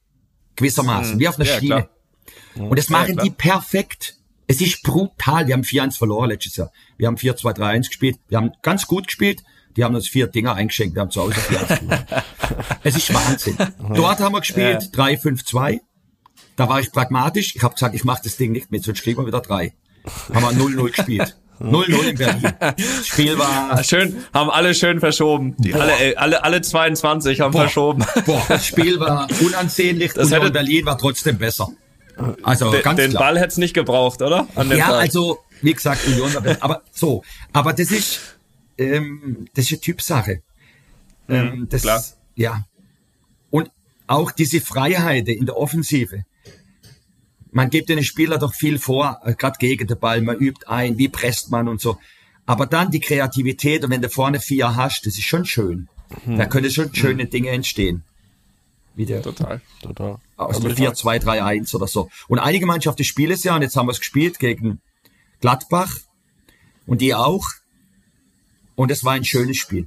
Gewissermaßen, 0.56 1.18
wie 1.18 1.28
auf 1.28 1.38
einer. 1.38 1.48
Ja, 1.48 1.58
Schiene. 1.58 1.74
klar. 1.76 1.88
Und 2.56 2.78
das 2.78 2.88
machen 2.88 3.16
die 3.18 3.30
perfekt. 3.30 4.16
Es 4.46 4.60
ist 4.60 4.82
brutal. 4.82 5.46
Wir 5.46 5.54
haben 5.54 5.62
4-1 5.62 5.96
verloren 5.98 6.30
letztes 6.30 6.56
Jahr. 6.56 6.72
Wir 6.96 7.06
haben 7.06 7.16
4-2-3-1 7.16 7.86
gespielt. 7.88 8.18
Wir 8.28 8.38
haben 8.38 8.50
ganz 8.62 8.86
gut 8.86 9.06
gespielt. 9.06 9.42
Die 9.76 9.84
haben 9.84 9.94
uns 9.94 10.08
vier 10.08 10.26
Dinger 10.26 10.54
eingeschenkt. 10.54 10.96
Wir 10.96 11.02
haben 11.02 11.10
zu 11.12 11.20
Hause 11.22 11.34
4-1 11.34 11.66
verloren. 11.76 12.04
Es 12.82 12.96
ist 12.96 13.14
Wahnsinn. 13.14 13.56
Dort 13.94 14.18
haben 14.18 14.32
wir 14.34 14.40
gespielt 14.40 14.90
3-5-2. 14.92 15.78
Da 16.56 16.68
war 16.68 16.80
ich 16.80 16.90
pragmatisch. 16.90 17.54
Ich 17.54 17.62
habe 17.62 17.74
gesagt, 17.74 17.94
ich 17.94 18.02
mache 18.04 18.22
das 18.24 18.36
Ding 18.36 18.50
nicht 18.52 18.70
mit, 18.72 18.82
sonst 18.82 19.02
kriegen 19.02 19.20
wir 19.22 19.26
wieder 19.26 19.40
drei. 19.40 19.72
Haben 20.34 20.58
wir 20.58 20.64
0-0 20.84 20.90
gespielt. 20.96 21.36
0-0 21.60 22.02
in 22.08 22.16
Berlin. 22.16 22.52
Das 22.58 23.06
Spiel 23.06 23.38
war, 23.38 23.84
Schön, 23.84 24.16
haben 24.32 24.50
alle 24.50 24.74
schön 24.74 24.98
verschoben. 24.98 25.54
Die 25.58 25.74
alle, 25.74 25.92
äh, 26.00 26.16
alle, 26.16 26.42
alle 26.42 26.62
22 26.62 27.40
haben 27.40 27.52
verschoben. 27.52 28.04
boah, 28.26 28.42
das 28.48 28.66
Spiel 28.66 28.98
war 28.98 29.28
unansehnlich. 29.40 30.12
Das 30.14 30.26
und 30.26 30.32
hätte- 30.32 30.50
Berlin 30.50 30.86
war 30.86 30.98
trotzdem 30.98 31.38
besser. 31.38 31.68
Also 32.42 32.70
Den, 32.72 32.96
den. 32.96 33.12
Ball 33.12 33.38
hätte 33.38 33.48
es 33.48 33.56
nicht 33.56 33.74
gebraucht, 33.74 34.22
oder? 34.22 34.46
Ja, 34.56 34.62
Tag. 34.62 35.00
also, 35.00 35.38
wie 35.62 35.74
gesagt, 35.74 36.06
Union. 36.06 36.30
Aber 36.60 36.82
so, 36.92 37.22
aber 37.52 37.72
das 37.72 37.90
ist, 37.90 38.20
ähm, 38.78 39.46
das 39.54 39.66
ist 39.66 39.72
eine 39.72 39.80
Typsache. 39.80 40.42
Ähm, 41.28 41.66
das, 41.70 41.82
klar. 41.82 42.02
Ja. 42.34 42.64
Und 43.50 43.70
auch 44.06 44.32
diese 44.32 44.60
Freiheit 44.60 45.28
in 45.28 45.46
der 45.46 45.56
Offensive. 45.56 46.24
Man 47.52 47.70
gibt 47.70 47.88
den 47.88 48.02
Spieler 48.04 48.38
doch 48.38 48.54
viel 48.54 48.78
vor, 48.78 49.20
äh, 49.24 49.34
gerade 49.34 49.58
gegen 49.58 49.86
den 49.86 49.98
Ball, 49.98 50.20
man 50.22 50.36
übt 50.36 50.66
ein, 50.66 50.98
wie 50.98 51.08
presst 51.08 51.50
man 51.50 51.68
und 51.68 51.80
so. 51.80 51.98
Aber 52.46 52.66
dann 52.66 52.90
die 52.90 53.00
Kreativität 53.00 53.84
und 53.84 53.90
wenn 53.90 54.02
du 54.02 54.08
vorne 54.08 54.40
vier 54.40 54.76
hast, 54.76 55.06
das 55.06 55.14
ist 55.14 55.24
schon 55.24 55.44
schön. 55.44 55.88
Da 56.26 56.46
können 56.46 56.70
schon 56.70 56.92
schöne 56.94 57.26
Dinge 57.26 57.50
entstehen. 57.50 58.02
Wie 58.94 59.06
der, 59.06 59.22
Total. 59.22 59.60
Total. 59.82 60.18
aus 60.36 60.56
Also 60.56 60.60
dem 60.60 60.72
ich 60.72 60.76
4, 60.76 60.94
2, 60.94 61.18
3, 61.20 61.42
1 61.42 61.74
oder 61.74 61.86
so. 61.86 62.10
Und 62.28 62.38
einige 62.38 62.66
Mannschaften 62.66 63.04
spielen 63.04 63.32
es 63.32 63.44
ja, 63.44 63.54
und 63.54 63.62
jetzt 63.62 63.76
haben 63.76 63.86
wir 63.86 63.92
es 63.92 64.00
gespielt 64.00 64.38
gegen 64.38 64.80
Gladbach 65.40 65.94
und 66.86 67.00
die 67.00 67.14
auch. 67.14 67.46
Und 68.74 68.90
es 68.90 69.04
war 69.04 69.12
ein 69.12 69.24
schönes 69.24 69.58
Spiel. 69.58 69.86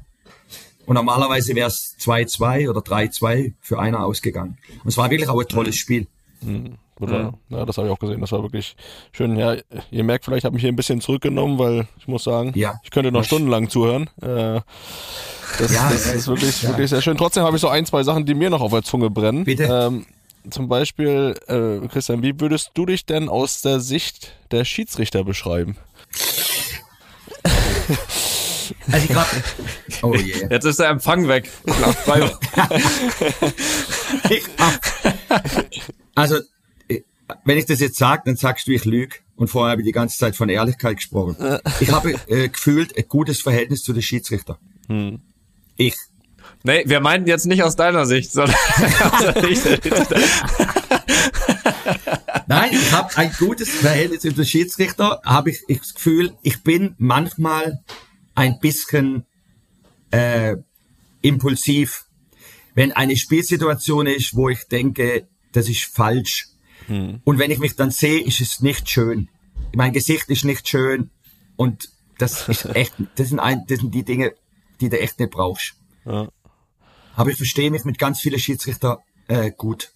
Und 0.85 0.95
normalerweise 0.95 1.55
wäre 1.55 1.67
es 1.67 1.95
2-2 1.99 2.69
oder 2.69 2.81
3-2 2.81 3.53
für 3.61 3.79
einer 3.79 4.05
ausgegangen. 4.05 4.57
Und 4.83 4.89
es 4.89 4.97
war 4.97 5.09
wirklich 5.09 5.29
auch 5.29 5.39
ein 5.39 5.47
tolles 5.47 5.75
Spiel. 5.75 6.07
Total. 7.05 7.33
Ja, 7.49 7.65
das 7.65 7.77
habe 7.77 7.87
ich 7.87 7.93
auch 7.93 7.99
gesehen. 7.99 8.21
Das 8.21 8.31
war 8.31 8.41
wirklich 8.43 8.75
schön. 9.11 9.35
Ja, 9.37 9.55
ihr 9.91 10.03
merkt 10.03 10.25
vielleicht, 10.25 10.39
ich 10.39 10.45
habe 10.45 10.53
mich 10.53 10.61
hier 10.61 10.71
ein 10.71 10.75
bisschen 10.75 11.01
zurückgenommen, 11.01 11.57
weil 11.59 11.87
ich 11.99 12.07
muss 12.07 12.23
sagen, 12.23 12.51
Ja. 12.55 12.75
ich 12.83 12.91
könnte 12.91 13.11
noch 13.11 13.23
stundenlang 13.23 13.69
zuhören. 13.69 14.09
Äh, 14.21 14.61
das, 15.59 15.73
Ja, 15.73 15.89
das 15.89 16.05
ist 16.13 16.27
wirklich, 16.27 16.61
ja. 16.63 16.69
wirklich 16.69 16.89
sehr 16.89 17.01
schön. 17.01 17.17
Trotzdem 17.17 17.43
habe 17.43 17.55
ich 17.57 17.61
so 17.61 17.67
ein, 17.69 17.85
zwei 17.85 18.03
Sachen, 18.03 18.25
die 18.25 18.33
mir 18.33 18.49
noch 18.49 18.61
auf 18.61 18.71
der 18.71 18.83
Zunge 18.83 19.09
brennen. 19.09 19.43
Bitte. 19.43 19.63
Ähm, 19.63 20.05
zum 20.49 20.67
Beispiel, 20.67 21.35
äh, 21.47 21.87
Christian, 21.87 22.21
wie 22.21 22.39
würdest 22.39 22.71
du 22.73 22.85
dich 22.85 23.05
denn 23.05 23.29
aus 23.29 23.61
der 23.61 23.79
Sicht 23.79 24.33
der 24.51 24.65
Schiedsrichter 24.65 25.23
beschreiben? 25.23 25.77
Also 28.91 28.97
ich 29.05 29.07
glaube, 29.07 29.27
oh 30.03 30.15
je. 30.15 30.47
Jetzt 30.49 30.65
ist 30.65 30.79
der 30.79 30.89
Empfang 30.89 31.27
weg. 31.27 31.49
Also, 36.15 36.39
wenn 37.45 37.57
ich 37.57 37.65
das 37.65 37.79
jetzt 37.79 37.97
sage, 37.97 38.23
dann 38.25 38.35
sagst 38.35 38.67
du, 38.67 38.71
ich 38.71 38.85
lüge. 38.85 39.17
Und 39.35 39.47
vorher 39.47 39.71
habe 39.71 39.81
ich 39.81 39.85
die 39.85 39.91
ganze 39.93 40.17
Zeit 40.17 40.35
von 40.35 40.49
Ehrlichkeit 40.49 40.97
gesprochen. 40.97 41.35
Ich 41.79 41.91
habe 41.91 42.15
äh, 42.27 42.49
gefühlt 42.49 42.95
ein 42.97 43.05
gutes 43.07 43.41
Verhältnis 43.41 43.83
zu 43.83 43.93
den 43.93 44.01
Schiedsrichtern. 44.03 44.57
Ich. 45.75 45.95
nee, 46.63 46.83
wir 46.85 46.99
meinten 46.99 47.27
jetzt 47.27 47.45
nicht 47.45 47.63
aus 47.63 47.75
deiner 47.75 48.05
Sicht, 48.05 48.31
sondern 48.31 48.55
aus 49.11 49.33
der 49.33 49.55
Sicht 49.55 49.85
der 49.85 50.21
Nein, 52.47 52.69
ich 52.73 52.91
habe 52.91 53.17
ein 53.17 53.31
gutes 53.39 53.69
Verhältnis 53.69 54.21
zu 54.21 54.31
den 54.31 54.45
Schiedsrichter. 54.45 55.21
Habe 55.25 55.49
ich, 55.49 55.63
ich 55.67 55.79
das 55.79 55.93
Gefühl, 55.95 56.33
ich 56.43 56.61
bin 56.63 56.95
manchmal 56.97 57.79
ein 58.35 58.59
bisschen 58.59 59.25
äh, 60.11 60.57
impulsiv, 61.21 62.05
wenn 62.75 62.91
eine 62.91 63.15
Spielsituation 63.15 64.07
ist, 64.07 64.35
wo 64.35 64.49
ich 64.49 64.67
denke, 64.67 65.27
das 65.51 65.69
ist 65.69 65.85
falsch. 65.85 66.47
Und 66.87 67.39
wenn 67.39 67.51
ich 67.51 67.59
mich 67.59 67.75
dann 67.75 67.91
sehe, 67.91 68.21
ist 68.21 68.41
es 68.41 68.61
nicht 68.61 68.89
schön. 68.89 69.29
Mein 69.75 69.93
Gesicht 69.93 70.29
ist 70.29 70.45
nicht 70.45 70.67
schön 70.67 71.09
und 71.55 71.89
das 72.17 72.47
ist 72.49 72.65
echt, 72.75 72.93
das 73.15 73.29
sind, 73.29 73.39
ein, 73.39 73.65
das 73.67 73.79
sind 73.79 73.93
die 73.93 74.03
Dinge, 74.03 74.33
die 74.81 74.89
du 74.89 74.99
echt 74.99 75.19
nicht 75.19 75.31
brauchst. 75.31 75.75
Ja. 76.05 76.27
Aber 77.15 77.29
ich 77.29 77.37
verstehe 77.37 77.71
mich 77.71 77.85
mit 77.85 77.97
ganz 77.97 78.19
vielen 78.19 78.39
Schiedsrichter 78.39 78.99
äh, 79.27 79.51
gut. 79.51 79.91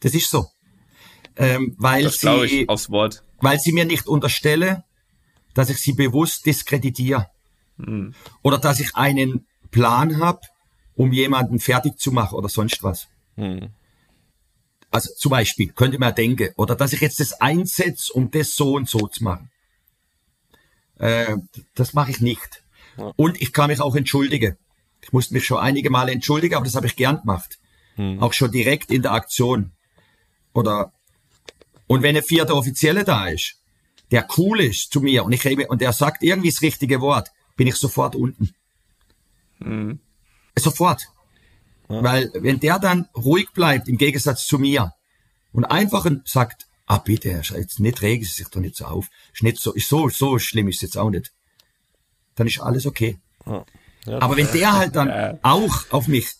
Das 0.00 0.14
ist 0.14 0.30
so. 0.30 0.46
Ähm, 1.36 1.74
weil 1.78 2.04
Das 2.04 2.18
sie, 2.18 2.68
aufs 2.68 2.90
Wort. 2.90 3.22
weil 3.40 3.58
sie 3.58 3.72
mir 3.72 3.84
nicht 3.84 4.06
unterstelle, 4.06 4.84
dass 5.54 5.70
ich 5.70 5.78
sie 5.78 5.92
bewusst 5.92 6.44
diskreditiere. 6.46 7.28
Oder 8.42 8.58
dass 8.58 8.80
ich 8.80 8.94
einen 8.96 9.46
Plan 9.70 10.18
habe, 10.18 10.40
um 10.94 11.12
jemanden 11.12 11.58
fertig 11.58 11.98
zu 11.98 12.12
machen 12.12 12.34
oder 12.34 12.48
sonst 12.48 12.82
was. 12.82 13.08
Also 14.92 15.12
zum 15.14 15.30
Beispiel, 15.30 15.72
könnte 15.72 15.98
man 15.98 16.14
denken, 16.14 16.50
oder 16.56 16.76
dass 16.76 16.92
ich 16.92 17.00
jetzt 17.00 17.18
das 17.18 17.40
einsetze, 17.40 18.12
um 18.12 18.30
das 18.30 18.54
so 18.54 18.74
und 18.74 18.88
so 18.88 19.08
zu 19.08 19.24
machen. 19.24 19.50
Äh, 20.98 21.36
das 21.74 21.94
mache 21.94 22.10
ich 22.10 22.20
nicht. 22.20 22.62
Und 23.16 23.40
ich 23.40 23.52
kann 23.52 23.70
mich 23.70 23.80
auch 23.80 23.96
entschuldigen. 23.96 24.56
Ich 25.00 25.12
musste 25.12 25.34
mich 25.34 25.44
schon 25.44 25.58
einige 25.58 25.90
Male 25.90 26.12
entschuldigen, 26.12 26.54
aber 26.54 26.66
das 26.66 26.76
habe 26.76 26.86
ich 26.86 26.94
gern 26.94 27.20
gemacht. 27.20 27.58
Auch 28.20 28.32
schon 28.32 28.52
direkt 28.52 28.90
in 28.90 29.02
der 29.02 29.12
Aktion. 29.12 29.72
Oder 30.52 30.92
und 31.86 32.02
wenn 32.02 32.16
ein 32.16 32.22
vierter 32.22 32.54
Offizielle 32.54 33.04
da 33.04 33.26
ist, 33.26 33.56
der 34.10 34.26
cool 34.36 34.60
ist 34.60 34.92
zu 34.92 35.00
mir 35.00 35.24
und 35.24 35.32
ich 35.32 35.44
rede, 35.44 35.66
und 35.68 35.80
der 35.80 35.92
sagt 35.92 36.22
irgendwie 36.22 36.50
das 36.50 36.62
richtige 36.62 37.00
Wort, 37.00 37.30
bin 37.56 37.66
ich 37.66 37.76
sofort 37.76 38.14
unten. 38.14 38.54
Sofort. 40.56 41.06
Weil 42.00 42.30
wenn 42.34 42.60
der 42.60 42.78
dann 42.78 43.08
ruhig 43.16 43.50
bleibt, 43.52 43.88
im 43.88 43.98
Gegensatz 43.98 44.46
zu 44.46 44.58
mir, 44.58 44.92
und 45.52 45.64
einfach 45.66 46.06
sagt, 46.24 46.66
ah 46.86 46.98
bitte, 46.98 47.28
jetzt 47.28 47.80
nicht 47.80 48.02
regen 48.02 48.24
Sie 48.24 48.30
sich 48.30 48.48
doch 48.48 48.60
nicht 48.60 48.76
so 48.76 48.86
auf. 48.86 49.08
Ist 49.34 49.42
nicht 49.42 49.58
so, 49.58 49.72
ist 49.72 49.88
so, 49.88 50.08
so 50.08 50.38
schlimm 50.38 50.68
ist 50.68 50.82
jetzt 50.82 50.96
auch 50.96 51.10
nicht. 51.10 51.32
Dann 52.34 52.46
ist 52.46 52.60
alles 52.60 52.86
okay. 52.86 53.18
Ja. 53.46 53.64
Ja, 54.04 54.20
Aber 54.20 54.36
wenn 54.36 54.50
der 54.52 54.72
halt 54.72 54.96
dann 54.96 55.38
auch 55.42 55.84
auf 55.90 56.08
mich, 56.08 56.30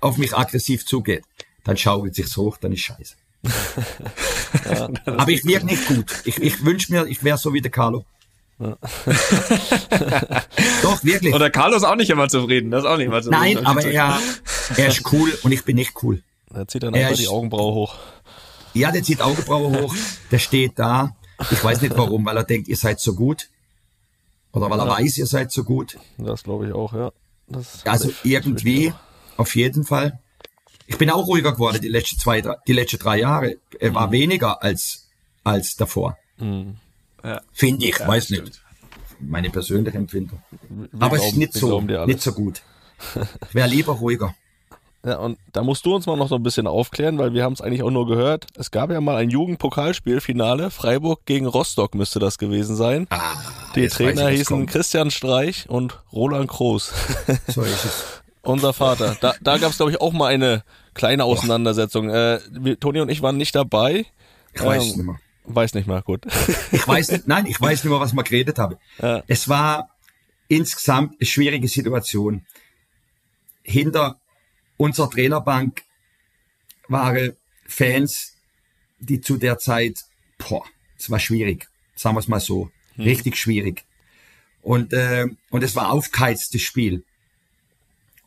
auf 0.00 0.18
mich 0.18 0.36
aggressiv 0.36 0.84
zugeht, 0.84 1.24
dann 1.64 1.76
schaukelt 1.76 2.14
sich's 2.14 2.36
hoch, 2.36 2.58
dann 2.58 2.72
ist 2.72 2.80
scheiße. 2.80 3.14
Aber 5.06 5.30
ich 5.30 5.44
wirke 5.44 5.66
nicht 5.66 5.86
gut. 5.86 6.12
Ich, 6.24 6.38
ich 6.38 6.64
wünsche 6.64 6.92
mir, 6.92 7.06
ich 7.06 7.24
wäre 7.24 7.38
so 7.38 7.54
wie 7.54 7.62
der 7.62 7.70
Carlo. 7.70 8.04
Doch, 10.82 11.04
wirklich. 11.04 11.34
Und 11.34 11.40
der 11.40 11.50
Carlo 11.50 11.76
ist 11.76 11.84
auch 11.84 11.96
nicht 11.96 12.10
immer 12.10 12.28
zufrieden. 12.28 12.70
Das 12.70 12.84
ist 12.84 12.88
auch 12.90 12.96
nicht 12.96 13.06
immer 13.06 13.22
zufrieden. 13.22 13.54
Nein, 13.54 13.66
aber 13.66 13.84
er, 13.84 14.20
er 14.76 14.86
ist 14.88 15.12
cool 15.12 15.36
und 15.42 15.52
ich 15.52 15.64
bin 15.64 15.76
nicht 15.76 16.02
cool. 16.02 16.22
Er 16.54 16.68
zieht 16.68 16.82
dann 16.82 16.94
einfach 16.94 17.16
die 17.16 17.28
Augenbraue 17.28 17.74
hoch. 17.74 17.96
Ja, 18.74 18.90
der 18.92 19.02
zieht 19.02 19.20
Augenbraue 19.20 19.82
hoch. 19.82 19.94
Der 20.30 20.38
steht 20.38 20.78
da. 20.78 21.16
Ich 21.50 21.62
weiß 21.62 21.80
nicht 21.82 21.96
warum, 21.96 22.24
weil 22.24 22.36
er 22.36 22.44
denkt, 22.44 22.68
ihr 22.68 22.76
seid 22.76 23.00
so 23.00 23.14
gut. 23.14 23.48
Oder 24.52 24.70
weil 24.70 24.78
er 24.78 24.86
ja. 24.86 24.98
weiß, 24.98 25.18
ihr 25.18 25.26
seid 25.26 25.50
so 25.50 25.64
gut. 25.64 25.98
Das 26.18 26.44
glaube 26.44 26.68
ich 26.68 26.72
auch, 26.72 26.92
ja. 26.92 27.12
Das 27.48 27.84
also 27.86 28.12
irgendwie, 28.22 28.92
auf 29.36 29.56
jeden 29.56 29.84
Fall. 29.84 30.20
Ich 30.86 30.98
bin 30.98 31.10
auch 31.10 31.26
ruhiger 31.26 31.52
geworden 31.52 31.80
die 31.80 31.88
letzten 31.88 32.18
zwei, 32.18 32.42
die 32.66 32.72
letzten 32.72 32.98
drei 32.98 33.18
Jahre. 33.18 33.56
Er 33.78 33.94
war 33.94 34.08
mhm. 34.08 34.12
weniger 34.12 34.62
als, 34.62 35.08
als 35.42 35.76
davor. 35.76 36.16
Mhm. 36.38 36.76
Ja. 37.24 37.40
Finde 37.52 37.86
ich, 37.86 37.98
ja, 37.98 38.08
weiß 38.08 38.30
nicht. 38.30 38.60
Meine 39.20 39.50
persönliche 39.50 39.96
Empfindung. 39.98 40.42
Wir 40.68 40.88
Aber 41.00 41.16
es 41.16 41.26
ist 41.26 41.36
nicht 41.36 41.52
so, 41.54 41.80
nicht 41.80 42.20
so 42.20 42.32
gut. 42.32 42.62
Ich 43.48 43.54
wäre 43.54 43.68
lieber 43.68 43.92
ruhiger. 43.92 44.34
Ja, 45.04 45.16
und 45.16 45.36
da 45.52 45.64
musst 45.64 45.84
du 45.84 45.96
uns 45.96 46.06
mal 46.06 46.16
noch 46.16 46.28
so 46.28 46.36
ein 46.36 46.44
bisschen 46.44 46.68
aufklären, 46.68 47.18
weil 47.18 47.32
wir 47.34 47.42
haben 47.42 47.54
es 47.54 47.60
eigentlich 47.60 47.82
auch 47.82 47.90
nur 47.90 48.06
gehört. 48.06 48.46
Es 48.56 48.70
gab 48.70 48.92
ja 48.92 49.00
mal 49.00 49.16
ein 49.16 49.30
Jugendpokalspielfinale. 49.30 50.70
Freiburg 50.70 51.26
gegen 51.26 51.46
Rostock 51.46 51.96
müsste 51.96 52.20
das 52.20 52.38
gewesen 52.38 52.76
sein. 52.76 53.08
Ah, 53.10 53.34
Die 53.74 53.88
Trainer 53.88 54.28
hießen 54.28 54.64
Christian 54.66 55.10
Streich 55.10 55.68
und 55.68 55.98
Roland 56.12 56.48
Kroos. 56.48 56.92
So 57.48 57.62
ist 57.62 57.84
es. 57.84 58.04
Unser 58.42 58.72
Vater. 58.72 59.16
Da, 59.20 59.34
da 59.40 59.58
gab 59.58 59.70
es, 59.70 59.76
glaube 59.78 59.90
ich, 59.90 60.00
auch 60.00 60.12
mal 60.12 60.26
eine 60.26 60.62
kleine 60.94 61.24
Auseinandersetzung. 61.24 62.08
Äh, 62.08 62.38
wir, 62.52 62.78
Toni 62.78 63.00
und 63.00 63.08
ich 63.08 63.22
waren 63.22 63.36
nicht 63.36 63.56
dabei. 63.56 64.06
Ich 64.54 64.62
weiß 64.62 64.82
ähm, 64.82 64.88
nicht 64.88 64.96
mehr. 64.98 65.20
Weiß 65.44 65.74
nicht 65.74 65.88
mehr, 65.88 66.02
gut. 66.02 66.26
Ich 66.70 66.86
weiß 66.86 67.10
nicht, 67.10 67.28
nein, 67.28 67.46
ich 67.46 67.60
weiß 67.60 67.82
nicht 67.82 67.90
mehr, 67.90 68.00
was 68.00 68.12
wir 68.12 68.22
geredet 68.22 68.58
haben. 68.58 68.76
Ja. 69.00 69.22
Es 69.26 69.48
war 69.48 69.90
insgesamt 70.48 71.16
eine 71.18 71.26
schwierige 71.26 71.68
Situation. 71.68 72.46
Hinter 73.62 74.20
unserer 74.76 75.10
Trainerbank 75.10 75.82
waren 76.88 77.36
Fans, 77.66 78.36
die 78.98 79.20
zu 79.20 79.36
der 79.36 79.58
Zeit, 79.58 79.98
boah, 80.38 80.64
es 80.96 81.10
war 81.10 81.18
schwierig, 81.18 81.68
sagen 81.96 82.14
wir 82.14 82.20
es 82.20 82.28
mal 82.28 82.40
so, 82.40 82.70
hm. 82.94 83.04
richtig 83.04 83.36
schwierig. 83.36 83.84
Und, 84.62 84.92
äh, 84.92 85.26
und 85.50 85.64
es 85.64 85.74
war 85.74 85.90
aufgeheiztes 85.90 86.62
Spiel. 86.62 87.04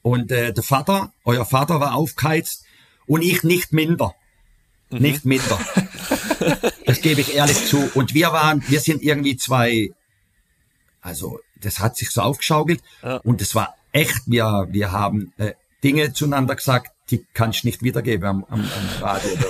Und 0.01 0.31
äh, 0.31 0.53
der 0.53 0.63
Vater, 0.63 1.13
euer 1.23 1.45
Vater 1.45 1.79
war 1.79 1.95
aufgeheizt 1.95 2.65
und 3.07 3.21
ich 3.21 3.43
nicht 3.43 3.73
minder. 3.73 4.13
Mhm. 4.89 4.99
Nicht 4.99 5.25
minder. 5.25 5.59
das 6.85 7.01
gebe 7.01 7.21
ich 7.21 7.35
ehrlich 7.35 7.65
zu. 7.67 7.89
Und 7.93 8.13
wir 8.13 8.31
waren, 8.31 8.63
wir 8.67 8.79
sind 8.79 9.01
irgendwie 9.01 9.37
zwei, 9.37 9.91
also 11.01 11.39
das 11.61 11.79
hat 11.79 11.95
sich 11.95 12.09
so 12.11 12.21
aufgeschaukelt 12.21 12.81
ja. 13.03 13.17
und 13.17 13.41
es 13.41 13.55
war 13.55 13.75
echt, 13.91 14.23
wir, 14.25 14.67
wir 14.69 14.91
haben 14.91 15.33
äh, 15.37 15.53
Dinge 15.83 16.13
zueinander 16.13 16.55
gesagt, 16.55 16.91
die 17.11 17.25
kannst 17.33 17.63
du 17.63 17.67
nicht 17.67 17.83
wiedergeben 17.83 18.27
am, 18.27 18.45
am, 18.49 18.61
am 18.61 19.03
Radio. 19.03 19.31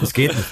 Das 0.00 0.14
geht 0.14 0.34
nicht. 0.34 0.48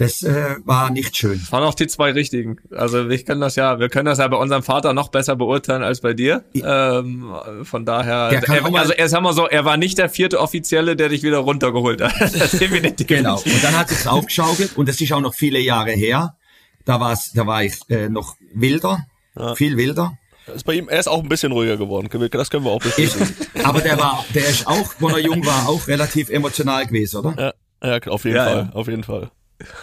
Das 0.00 0.22
äh, 0.22 0.56
war 0.64 0.88
nicht 0.88 1.14
schön. 1.14 1.38
Das 1.38 1.52
waren 1.52 1.62
auch 1.62 1.74
die 1.74 1.86
zwei 1.86 2.12
richtigen. 2.12 2.56
Also 2.74 3.10
ich 3.10 3.26
kann 3.26 3.38
das 3.38 3.56
ja, 3.56 3.78
wir 3.78 3.90
können 3.90 4.06
das 4.06 4.16
ja 4.16 4.26
bei 4.28 4.38
unserem 4.38 4.62
Vater 4.62 4.94
noch 4.94 5.10
besser 5.10 5.36
beurteilen 5.36 5.82
als 5.82 6.00
bei 6.00 6.14
dir. 6.14 6.42
Ähm, 6.54 7.34
von 7.64 7.84
daher, 7.84 8.30
er, 8.32 8.74
also 8.74 8.94
er 8.94 9.08
sag 9.10 9.20
mal 9.20 9.34
so, 9.34 9.46
er 9.46 9.66
war 9.66 9.76
nicht 9.76 9.98
der 9.98 10.08
vierte 10.08 10.40
Offizielle, 10.40 10.96
der 10.96 11.10
dich 11.10 11.22
wieder 11.22 11.36
runtergeholt 11.38 12.00
hat. 12.00 12.14
Das 12.40 12.52
definitiv. 12.52 13.06
genau. 13.06 13.36
Und 13.36 13.62
dann 13.62 13.76
hat 13.76 13.90
es 13.90 14.06
aufgeschaukelt 14.06 14.74
und 14.74 14.88
das 14.88 14.98
ist 15.02 15.12
auch 15.12 15.20
noch 15.20 15.34
viele 15.34 15.58
Jahre 15.58 15.90
her. 15.90 16.34
Da 16.86 16.98
war's, 16.98 17.32
da 17.34 17.46
war 17.46 17.62
ich 17.62 17.74
äh, 17.90 18.08
noch 18.08 18.36
wilder, 18.54 19.04
ja. 19.36 19.54
viel 19.54 19.76
wilder. 19.76 20.16
Ist 20.54 20.64
bei 20.64 20.72
ihm, 20.72 20.88
er 20.88 21.00
ist 21.00 21.08
auch 21.08 21.22
ein 21.22 21.28
bisschen 21.28 21.52
ruhiger 21.52 21.76
geworden. 21.76 22.08
Das 22.30 22.48
können 22.48 22.64
wir 22.64 22.70
auch 22.70 22.80
bestätigen. 22.80 23.28
Aber 23.64 23.82
der 23.82 23.98
war, 23.98 24.24
der 24.34 24.48
ist 24.48 24.66
auch, 24.66 24.94
wo 24.98 25.08
er 25.10 25.18
jung 25.18 25.44
war, 25.44 25.68
auch 25.68 25.86
relativ 25.88 26.30
emotional 26.30 26.86
gewesen, 26.86 27.18
oder? 27.18 27.54
Ja, 27.82 27.96
ja 27.96 28.10
auf 28.10 28.24
jeden 28.24 28.36
ja, 28.38 28.44
Fall, 28.46 28.68
ja. 28.72 28.72
auf 28.72 28.88
jeden 28.88 29.04
Fall. 29.04 29.30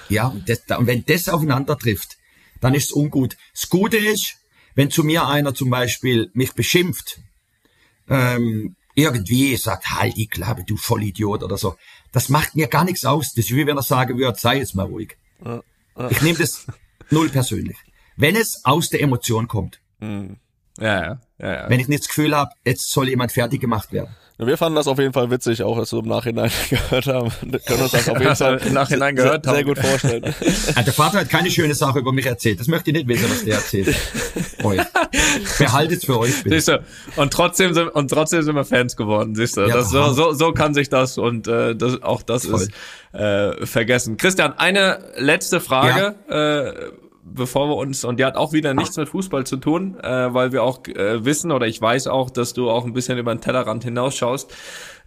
Ja, 0.10 0.28
und, 0.28 0.48
das, 0.50 0.62
und 0.78 0.88
wenn 0.88 1.06
das 1.06 1.30
aufeinander 1.30 1.78
trifft, 1.78 2.18
dann 2.62 2.74
ist 2.74 2.86
es 2.86 2.92
ungut. 2.92 3.38
Das 3.54 3.70
Gute 3.70 3.98
ist, 3.98 4.36
wenn 4.76 4.92
zu 4.92 5.04
mir 5.04 5.28
einer 5.28 5.54
zum 5.54 5.70
Beispiel 5.70 6.30
mich 6.34 6.54
beschimpft, 6.54 7.20
ähm, 8.10 8.76
irgendwie 8.96 9.56
sagt, 9.58 9.92
halt 9.92 10.18
die 10.18 10.28
Klappe, 10.28 10.64
du 10.64 10.76
Vollidiot 10.76 11.44
oder 11.44 11.58
so. 11.58 11.76
Das 12.12 12.30
macht 12.30 12.56
mir 12.56 12.68
gar 12.68 12.84
nichts 12.84 13.06
aus. 13.06 13.34
Das 13.34 13.46
ist 13.46 13.56
wie 13.56 13.68
wenn 13.68 13.78
er 13.78 13.84
sagen 13.84 14.18
würde, 14.18 14.40
sei 14.40 14.58
jetzt 14.58 14.76
mal 14.76 14.88
ruhig. 14.88 15.18
Ich 16.10 16.22
nehme 16.22 16.38
das 16.38 16.66
null 17.12 17.30
persönlich. 17.30 17.78
Wenn 18.16 18.36
es 18.36 18.66
aus 18.66 18.90
der 18.90 19.02
Emotion 19.02 19.48
kommt. 19.48 19.80
Mhm. 20.00 20.38
Ja, 20.80 21.02
ja, 21.02 21.22
ja, 21.40 21.54
ja. 21.54 21.70
Wenn 21.70 21.80
ich 21.80 21.88
nicht 21.88 22.04
das 22.04 22.08
Gefühl 22.08 22.36
habe, 22.36 22.52
jetzt 22.66 22.90
soll 22.92 23.10
jemand 23.10 23.32
fertig 23.32 23.62
gemacht 23.62 23.92
werden. 23.92 24.16
Wir 24.40 24.56
fanden 24.56 24.76
das 24.76 24.86
auf 24.86 25.00
jeden 25.00 25.14
Fall 25.14 25.32
witzig, 25.32 25.64
auch 25.64 25.78
als 25.80 25.92
wir 25.92 26.00
im 26.00 26.06
Nachhinein 26.06 26.52
gehört 26.70 27.08
haben. 27.08 27.32
Wir 27.42 27.60
können 27.60 27.82
uns 27.82 27.92
das 27.92 28.08
auf 28.08 28.20
jeden 28.20 28.36
Fall 28.36 28.58
im 28.68 28.74
Nachhinein 28.74 29.16
gehört 29.16 29.46
sehr, 29.46 29.54
sehr 29.56 29.64
gut 29.64 29.80
vorstellen. 29.80 30.36
Ja, 30.76 30.84
der 30.84 30.94
Vater 30.94 31.20
hat 31.22 31.30
keine 31.30 31.50
schöne 31.50 31.74
Sache 31.74 32.00
über 32.00 32.12
mich 32.12 32.28
erzählt. 32.28 32.60
Das 32.60 32.68
möchte 32.68 32.92
ich 32.92 32.98
nicht 32.98 33.08
wissen, 33.08 33.32
was 33.32 33.44
der 33.44 33.56
erzählt. 33.56 33.96
euch. 34.64 34.82
Behaltet 35.58 36.06
für 36.06 36.20
euch. 36.20 36.44
Bitte. 36.44 36.56
Siehst 36.56 36.68
du, 36.68 36.84
und 37.16 37.34
trotzdem 37.34 37.74
sind 37.74 37.88
und 37.90 38.10
trotzdem 38.10 38.44
sind 38.44 38.56
wir 38.56 38.66
Fans 38.66 38.96
geworden. 38.96 39.34
Siehst 39.34 39.58
du, 39.58 39.62
ja, 39.62 39.74
das, 39.74 39.90
so, 39.90 40.14
so, 40.14 40.34
so 40.34 40.52
kann 40.52 40.76
sich 40.76 40.90
das 40.90 41.18
und 41.18 41.48
äh, 41.48 41.76
das, 41.76 42.04
auch 42.04 42.22
das 42.22 42.46
Voll. 42.46 42.62
ist 42.62 42.72
äh, 43.14 43.66
vergessen. 43.66 44.18
Christian, 44.18 44.54
eine 44.58 45.00
letzte 45.18 45.60
Frage. 45.60 46.16
Ja. 46.30 46.68
Äh, 46.68 46.92
bevor 47.34 47.70
wir 47.70 47.76
uns, 47.76 48.04
und 48.04 48.20
die 48.20 48.26
hat 48.26 48.36
auch 48.36 48.54
wieder 48.54 48.74
nichts 48.74 48.98
mit 48.98 49.10
Fußball 49.10 49.46
zu 49.46 49.58
tun, 49.58 50.00
äh, 50.02 50.34
weil 50.34 50.52
wir 50.52 50.64
auch 50.64 50.86
äh, 50.88 51.24
wissen 51.26 51.52
oder 51.52 51.68
ich 51.68 51.82
weiß 51.82 52.08
auch, 52.08 52.30
dass 52.30 52.54
du 52.54 52.70
auch 52.70 52.86
ein 52.86 52.94
bisschen 52.94 53.18
über 53.18 53.34
den 53.34 53.42
Tellerrand 53.42 53.84
hinausschaust. 53.84 54.54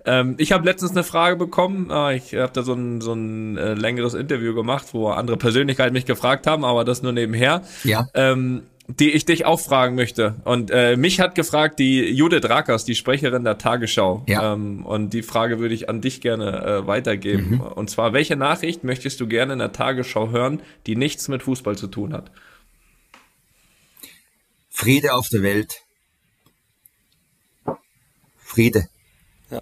Ähm, 0.04 0.34
ich 0.38 0.52
habe 0.52 0.64
letztens 0.64 0.92
eine 0.92 1.04
Frage 1.04 1.36
bekommen, 1.36 1.90
äh, 1.90 2.16
ich 2.16 2.34
habe 2.34 2.52
da 2.52 2.62
so 2.62 2.72
ein, 2.72 3.00
so 3.00 3.12
ein 3.12 3.58
äh, 3.58 3.74
längeres 3.74 4.14
Interview 4.14 4.54
gemacht, 4.54 4.86
wo 4.92 5.08
andere 5.08 5.36
Persönlichkeiten 5.36 5.92
mich 5.92 6.06
gefragt 6.06 6.46
haben, 6.46 6.64
aber 6.64 6.84
das 6.84 7.02
nur 7.02 7.12
nebenher. 7.12 7.62
Ja. 7.84 8.06
Ähm, 8.14 8.62
die 8.98 9.10
ich 9.10 9.24
dich 9.24 9.44
auch 9.44 9.60
fragen 9.60 9.94
möchte. 9.94 10.36
Und 10.44 10.70
äh, 10.70 10.96
mich 10.96 11.20
hat 11.20 11.34
gefragt 11.34 11.78
die 11.78 12.10
Judith 12.10 12.48
Rakers, 12.48 12.84
die 12.84 12.94
Sprecherin 12.94 13.44
der 13.44 13.58
Tagesschau. 13.58 14.24
Ja. 14.26 14.54
Ähm, 14.54 14.84
und 14.84 15.12
die 15.12 15.22
Frage 15.22 15.58
würde 15.58 15.74
ich 15.74 15.88
an 15.88 16.00
dich 16.00 16.20
gerne 16.20 16.64
äh, 16.64 16.86
weitergeben. 16.86 17.56
Mhm. 17.56 17.60
Und 17.60 17.90
zwar, 17.90 18.12
welche 18.12 18.36
Nachricht 18.36 18.84
möchtest 18.84 19.20
du 19.20 19.28
gerne 19.28 19.52
in 19.52 19.58
der 19.58 19.72
Tagesschau 19.72 20.30
hören, 20.30 20.60
die 20.86 20.96
nichts 20.96 21.28
mit 21.28 21.42
Fußball 21.42 21.76
zu 21.76 21.86
tun 21.86 22.12
hat? 22.12 22.30
Friede 24.68 25.14
auf 25.14 25.28
der 25.28 25.42
Welt. 25.42 25.82
Friede. 28.36 28.86
Ja. 29.50 29.60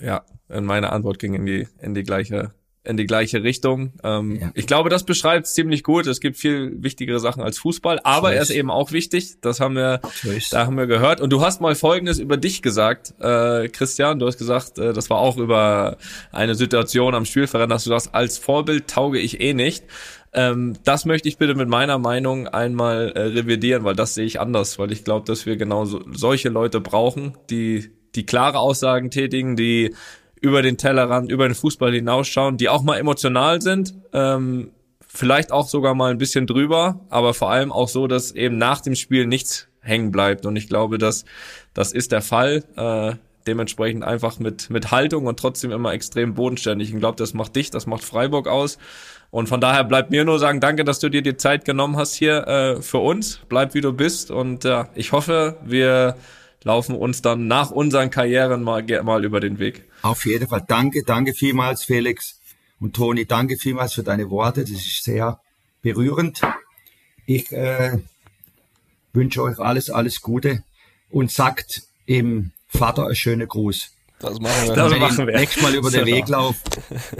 Ja, 0.00 0.24
meine 0.60 0.90
Antwort 0.92 1.18
ging 1.18 1.34
in 1.34 1.46
die, 1.46 1.68
in 1.80 1.94
die 1.94 2.02
gleiche 2.02 2.52
in 2.84 2.96
die 2.96 3.06
gleiche 3.06 3.42
Richtung. 3.42 3.92
Ähm, 4.02 4.38
ja. 4.40 4.50
Ich 4.54 4.66
glaube, 4.66 4.90
das 4.90 5.04
beschreibt 5.04 5.46
es 5.46 5.54
ziemlich 5.54 5.84
gut. 5.84 6.06
Es 6.06 6.20
gibt 6.20 6.36
viel 6.36 6.82
wichtigere 6.82 7.20
Sachen 7.20 7.42
als 7.42 7.58
Fußball, 7.58 8.00
aber 8.02 8.34
er 8.34 8.42
ist 8.42 8.50
eben 8.50 8.70
auch 8.70 8.90
wichtig. 8.90 9.40
Das 9.40 9.60
haben 9.60 9.76
wir, 9.76 10.00
da 10.50 10.66
haben 10.66 10.76
wir 10.76 10.86
gehört. 10.86 11.20
Und 11.20 11.30
du 11.30 11.42
hast 11.42 11.60
mal 11.60 11.74
Folgendes 11.76 12.18
über 12.18 12.36
dich 12.36 12.60
gesagt, 12.60 13.14
äh, 13.20 13.68
Christian. 13.68 14.18
Du 14.18 14.26
hast 14.26 14.38
gesagt, 14.38 14.78
äh, 14.78 14.92
das 14.92 15.10
war 15.10 15.18
auch 15.18 15.36
über 15.36 15.96
eine 16.32 16.56
Situation 16.56 17.14
am 17.14 17.24
Spielfeldrand, 17.24 17.70
dass 17.70 17.84
du 17.84 17.90
sagst, 17.90 18.14
als 18.14 18.38
Vorbild 18.38 18.88
tauge 18.88 19.20
ich 19.20 19.40
eh 19.40 19.54
nicht. 19.54 19.84
Ähm, 20.32 20.74
das 20.82 21.04
möchte 21.04 21.28
ich 21.28 21.36
bitte 21.36 21.54
mit 21.54 21.68
meiner 21.68 21.98
Meinung 21.98 22.48
einmal 22.48 23.12
äh, 23.14 23.20
revidieren, 23.20 23.84
weil 23.84 23.94
das 23.94 24.14
sehe 24.14 24.24
ich 24.24 24.40
anders, 24.40 24.78
weil 24.78 24.90
ich 24.90 25.04
glaube, 25.04 25.26
dass 25.26 25.46
wir 25.46 25.56
genau 25.56 25.84
so, 25.84 26.02
solche 26.10 26.48
Leute 26.48 26.80
brauchen, 26.80 27.36
die 27.50 27.90
die 28.14 28.26
klare 28.26 28.58
Aussagen 28.58 29.10
tätigen, 29.10 29.56
die 29.56 29.94
über 30.42 30.60
den 30.60 30.76
Tellerrand, 30.76 31.30
über 31.30 31.48
den 31.48 31.54
Fußball 31.54 31.92
hinausschauen, 31.92 32.58
die 32.58 32.68
auch 32.68 32.82
mal 32.82 32.98
emotional 32.98 33.62
sind, 33.62 33.94
ähm, 34.12 34.70
vielleicht 35.08 35.52
auch 35.52 35.68
sogar 35.68 35.94
mal 35.94 36.10
ein 36.10 36.18
bisschen 36.18 36.46
drüber, 36.46 37.00
aber 37.08 37.32
vor 37.32 37.50
allem 37.50 37.72
auch 37.72 37.88
so, 37.88 38.06
dass 38.06 38.32
eben 38.32 38.58
nach 38.58 38.80
dem 38.80 38.94
Spiel 38.94 39.26
nichts 39.26 39.68
hängen 39.80 40.10
bleibt. 40.10 40.44
Und 40.44 40.56
ich 40.56 40.68
glaube, 40.68 40.98
dass 40.98 41.24
das 41.74 41.92
ist 41.92 42.12
der 42.12 42.22
Fall. 42.22 42.64
Äh, 42.76 43.16
dementsprechend 43.46 44.04
einfach 44.04 44.38
mit, 44.38 44.70
mit 44.70 44.90
Haltung 44.90 45.26
und 45.26 45.38
trotzdem 45.38 45.72
immer 45.72 45.92
extrem 45.92 46.34
bodenständig. 46.34 46.92
Ich 46.92 46.98
glaube, 46.98 47.16
das 47.16 47.34
macht 47.34 47.56
dich, 47.56 47.70
das 47.70 47.86
macht 47.86 48.04
Freiburg 48.04 48.46
aus. 48.46 48.78
Und 49.30 49.48
von 49.48 49.60
daher 49.60 49.84
bleibt 49.84 50.10
mir 50.10 50.24
nur 50.24 50.38
sagen, 50.38 50.60
danke, 50.60 50.84
dass 50.84 50.98
du 50.98 51.08
dir 51.08 51.22
die 51.22 51.36
Zeit 51.36 51.64
genommen 51.64 51.96
hast 51.96 52.14
hier 52.14 52.46
äh, 52.46 52.82
für 52.82 52.98
uns. 52.98 53.40
Bleib 53.48 53.74
wie 53.74 53.80
du 53.80 53.92
bist. 53.92 54.30
Und 54.30 54.64
äh, 54.64 54.84
ich 54.94 55.12
hoffe, 55.12 55.56
wir 55.64 56.16
laufen 56.64 56.94
uns 56.94 57.22
dann 57.22 57.46
nach 57.46 57.70
unseren 57.70 58.10
Karrieren 58.10 58.62
mal, 58.62 58.84
mal 59.02 59.24
über 59.24 59.40
den 59.40 59.58
Weg. 59.58 59.84
Auf 60.02 60.26
jeden 60.26 60.48
Fall. 60.48 60.64
Danke, 60.66 61.04
danke 61.04 61.32
vielmals, 61.32 61.84
Felix 61.84 62.40
und 62.80 62.94
Toni. 62.94 63.24
Danke 63.24 63.56
vielmals 63.56 63.94
für 63.94 64.02
deine 64.02 64.28
Worte. 64.30 64.62
Das 64.62 64.70
ist 64.70 65.04
sehr 65.04 65.40
berührend. 65.80 66.40
Ich 67.26 67.52
äh, 67.52 67.98
wünsche 69.12 69.42
euch 69.42 69.58
alles, 69.58 69.90
alles 69.90 70.20
Gute 70.20 70.64
und 71.10 71.30
sagt 71.30 71.82
im 72.06 72.50
Vater 72.66 73.06
einen 73.06 73.14
schönen 73.14 73.46
Gruß. 73.46 73.92
Das 74.18 74.40
machen 74.40 74.68
wir. 74.68 74.74
Das 74.74 74.90
Wenn 74.90 75.00
machen 75.00 75.20
ich 75.20 75.26
wir. 75.26 75.38
nächstes 75.38 75.62
Mal 75.62 75.74
über 75.74 75.90
den 75.90 76.00
So. 76.00 76.06
Weg 76.12 76.28
laufe, 76.28 76.58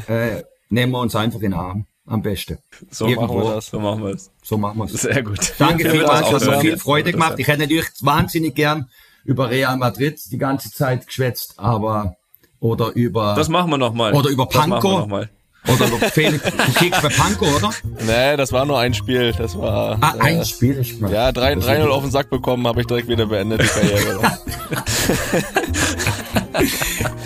äh, 0.09 0.43
nehmen 0.68 0.93
wir 0.93 1.01
uns 1.01 1.14
einfach 1.14 1.41
in 1.41 1.53
den 1.53 1.55
Arm. 1.55 1.87
Am 2.05 2.20
besten. 2.20 2.59
So 2.91 3.07
Irgendwo. 3.07 3.35
machen 3.39 3.49
wir 3.49 3.55
das. 3.55 3.66
So 3.66 3.78
machen 3.78 4.03
wir 4.03 4.11
es. 4.11 4.30
So 4.43 4.59
machen 4.59 4.78
wir 4.78 4.85
es. 4.87 4.93
Sehr 4.93 5.22
gut. 5.22 5.55
Danke 5.59 5.89
vielmals, 5.89 6.30
das 6.30 6.43
hat 6.43 6.49
mir 6.49 6.55
ja. 6.55 6.61
viel 6.61 6.78
Freude 6.78 7.12
gemacht. 7.12 7.35
Ich 7.39 7.47
hätte 7.47 7.61
natürlich 7.61 7.87
wahnsinnig 8.01 8.57
gern 8.57 8.91
über 9.24 9.51
Real 9.51 9.76
Madrid 9.76 10.20
die 10.33 10.39
ganze 10.39 10.72
Zeit 10.72 11.07
geschwätzt, 11.07 11.55
aber 11.59 12.16
oder 12.63 12.93
über 12.95 13.35
Das 13.37 13.49
machen 13.51 13.69
wir 13.71 13.77
nochmal. 13.79 14.15
Oder 14.15 14.31
über 14.31 14.47
Das 14.47 14.55
machen 14.55 14.71
wir 14.71 14.81
Pankow. 14.81 15.01
noch 15.01 15.07
mal. 15.09 15.29
oder 15.69 15.87
über 15.89 15.99
Felix. 16.11 16.43
Du 16.67 16.73
kickst 16.79 17.03
bei 17.03 17.09
Panko, 17.09 17.45
oder? 17.57 17.71
Nee, 18.07 18.37
das 18.37 18.51
war 18.53 18.65
nur 18.65 18.79
ein 18.79 18.95
Spiel. 18.95 19.33
Das 19.37 19.57
war. 19.59 19.99
Ah, 20.01 20.15
äh, 20.19 20.21
ein 20.39 20.45
Spiel 20.45 20.73
ist 20.75 21.01
mal. 21.01 21.13
Ja, 21.13 21.31
3 21.33 21.55
3-0 21.55 21.87
auf 21.89 22.03
den 22.03 22.11
Sack 22.11 22.31
bekommen, 22.31 22.67
habe 22.67 22.81
ich 22.81 22.87
direkt 22.87 23.09
wieder 23.09 23.27
beendet, 23.27 23.61
die 23.63 23.67
Karriere. 23.67 24.21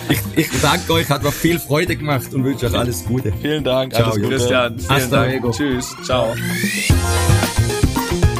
Ich, 0.09 0.19
ich 0.35 0.61
danke 0.61 0.93
euch, 0.93 1.09
hat 1.09 1.21
mir 1.23 1.31
viel 1.31 1.59
Freude 1.59 1.95
gemacht 1.95 2.33
und 2.33 2.43
wünsche 2.43 2.67
euch 2.67 2.73
alles 2.77 3.05
Gute. 3.05 3.31
Vielen 3.41 3.63
Dank, 3.63 3.93
Ciao, 3.93 4.05
alles 4.05 4.15
Gute. 4.15 4.29
Christian, 4.29 4.77
vielen 4.79 4.89
Hasta 4.89 5.15
Dank. 5.17 5.31
luego. 5.33 5.51
Tschüss. 5.51 5.95
Ciao. 6.03 6.33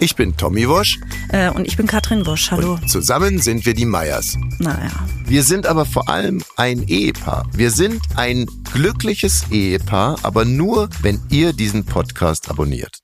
Ich 0.00 0.14
bin 0.14 0.36
Tommy 0.36 0.68
Wosch. 0.68 0.98
Äh, 1.30 1.50
und 1.50 1.66
ich 1.66 1.76
bin 1.76 1.86
Katrin 1.88 2.24
Wosch. 2.24 2.52
Hallo. 2.52 2.78
Zusammen 2.86 3.40
sind 3.40 3.66
wir 3.66 3.74
die 3.74 3.84
Meyers. 3.84 4.36
Naja. 4.58 4.90
Wir 5.26 5.42
sind 5.42 5.66
aber 5.66 5.84
vor 5.84 6.08
allem 6.08 6.42
ein 6.56 6.86
Ehepaar. 6.86 7.48
Wir 7.52 7.72
sind 7.72 8.00
ein 8.14 8.46
glückliches 8.72 9.46
Ehepaar, 9.50 10.16
aber 10.22 10.44
nur, 10.44 10.88
wenn 11.02 11.20
ihr 11.30 11.52
diesen 11.52 11.84
Podcast 11.84 12.48
abonniert. 12.48 12.98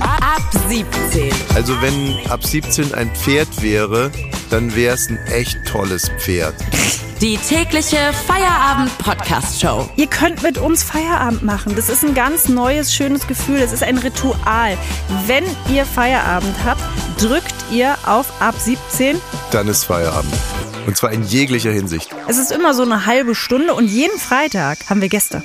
Ab 0.00 0.50
17. 0.68 1.32
Also 1.54 1.80
wenn 1.82 2.30
ab 2.30 2.44
17 2.44 2.94
ein 2.94 3.10
Pferd 3.14 3.62
wäre, 3.62 4.10
dann 4.50 4.74
wäre 4.76 4.94
es 4.94 5.08
ein 5.08 5.18
echt 5.32 5.58
tolles 5.66 6.10
Pferd. 6.18 6.54
Die 7.20 7.36
tägliche 7.36 7.98
Feierabend-Podcast-Show. 8.26 9.90
Ihr 9.96 10.06
könnt 10.06 10.42
mit 10.42 10.56
uns 10.56 10.82
Feierabend 10.82 11.42
machen. 11.42 11.76
Das 11.76 11.90
ist 11.90 12.02
ein 12.02 12.14
ganz 12.14 12.48
neues, 12.48 12.94
schönes 12.94 13.26
Gefühl. 13.26 13.60
Das 13.60 13.74
ist 13.74 13.82
ein 13.82 13.98
Ritual. 13.98 14.78
Wenn 15.26 15.44
ihr 15.70 15.84
Feierabend 15.84 16.54
habt, 16.64 16.80
drückt 17.20 17.54
ihr 17.70 17.98
auf 18.06 18.40
ab 18.40 18.54
17. 18.58 19.20
Dann 19.50 19.68
ist 19.68 19.84
Feierabend. 19.84 20.32
Und 20.86 20.96
zwar 20.96 21.12
in 21.12 21.22
jeglicher 21.22 21.70
Hinsicht. 21.70 22.08
Es 22.26 22.38
ist 22.38 22.52
immer 22.52 22.72
so 22.72 22.84
eine 22.84 23.04
halbe 23.04 23.34
Stunde 23.34 23.74
und 23.74 23.88
jeden 23.88 24.18
Freitag 24.18 24.78
haben 24.88 25.02
wir 25.02 25.10
Gäste. 25.10 25.42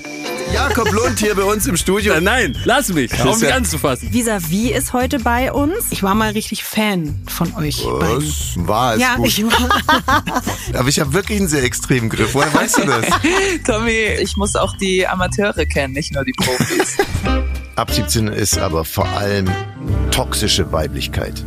Jakob 0.55 0.89
Lund 0.93 1.19
hier 1.19 1.35
bei 1.35 1.43
uns 1.43 1.67
im 1.67 1.75
Studio. 1.75 2.13
Äh, 2.13 2.21
nein, 2.21 2.57
lass 2.63 2.87
mich. 2.93 3.11
Auf 3.21 3.39
mich 3.41 3.49
ja- 3.49 3.55
anzufassen. 3.57 4.13
Visavi 4.13 4.71
ist 4.71 4.93
heute 4.93 5.19
bei 5.19 5.51
uns. 5.51 5.73
Ich 5.91 6.01
war 6.01 6.15
mal 6.15 6.31
richtig 6.31 6.63
Fan 6.63 7.13
von 7.27 7.53
euch. 7.55 7.83
Was? 7.85 8.53
War 8.55 8.95
es 8.95 9.01
Ja, 9.01 9.15
gut. 9.17 9.27
ich 9.27 9.43
war. 9.45 9.83
Aber 10.73 10.87
ich 10.87 10.99
habe 11.01 11.11
wirklich 11.13 11.39
einen 11.39 11.49
sehr 11.49 11.63
extremen 11.63 12.09
Griff. 12.09 12.33
Woher 12.33 12.53
weißt 12.53 12.77
du 12.77 12.85
das? 12.85 13.05
Tommy, 13.65 13.91
ich 14.21 14.37
muss 14.37 14.55
auch 14.55 14.77
die 14.77 15.05
Amateure 15.05 15.65
kennen, 15.65 15.93
nicht 15.93 16.13
nur 16.13 16.23
die 16.23 16.31
Profis. 16.31 16.97
Ab 17.75 17.91
17 17.91 18.27
ist 18.29 18.57
aber 18.57 18.85
vor 18.85 19.07
allem 19.09 19.49
toxische 20.11 20.71
Weiblichkeit. 20.71 21.43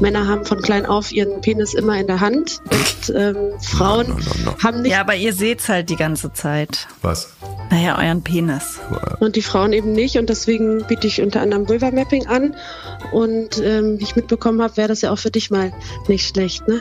Männer 0.00 0.26
haben 0.28 0.44
von 0.44 0.60
klein 0.62 0.86
auf 0.86 1.12
ihren 1.12 1.40
Penis 1.40 1.74
immer 1.74 1.98
in 1.98 2.06
der 2.06 2.20
Hand 2.20 2.60
und 2.70 3.14
ähm, 3.16 3.36
Frauen 3.60 4.08
No, 4.08 4.14
no, 4.14 4.20
no, 4.44 4.50
no. 4.52 4.58
haben 4.62 4.82
nicht 4.82 4.92
Ja, 4.92 5.00
aber 5.00 5.14
ihr 5.16 5.32
seht's 5.32 5.68
halt 5.68 5.90
die 5.90 5.96
ganze 5.96 6.32
Zeit. 6.32 6.86
Was? 7.02 7.32
Naja, 7.70 7.98
euren 7.98 8.22
Penis. 8.22 8.78
und 9.20 9.36
die 9.36 9.42
Frauen 9.42 9.72
eben 9.72 9.92
nicht 9.92 10.16
und 10.16 10.28
deswegen 10.30 10.84
biete 10.86 11.06
ich 11.06 11.20
unter 11.20 11.40
anderem 11.42 11.68
Vulva 11.68 11.90
Mapping 11.90 12.26
an 12.26 12.54
und 13.12 13.58
ähm, 13.62 13.98
wie 13.98 14.04
ich 14.04 14.16
mitbekommen 14.16 14.62
habe, 14.62 14.76
wäre 14.76 14.88
das 14.88 15.00
ja 15.02 15.10
auch 15.10 15.18
für 15.18 15.30
dich 15.30 15.50
mal 15.50 15.72
nicht 16.08 16.28
schlecht, 16.28 16.66
ne? 16.68 16.80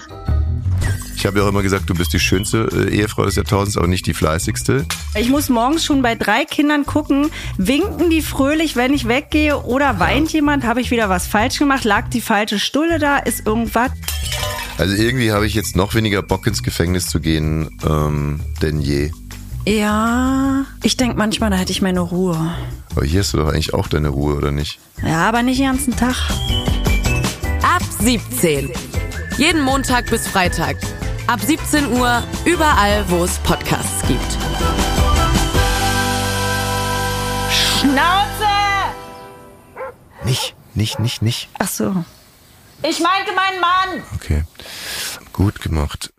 Ich 1.27 1.29
habe 1.29 1.39
ja 1.39 1.45
auch 1.45 1.49
immer 1.49 1.61
gesagt, 1.61 1.89
du 1.89 1.93
bist 1.93 2.13
die 2.13 2.21
schönste 2.21 2.69
äh, 2.71 2.99
Ehefrau 2.99 3.25
des 3.25 3.35
Jahrtausends, 3.35 3.75
aber 3.75 3.87
nicht 3.87 4.05
die 4.07 4.13
fleißigste. 4.13 4.85
Ich 5.13 5.27
muss 5.27 5.49
morgens 5.49 5.83
schon 5.83 6.01
bei 6.01 6.15
drei 6.15 6.45
Kindern 6.45 6.85
gucken, 6.85 7.31
winken 7.57 8.09
die 8.09 8.21
fröhlich, 8.21 8.77
wenn 8.77 8.93
ich 8.93 9.09
weggehe 9.09 9.61
oder 9.61 9.99
weint 9.99 10.31
jemand, 10.31 10.63
habe 10.63 10.79
ich 10.79 10.89
wieder 10.89 11.09
was 11.09 11.27
falsch 11.27 11.59
gemacht, 11.59 11.83
lag 11.83 12.07
die 12.07 12.21
falsche 12.21 12.59
Stulle 12.59 12.97
da, 12.97 13.17
ist 13.17 13.45
irgendwas. 13.45 13.91
Also 14.77 14.95
irgendwie 14.95 15.33
habe 15.33 15.45
ich 15.45 15.53
jetzt 15.53 15.75
noch 15.75 15.95
weniger 15.95 16.21
Bock 16.21 16.47
ins 16.47 16.63
Gefängnis 16.63 17.07
zu 17.07 17.19
gehen 17.19 17.77
ähm, 17.85 18.39
denn 18.61 18.79
je. 18.79 19.11
Ja, 19.65 20.63
ich 20.81 20.95
denke 20.95 21.17
manchmal, 21.17 21.49
da 21.49 21.57
hätte 21.57 21.73
ich 21.73 21.81
meine 21.81 21.99
Ruhe. 21.99 22.55
Aber 22.95 23.03
hier 23.03 23.19
hast 23.19 23.33
du 23.33 23.37
doch 23.39 23.49
eigentlich 23.49 23.73
auch 23.73 23.89
deine 23.89 24.07
Ruhe, 24.07 24.35
oder 24.35 24.51
nicht? 24.51 24.79
Ja, 25.03 25.27
aber 25.27 25.43
nicht 25.43 25.59
den 25.59 25.65
ganzen 25.65 25.93
Tag. 25.93 26.15
Ab 27.63 27.83
17. 27.99 28.69
Jeden 29.37 29.61
Montag 29.61 30.09
bis 30.09 30.25
Freitag. 30.25 30.77
Ab 31.27 31.41
17 31.41 31.91
Uhr 31.91 32.23
überall, 32.45 33.03
wo 33.09 33.25
es 33.25 33.37
Podcasts 33.39 34.01
gibt. 34.07 34.31
Schnauze! 37.51 38.47
Nicht, 40.23 40.55
nicht, 40.73 40.99
nicht, 40.99 41.21
nicht. 41.21 41.49
Ach 41.59 41.67
so. 41.67 42.05
Ich 42.81 43.01
meinte 43.01 43.33
meinen 43.33 43.59
Mann! 43.59 44.03
Okay. 44.15 44.43
Gut 45.33 45.61
gemacht. 45.61 46.13